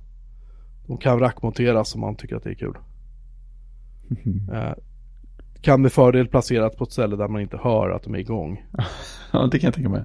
De 0.87 0.97
kan 0.97 1.19
rackmonteras 1.19 1.95
om 1.95 2.01
man 2.01 2.15
tycker 2.15 2.35
att 2.35 2.43
det 2.43 2.49
är 2.49 2.55
kul. 2.55 2.77
Eh, 4.53 4.73
kan 5.61 5.81
med 5.81 5.91
fördel 5.91 6.27
placeras 6.27 6.75
på 6.75 6.83
ett 6.83 6.91
ställe 6.91 7.15
där 7.15 7.27
man 7.27 7.41
inte 7.41 7.57
hör 7.57 7.89
att 7.89 8.03
de 8.03 8.15
är 8.15 8.19
igång. 8.19 8.65
Ja, 9.31 9.49
det 9.51 9.59
kan 9.59 9.67
jag 9.67 9.73
tänka 9.73 9.89
mig. 9.89 10.03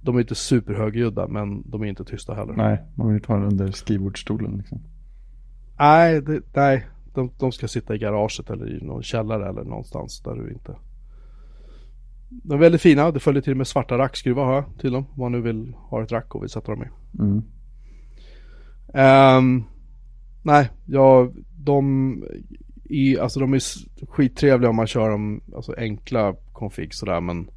De 0.00 0.16
är 0.16 0.20
inte 0.20 0.34
superhögljudda 0.34 1.28
men 1.28 1.70
de 1.70 1.82
är 1.82 1.86
inte 1.86 2.04
tysta 2.04 2.34
heller. 2.34 2.52
Nej, 2.52 2.82
man 2.94 3.06
vill 3.06 3.16
inte 3.16 3.32
ha 3.32 3.38
den 3.38 3.48
under 3.48 3.70
skrivbordsstolen 3.70 4.56
liksom. 4.56 4.82
Nej, 5.78 6.22
det, 6.22 6.42
nej. 6.54 6.86
De, 7.14 7.30
de 7.38 7.52
ska 7.52 7.68
sitta 7.68 7.94
i 7.94 7.98
garaget 7.98 8.50
eller 8.50 8.76
i 8.76 8.84
någon 8.84 9.02
källare 9.02 9.48
eller 9.48 9.64
någonstans 9.64 10.22
där 10.22 10.34
du 10.34 10.52
inte... 10.52 10.76
De 12.28 12.54
är 12.54 12.58
väldigt 12.58 12.80
fina. 12.80 13.10
Det 13.10 13.20
följer 13.20 13.42
till 13.42 13.54
med 13.54 13.66
svarta 13.66 13.98
rackskruvar 13.98 14.44
har 14.44 14.54
jag 14.54 14.64
till 14.80 14.92
dem. 14.92 15.06
Om 15.10 15.20
man 15.20 15.32
nu 15.32 15.40
vill 15.40 15.74
ha 15.74 16.02
ett 16.02 16.12
rack 16.12 16.34
och 16.34 16.42
vill 16.42 16.50
sätta 16.50 16.72
dem 16.72 16.82
i. 16.82 16.86
Mm. 17.22 17.42
Ehm, 18.94 19.62
nej, 20.42 20.70
ja, 20.86 21.30
de 21.58 22.24
är, 22.84 23.18
alltså 23.20 23.40
de 23.40 23.54
är 23.54 23.60
skittrevliga 24.06 24.70
om 24.70 24.76
man 24.76 24.86
kör 24.86 25.10
dem, 25.10 25.40
alltså 25.56 25.74
enkla 25.78 26.34
config 26.52 26.94
sådär 26.94 27.20
men 27.20 27.50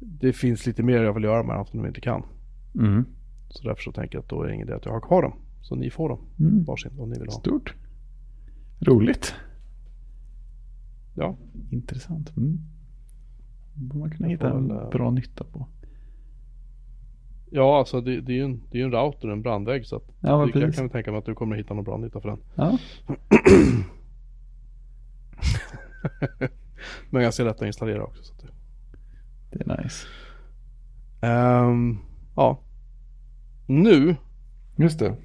det 0.00 0.32
finns 0.32 0.66
lite 0.66 0.82
mer 0.82 1.02
jag 1.02 1.12
vill 1.12 1.24
göra 1.24 1.42
med 1.42 1.56
dem 1.56 1.66
som 1.66 1.82
de 1.82 1.88
inte 1.88 2.00
kan. 2.00 2.22
Mm. 2.74 3.04
Så 3.48 3.68
därför 3.68 3.82
så 3.82 3.92
tänker 3.92 4.16
jag 4.18 4.22
att 4.22 4.28
då 4.28 4.42
är 4.42 4.48
det 4.48 4.54
ingen 4.54 4.66
idé 4.68 4.76
att 4.76 4.84
jag 4.84 4.92
har 4.92 5.00
kvar 5.00 5.22
dem. 5.22 5.32
Så 5.62 5.74
ni 5.74 5.90
får 5.90 6.08
dem 6.08 6.18
Mm. 6.40 6.64
varsin 6.64 6.92
om 6.98 7.10
ni 7.10 7.18
vill 7.18 7.28
ha. 7.28 7.40
Stort. 7.40 7.74
Roligt. 8.80 9.34
Ja, 11.14 11.36
Intressant. 11.70 12.36
Mm. 12.36 12.58
borde 13.74 13.98
man 13.98 14.10
kunna 14.10 14.28
Jag 14.28 14.32
hitta 14.32 14.50
en 14.58 14.70
eh, 14.70 14.88
bra 14.90 15.10
nytta 15.10 15.44
på. 15.44 15.66
Ja 17.50 17.78
alltså 17.78 18.00
det, 18.00 18.20
det 18.20 18.32
är 18.32 18.36
ju 18.36 18.44
en, 18.44 18.62
det 18.70 18.78
är 18.78 18.80
ju 18.80 18.84
en 18.84 18.92
router, 18.92 19.28
en 19.28 19.42
brandvägg 19.42 19.86
så 19.86 19.96
att 19.96 20.04
Ja, 20.20 20.50
det, 20.52 20.60
jag 20.60 20.74
kan 20.74 20.90
tänka 20.90 21.10
mig 21.10 21.18
att 21.18 21.26
du 21.26 21.34
kommer 21.34 21.56
hitta 21.56 21.74
någon 21.74 21.84
bra 21.84 21.96
nytta 21.96 22.20
för 22.20 22.28
den. 22.28 22.38
Ja, 22.54 22.78
Men 27.10 27.22
ganska 27.22 27.44
lätt 27.44 27.56
att 27.56 27.66
installera 27.66 28.04
också. 28.04 28.22
Så 28.22 28.32
att 28.32 28.40
det, 28.40 28.48
det 29.50 29.72
är 29.72 29.82
nice. 29.82 30.06
Ehm, 31.20 31.98
ja. 32.36 32.60
Nu, 33.66 34.16
Just 34.76 34.98
det. 34.98 35.16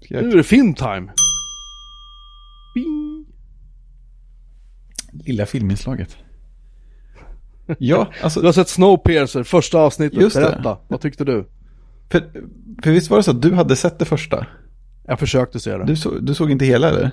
Ska 0.00 0.14
nu 0.14 0.20
jag... 0.20 0.32
är 0.32 0.36
det 0.36 0.42
filmtime. 0.42 1.12
Bing. 2.74 3.26
Lilla 5.12 5.46
filminslaget. 5.46 6.16
Ja, 7.78 8.10
Du 8.18 8.24
alltså. 8.24 8.42
har 8.42 8.52
sett 8.52 8.68
Snowpiercer, 8.68 9.42
första 9.42 9.78
avsnittet. 9.78 10.20
Just 10.20 10.36
det. 10.36 10.42
Berätta, 10.42 10.78
vad 10.88 11.00
tyckte 11.00 11.24
du? 11.24 11.48
För, 12.10 12.30
för 12.82 12.90
visst 12.90 13.10
var 13.10 13.16
det 13.16 13.22
så 13.22 13.30
att 13.30 13.42
du 13.42 13.52
hade 13.54 13.76
sett 13.76 13.98
det 13.98 14.04
första? 14.04 14.46
Jag 15.06 15.18
försökte 15.18 15.60
se 15.60 15.76
det. 15.76 15.84
Du, 15.84 15.96
så, 15.96 16.10
du 16.10 16.34
såg 16.34 16.50
inte 16.50 16.64
hela 16.64 16.88
eller? 16.88 17.10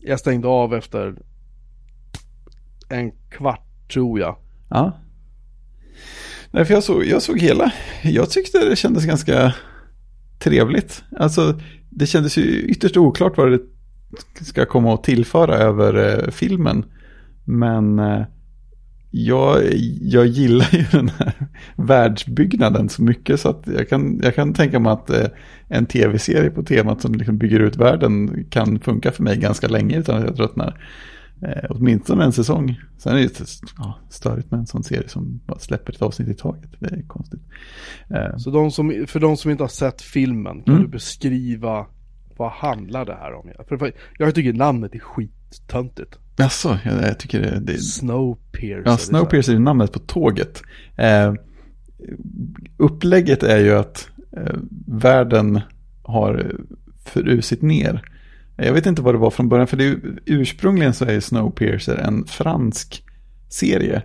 Jag 0.00 0.20
stängde 0.20 0.48
av 0.48 0.74
efter 0.74 1.14
en 2.88 3.12
kvart 3.30 3.92
tror 3.92 4.20
jag. 4.20 4.36
Ja. 4.70 4.92
Nej, 6.50 6.64
för 6.64 6.74
jag 6.74 6.82
såg, 6.82 7.04
jag 7.04 7.22
såg 7.22 7.38
hela. 7.38 7.72
Jag 8.02 8.30
tyckte 8.30 8.58
det 8.68 8.76
kändes 8.76 9.04
ganska 9.04 9.54
trevligt. 10.38 11.04
Alltså, 11.16 11.60
det 11.90 12.06
kändes 12.06 12.38
ju 12.38 12.42
ytterst 12.42 12.96
oklart 12.96 13.36
vad 13.36 13.50
det 14.38 14.44
ska 14.44 14.66
komma 14.66 14.94
att 14.94 15.04
tillföra 15.04 15.54
över 15.56 16.22
eh, 16.24 16.30
filmen. 16.30 16.84
Men 17.44 17.98
eh, 17.98 18.22
jag, 19.16 19.62
jag 20.00 20.26
gillar 20.26 20.68
ju 20.72 20.84
den 20.92 21.08
här 21.08 21.32
världsbyggnaden 21.76 22.88
så 22.88 23.02
mycket 23.02 23.40
så 23.40 23.48
att 23.48 23.66
jag 23.66 23.88
kan, 23.88 24.20
jag 24.22 24.34
kan 24.34 24.52
tänka 24.54 24.78
mig 24.78 24.92
att 24.92 25.10
eh, 25.10 25.26
en 25.68 25.86
tv-serie 25.86 26.50
på 26.50 26.62
temat 26.62 27.00
som 27.00 27.14
liksom 27.14 27.38
bygger 27.38 27.60
ut 27.60 27.76
världen 27.76 28.44
kan 28.50 28.80
funka 28.80 29.12
för 29.12 29.22
mig 29.22 29.36
ganska 29.36 29.68
länge 29.68 29.98
utan 29.98 30.16
att 30.18 30.24
jag 30.24 30.36
tröttnar. 30.36 30.80
Eh, 31.42 31.64
åtminstone 31.70 32.24
en 32.24 32.32
säsong. 32.32 32.80
Sen 32.98 33.16
är 33.16 33.20
det 33.20 33.40
ja, 33.78 33.98
störigt 34.10 34.50
med 34.50 34.60
en 34.60 34.66
sån 34.66 34.82
serie 34.84 35.08
som 35.08 35.40
bara 35.46 35.58
släpper 35.58 35.92
ett 35.92 36.02
avsnitt 36.02 36.28
i 36.28 36.34
taget. 36.34 36.70
Det 36.78 36.86
är 36.86 37.02
konstigt. 37.06 37.40
Eh, 38.10 38.36
Så 38.36 38.50
de 38.50 38.70
som, 38.70 39.04
för 39.08 39.20
de 39.20 39.36
som 39.36 39.50
inte 39.50 39.62
har 39.62 39.68
sett 39.68 40.02
filmen, 40.02 40.62
kan 40.62 40.74
Mm. 40.74 40.82
du 40.86 40.90
beskriva 40.90 41.86
vad 42.36 42.50
handlar 42.50 43.04
det 43.04 43.14
här 43.14 43.32
om? 43.34 43.50
Jag 44.18 44.34
tycker 44.34 44.52
namnet 44.52 44.94
är 44.94 44.98
skittöntigt. 44.98 46.18
Jaså, 46.36 46.78
jag, 46.84 47.02
jag 47.02 47.18
tycker 47.18 47.40
det, 47.40 47.60
det 47.60 47.78
Snowpiercer. 47.78 48.82
Ja, 48.84 48.96
Snowpiercer 48.96 49.54
är 49.54 49.58
namnet 49.58 49.92
på 49.92 49.98
tåget. 49.98 50.62
Eh, 50.96 51.34
upplägget 52.76 53.42
är 53.42 53.58
ju 53.58 53.74
att 53.74 54.08
eh, 54.36 54.54
världen 54.86 55.60
har 56.02 56.52
frusit 57.04 57.62
ner. 57.62 58.02
Jag 58.56 58.72
vet 58.72 58.86
inte 58.86 59.02
vad 59.02 59.14
det 59.14 59.18
var 59.18 59.30
från 59.30 59.48
början, 59.48 59.66
för 59.66 59.76
det 59.76 59.84
är 59.84 59.88
ju, 59.88 60.00
ursprungligen 60.26 60.94
så 60.94 61.04
är 61.04 61.12
ju 61.12 61.20
Snowpiercer 61.20 61.96
en 61.96 62.24
fransk 62.26 63.04
serie. 63.48 64.02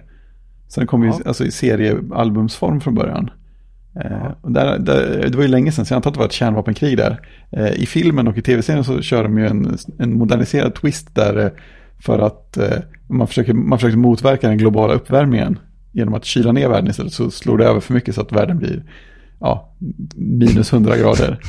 Så 0.67 0.79
den 0.79 0.87
kom 0.87 1.03
ju 1.03 1.09
Ja. 1.09 1.19
alltså, 1.25 1.45
i 1.45 1.51
seriealbumsform 1.51 2.81
från 2.81 2.95
början. 2.95 3.29
Eh, 3.95 4.11
Ja. 4.11 4.37
och 4.41 4.51
där, 4.51 4.79
där, 4.79 5.25
det 5.29 5.35
var 5.35 5.43
ju 5.43 5.47
länge 5.49 5.71
sedan, 5.71 5.85
så 5.85 5.93
jag 5.93 5.95
antar 5.95 6.09
att 6.09 6.13
det 6.13 6.19
var 6.19 6.25
ett 6.25 6.31
kärnvapenkrig 6.31 6.97
där. 6.97 7.19
Eh, 7.51 7.71
I 7.73 7.85
filmen 7.85 8.27
och 8.27 8.37
i 8.37 8.41
tv-serien 8.41 8.83
så 8.83 9.01
kör 9.01 9.23
de 9.23 9.37
ju 9.37 9.47
en, 9.47 9.77
en 9.99 10.13
moderniserad 10.13 10.75
twist 10.75 11.15
där 11.15 11.37
eh, 11.45 11.51
för 11.99 12.19
att 12.19 12.57
eh, 12.57 12.77
man, 13.07 13.27
försöker, 13.27 13.53
man 13.53 13.79
försöker 13.79 13.97
motverka 13.97 14.47
den 14.47 14.57
globala 14.57 14.93
uppvärmningen 14.93 15.59
genom 15.91 16.13
att 16.13 16.25
kyla 16.25 16.51
ner 16.51 16.69
världen 16.69 16.89
istället 16.89 17.13
så 17.13 17.31
slår 17.31 17.57
det 17.57 17.65
över 17.65 17.79
för 17.79 17.93
mycket 17.93 18.15
så 18.15 18.21
att 18.21 18.31
världen 18.31 18.57
blir 18.57 18.83
ja, 19.39 19.75
minus 20.15 20.73
100 20.73 20.97
grader. 20.97 21.39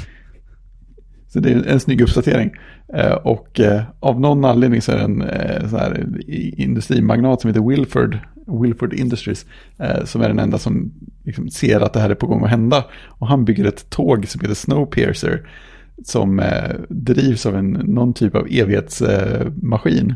Så 1.28 1.40
det 1.40 1.52
är 1.52 1.66
en 1.66 1.80
snygg 1.80 2.00
uppdatering. 2.00 2.50
Eh, 2.94 3.12
och 3.12 3.60
eh, 3.60 3.82
av 4.00 4.20
någon 4.20 4.44
anledning 4.44 4.82
så 4.82 4.92
är 4.92 4.96
det 4.96 5.04
en 5.04 5.22
eh, 5.22 5.68
sån 5.68 5.78
här 5.78 6.06
industrimagnat 6.60 7.40
som 7.40 7.48
heter 7.48 7.68
Wilford, 7.68 8.18
Wilford 8.62 8.92
Industries, 8.92 9.46
eh, 9.78 10.04
som 10.04 10.22
är 10.22 10.28
den 10.28 10.38
enda 10.38 10.58
som 10.58 10.92
liksom 11.24 11.50
ser 11.50 11.80
att 11.80 11.92
det 11.92 12.00
här 12.00 12.10
är 12.10 12.14
på 12.14 12.26
gång 12.26 12.44
att 12.44 12.50
hända. 12.50 12.84
Och 13.06 13.26
han 13.26 13.44
bygger 13.44 13.64
ett 13.64 13.90
tåg 13.90 14.28
som 14.28 14.40
heter 14.40 14.54
Snowpiercer, 14.54 15.48
som 16.04 16.40
eh, 16.40 16.76
drivs 16.88 17.46
av 17.46 17.56
en, 17.56 17.70
någon 17.70 18.14
typ 18.14 18.34
av 18.34 18.46
evighetsmaskin. 18.50 20.14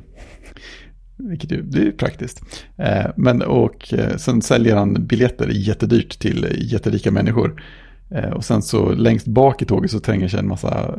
Vilket 1.17 1.53
ju, 1.53 1.63
det 1.63 1.79
är 1.79 1.85
ju 1.85 1.93
praktiskt. 1.93 2.43
Eh, 2.77 3.07
men 3.17 3.43
och 3.43 3.95
eh, 3.95 4.17
sen 4.17 4.43
säljer 4.43 4.77
han 4.77 5.07
biljetter 5.07 5.49
jättedyrt 5.49 6.19
till 6.19 6.47
jätterika 6.73 7.11
människor. 7.11 7.63
Eh, 8.11 8.31
och 8.31 8.45
sen 8.45 8.63
så 8.63 8.93
längst 8.93 9.27
bak 9.27 9.63
i 9.63 9.65
tåget 9.65 9.91
så 9.91 10.01
tränger 10.01 10.29
sig 10.29 10.39
en 10.41 10.49
massa 10.49 10.99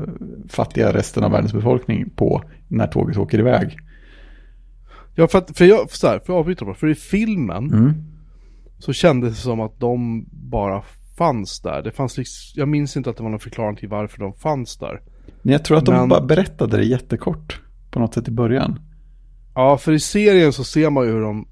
fattiga 0.49 0.93
resten 0.93 1.23
av 1.23 1.31
världens 1.31 1.53
befolkning 1.53 2.09
på 2.09 2.43
när 2.67 2.88
tåget 2.88 3.17
åker 3.17 3.39
iväg. 3.39 3.77
Ja, 5.15 5.27
för 5.27 5.38
att, 5.38 5.57
för 5.57 5.65
jag, 5.65 5.91
så 5.91 6.07
här, 6.07 6.19
för 6.19 6.33
att 6.33 6.39
avbryta 6.39 6.65
bara, 6.65 6.75
för 6.75 6.88
i 6.88 6.95
filmen 6.95 7.71
Mm. 7.73 7.93
så 8.79 8.93
kändes 8.93 9.36
det 9.36 9.41
som 9.41 9.59
att 9.59 9.79
de 9.79 10.25
bara 10.31 10.83
fanns 11.18 11.61
där. 11.61 11.82
Det 11.82 11.91
fanns 11.91 12.18
liksom, 12.18 12.59
jag 12.59 12.68
minns 12.68 12.97
inte 12.97 13.09
att 13.09 13.18
det 13.18 13.24
var 13.24 13.30
någon 13.30 13.39
förklaring 13.39 13.76
till 13.76 13.89
varför 13.89 14.20
de 14.20 14.34
fanns 14.34 14.78
där. 14.78 15.01
Men 15.41 15.51
jag 15.51 15.66
tror 15.66 15.78
att 15.78 15.86
de 15.86 15.95
Men- 15.95 16.09
bara 16.09 16.22
berättade 16.22 16.78
det 16.78 16.84
jättekort 16.84 17.61
på 17.91 17.99
något 17.99 18.13
sätt 18.13 18.28
i 18.28 18.32
början. 18.32 18.80
Ja, 19.55 19.78
för 19.78 19.91
i 19.93 19.99
serien 19.99 20.53
så 20.53 20.63
ser 20.63 20.89
man 20.89 21.05
ju 21.05 21.11
hur 21.11 21.22
de 21.22 21.47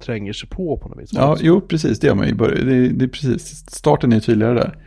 tränger 0.00 0.32
sig 0.32 0.48
på 0.48 0.78
på 0.78 0.88
något 0.88 0.98
vis. 1.02 1.10
Ja, 1.12 1.36
jo, 1.40 1.60
precis. 1.60 2.00
Det 2.00 2.06
gör 2.06 2.14
man 2.14 2.26
i 2.28 2.34
början. 2.34 2.66
Det, 2.66 2.88
det 2.88 3.04
är 3.04 3.08
precis. 3.08 3.46
Starten 3.70 4.12
är 4.12 4.20
tydligare 4.20 4.54
där. 4.54 4.78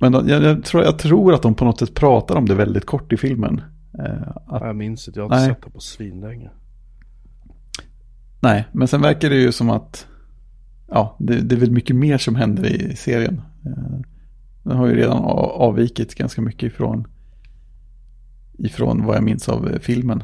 Men 0.00 0.12
de, 0.12 0.28
jag, 0.28 0.42
jag, 0.42 0.64
tror, 0.64 0.82
jag 0.84 0.98
tror 0.98 1.34
att 1.34 1.42
de 1.42 1.54
på 1.54 1.64
något 1.64 1.78
sätt 1.78 1.94
pratar 1.94 2.36
om 2.36 2.46
det 2.46 2.54
väldigt 2.54 2.86
kort 2.86 3.12
i 3.12 3.16
filmen. 3.16 3.60
Eh, 3.98 4.22
att, 4.28 4.42
Ja, 4.60 4.66
jag 4.66 4.76
minns 4.76 5.08
inte, 5.08 5.20
jag 5.20 5.28
har 5.28 5.36
inte 5.36 5.46
Nej. 5.46 5.54
sett 5.54 5.64
det 5.64 5.70
på 5.70 5.80
svinlänge. 5.80 6.50
nej, 8.40 8.66
men 8.72 8.88
sen 8.88 9.00
verkar 9.02 9.30
det 9.30 9.36
ju 9.36 9.52
som 9.52 9.70
att 9.70 10.06
ja, 10.88 11.16
det, 11.18 11.40
det 11.40 11.54
är 11.54 11.60
väl 11.60 11.70
mycket 11.70 11.96
mer 11.96 12.18
som 12.18 12.36
händer 12.36 12.66
i 12.66 12.96
serien. 12.96 13.40
Eh, 13.66 14.00
den 14.62 14.76
har 14.76 14.86
ju 14.86 14.96
redan 14.96 15.18
avvikit 15.18 16.14
ganska 16.14 16.42
mycket 16.42 16.72
ifrån, 16.72 17.06
ifrån 18.58 19.04
vad 19.04 19.16
jag 19.16 19.24
minns 19.24 19.48
av 19.48 19.70
eh, 19.70 19.78
filmen. 19.78 20.22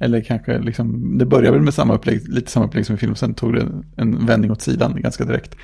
Eller 0.00 0.20
kanske 0.20 0.58
liksom, 0.58 1.18
det 1.18 1.26
börjar 1.26 1.52
väl 1.52 1.62
med 1.62 1.74
samma 1.74 1.94
upplägg, 1.94 2.28
lite 2.28 2.50
samma 2.50 2.66
upplägg 2.66 2.86
som 2.86 2.94
i 2.94 2.98
filmen, 2.98 3.16
sen 3.16 3.34
tog 3.34 3.54
det 3.54 3.68
en 3.96 4.26
vändning 4.26 4.50
åt 4.50 4.62
sidan 4.62 5.00
ganska 5.00 5.24
direkt. 5.24 5.56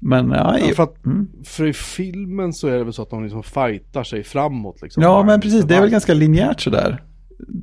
Men 0.00 0.30
ja, 0.30 0.58
Ja, 0.58 0.74
för, 0.74 0.82
att, 0.82 1.06
mm. 1.06 1.28
för 1.44 1.66
i 1.66 1.72
filmen 1.72 2.52
så 2.52 2.68
är 2.68 2.78
det 2.78 2.84
väl 2.84 2.92
så 2.92 3.02
att 3.02 3.10
de 3.10 3.22
liksom 3.22 3.42
fightar 3.42 4.04
sig 4.04 4.24
framåt 4.24 4.82
liksom. 4.82 5.02
ja 5.02 5.22
men 5.22 5.40
precis, 5.40 5.64
det 5.64 5.76
är 5.76 5.80
väl 5.80 5.90
ganska 5.90 6.14
linjärt 6.14 6.60
sådär. 6.60 7.02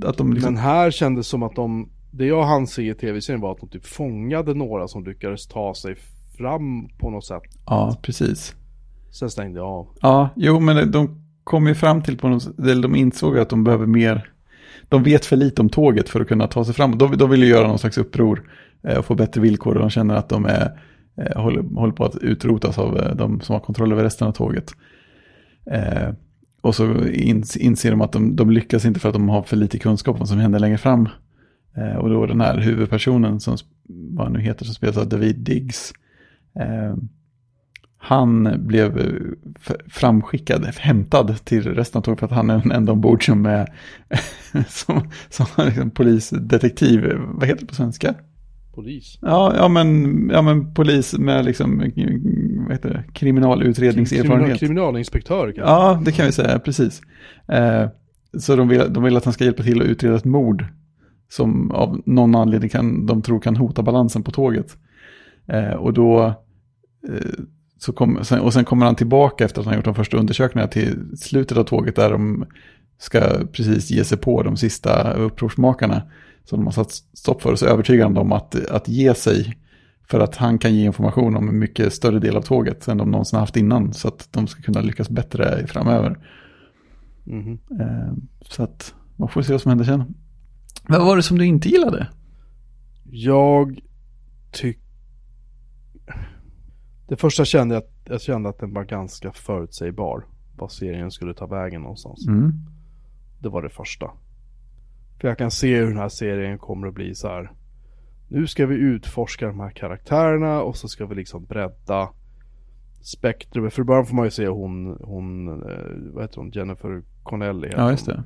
Att 0.06 0.18
de 0.18 0.34
liksom, 0.34 0.54
Men 0.54 0.64
här 0.64 0.92
kändes 0.92 1.28
som 1.28 1.44
att 1.44 1.56
de, 1.56 1.90
det 2.16 2.26
jag 2.26 2.44
hann 2.44 2.68
se 2.68 2.90
i 2.90 2.94
tv-serien 2.94 3.42
var 3.42 3.52
att 3.52 3.60
de 3.60 3.70
typ 3.70 3.86
fångade 3.86 4.54
några 4.54 4.88
som 4.88 5.04
lyckades 5.04 5.48
ta 5.48 5.76
sig 5.76 5.96
fram 6.38 6.90
på 7.00 7.10
något 7.10 7.26
sätt. 7.26 7.44
ja 7.66 7.98
precis. 8.02 8.56
Sen 9.12 9.30
stängde 9.30 9.60
jag 9.60 9.68
av. 9.68 9.88
Ja, 10.02 10.30
jo 10.36 10.60
men 10.60 10.92
de 10.92 11.24
kom 11.44 11.68
ju 11.68 11.76
fram 11.76 12.02
till 12.02 12.18
på 12.18 12.30
något 12.30 12.60
eller 12.60 12.82
de 12.82 12.96
insåg 12.96 13.38
att 13.38 13.50
de 13.50 13.64
behöver 13.64 13.86
mer, 13.86 14.30
de 14.90 15.04
vet 15.04 15.26
för 15.26 15.36
lite 15.36 15.62
om 15.62 15.70
tåget 15.70 16.10
för 16.10 16.22
att 16.22 16.28
kunna 16.28 16.48
ta 16.48 16.66
sig 16.66 16.74
fram. 16.74 16.98
De, 16.98 17.18
de 17.18 17.30
vill 17.30 17.44
ju 17.44 17.50
göra 17.50 17.68
någon 17.68 17.80
slags 17.80 17.98
uppror 17.98 18.50
eh, 18.84 18.98
och 18.98 19.06
få 19.06 19.16
bättre 19.16 19.42
villkor 19.42 19.76
och 19.76 19.82
de 19.82 19.90
känner 19.90 20.16
att 20.16 20.30
de 20.30 20.46
är, 20.46 20.80
eh, 21.18 21.42
håller, 21.42 21.62
håller 21.76 21.94
på 21.94 22.06
att 22.06 22.16
utrotas 22.16 22.78
av 22.78 22.98
eh, 22.98 23.16
de 23.16 23.42
som 23.42 23.54
har 23.54 23.60
kontroll 23.60 23.92
över 23.92 24.04
resten 24.04 24.28
av 24.28 24.32
tåget. 24.32 24.72
Eh, 25.72 26.10
och 26.62 26.76
så 26.76 27.06
ins, 27.08 27.58
inser 27.58 27.92
de 27.92 28.02
att 28.02 28.12
de, 28.12 28.36
de 28.36 28.52
lyckas 28.52 28.86
inte 28.86 29.00
för 29.00 29.10
att 29.10 29.16
de 29.16 29.30
har 29.30 29.44
för 29.44 29.58
lite 29.58 29.80
kunskap 29.80 30.14
om 30.16 30.20
vad 30.20 30.30
som 30.30 30.38
händer 30.38 30.60
längre 30.60 30.78
fram. 30.78 31.10
Eh, 31.78 31.96
och 31.96 32.10
då 32.10 32.26
den 32.26 32.42
här 32.42 32.58
huvudpersonen 32.58 33.40
som, 33.40 33.58
vad 33.88 34.26
han 34.26 34.34
nu 34.34 34.40
heter, 34.40 34.66
som 34.66 34.76
spelas 34.76 34.98
av 34.98 35.10
David 35.10 35.36
Diggs. 35.36 35.94
Eh, 36.60 36.96
han 37.98 38.54
blev 38.58 38.98
eh, 38.98 39.76
framskickad, 39.88 40.66
hämtad 40.66 41.46
till 41.46 41.74
resten 41.74 42.00
av 42.00 42.04
tåget 42.04 42.20
för 42.20 42.26
att 42.26 42.32
han 42.32 42.50
är 42.50 42.60
den 42.60 42.72
enda 42.72 42.92
ombord 42.92 43.26
som 43.26 43.46
är 43.46 43.74
som, 44.68 45.10
som 45.30 45.66
liksom 45.66 45.92
polisdetektiv. 45.92 47.14
Vad 47.18 47.48
heter 47.48 47.62
det 47.62 47.68
på 47.68 47.76
svenska? 47.76 48.16
Polis. 48.76 49.18
Ja, 49.22 49.54
ja, 49.58 49.68
men, 49.68 50.30
ja 50.34 50.42
men 50.42 50.74
polis 50.74 51.14
med 51.14 51.46
liksom, 51.46 51.78
vad 52.64 52.72
heter 52.72 52.90
det, 52.90 53.04
kriminalutredningserfarenhet. 53.14 54.60
Kriminalinspektör 54.60 55.46
kanske. 55.46 55.62
Ja, 55.62 56.02
det 56.06 56.12
kan 56.12 56.26
vi 56.26 56.32
säga, 56.32 56.60
precis. 56.60 57.02
Eh, 57.48 57.88
så 58.40 58.56
de 58.56 58.68
vill, 58.68 58.94
de 58.94 59.04
vill 59.04 59.18
att 59.18 59.26
han 59.26 59.34
ska 59.34 59.44
hjälpa 59.44 59.64
till 59.64 59.82
att 59.82 59.88
utreda 59.88 60.16
ett 60.16 60.26
mord 60.26 60.66
som 61.36 61.72
av 61.72 62.02
någon 62.06 62.36
anledning 62.36 62.70
kan, 62.70 63.06
de 63.06 63.22
tror 63.22 63.40
kan 63.40 63.56
hota 63.56 63.82
balansen 63.84 64.24
på 64.24 64.32
tåget. 64.32 64.78
Eh, 65.48 65.74
och 65.74 65.94
då, 65.94 66.26
eh, 67.10 67.44
så 67.78 67.94
kom, 67.94 68.20
sen, 68.24 68.40
och 68.40 68.54
sen 68.54 68.66
kommer 68.66 68.86
han 68.86 68.96
tillbaka 68.96 69.46
efter 69.46 69.62
att 69.62 69.68
han 69.68 69.76
gjort 69.76 69.86
de 69.86 69.96
första 69.96 70.18
undersökningarna 70.18 70.72
till 70.72 71.18
slutet 71.18 71.58
av 71.58 71.64
tåget 71.64 71.96
där 71.96 72.12
de 72.12 72.46
ska 72.98 73.20
precis 73.52 73.92
ge 73.92 74.04
sig 74.04 74.18
på 74.18 74.44
de 74.44 74.58
sista 74.58 75.14
upprorsmakarna 75.14 76.02
som 76.44 76.60
de 76.60 76.66
har 76.66 76.72
satt 76.72 76.92
stopp 76.92 77.42
för. 77.42 77.52
Och 77.52 77.60
så 77.60 77.66
övertygar 77.66 78.04
han 78.04 78.14
dem 78.14 78.32
att, 78.32 78.66
att 78.66 78.88
ge 78.88 79.14
sig 79.14 79.58
för 80.08 80.20
att 80.20 80.36
han 80.36 80.58
kan 80.58 80.76
ge 80.76 80.86
information 80.86 81.36
om 81.36 81.50
en 81.50 81.60
mycket 81.60 81.94
större 81.94 82.20
del 82.20 82.38
av 82.38 82.42
tåget 82.42 82.88
än 82.88 82.98
de 82.98 83.12
någonsin 83.12 83.40
haft 83.40 83.58
innan. 83.58 83.94
Så 83.94 84.08
att 84.08 84.28
de 84.32 84.48
ska 84.48 84.62
kunna 84.62 84.82
lyckas 84.82 85.10
bättre 85.10 85.68
framöver. 85.68 86.20
Mhm. 87.24 87.60
Eh, 87.80 88.14
så 88.42 88.64
att 88.64 88.94
man 89.16 89.30
får 89.30 89.42
se 89.42 89.52
vad 89.52 89.62
som 89.62 89.70
händer 89.70 89.86
sen. 89.86 90.14
Vad 90.88 91.06
var 91.06 91.16
det 91.16 91.24
som 91.24 91.38
du 91.38 91.46
inte 91.46 91.70
gillade? 91.70 92.08
Jag 93.04 93.80
tyck... 94.52 94.80
Det 97.08 97.16
första 97.16 97.46
kände 97.46 97.76
jag 97.76 97.84
att 97.84 97.90
jag 98.06 98.22
kände 98.22 98.50
att 98.50 98.60
den 98.60 98.74
var 98.74 98.84
ganska 98.84 99.32
förutsägbar. 99.32 100.26
Vad 100.58 100.72
serien 100.72 101.12
skulle 101.12 101.34
ta 101.34 101.46
vägen 101.46 101.82
någonstans. 101.82 102.28
Mm. 102.28 102.52
Det 103.40 103.50
var 103.50 103.62
det 103.62 103.70
första. 103.70 104.12
För 105.22 105.28
jag 105.28 105.38
kan 105.38 105.52
se 105.52 105.78
hur 105.78 105.88
den 105.88 105.98
här 105.98 106.10
serien 106.10 106.58
kommer 106.58 106.88
att 106.88 106.94
bli 106.94 107.16
så 107.16 107.28
här. 107.28 107.52
Nu 108.28 108.48
ska 108.48 108.66
vi 108.66 108.76
utforska 108.76 109.48
de 109.48 109.60
här 109.60 109.70
karaktärerna 109.70 110.62
och 110.62 110.78
så 110.78 110.88
ska 110.88 111.06
vi 111.06 111.16
liksom 111.16 111.46
bredda 111.46 112.10
spektrumet. 113.02 113.74
För 113.74 113.82
i 113.82 113.86
början 113.86 114.06
får 114.06 114.16
man 114.16 114.26
ju 114.26 114.32
se 114.32 114.48
hon, 114.48 114.98
hon 115.04 115.48
eh, 115.48 116.14
vad 116.14 116.24
heter 116.24 116.38
hon, 116.38 116.52
Jennifer 116.52 117.04
Connelly 117.24 117.70
Ja, 117.72 117.92
just 117.92 118.06
det. 118.06 118.24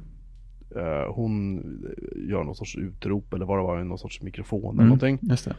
Eh, 0.75 1.13
hon 1.13 1.61
gör 2.29 2.43
någon 2.43 2.55
sorts 2.55 2.75
utrop 2.75 3.33
eller 3.33 3.45
vad 3.45 3.57
det 3.57 3.63
var, 3.63 3.83
någon 3.83 3.97
sorts 3.97 4.21
mikrofon 4.21 4.63
eller 4.63 4.71
Mm, 4.73 4.85
någonting. 4.87 5.19
Just 5.21 5.45
det. 5.45 5.55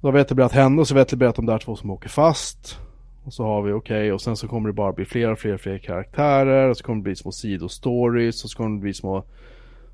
Då 0.00 0.08
har 0.08 0.12
vi 0.12 0.20
etablerat 0.20 0.52
henne 0.52 0.80
och 0.80 0.88
så 0.88 0.94
har 0.94 0.96
vi 0.96 1.02
etablerat 1.02 1.36
de 1.36 1.46
där 1.46 1.58
två 1.58 1.76
som 1.76 1.90
åker 1.90 2.08
fast. 2.08 2.78
Och 3.24 3.32
så 3.32 3.44
har 3.44 3.62
vi 3.62 3.72
okej 3.72 4.12
och 4.12 4.20
sen 4.20 4.36
så 4.36 4.48
kommer 4.48 4.68
det 4.68 4.72
bara 4.72 4.92
bli 4.92 5.04
fler 5.04 5.32
och 5.32 5.38
fler 5.38 5.54
och 5.54 5.60
fler 5.60 5.78
karaktärer 5.78 6.68
och 6.68 6.76
så 6.76 6.84
kommer 6.84 6.96
det 6.96 7.02
bli 7.02 7.16
små 7.16 7.32
sidostories 7.32 8.44
och 8.44 8.50
så 8.50 8.56
kommer 8.56 8.76
det 8.76 8.82
bli 8.82 8.94
små 8.94 9.24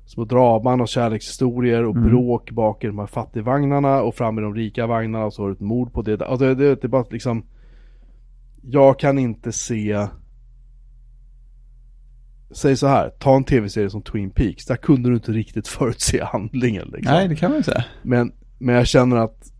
Små 0.05 0.25
draman 0.25 0.81
och 0.81 0.87
kärlekshistorier 0.87 1.83
och 1.83 1.95
bråk 1.95 2.51
bak 2.51 2.83
i 2.83 2.87
de 2.87 2.99
här 2.99 3.05
fattigvagnarna 3.05 4.01
och 4.01 4.15
fram 4.15 4.39
i 4.39 4.41
de 4.41 4.55
rika 4.55 4.87
vagnarna 4.87 5.25
och 5.25 5.33
så 5.33 5.41
har 5.41 5.47
du 5.47 5.53
ett 5.53 5.59
mord 5.59 5.93
på 5.93 6.01
det. 6.01 6.21
Alltså 6.21 6.45
det, 6.45 6.55
det, 6.55 6.75
det 6.75 6.83
är 6.83 6.89
bara 6.89 7.05
liksom 7.09 7.43
Jag 8.61 8.99
kan 8.99 9.19
inte 9.19 9.51
se 9.51 10.07
Säg 12.53 12.75
så 12.77 12.87
här, 12.87 13.09
ta 13.09 13.35
en 13.35 13.43
tv-serie 13.43 13.89
som 13.89 14.01
Twin 14.01 14.29
Peaks. 14.29 14.65
Där 14.65 14.75
kunde 14.75 15.09
du 15.09 15.15
inte 15.15 15.31
riktigt 15.31 15.67
förutse 15.67 16.23
handlingen 16.31 16.87
liksom. 16.93 17.13
Nej, 17.13 17.27
det 17.27 17.35
kan 17.35 17.49
man 17.51 17.59
ju 17.59 17.63
säga. 17.63 17.85
Men, 18.03 18.31
men 18.57 18.75
jag 18.75 18.87
känner 18.87 19.17
att 19.17 19.51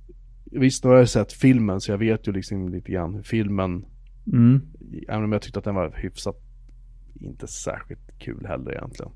Visst, 0.54 0.84
nu 0.84 0.90
har 0.90 0.98
jag 0.98 1.10
sett 1.10 1.34
filmen 1.34 1.82
så 1.82 1.92
jag 1.92 1.98
vet 1.98 2.28
ju 2.28 2.32
liksom 2.32 2.70
lite 2.70 2.92
grann 2.92 3.14
hur 3.16 3.24
filmen 3.24 3.86
Mm. 4.34 4.62
Även 5.08 5.24
om 5.24 5.32
jag 5.32 5.42
tyckte 5.42 5.60
att 5.60 5.66
den 5.66 5.76
var 5.76 5.94
hyfsat 5.98 6.36
Inte 7.20 7.48
särskilt 7.48 8.20
kul 8.20 8.46
heller 8.48 8.72
egentligen 8.72 9.12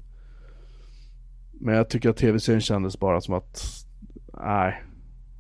Men 1.54 1.76
jag 1.76 1.90
tycker 1.90 2.10
att 2.10 2.18
tv-serien 2.18 2.62
kändes 2.62 3.00
bara 3.00 3.22
som 3.22 3.34
att 3.34 3.64
Nej 4.44 4.84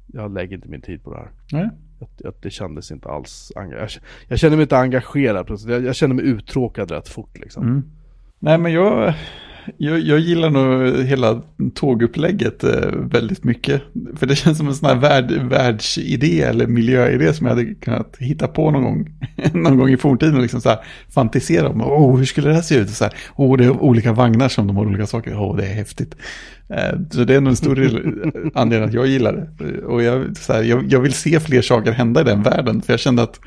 Jag 0.08 0.34
lägger 0.34 0.56
inte 0.56 0.70
min 0.70 0.82
tid 0.82 1.04
på 1.04 1.14
det 1.14 1.18
här 1.18 1.32
Nej. 1.52 1.70
jag, 2.18 2.34
Det 2.42 2.50
kändes 2.50 2.92
inte 2.92 3.10
alls 3.10 3.52
jag, 3.56 3.90
jag 4.28 4.40
känner 4.40 4.56
mig 4.56 4.64
inte 4.64 4.78
engagerad 4.78 5.46
plötsligt. 5.48 5.74
jag, 5.74 5.84
jag 5.84 5.96
känner 5.96 6.16
mig 6.16 6.26
uttråkad 6.26 6.92
rätt 6.92 7.08
fort 7.10 7.38
liksom 7.40 7.64
Mm. 7.64 7.84
Nej, 8.46 8.58
men 8.58 8.74
jag, 8.74 9.14
jag, 9.78 10.00
jag 10.00 10.20
gillar 10.20 10.50
nog 10.50 10.98
hela 11.06 11.41
tågupplägget 11.76 12.64
eh, 12.64 12.91
väldigt 12.91 13.43
mycket. 13.43 13.82
För 14.16 14.26
det 14.26 14.36
känns 14.36 14.58
som 14.58 14.68
en 14.68 14.76
sån 14.76 14.89
här 14.89 14.96
värld, 14.96 15.32
världsidé 15.32 16.41
eller 16.41 16.68
miljöidé 16.68 17.34
som 17.34 17.48
jag 17.48 17.56
hade 17.56 17.74
kunnat 17.74 18.16
hitta 18.20 18.48
på 18.48 18.72
någon 18.72 18.84
gång. 18.84 19.08
någon 19.54 19.78
gång 19.78 19.89
i 19.89 19.98
forntiden 19.98 20.36
och 20.36 20.41
liksom 20.41 20.62
så 20.62 20.70
här 20.70 20.80
fantisera 21.10 21.70
om. 21.70 21.82
Oh, 21.82 22.18
hur 22.18 22.26
skulle 22.26 22.48
det 22.48 22.54
här 22.54 22.62
se 22.62 22.76
ut? 22.76 22.89
Och 22.89 22.96
Så 22.96 23.04
här, 23.04 23.14
oh, 23.36 23.58
det 23.58 23.66
är 23.66 23.84
olika 23.84 24.14
vagnar 24.14 24.50
som 24.50 24.68
de 24.68 24.78
har 24.78 24.86
olika 24.86 25.06
saker. 25.06 25.34
Åh, 25.36 25.52
oh, 25.52 25.58
det 25.58 25.66
är 25.66 25.74
häftigt. 25.74 26.16
Eh, 26.70 27.00
så 27.12 27.24
det 27.24 27.36
är 27.36 27.41
nog 27.41 27.50
en 27.50 27.56
stor 27.56 27.84
eh, 27.84 27.89
anledning 28.54 28.89
att 28.89 28.96
jag 28.96 29.08
gillar 29.08 29.34
det. 29.34 29.82
Och 29.82 30.04
jag, 30.04 30.38
så 30.38 30.54
här, 30.54 30.64
jag, 30.64 30.86
jag 30.89 31.00
vill 31.00 31.14
se 31.14 31.39
fler 31.39 31.62
saker 31.62 31.91
hända 31.91 32.22
i 32.22 32.24
den 32.24 32.43
världen. 32.43 32.82
För 32.82 32.93
jag 32.93 33.00
kände 33.00 33.24
att 33.24 33.39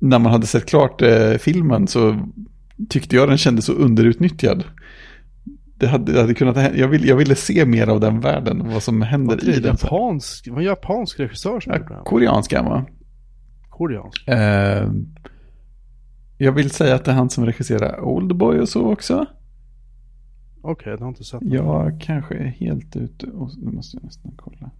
när 0.00 0.18
man 0.18 0.32
hade 0.32 0.46
sett 0.46 0.66
klart 0.66 1.02
eh, 1.02 1.32
filmen 1.32 1.86
så 1.86 2.16
tyckte 2.88 3.16
jag 3.16 3.28
den 3.28 3.38
kändes 3.38 3.64
så 3.64 3.72
underutnyttjad. 3.72 4.64
Det 5.76 5.86
hade, 5.86 6.12
det 6.12 6.20
hade 6.20 6.34
kunnat 6.34 6.76
jag, 6.76 6.88
vill, 6.88 7.04
jag 7.08 7.16
ville 7.16 7.34
se 7.34 7.64
mer 7.66 7.86
av 7.86 8.00
den 8.00 8.20
världen, 8.20 8.68
vad 8.72 8.82
som 8.82 9.02
händer 9.02 9.36
det 9.36 9.46
i 9.56 9.60
den. 9.60 9.76
japansk, 9.82 10.46
en 10.46 10.62
japansk 10.62 11.20
regissör 11.20 11.60
som 11.60 11.72
Ja, 11.72 11.78
den? 11.78 12.04
koreanska 12.04 12.62
va? 12.62 12.86
Koreansk? 13.68 14.28
Eh, 14.28 14.90
jag 16.38 16.52
vill 16.52 16.70
säga 16.70 16.94
att 16.94 17.04
det 17.04 17.10
är 17.10 17.14
han 17.14 17.30
som 17.30 17.46
regisserar 17.46 18.00
Oldboy 18.00 18.60
och 18.60 18.68
så 18.68 18.92
också. 18.92 19.26
Okej, 20.62 20.96
det 20.96 21.04
har 21.04 21.08
inte 21.08 21.24
sett. 21.24 21.40
Jag 21.42 22.00
kanske 22.00 22.34
är 22.34 22.46
helt 22.46 22.96
ute 22.96 23.26
och 23.26 23.50
nu 23.58 23.70
måste 23.70 23.96
jag 23.96 24.04
nästan 24.04 24.32
kolla. 24.36 24.70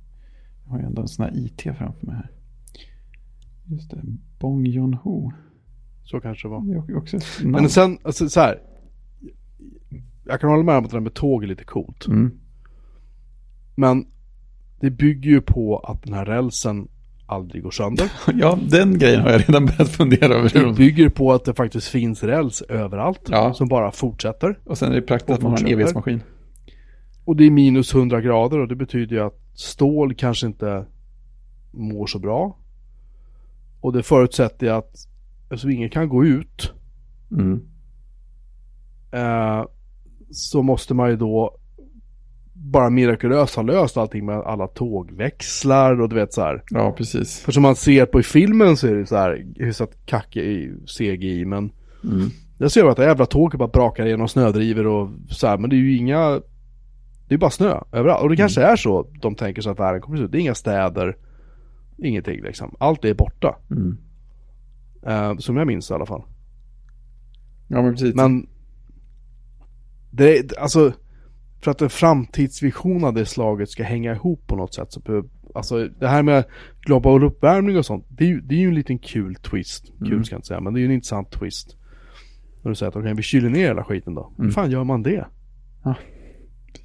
Jag 0.64 0.70
har 0.70 0.78
ju 0.78 0.84
ändå 0.84 1.02
en 1.02 1.08
sån 1.08 1.24
här 1.24 1.32
IT 1.36 1.60
framför 1.62 2.06
mig 2.06 2.14
här. 2.16 2.30
Just 3.66 3.90
det, 3.90 4.02
Bong 4.40 4.66
Joon-Ho. 4.66 5.32
Så 6.10 6.20
kanske 6.20 6.48
det 6.48 6.52
var. 6.52 6.86
Det 6.86 6.94
också 6.94 7.18
Men 7.42 7.68
sen, 7.68 7.98
alltså 8.02 8.28
så 8.28 8.40
här. 8.40 8.58
Jag 10.26 10.40
kan 10.40 10.50
hålla 10.50 10.62
med 10.62 10.76
om 10.76 10.84
att 10.84 10.90
det 10.90 10.96
där 10.96 11.00
med 11.00 11.14
tåg 11.14 11.44
är 11.44 11.48
lite 11.48 11.64
coolt. 11.64 12.06
Mm. 12.06 12.30
Men 13.74 14.06
det 14.80 14.90
bygger 14.90 15.30
ju 15.30 15.40
på 15.40 15.78
att 15.78 16.02
den 16.02 16.14
här 16.14 16.24
rälsen 16.24 16.88
aldrig 17.26 17.62
går 17.62 17.70
sönder. 17.70 18.12
Ja, 18.34 18.58
den 18.70 18.98
grejen 18.98 19.20
har 19.20 19.30
jag 19.30 19.48
redan 19.48 19.66
börjat 19.66 19.88
fundera 19.88 20.34
över. 20.34 20.50
Det 20.52 20.60
de- 20.60 20.74
bygger 20.74 21.08
på 21.08 21.32
att 21.32 21.44
det 21.44 21.54
faktiskt 21.54 21.88
finns 21.88 22.22
räls 22.22 22.62
överallt. 22.62 23.28
Ja. 23.30 23.54
Som 23.54 23.68
bara 23.68 23.92
fortsätter. 23.92 24.58
Och 24.64 24.78
sen 24.78 24.92
är 24.92 24.96
det 24.96 25.02
praktiskt 25.02 25.30
att 25.30 25.42
man 25.42 25.52
har 25.52 25.58
en 25.58 25.66
evighetsmaskin. 25.66 26.22
Och 27.24 27.36
det 27.36 27.44
är 27.44 27.50
minus 27.50 27.94
100 27.94 28.20
grader 28.20 28.58
och 28.58 28.68
det 28.68 28.76
betyder 28.76 29.16
ju 29.16 29.22
att 29.22 29.40
stål 29.54 30.14
kanske 30.14 30.46
inte 30.46 30.86
mår 31.72 32.06
så 32.06 32.18
bra. 32.18 32.58
Och 33.80 33.92
det 33.92 34.02
förutsätter 34.02 34.66
ju 34.66 34.72
att 34.72 35.07
eftersom 35.50 35.70
ingen 35.70 35.90
kan 35.90 36.08
gå 36.08 36.24
ut 36.24 36.72
Mm. 37.32 37.60
eh, 39.12 39.64
så 40.30 40.62
måste 40.62 40.94
man 40.94 41.10
ju 41.10 41.16
då 41.16 41.58
bara 42.52 42.90
mirakulöst 42.90 43.54
ha 43.54 43.62
löst 43.62 43.96
allting 43.96 44.26
med 44.26 44.36
alla 44.36 44.66
tågväxlar 44.66 46.00
och 46.00 46.08
du 46.08 46.16
vet 46.16 46.32
så 46.32 46.40
här. 46.42 46.62
Ja, 46.70 46.92
precis. 46.92 47.40
För 47.40 47.52
som 47.52 47.62
man 47.62 47.76
ser 47.76 48.06
på 48.06 48.20
i 48.20 48.22
filmen 48.22 48.76
så 48.76 48.86
är 48.86 48.94
det 48.94 49.06
så 49.06 49.16
här 49.16 49.46
hyfsat 49.56 49.90
kackig 50.06 50.42
i 50.42 50.72
CGI 50.98 51.44
men 51.44 51.72
Mm. 52.04 52.28
jag 52.58 52.70
ser 52.70 52.84
att 52.88 52.96
det 52.96 53.04
jävla 53.04 53.26
tåget 53.26 53.58
bara 53.58 53.68
brakar 53.68 54.06
igenom 54.06 54.28
snödrivor 54.28 54.86
och 54.86 55.10
så 55.30 55.46
här, 55.46 55.58
men 55.58 55.70
det 55.70 55.76
är 55.76 55.78
ju 55.78 55.96
inga 55.96 56.40
Det 57.28 57.34
är 57.34 57.38
bara 57.38 57.50
snö 57.50 57.80
överallt 57.92 58.22
och 58.22 58.28
det 58.28 58.36
kanske 58.36 58.62
är 58.62 58.76
så 58.76 59.06
de 59.20 59.34
tänker 59.34 59.62
sig 59.62 59.72
att 59.72 59.78
världen 59.80 60.00
kommer 60.00 60.16
se 60.18 60.24
ut. 60.24 60.32
Det 60.32 60.38
är 60.38 60.40
inga 60.40 60.54
städer 60.54 61.16
Ingenting 62.02 62.42
liksom. 62.42 62.74
Allt 62.78 63.04
är 63.04 63.14
borta. 63.14 63.56
Mm. 63.70 63.96
Eh, 65.06 65.36
som 65.36 65.56
jag 65.56 65.66
minns 65.66 65.90
i 65.90 65.94
alla 65.94 66.06
fall. 66.06 66.22
Ja, 67.68 67.82
men 67.82 67.92
precis. 67.92 68.14
Men 68.14 68.46
det 70.10 70.38
är, 70.38 70.58
alltså 70.60 70.92
för 71.60 71.70
att 71.70 71.82
en 71.82 71.90
framtidsvision 71.90 73.04
av 73.04 73.14
det 73.14 73.26
slaget 73.26 73.68
ska 73.70 73.82
hänga 73.84 74.12
ihop 74.14 74.46
på 74.46 74.56
något 74.56 74.74
sätt 74.74 74.92
så 74.92 75.00
behöver, 75.00 75.28
alltså 75.54 75.88
det 75.88 76.08
här 76.08 76.22
med 76.22 76.44
global 76.80 77.24
uppvärmning 77.24 77.78
och 77.78 77.86
sånt, 77.86 78.06
det 78.08 78.24
är 78.24 78.28
ju, 78.28 78.40
det 78.40 78.54
är 78.54 78.58
ju 78.58 78.68
en 78.68 78.74
liten 78.74 78.98
kul 78.98 79.34
twist. 79.34 79.84
Kul 79.98 80.12
Mm. 80.12 80.24
ska 80.24 80.34
jag 80.34 80.38
inte 80.38 80.48
säga, 80.48 80.60
men 80.60 80.74
det 80.74 80.78
är 80.78 80.80
ju 80.80 80.86
en 80.86 80.92
intressant 80.92 81.30
twist. 81.30 81.76
När 82.62 82.68
du 82.70 82.74
säger 82.74 82.90
att 82.90 82.96
okej, 82.96 83.14
vi 83.14 83.22
kyler 83.22 83.50
ner 83.50 83.60
hela 83.66 83.84
skiten 83.84 84.14
då. 84.14 84.32
Hur 84.36 84.44
Mm. 84.44 84.52
fan 84.54 84.70
gör 84.70 84.84
man 84.84 85.02
det? 85.02 85.26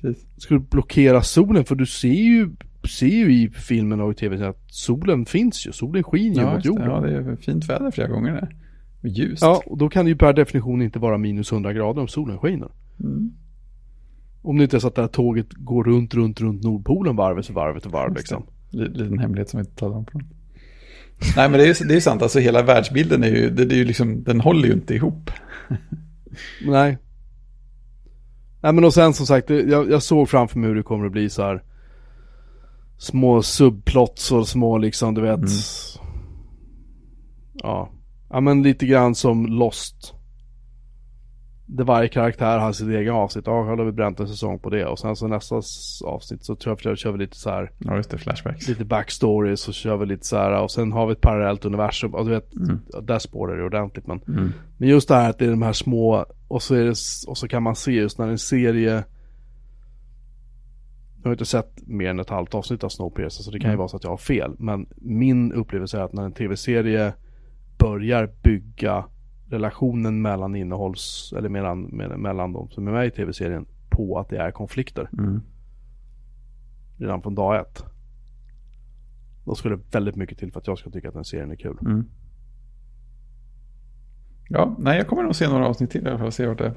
precis. 0.02 0.26
Ska 0.38 0.54
du 0.54 0.60
blockera 0.60 1.22
solen? 1.22 1.66
För 1.66 1.76
du 1.76 1.86
ser 1.86 2.08
ju, 2.08 2.50
ser 2.88 3.08
ju 3.08 3.34
i 3.34 3.50
filmen 3.50 4.02
och 4.02 4.12
i 4.12 4.16
tv 4.16 4.48
att 4.48 4.62
solen 4.68 5.26
finns 5.26 5.68
ju. 5.68 5.72
Solen 5.72 6.04
skiner 6.04 6.36
ju 6.36 6.42
Ja, 6.42 6.54
mot 6.54 6.64
det. 6.64 6.68
jorden. 6.68 6.86
ja, 6.90 7.00
det 7.00 7.16
är 7.18 7.36
fint 7.36 7.70
väder 7.70 7.92
flera 7.92 8.08
gånger 8.08 8.32
där. 8.34 8.56
Och 9.02 9.08
ljust. 9.10 9.42
Ja, 9.42 9.64
och 9.66 9.78
då 9.78 9.90
kan 9.90 10.06
det 10.06 10.10
ju 10.10 10.18
per 10.18 10.34
definition 10.34 10.82
inte 10.82 11.00
vara 11.00 11.18
minus 11.18 11.52
100 11.52 11.74
grader 11.74 12.02
om 12.02 12.08
solen 12.08 12.38
skiner. 12.40 12.72
Mm. 13.00 13.32
Om 14.42 14.58
det 14.58 14.64
inte 14.64 14.78
är 14.78 14.80
så 14.80 14.88
att 14.88 14.96
det 14.96 15.02
här 15.02 15.08
tåget 15.08 15.48
går 15.54 15.84
runt, 15.84 16.14
runt, 16.14 16.42
runt 16.42 16.64
Nordpolen 16.64 17.16
varv 17.16 17.40
efter 17.40 17.54
varv 17.54 17.78
efter 17.78 17.90
varv 17.90 18.10
Just 18.10 18.18
liksom. 18.18 18.44
Liten 18.70 19.20
hemlighet 19.20 19.50
som 19.50 19.58
vi 19.58 19.62
inte 19.62 19.76
talar 19.76 19.96
om. 19.98 20.06
Nej, 21.36 21.50
men 21.50 21.60
det 21.60 21.64
är 21.66 21.82
ju 21.82 21.88
det 21.88 21.96
är 21.96 22.00
sant. 22.00 22.22
Alltså 22.22 22.40
hela 22.40 22.62
världsbilden 22.64 23.24
är 23.24 23.28
ju, 23.28 23.50
det, 23.50 23.66
det 23.66 23.76
är 23.76 23.78
ju 23.78 23.86
liksom, 23.86 24.24
den 24.24 24.42
håller 24.42 24.68
ju 24.68 24.74
inte 24.74 24.96
ihop. 24.96 25.32
Nej. 26.66 26.98
Nej 28.62 28.74
men 28.74 28.84
och 28.84 28.94
sen 28.94 29.14
som 29.14 29.26
sagt, 29.26 29.50
jag, 29.50 29.92
jag 29.92 30.04
såg 30.04 30.30
framför 30.30 30.60
mig 30.60 30.68
hur 30.70 30.76
det 30.76 30.84
kommer 30.84 31.06
att 31.06 31.12
bli 31.12 31.30
så 31.30 31.42
här 31.44 31.64
små 33.04 33.42
subplots 33.44 34.32
och 34.32 34.48
små 34.48 34.78
liksom, 34.78 35.14
du 35.14 35.22
vet. 35.22 35.38
Mm. 35.38 35.50
Ja. 37.54 37.90
Ja 38.30 38.40
men 38.40 38.64
lite 38.64 38.86
grann 38.86 39.16
som 39.16 39.46
Lost. 39.46 40.14
Där 41.66 41.84
varje 41.84 42.10
karaktär 42.10 42.58
har 42.58 42.72
sitt 42.72 42.88
egen 42.88 43.14
avsnitt. 43.14 43.48
Ja, 43.48 43.52
då 43.52 43.82
har 43.82 43.86
vi 43.86 43.92
bränt 43.92 44.20
en 44.20 44.28
säsong 44.28 44.60
på 44.60 44.70
det. 44.70 44.86
Och 44.86 45.00
sen 45.00 45.16
så 45.16 45.28
nästa 45.28 45.56
avsnitt 46.06 46.46
så 46.46 46.56
tror 46.56 46.78
jag 46.84 46.92
att 46.94 47.00
kör 47.00 47.12
vi 47.12 47.18
lite 47.18 47.38
så 47.38 47.50
här 47.50 47.72
Ja, 47.78 47.96
just 47.96 48.10
det. 48.10 48.18
Flashbacks. 48.18 48.68
lite 48.68 48.86
backstory 48.86 49.58
så 49.58 49.72
kör 49.72 49.98
vi 49.98 50.06
lite 50.06 50.26
så 50.26 50.38
här 50.38 50.62
och 50.64 50.72
sen 50.72 50.92
har 50.92 51.06
vi 51.08 51.12
ett 51.14 51.22
parallellt 51.22 51.66
universum 51.66 52.14
och 52.14 52.26
du 52.26 52.32
vet, 52.32 52.54
Mm. 52.56 52.80
där 53.02 53.20
spårar 53.20 53.58
det 53.58 53.64
ordentligt 53.64 54.08
men 54.08 54.22
Mm. 54.28 54.52
Men 54.78 54.90
just 54.90 55.08
det 55.08 55.16
här 55.16 55.30
att 55.30 55.40
det 55.40 55.46
är 55.46 55.50
de 55.50 55.62
här 55.62 55.74
små 55.74 56.26
och 56.48 56.62
så 56.64 56.76
är 56.76 56.84
det 56.84 56.96
och 57.28 57.38
så 57.38 57.48
kan 57.48 57.64
man 57.64 57.76
se 57.76 57.92
just 57.92 58.18
när 58.20 58.28
en 58.28 58.38
serie 58.38 59.04
Jag 61.24 61.30
har 61.30 61.34
inte 61.34 61.46
sett 61.46 61.88
mer 61.88 62.10
än 62.10 62.20
ett 62.20 62.30
halvt 62.30 62.56
avsnitt 62.56 62.84
av 62.84 62.90
Snowpiercer 62.90 63.44
så 63.44 63.52
det 63.52 63.60
kan 63.60 63.70
ju 63.70 63.74
Mm. 63.74 63.78
vara 63.78 63.88
så 63.88 63.98
att 63.98 64.04
jag 64.04 64.10
har 64.12 64.18
fel 64.18 64.56
men 64.60 64.86
min 64.96 65.52
upplevelse 65.54 65.98
är 66.00 66.02
att 66.04 66.14
när 66.14 66.24
en 66.24 66.32
tv-serie 66.34 67.14
börjar 67.80 68.30
bygga 68.44 69.06
relationen 69.50 70.22
mellan 70.22 70.56
innehålls 70.56 71.34
eller 71.38 71.50
mellan, 71.50 71.82
mellan 72.18 72.54
de 72.54 72.70
som 72.70 72.88
är 72.88 72.92
med 72.92 73.08
i 73.08 73.12
tv-serien 73.12 73.66
på 73.90 74.20
att 74.20 74.30
det 74.30 74.38
är 74.38 74.52
konflikter 74.52 75.10
Mm. 75.18 75.42
redan 76.98 77.22
från 77.22 77.36
dag 77.36 77.60
ett. 77.60 77.84
Då 79.46 79.56
skulle 79.56 79.76
det 79.76 79.82
väldigt 79.92 80.16
mycket 80.16 80.38
till 80.38 80.52
för 80.52 80.60
att 80.60 80.68
jag 80.68 80.78
ska 80.78 80.90
tycka 80.90 81.08
att 81.08 81.14
den 81.14 81.26
serien 81.26 81.52
är 81.52 81.56
kul. 81.56 81.78
Mm. 81.82 82.06
Ja, 84.50 84.76
nej, 84.80 84.98
jag 84.98 85.08
kommer 85.08 85.24
nog 85.24 85.36
se 85.36 85.48
några 85.50 85.68
avsnitt 85.68 85.92
till 85.92 86.06
i 86.06 86.10
alla 86.10 86.18
fall 86.18 86.28
och 86.28 86.34
se 86.34 86.48
vart 86.48 86.58
det 86.58 86.74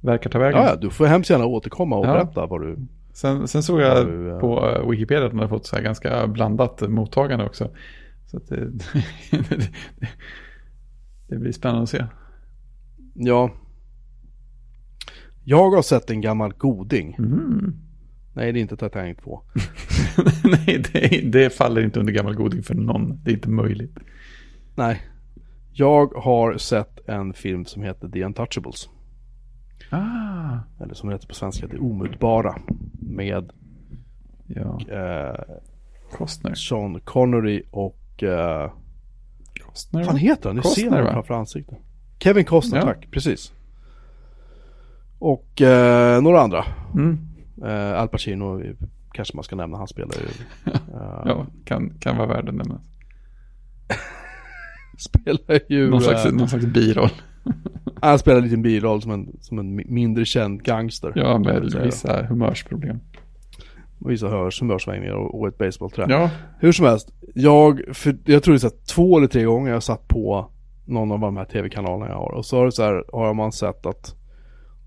verkar 0.00 0.30
ta 0.30 0.38
vägen. 0.38 0.60
Ja, 0.62 0.76
du 0.76 0.90
får 0.90 1.06
hemskt 1.06 1.30
gärna 1.30 1.46
återkomma 1.46 1.96
och 1.96 2.06
Ja. 2.06 2.12
berätta 2.12 2.46
vad 2.46 2.60
du... 2.60 2.78
Sen, 3.16 3.48
sen 3.48 3.62
såg 3.62 3.80
jag 3.80 4.06
på 4.40 4.70
eh, 4.70 4.90
Wikipedia 4.90 5.24
att 5.24 5.30
den 5.30 5.40
har 5.40 5.48
fått 5.48 5.66
så 5.66 5.76
här 5.76 5.82
ganska 5.82 6.26
blandat 6.26 6.90
mottagande 6.90 7.44
också. 7.44 7.70
Så 8.26 8.36
att 8.36 8.48
det, 8.48 8.70
det, 8.70 9.02
det 11.28 11.36
blir 11.36 11.52
spännande 11.52 11.82
att 11.82 11.88
se. 11.88 12.06
Ja. 13.14 13.50
Jag 15.44 15.70
har 15.70 15.82
sett 15.82 16.10
en 16.10 16.20
gammal 16.20 16.52
goding. 16.52 17.14
Mm. 17.18 17.74
Nej, 18.34 18.52
det 18.52 18.58
är 18.58 18.60
inte 18.60 18.76
Titanic 18.76 19.18
2. 19.18 19.40
Nej, 20.44 20.84
det, 20.92 21.20
det 21.30 21.50
faller 21.50 21.82
inte 21.82 22.00
under 22.00 22.12
gammal 22.12 22.34
goding 22.34 22.62
för 22.62 22.74
någon. 22.74 23.22
Det 23.24 23.30
är 23.30 23.34
inte 23.34 23.50
möjligt. 23.50 23.98
Nej. 24.74 25.02
Jag 25.72 26.14
har 26.14 26.58
sett 26.58 27.08
en 27.08 27.32
film 27.32 27.64
som 27.64 27.82
heter 27.82 28.08
The 28.08 28.24
Untouchables. 28.24 28.88
Ah, 29.90 30.58
Eller 30.80 30.94
som 30.94 31.08
det 31.08 31.14
heter 31.14 31.28
på 31.28 31.34
svenska, 31.34 31.66
Det 31.66 31.78
Omutbara. 31.78 32.54
Med 33.00 33.50
ja. 34.46 34.80
eh, 34.90 35.40
Costner. 36.12 36.54
Sean 36.54 37.00
Connery 37.00 37.62
och... 37.70 38.22
Eh, 38.22 38.70
Costner, 39.66 40.00
vad 40.00 40.06
fan 40.06 40.16
heter 40.16 40.48
han? 40.48 40.56
Ni 40.56 40.62
Costner, 40.62 40.84
ser 40.84 40.90
honom 40.90 41.12
framför 41.12 41.34
ansiktet. 41.34 41.78
Kevin 42.18 42.44
Costner, 42.44 42.78
Ja. 42.78 42.84
tack. 42.84 43.08
Precis. 43.10 43.52
Och 45.18 45.62
eh, 45.62 46.22
några 46.22 46.40
andra. 46.40 46.64
Mm. 46.94 47.18
Eh, 47.64 48.00
Al 48.00 48.08
Pacino 48.08 48.60
eh, 48.60 48.74
kanske 49.12 49.36
man 49.36 49.44
ska 49.44 49.56
nämna. 49.56 49.78
Han 49.78 49.88
spelar 49.88 50.14
ju... 50.14 50.26
Eh, 50.72 51.22
Ja, 51.24 51.46
kan, 51.64 51.90
kan 52.00 52.16
vara 52.16 52.26
värd 52.28 52.48
att 52.48 52.54
nämna. 52.54 52.80
Spelar 54.98 55.60
ju... 55.72 55.90
Någon 55.90 56.00
slags, 56.00 56.26
eh, 56.26 56.32
någon 56.32 56.48
slags 56.48 56.66
biroll. 56.66 57.10
Han 58.02 58.18
spelar 58.18 58.38
en 58.38 58.44
liten 58.44 58.62
biroll 58.62 59.02
som 59.02 59.10
en, 59.12 59.36
som 59.40 59.58
en 59.58 59.80
mi- 59.80 59.90
mindre 59.90 60.24
känd 60.24 60.62
gangster. 60.62 61.12
Ja, 61.16 61.38
med 61.38 61.62
vissa 61.84 62.22
humörsproblem. 62.22 63.00
Och 64.00 64.10
vissa 64.10 64.28
hörs, 64.28 64.62
humörsvängningar 64.62 65.14
och, 65.14 65.40
och 65.40 65.48
ett 65.48 65.58
basebollträ. 65.58 66.06
Ja, 66.08 66.30
Hur 66.58 66.72
som 66.72 66.86
helst, 66.86 67.12
jag, 67.34 67.80
för 67.92 68.16
jag 68.24 68.42
tror 68.42 68.54
det 68.54 68.64
är 68.64 68.86
två 68.94 69.18
eller 69.18 69.26
tre 69.28 69.44
gånger 69.44 69.72
jag 69.72 69.82
satt 69.82 70.08
på 70.08 70.50
någon 70.84 71.12
av 71.12 71.20
de 71.20 71.36
här 71.36 71.44
tv-kanalerna 71.44 72.08
jag 72.08 72.16
har. 72.16 72.32
Och 72.34 72.46
så 72.46 72.58
har 72.58 72.70
så 72.70 72.82
här, 72.82 73.04
har 73.12 73.34
man 73.34 73.52
sett 73.52 73.86
att 73.86 74.14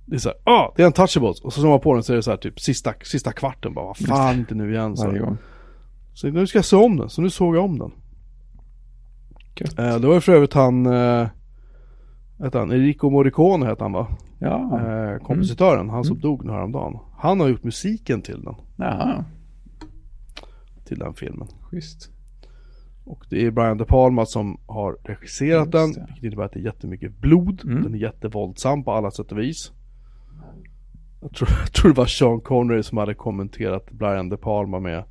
det 0.05 0.15
är 0.15 0.19
så 0.19 0.29
här, 0.29 0.37
ah, 0.53 0.73
det 0.75 0.81
är 0.81 0.85
en 0.85 0.91
touchables. 0.93 1.41
Och 1.41 1.53
så 1.53 1.61
slår 1.61 1.69
man 1.69 1.79
på 1.79 1.93
den 1.93 2.03
så 2.03 2.11
är 2.13 2.15
det 2.15 2.23
så 2.23 2.29
här 2.31 2.37
typ 2.37 2.59
sista, 2.59 2.93
sista 3.03 3.31
kvarten 3.31 3.73
bara, 3.73 3.85
vad 3.85 3.97
fan 3.97 4.35
inte 4.35 4.55
nu 4.55 4.73
igen. 4.73 4.97
Så, 4.97 5.03
så 6.13 6.27
nu 6.27 6.47
ska 6.47 6.57
jag 6.57 6.65
se 6.65 6.75
om 6.75 6.97
den, 6.97 7.09
så 7.09 7.21
nu 7.21 7.29
såg 7.29 7.55
jag 7.55 7.63
om 7.65 7.79
den. 7.79 7.91
Eh, 9.77 9.99
det 9.99 10.07
var 10.07 10.13
ju 10.13 10.21
för 10.21 10.31
övrigt 10.35 10.53
han, 10.53 10.85
eh, 10.85 11.27
hette 12.39 12.57
han, 12.57 12.71
Enrico 12.71 13.09
Morricone 13.09 13.65
hette 13.65 13.83
han 13.83 13.91
va? 13.91 14.07
Ja, 14.39 14.79
Eh, 14.79 15.17
kompositören, 15.23 15.89
han 15.89 16.03
som 16.03 16.13
Mm. 16.15 16.21
dog 16.21 16.45
nu 16.45 16.51
häromdagen. 16.51 16.97
Han 17.17 17.39
har 17.39 17.47
gjort 17.47 17.63
musiken 17.63 18.21
till 18.21 18.41
den, 18.43 18.55
ja, 18.77 19.23
till 20.85 20.99
den 20.99 21.13
filmen. 21.13 21.47
schysst. 21.61 22.11
Och 23.05 23.25
det 23.29 23.45
är 23.45 23.51
Brian 23.51 23.77
De 23.77 23.85
Palma 23.85 24.25
som 24.25 24.57
har 24.65 24.97
regisserat 25.03 25.59
Just 25.61 25.71
den, 25.71 25.91
det. 25.91 26.05
vilket 26.07 26.23
innebär 26.23 26.43
att 26.43 26.51
det 26.53 26.59
är 26.59 26.63
jättemycket 26.63 27.17
blod. 27.17 27.61
Mm. 27.65 27.83
Den 27.83 27.93
är 27.93 27.97
jättevåldsam 27.97 28.83
på 28.83 28.91
alla 28.91 29.11
sätt 29.11 29.31
och 29.31 29.39
vis. 29.39 29.71
Jag 31.21 31.31
tror, 31.33 31.49
jag 31.61 31.71
tror 31.73 31.91
det 31.91 31.97
var 31.97 32.05
Sean 32.05 32.41
Connery 32.41 32.83
som 32.83 32.97
hade 32.97 33.13
kommenterat 33.13 33.91
Brian 33.91 34.29
De 34.29 34.37
Palma 34.37 34.79
med, 34.79 35.03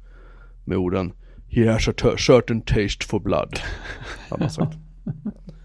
med 0.65 0.79
orden 0.79 1.13
He 1.51 1.73
has 1.73 1.89
a 1.89 1.93
certain 2.19 2.61
taste 2.61 3.05
for 3.07 3.21
blood. 3.21 3.59
Han 4.31 4.41
har 4.41 4.49
sagt. 4.49 4.77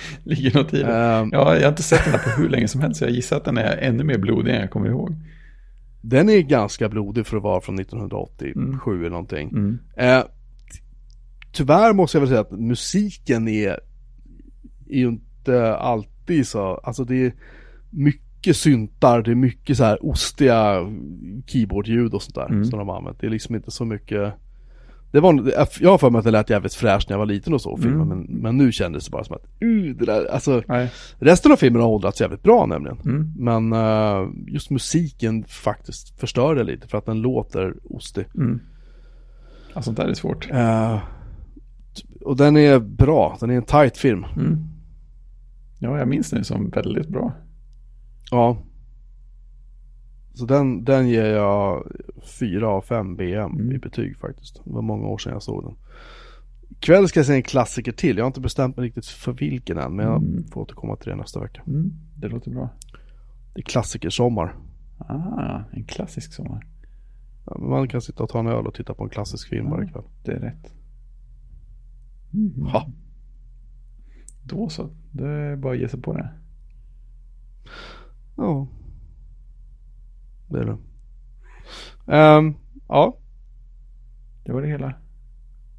Ligger 0.24 0.54
något 0.54 0.74
i 0.74 0.82
det. 0.82 0.96
Ehm, 0.96 1.30
Ja, 1.32 1.54
jag 1.54 1.62
har 1.62 1.68
inte 1.68 1.82
sett 1.82 2.04
den 2.04 2.12
här 2.14 2.20
på 2.24 2.40
hur 2.42 2.48
länge 2.48 2.68
som 2.68 2.80
helst, 2.80 2.98
så 2.98 3.04
jag 3.04 3.12
gissar 3.12 3.36
att 3.36 3.44
den 3.44 3.58
är 3.58 3.76
ännu 3.76 4.04
mer 4.04 4.18
blodig 4.18 4.54
än 4.54 4.60
jag 4.60 4.70
kommer 4.70 4.88
ihåg. 4.88 5.14
Den 6.00 6.28
är 6.28 6.40
ganska 6.40 6.88
blodig 6.88 7.26
för 7.26 7.36
att 7.36 7.42
vara 7.42 7.60
från 7.60 7.78
1987 7.78 9.00
eller 9.00 9.10
någonting. 9.10 9.48
Mm. 9.48 9.78
Eh, 9.96 10.22
ty- 10.72 10.82
tyvärr 11.52 11.92
måste 11.92 12.16
jag 12.16 12.20
väl 12.20 12.28
säga 12.28 12.40
att 12.40 12.50
musiken 12.60 13.48
är, 13.48 13.70
är 14.88 14.98
ju 14.98 15.08
inte 15.08 15.76
alltid 15.76 16.46
så, 16.46 16.74
alltså 16.74 17.04
det 17.04 17.26
är 17.26 17.32
mycket 17.90 18.56
syntar, 18.56 19.22
det 19.22 19.30
är 19.30 19.34
mycket 19.34 19.76
så 19.76 19.84
här 19.84 20.06
ostiga 20.06 20.86
keyboardljud 21.46 22.14
och 22.14 22.22
sånt 22.22 22.34
där 22.34 22.46
Mm. 22.50 22.64
som 22.64 22.78
de 22.78 22.88
har 22.88 22.96
använt. 22.96 23.20
Det 23.20 23.26
är 23.26 23.30
liksom 23.30 23.54
inte 23.54 23.70
så 23.70 23.84
mycket 23.84 24.34
det 25.12 25.20
var, 25.20 25.52
jag 25.80 25.90
har 25.90 25.98
för 25.98 26.10
mig 26.10 26.18
att 26.18 26.24
det 26.24 26.30
lät 26.30 26.50
jävligt 26.50 26.74
fräscht 26.74 27.08
när 27.08 27.14
jag 27.14 27.18
var 27.18 27.26
liten 27.26 27.54
och 27.54 27.60
så 27.60 27.70
och 27.70 27.80
filmade, 27.80 28.02
Mm. 28.12 28.18
men, 28.18 28.40
men 28.40 28.56
nu 28.56 28.72
kändes 28.72 29.04
det 29.04 29.10
bara 29.10 29.24
som 29.24 29.36
att, 29.36 29.62
uh, 29.64 29.94
det 29.96 30.04
där, 30.04 30.24
alltså 30.30 30.62
Nej. 30.68 30.90
resten 31.18 31.52
av 31.52 31.56
filmen 31.56 31.82
har 31.82 31.88
åldrats 31.88 32.20
jävligt 32.20 32.42
bra 32.42 32.66
nämligen. 32.66 32.98
Mm. 33.04 33.32
Men 33.38 33.72
eh, 33.72 34.28
just 34.46 34.70
musiken 34.70 35.44
faktiskt 35.44 36.20
förstör 36.20 36.54
det 36.54 36.64
lite 36.64 36.88
för 36.88 36.98
att 36.98 37.06
den 37.06 37.20
låter 37.20 37.74
ostig. 37.84 38.24
Mm. 38.34 38.60
Ja, 39.74 39.82
sånt 39.82 39.96
där 39.96 40.08
är 40.08 40.14
svårt. 40.14 40.48
T- 41.96 42.06
och 42.20 42.36
den 42.36 42.56
är 42.56 42.78
bra, 42.78 43.36
den 43.40 43.50
är 43.50 43.54
en 43.54 43.62
tight 43.62 43.96
film. 43.96 44.24
Mm. 44.36 44.58
Ja, 45.78 45.98
jag 45.98 46.08
minns 46.08 46.30
den 46.30 46.44
som 46.44 46.70
väldigt 46.70 47.08
bra. 47.08 47.32
Ja. 48.30 48.58
Så 50.38 50.46
den, 50.46 50.84
den 50.84 51.08
ger 51.08 51.26
jag 51.26 51.92
4 52.40 52.68
av 52.68 52.80
5 52.82 53.16
BM 53.16 53.52
Mm. 53.52 53.72
i 53.72 53.78
betyg 53.78 54.16
faktiskt. 54.18 54.60
Det 54.64 54.70
var 54.72 54.82
många 54.82 55.06
år 55.06 55.18
sedan 55.18 55.32
jag 55.32 55.42
såg 55.42 55.64
den. 55.64 55.74
Ikväll 56.70 57.08
ska 57.08 57.18
jag 57.20 57.26
se 57.26 57.34
en 57.34 57.42
klassiker 57.42 57.92
till. 57.92 58.16
Jag 58.16 58.24
har 58.24 58.26
inte 58.28 58.40
bestämt 58.40 58.76
mig 58.76 58.86
riktigt 58.86 59.06
för 59.06 59.32
vilken 59.32 59.78
än, 59.78 59.96
men 59.96 60.06
jag 60.06 60.22
Mm. 60.22 60.44
får 60.52 60.60
återkomma 60.60 60.96
till 60.96 61.08
det 61.10 61.16
nästa 61.16 61.40
vecka. 61.40 61.62
Mm. 61.66 61.92
Det 62.16 62.28
låter 62.28 62.50
bra. 62.50 62.68
Det 63.54 63.60
är 63.60 63.64
klassikersommar. 63.64 64.54
Ah, 64.98 65.60
en 65.72 65.84
klassisk 65.84 66.32
sommar. 66.32 66.66
Ja, 67.46 67.58
Man 67.58 67.88
kan 67.88 68.00
sitta 68.00 68.22
och 68.22 68.28
ta 68.28 68.38
en 68.40 68.46
öl 68.46 68.66
och 68.66 68.74
titta 68.74 68.94
på 68.94 69.04
en 69.04 69.10
klassisk 69.10 69.48
film 69.48 69.70
varje 69.70 69.88
kväll. 69.88 70.02
Det 70.24 70.32
är 70.32 70.40
rätt. 70.40 70.72
Mm. 72.34 72.66
Ha. 72.66 72.88
Då 74.44 74.68
så. 74.68 74.90
Det 75.12 75.28
är 75.28 75.56
bara 75.56 75.72
att 75.72 75.78
ge 75.78 75.88
sig 75.88 76.00
på 76.00 76.12
det. 76.12 76.30
Ja. 78.36 78.68
Det 80.48 80.58
är 80.58 80.64
det. 80.64 80.76
Ehm, 82.16 82.54
ja, 82.88 83.16
Det 84.44 84.52
var 84.52 84.62
det 84.62 84.68
hela. 84.68 84.94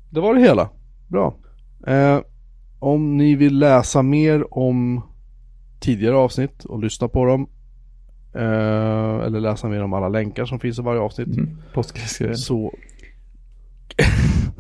det 0.09 0.19
var 0.19 0.35
det 0.35 0.41
hela. 0.41 0.69
Bra. 1.07 1.35
Eh, 1.87 2.19
om 2.79 3.17
ni 3.17 3.35
vill 3.35 3.59
läsa 3.59 4.01
mer 4.01 4.57
om 4.57 5.01
tidigare 5.79 6.15
avsnitt 6.15 6.65
och 6.65 6.79
lyssna 6.79 7.07
på 7.07 7.25
dem. 7.25 7.49
Eh, 8.33 9.25
eller 9.25 9.39
läsa 9.39 9.69
mer 9.69 9.83
om 9.83 9.93
alla 9.93 10.09
länkar 10.09 10.45
som 10.45 10.59
finns 10.59 10.79
i 10.79 10.81
varje 10.81 11.01
avsnitt. 11.01 11.37
Mm. 11.37 11.57
Påskskriven. 11.73 12.37
Så 12.37 12.73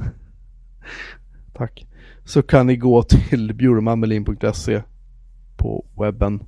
Tack. 1.53 1.87
Så 2.25 2.41
kan 2.41 2.67
ni 2.67 2.75
gå 2.77 3.03
till 3.03 3.53
bjurmanmelin.se 3.53 4.81
på 5.57 5.85
webben. 5.99 6.43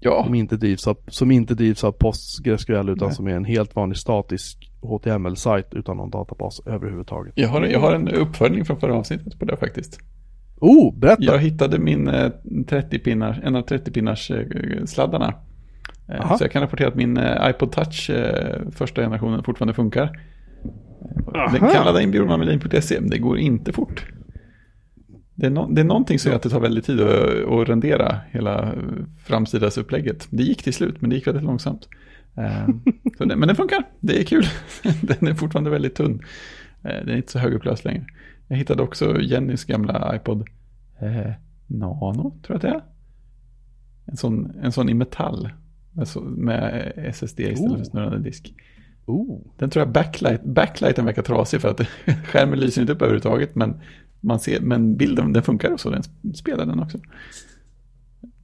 Ja. 0.00 0.24
Som 0.24 0.34
inte 0.34 0.56
drivs 0.56 0.86
av, 0.86 0.96
som 1.06 1.30
inte 1.30 1.54
drivs 1.54 1.84
av 1.84 1.92
PostgreSQL 1.92 2.88
utan 2.88 3.08
Nej. 3.08 3.14
som 3.14 3.26
är 3.26 3.34
en 3.34 3.44
helt 3.44 3.76
vanlig 3.76 3.98
statisk 3.98 4.70
HTML-sajt 4.82 5.74
utan 5.74 5.96
någon 5.96 6.10
databas 6.10 6.60
överhuvudtaget. 6.66 7.32
Jag 7.36 7.48
har, 7.48 7.62
jag 7.62 7.80
har 7.80 7.94
en 7.94 8.08
uppföljning 8.08 8.64
från 8.64 8.80
förra 8.80 8.94
avsnittet 8.94 9.38
på 9.38 9.44
det 9.44 9.56
faktiskt. 9.56 9.98
Oh, 10.60 10.98
berätta! 10.98 11.22
Jag 11.22 11.38
hittade 11.38 11.78
min 11.78 12.08
eh, 12.08 12.30
30 12.68 12.98
pinnars, 12.98 13.36
en 13.42 13.56
av 13.56 13.62
30 13.62 13.92
pinnars 13.92 14.30
eh, 14.30 14.84
sladdarna. 14.84 15.34
Eh, 16.08 16.20
Aha. 16.20 16.38
Så 16.38 16.44
jag 16.44 16.52
kan 16.52 16.62
rapportera 16.62 16.88
att 16.88 16.94
min 16.94 17.16
eh, 17.16 17.50
iPod 17.50 17.72
Touch 17.72 18.10
eh, 18.10 18.70
första 18.70 19.02
generationen 19.02 19.44
fortfarande 19.44 19.74
funkar. 19.74 20.20
Aha. 21.34 21.48
Den 21.52 21.70
kan 21.70 21.84
ladda 21.84 22.02
in 22.02 22.10
bjurmanmelin.se, 22.10 23.00
men 23.00 23.10
det 23.10 23.18
går 23.18 23.38
inte 23.38 23.72
fort. 23.72 24.06
Det 25.40 25.46
är, 25.46 25.50
no, 25.50 25.74
det 25.74 25.80
är 25.80 25.84
någonting 25.84 26.18
som 26.18 26.28
gör 26.28 26.36
att 26.36 26.42
det 26.42 26.50
tar 26.50 26.60
väldigt 26.60 26.84
tid 26.84 27.00
att, 27.00 27.48
att 27.48 27.68
rendera 27.68 28.20
hela 28.30 28.72
eh, 28.72 28.78
framsidasupplägget. 29.24 30.28
Det 30.30 30.42
gick 30.42 30.62
till 30.62 30.74
slut, 30.74 31.00
men 31.00 31.10
det 31.10 31.16
gick 31.16 31.26
väldigt 31.26 31.44
långsamt. 31.44 31.88
Eh, 32.36 32.68
det, 33.18 33.36
men 33.36 33.48
den 33.48 33.56
funkar, 33.56 33.84
det 34.00 34.20
är 34.20 34.24
kul. 34.24 34.44
den 35.02 35.28
är 35.28 35.34
fortfarande 35.34 35.70
väldigt 35.70 35.94
tunn. 35.94 36.20
Eh, 36.84 36.90
den 36.90 37.08
är 37.08 37.16
inte 37.16 37.32
så 37.32 37.38
högupplöst 37.38 37.84
längre. 37.84 38.06
Jag 38.48 38.56
hittade 38.56 38.82
också 38.82 39.20
Jennys 39.20 39.64
gamla 39.64 40.16
iPod 40.16 40.48
eh, 41.00 41.32
Nano, 41.66 42.22
tror 42.22 42.40
jag 42.46 42.56
att 42.56 42.62
det 42.62 42.68
är. 42.68 42.84
En 44.06 44.16
sån, 44.16 44.52
en 44.62 44.72
sån 44.72 44.88
i 44.88 44.94
metall. 44.94 45.50
Med, 46.22 46.92
SSD 46.96 47.40
istället 47.40 47.72
för 47.72 47.78
Oh. 47.78 47.82
snurrande 47.82 48.18
disk. 48.18 48.54
Oh. 49.06 49.40
Den 49.58 49.70
tror 49.70 49.86
jag 49.86 49.92
backlight, 49.92 50.44
backlighten 50.44 51.04
verkar 51.04 51.22
trasig 51.22 51.60
för 51.60 51.68
att 51.68 51.80
skärmen 52.26 52.58
lyser 52.58 52.80
inte 52.80 52.92
upp 52.92 53.02
överhuvudtaget. 53.02 53.54
Men, 53.54 53.80
man 54.20 54.40
ser, 54.40 54.60
men 54.60 54.96
bilden 54.96 55.32
den 55.32 55.42
funkar 55.42 55.72
och 55.72 55.80
så 55.80 55.90
den 55.90 56.02
spelar 56.34 56.66
den 56.66 56.80
också. 56.80 56.98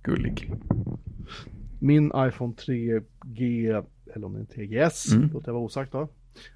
Gullig. 0.02 0.52
Min 1.80 2.06
iPhone 2.16 2.52
3G, 2.54 3.68
eller 4.14 4.26
om 4.26 4.32
det 4.32 4.38
är 4.38 4.40
en 4.40 4.46
3GS, 4.46 5.14
Mm. 5.14 5.30
låter 5.32 5.48
jag 5.48 5.54
vara 5.54 5.64
osagt 5.64 5.92
då, 5.92 6.08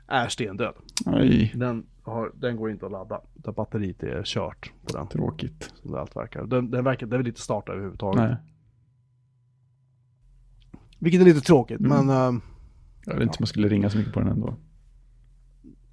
är 0.07 0.29
stendöd. 0.29 0.75
Oj, 1.07 1.53
Den, 1.57 1.87
har, 2.03 2.33
den 2.35 2.57
går 2.57 2.71
inte 2.71 2.87
att 2.87 2.93
ladda, 2.93 3.21
utan 3.39 3.55
batteriet 3.55 4.03
är 4.03 4.23
kört 4.25 4.73
på 4.87 4.97
den. 4.97 5.07
tråkigt. 5.07 5.73
Som 5.83 5.93
det 5.93 6.01
allt 6.01 6.17
verkar. 6.17 6.45
Den, 6.47 6.71
den 6.71 6.85
verkar, 6.85 7.07
den 7.07 7.19
vill 7.19 7.29
inte 7.29 7.41
starta 7.41 7.73
överhuvudtaget. 7.73 8.21
Nej, 8.23 8.37
Vilket 10.99 11.21
är 11.21 11.25
lite 11.25 11.41
tråkigt, 11.41 11.81
Mm. 11.81 12.07
men 12.07 12.17
ehm, 12.17 12.41
jag 13.07 13.15
vet 13.15 13.23
inte 13.23 13.33
om 13.33 13.37
man 13.41 13.47
skulle 13.47 13.69
ringa 13.69 13.91
så 13.91 13.99
mycket 13.99 14.13
på 14.13 14.21
den 14.21 14.29
ändå. 14.29 14.55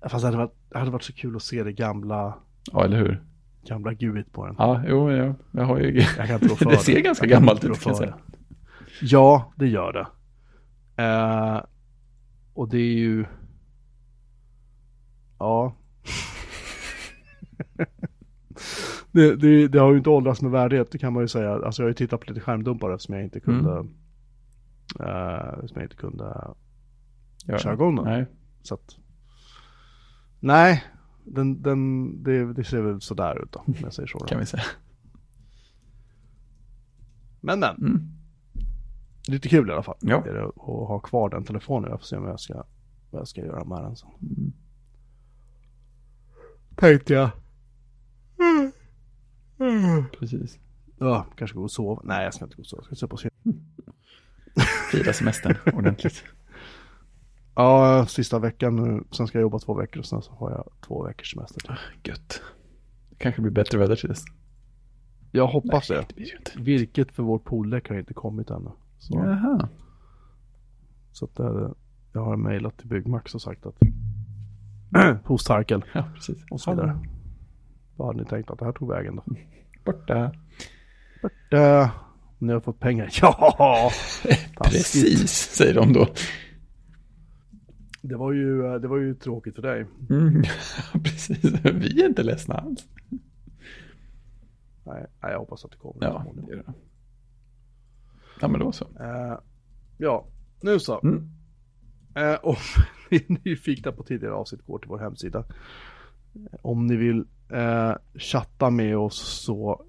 fast 0.02 0.22
det 0.24 0.28
hade, 0.28 0.38
varit, 0.38 0.54
det 0.70 0.78
hade 0.78 0.92
varit 0.92 1.04
så 1.04 1.14
kul 1.14 1.36
att 1.36 1.42
se 1.44 1.64
det 1.64 1.74
gamla, 1.74 2.38
Ja, 2.74 2.84
eller 2.86 2.98
hur? 2.98 3.24
gamla 3.68 3.94
GUIt 3.94 4.32
på 4.32 4.46
den. 4.46 4.56
Ja, 4.58 4.82
jo, 4.88 5.12
jag, 5.12 5.36
jag 5.52 5.66
har 5.66 5.80
ju... 5.80 6.02
Jag 6.18 6.28
kan 6.28 6.40
för 6.58 6.66
det 6.70 6.78
ser 6.78 7.00
ganska 7.00 7.26
Jag 7.26 7.32
gammalt 7.32 7.64
ut 7.64 7.80
kan 7.80 7.90
jag 7.90 7.98
säga. 7.98 8.16
det. 8.28 8.38
Ja, 9.02 9.54
det 9.56 9.68
gör 9.68 9.94
det. 9.94 10.08
Eh, 11.04 11.62
och 12.54 12.70
det 12.70 12.78
är 12.78 12.98
ju... 12.98 13.26
Ja. 15.40 15.76
det, 19.12 19.36
det, 19.36 19.68
det 19.68 19.80
har 19.80 19.92
ju 19.92 19.98
inte 19.98 20.10
åldrats 20.10 20.42
med 20.42 20.52
värdighet, 20.52 20.92
det 20.92 20.98
kan 20.98 21.14
man 21.14 21.24
ju 21.24 21.28
säga. 21.28 21.54
Alltså 21.54 21.82
jag 21.82 21.86
har 21.86 21.90
ju 21.90 21.94
tittat 21.94 22.20
på 22.20 22.28
lite 22.34 22.40
skärmdumpar 22.46 22.92
eftersom 22.94 23.16
jag 23.16 23.24
inte 23.24 23.40
kunde... 23.40 23.72
Mm. 23.72 23.88
eh, 25.00 25.48
eftersom 25.54 25.76
jag 25.76 25.84
inte 25.84 25.96
kunde 25.96 26.48
Ja. 27.46 27.58
köra 27.58 27.74
igång 27.74 27.96
den. 27.96 28.06
Nej, 28.06 28.26
Så 28.62 28.74
att... 28.74 28.96
Nej, 30.40 30.84
den, 31.28 31.62
den, 31.62 32.24
det, 32.24 32.54
det 32.54 32.64
ser 32.64 32.82
väl 32.82 33.02
sådär 33.02 33.44
ut 33.44 33.52
då, 33.52 33.60
om 33.60 33.76
jag 33.82 33.94
säger 33.94 34.08
så. 34.08 34.20
Kan 34.20 34.40
vi 34.40 34.46
säga. 34.46 34.64
Men 37.42 37.60
men. 37.60 37.76
Mm. 37.78 38.12
Lite 39.28 39.50
kul 39.50 39.70
i 39.70 39.74
alla 39.74 39.84
fall. 39.84 39.98
Ja. 40.00 40.26
Är 40.26 40.34
det 40.34 40.46
att 40.46 40.56
ha 40.88 41.00
kvar 41.00 41.30
den 41.30 41.44
telefonen. 41.44 41.90
Jag 41.90 42.00
får 42.00 42.06
se 42.06 42.18
om 42.18 42.26
jag 42.26 42.40
ska, 42.40 42.54
vad 43.12 43.20
jag 43.20 43.28
ska 43.28 43.42
göra 43.42 43.64
med 43.64 43.84
den 43.84 43.96
sen. 43.96 44.10
Mm. 44.22 44.54
Tänkte 46.76 47.14
jag. 47.14 47.30
Precis. 50.20 50.60
Ja, 50.98 51.26
kanske 51.36 51.56
gå 51.58 51.64
och 51.64 51.72
sova. 51.72 52.02
Nej, 52.04 52.24
jag 52.24 52.34
ska 52.34 52.46
inte 52.46 52.56
gå 52.56 52.62
och 52.62 52.68
sova. 52.68 52.80
Jag 52.80 52.86
ska 52.86 52.96
se 52.96 53.08
på 53.08 53.18
serien. 53.18 53.66
Fira 54.92 55.14
semestern 55.14 55.56
ordentligt. 55.74 56.24
Ja, 57.58 58.06
sista 58.06 58.40
veckan 58.40 58.76
nu. 58.76 59.04
Sen 59.12 59.28
ska 59.28 59.38
jag 59.38 59.42
jobba 59.42 59.60
två 59.60 59.74
veckor 59.74 60.00
och 60.00 60.06
sen 60.06 60.22
så 60.22 60.32
har 60.34 60.52
jag 60.52 60.70
två 60.88 61.04
veckors 61.04 61.34
semester. 61.34 61.80
Gött. 62.04 62.42
Det 63.10 63.16
kanske 63.16 63.42
blir 63.42 63.52
bättre 63.52 63.78
väder 63.78 63.96
till 63.96 64.10
dess. 64.10 64.24
Jag 65.32 65.48
hoppas 65.48 65.88
det. 65.88 66.06
det 66.16 66.24
ju 66.24 66.38
inte. 66.38 66.52
Virket 66.56 67.12
för 67.12 67.24
vår 67.24 67.40
poldäck 67.40 67.90
har 67.90 68.00
inte 68.00 68.14
kommit 68.14 68.50
ännu. 68.50 68.70
Så, 68.98 69.18
Jaha. 69.18 69.70
så 71.12 71.26
att 71.26 71.36
det, 71.36 71.74
jag 72.14 72.22
har 72.26 72.38
mejlat 72.38 72.78
till 72.78 72.88
Byggmax 72.88 73.36
och 73.36 73.42
sagt 73.42 73.66
att 73.66 73.76
hos 75.26 75.44
Tarkel 75.44 75.86
Ja, 75.94 76.10
precis. 76.16 76.46
och 76.52 76.62
så 76.62 76.72
vidare. 76.72 77.00
Vad 77.96 78.08
hade 78.08 78.20
ni 78.20 78.30
tänkt 78.30 78.52
att 78.52 78.60
det 78.60 78.66
här 78.66 78.72
tog 78.72 78.90
vägen 78.90 79.16
då? 79.16 79.24
Borta. 79.86 80.32
Uh, 81.54 81.90
ni 82.38 82.54
har 82.54 82.60
fått 82.60 82.80
pengar? 82.80 83.10
Ja! 83.22 83.92
Precis, 84.64 85.30
säger 85.32 85.74
de 85.74 85.94
då. 85.94 86.08
Det 88.08 88.18
var 88.18 88.32
ju, 88.32 88.66
eh, 88.66 88.76
det 88.76 88.88
var 88.88 88.98
ju 88.98 89.16
tråkigt 89.16 89.56
för 89.56 89.62
dig. 89.62 89.86
Mm. 90.10 90.44
Precis, 91.04 91.44
vi 91.64 92.02
är 92.02 92.06
inte 92.06 92.24
ledsna 92.24 92.56
alls. 92.56 92.88
Nej, 94.84 95.06
nej, 95.22 95.32
jag 95.32 95.40
hoppas 95.40 95.66
att 95.66 95.72
det 95.72 95.78
kommer. 95.78 96.06
Ja, 96.06 96.26
det 96.34 96.52
gör 96.52 96.64
det. 96.64 96.74
Ja, 98.42 98.48
men 98.48 98.60
då 98.60 98.72
så. 98.72 98.86
Eh, 99.00 99.38
ja, 99.98 100.28
nu 100.62 100.80
så. 100.80 101.00
Mm. 101.00 101.30
Eh, 102.16 102.40
om 102.44 102.56
ni 103.12 103.18
är 103.18 103.38
nyfikna 103.46 103.92
på 103.92 104.04
tidigare 104.04 104.34
avsnitt, 104.34 104.66
går 104.66 104.80
till 104.80 104.90
vår 104.90 105.00
hemsida. 105.00 105.44
Om 106.62 106.88
ni 106.88 106.96
vill 106.96 107.26
eh, 107.50 107.94
chatta 108.16 108.70
med 108.70 108.98
oss 108.98 109.44
så 109.46 109.86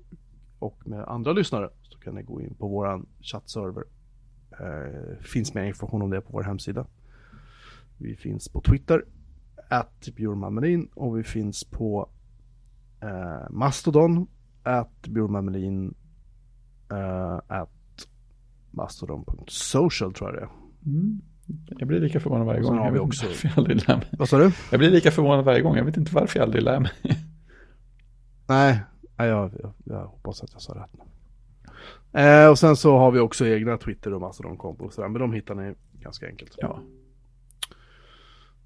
och 0.58 0.88
med 0.88 1.04
andra 1.08 1.32
lyssnare 1.32 1.70
så 1.82 1.98
kan 1.98 2.14
ni 2.14 2.22
gå 2.22 2.40
in 2.40 2.54
på 2.54 2.68
våran 2.68 3.06
chattserver. 3.20 3.84
Finns 5.20 5.54
mer 5.54 5.64
information 5.64 6.02
om 6.02 6.10
det 6.10 6.20
på 6.20 6.32
vår 6.32 6.42
hemsida. 6.42 6.86
Vi 7.98 8.16
finns 8.16 8.48
på 8.48 8.60
Twitter, 8.60 9.04
at 9.68 10.08
Bjurman 10.16 10.88
och 10.94 11.18
vi 11.18 11.22
finns 11.22 11.64
på 11.64 12.08
eh, 13.00 13.50
Mastodon, 13.50 14.26
at 14.62 15.00
Bjurman 15.08 15.94
eh, 16.92 17.36
at 17.48 17.70
mastodon.social 18.70 20.12
tror 20.14 20.30
jag 20.30 20.40
det 20.40 20.44
är. 20.46 20.50
Mm. 20.86 21.20
Jag 21.78 21.88
blir 21.88 22.00
lika 22.00 22.20
förvånad 22.20 22.46
varje 22.46 22.62
sen 22.62 22.68
gång. 22.68 22.78
har 22.78 22.84
Jag 22.86 22.92
vi 22.92 22.98
också- 22.98 23.26
jag 23.42 23.52
aldrig 23.58 23.88
lär 23.88 23.96
mig. 23.96 24.08
Vad 24.18 24.28
sa 24.28 24.38
du? 24.38 24.52
Jag 24.70 24.80
blir 24.80 24.90
lika 24.90 25.10
förvånad 25.10 25.44
varje 25.44 25.60
gång. 25.62 25.76
Jag 25.76 25.84
vet 25.84 25.96
inte 25.96 26.14
varför 26.14 26.38
jag 26.38 26.44
aldrig 26.46 26.62
lär 26.62 26.80
mig. 26.80 26.90
Nej, 28.48 28.80
jag, 29.16 29.52
jag, 29.62 29.72
jag 29.84 30.06
hoppas 30.06 30.42
att 30.42 30.52
jag 30.52 30.62
sa 30.62 30.74
rätt. 30.74 30.90
Eh, 32.12 32.50
och 32.50 32.58
sen 32.58 32.76
så 32.76 32.98
har 32.98 33.10
vi 33.10 33.18
också 33.20 33.46
egna 33.46 33.76
Twitter 33.76 34.14
och 34.14 34.20
Mastodon-konton 34.20 34.90
men 35.08 35.20
de 35.20 35.32
hittar 35.32 35.54
ni 35.54 35.74
ganska 36.00 36.26
enkelt. 36.26 36.54
Ja, 36.56 36.80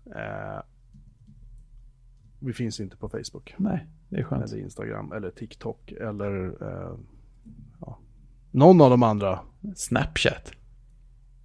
Eh, 0.06 0.62
vi 2.38 2.52
finns 2.52 2.80
inte 2.80 2.96
på 2.96 3.08
Facebook, 3.08 3.54
nej, 3.58 3.86
det 4.08 4.16
är 4.16 4.24
skönt. 4.24 4.44
eller 4.52 4.62
Instagram, 4.62 5.12
eller 5.12 5.30
TikTok, 5.30 5.92
eller 5.92 6.62
eh, 6.62 6.96
ja, 7.80 7.98
någon 8.50 8.80
av 8.80 8.90
de 8.90 9.02
andra. 9.02 9.40
Snapchat. 9.76 10.52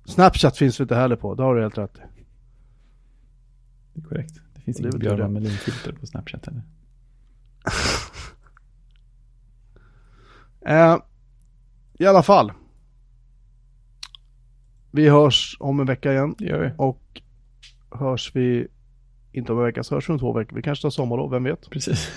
Snapchat 0.05 0.57
finns 0.57 0.79
vi 0.79 0.81
inte 0.81 0.95
heller 0.95 1.15
på, 1.15 1.35
det 1.35 1.43
har 1.43 1.55
du 1.55 1.61
helt 1.61 1.77
rätt 1.77 1.97
i. 1.97 2.01
Det 3.93 4.01
är 4.01 4.03
korrekt. 4.05 4.39
Det 4.55 4.61
finns 4.61 4.79
inget 4.79 4.99
Björn. 4.99 5.33
Melin-filter 5.33 5.91
på 5.91 6.07
Snapchat 6.07 6.47
eller? 6.47 6.61
Eh, 10.61 10.97
I 11.93 12.05
alla 12.05 12.23
fall. 12.23 12.51
Vi 14.91 15.09
hörs 15.09 15.57
om 15.59 15.79
en 15.79 15.85
vecka 15.85 16.13
igen. 16.13 16.35
Det 16.37 16.45
gör 16.45 16.59
vi. 16.59 16.71
Och 16.77 17.01
hörs 17.91 18.31
vi 18.35 18.67
inte 19.31 19.51
om 19.51 19.57
en 19.59 19.65
vecka 19.65 19.83
så 19.83 19.95
hörs 19.95 20.09
vi 20.09 20.13
om 20.13 20.19
två 20.19 20.33
veckor. 20.33 20.55
Vi 20.55 20.61
kanske 20.61 20.81
tar 20.81 20.89
sommarlov, 20.89 21.31
vem 21.31 21.43
vet? 21.43 21.69
Precis. 21.69 22.11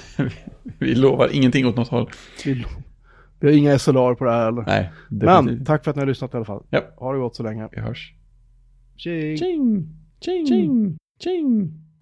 Vi 0.79 0.95
lovar 0.95 1.29
ingenting 1.33 1.67
åt 1.67 1.77
något 1.77 1.89
håll. 1.89 2.11
Vi, 2.45 2.65
vi 3.41 3.47
har 3.47 3.55
inga 3.55 3.79
SLR 3.79 4.15
på 4.15 4.25
det 4.25 4.31
här 4.31 4.49
eller? 4.49 4.63
Nej, 4.63 4.91
Men 5.09 5.65
tack 5.65 5.85
för 5.85 5.91
att 5.91 5.97
ni 5.97 6.01
har 6.01 6.07
lyssnat 6.07 6.35
i 6.35 6.37
alla 6.37 6.45
fall. 6.45 6.63
Ja. 6.71 6.83
Ha 6.97 7.13
det 7.13 7.19
gott 7.19 7.37
så 7.37 7.43
länge. 7.43 7.69
Vi 7.73 7.81
hörs. 7.81 8.15
Tjing! 8.97 9.37
Ching! 9.37 9.89
Ching! 10.21 10.47
Ching! 10.47 10.99
Ching! 11.23 11.73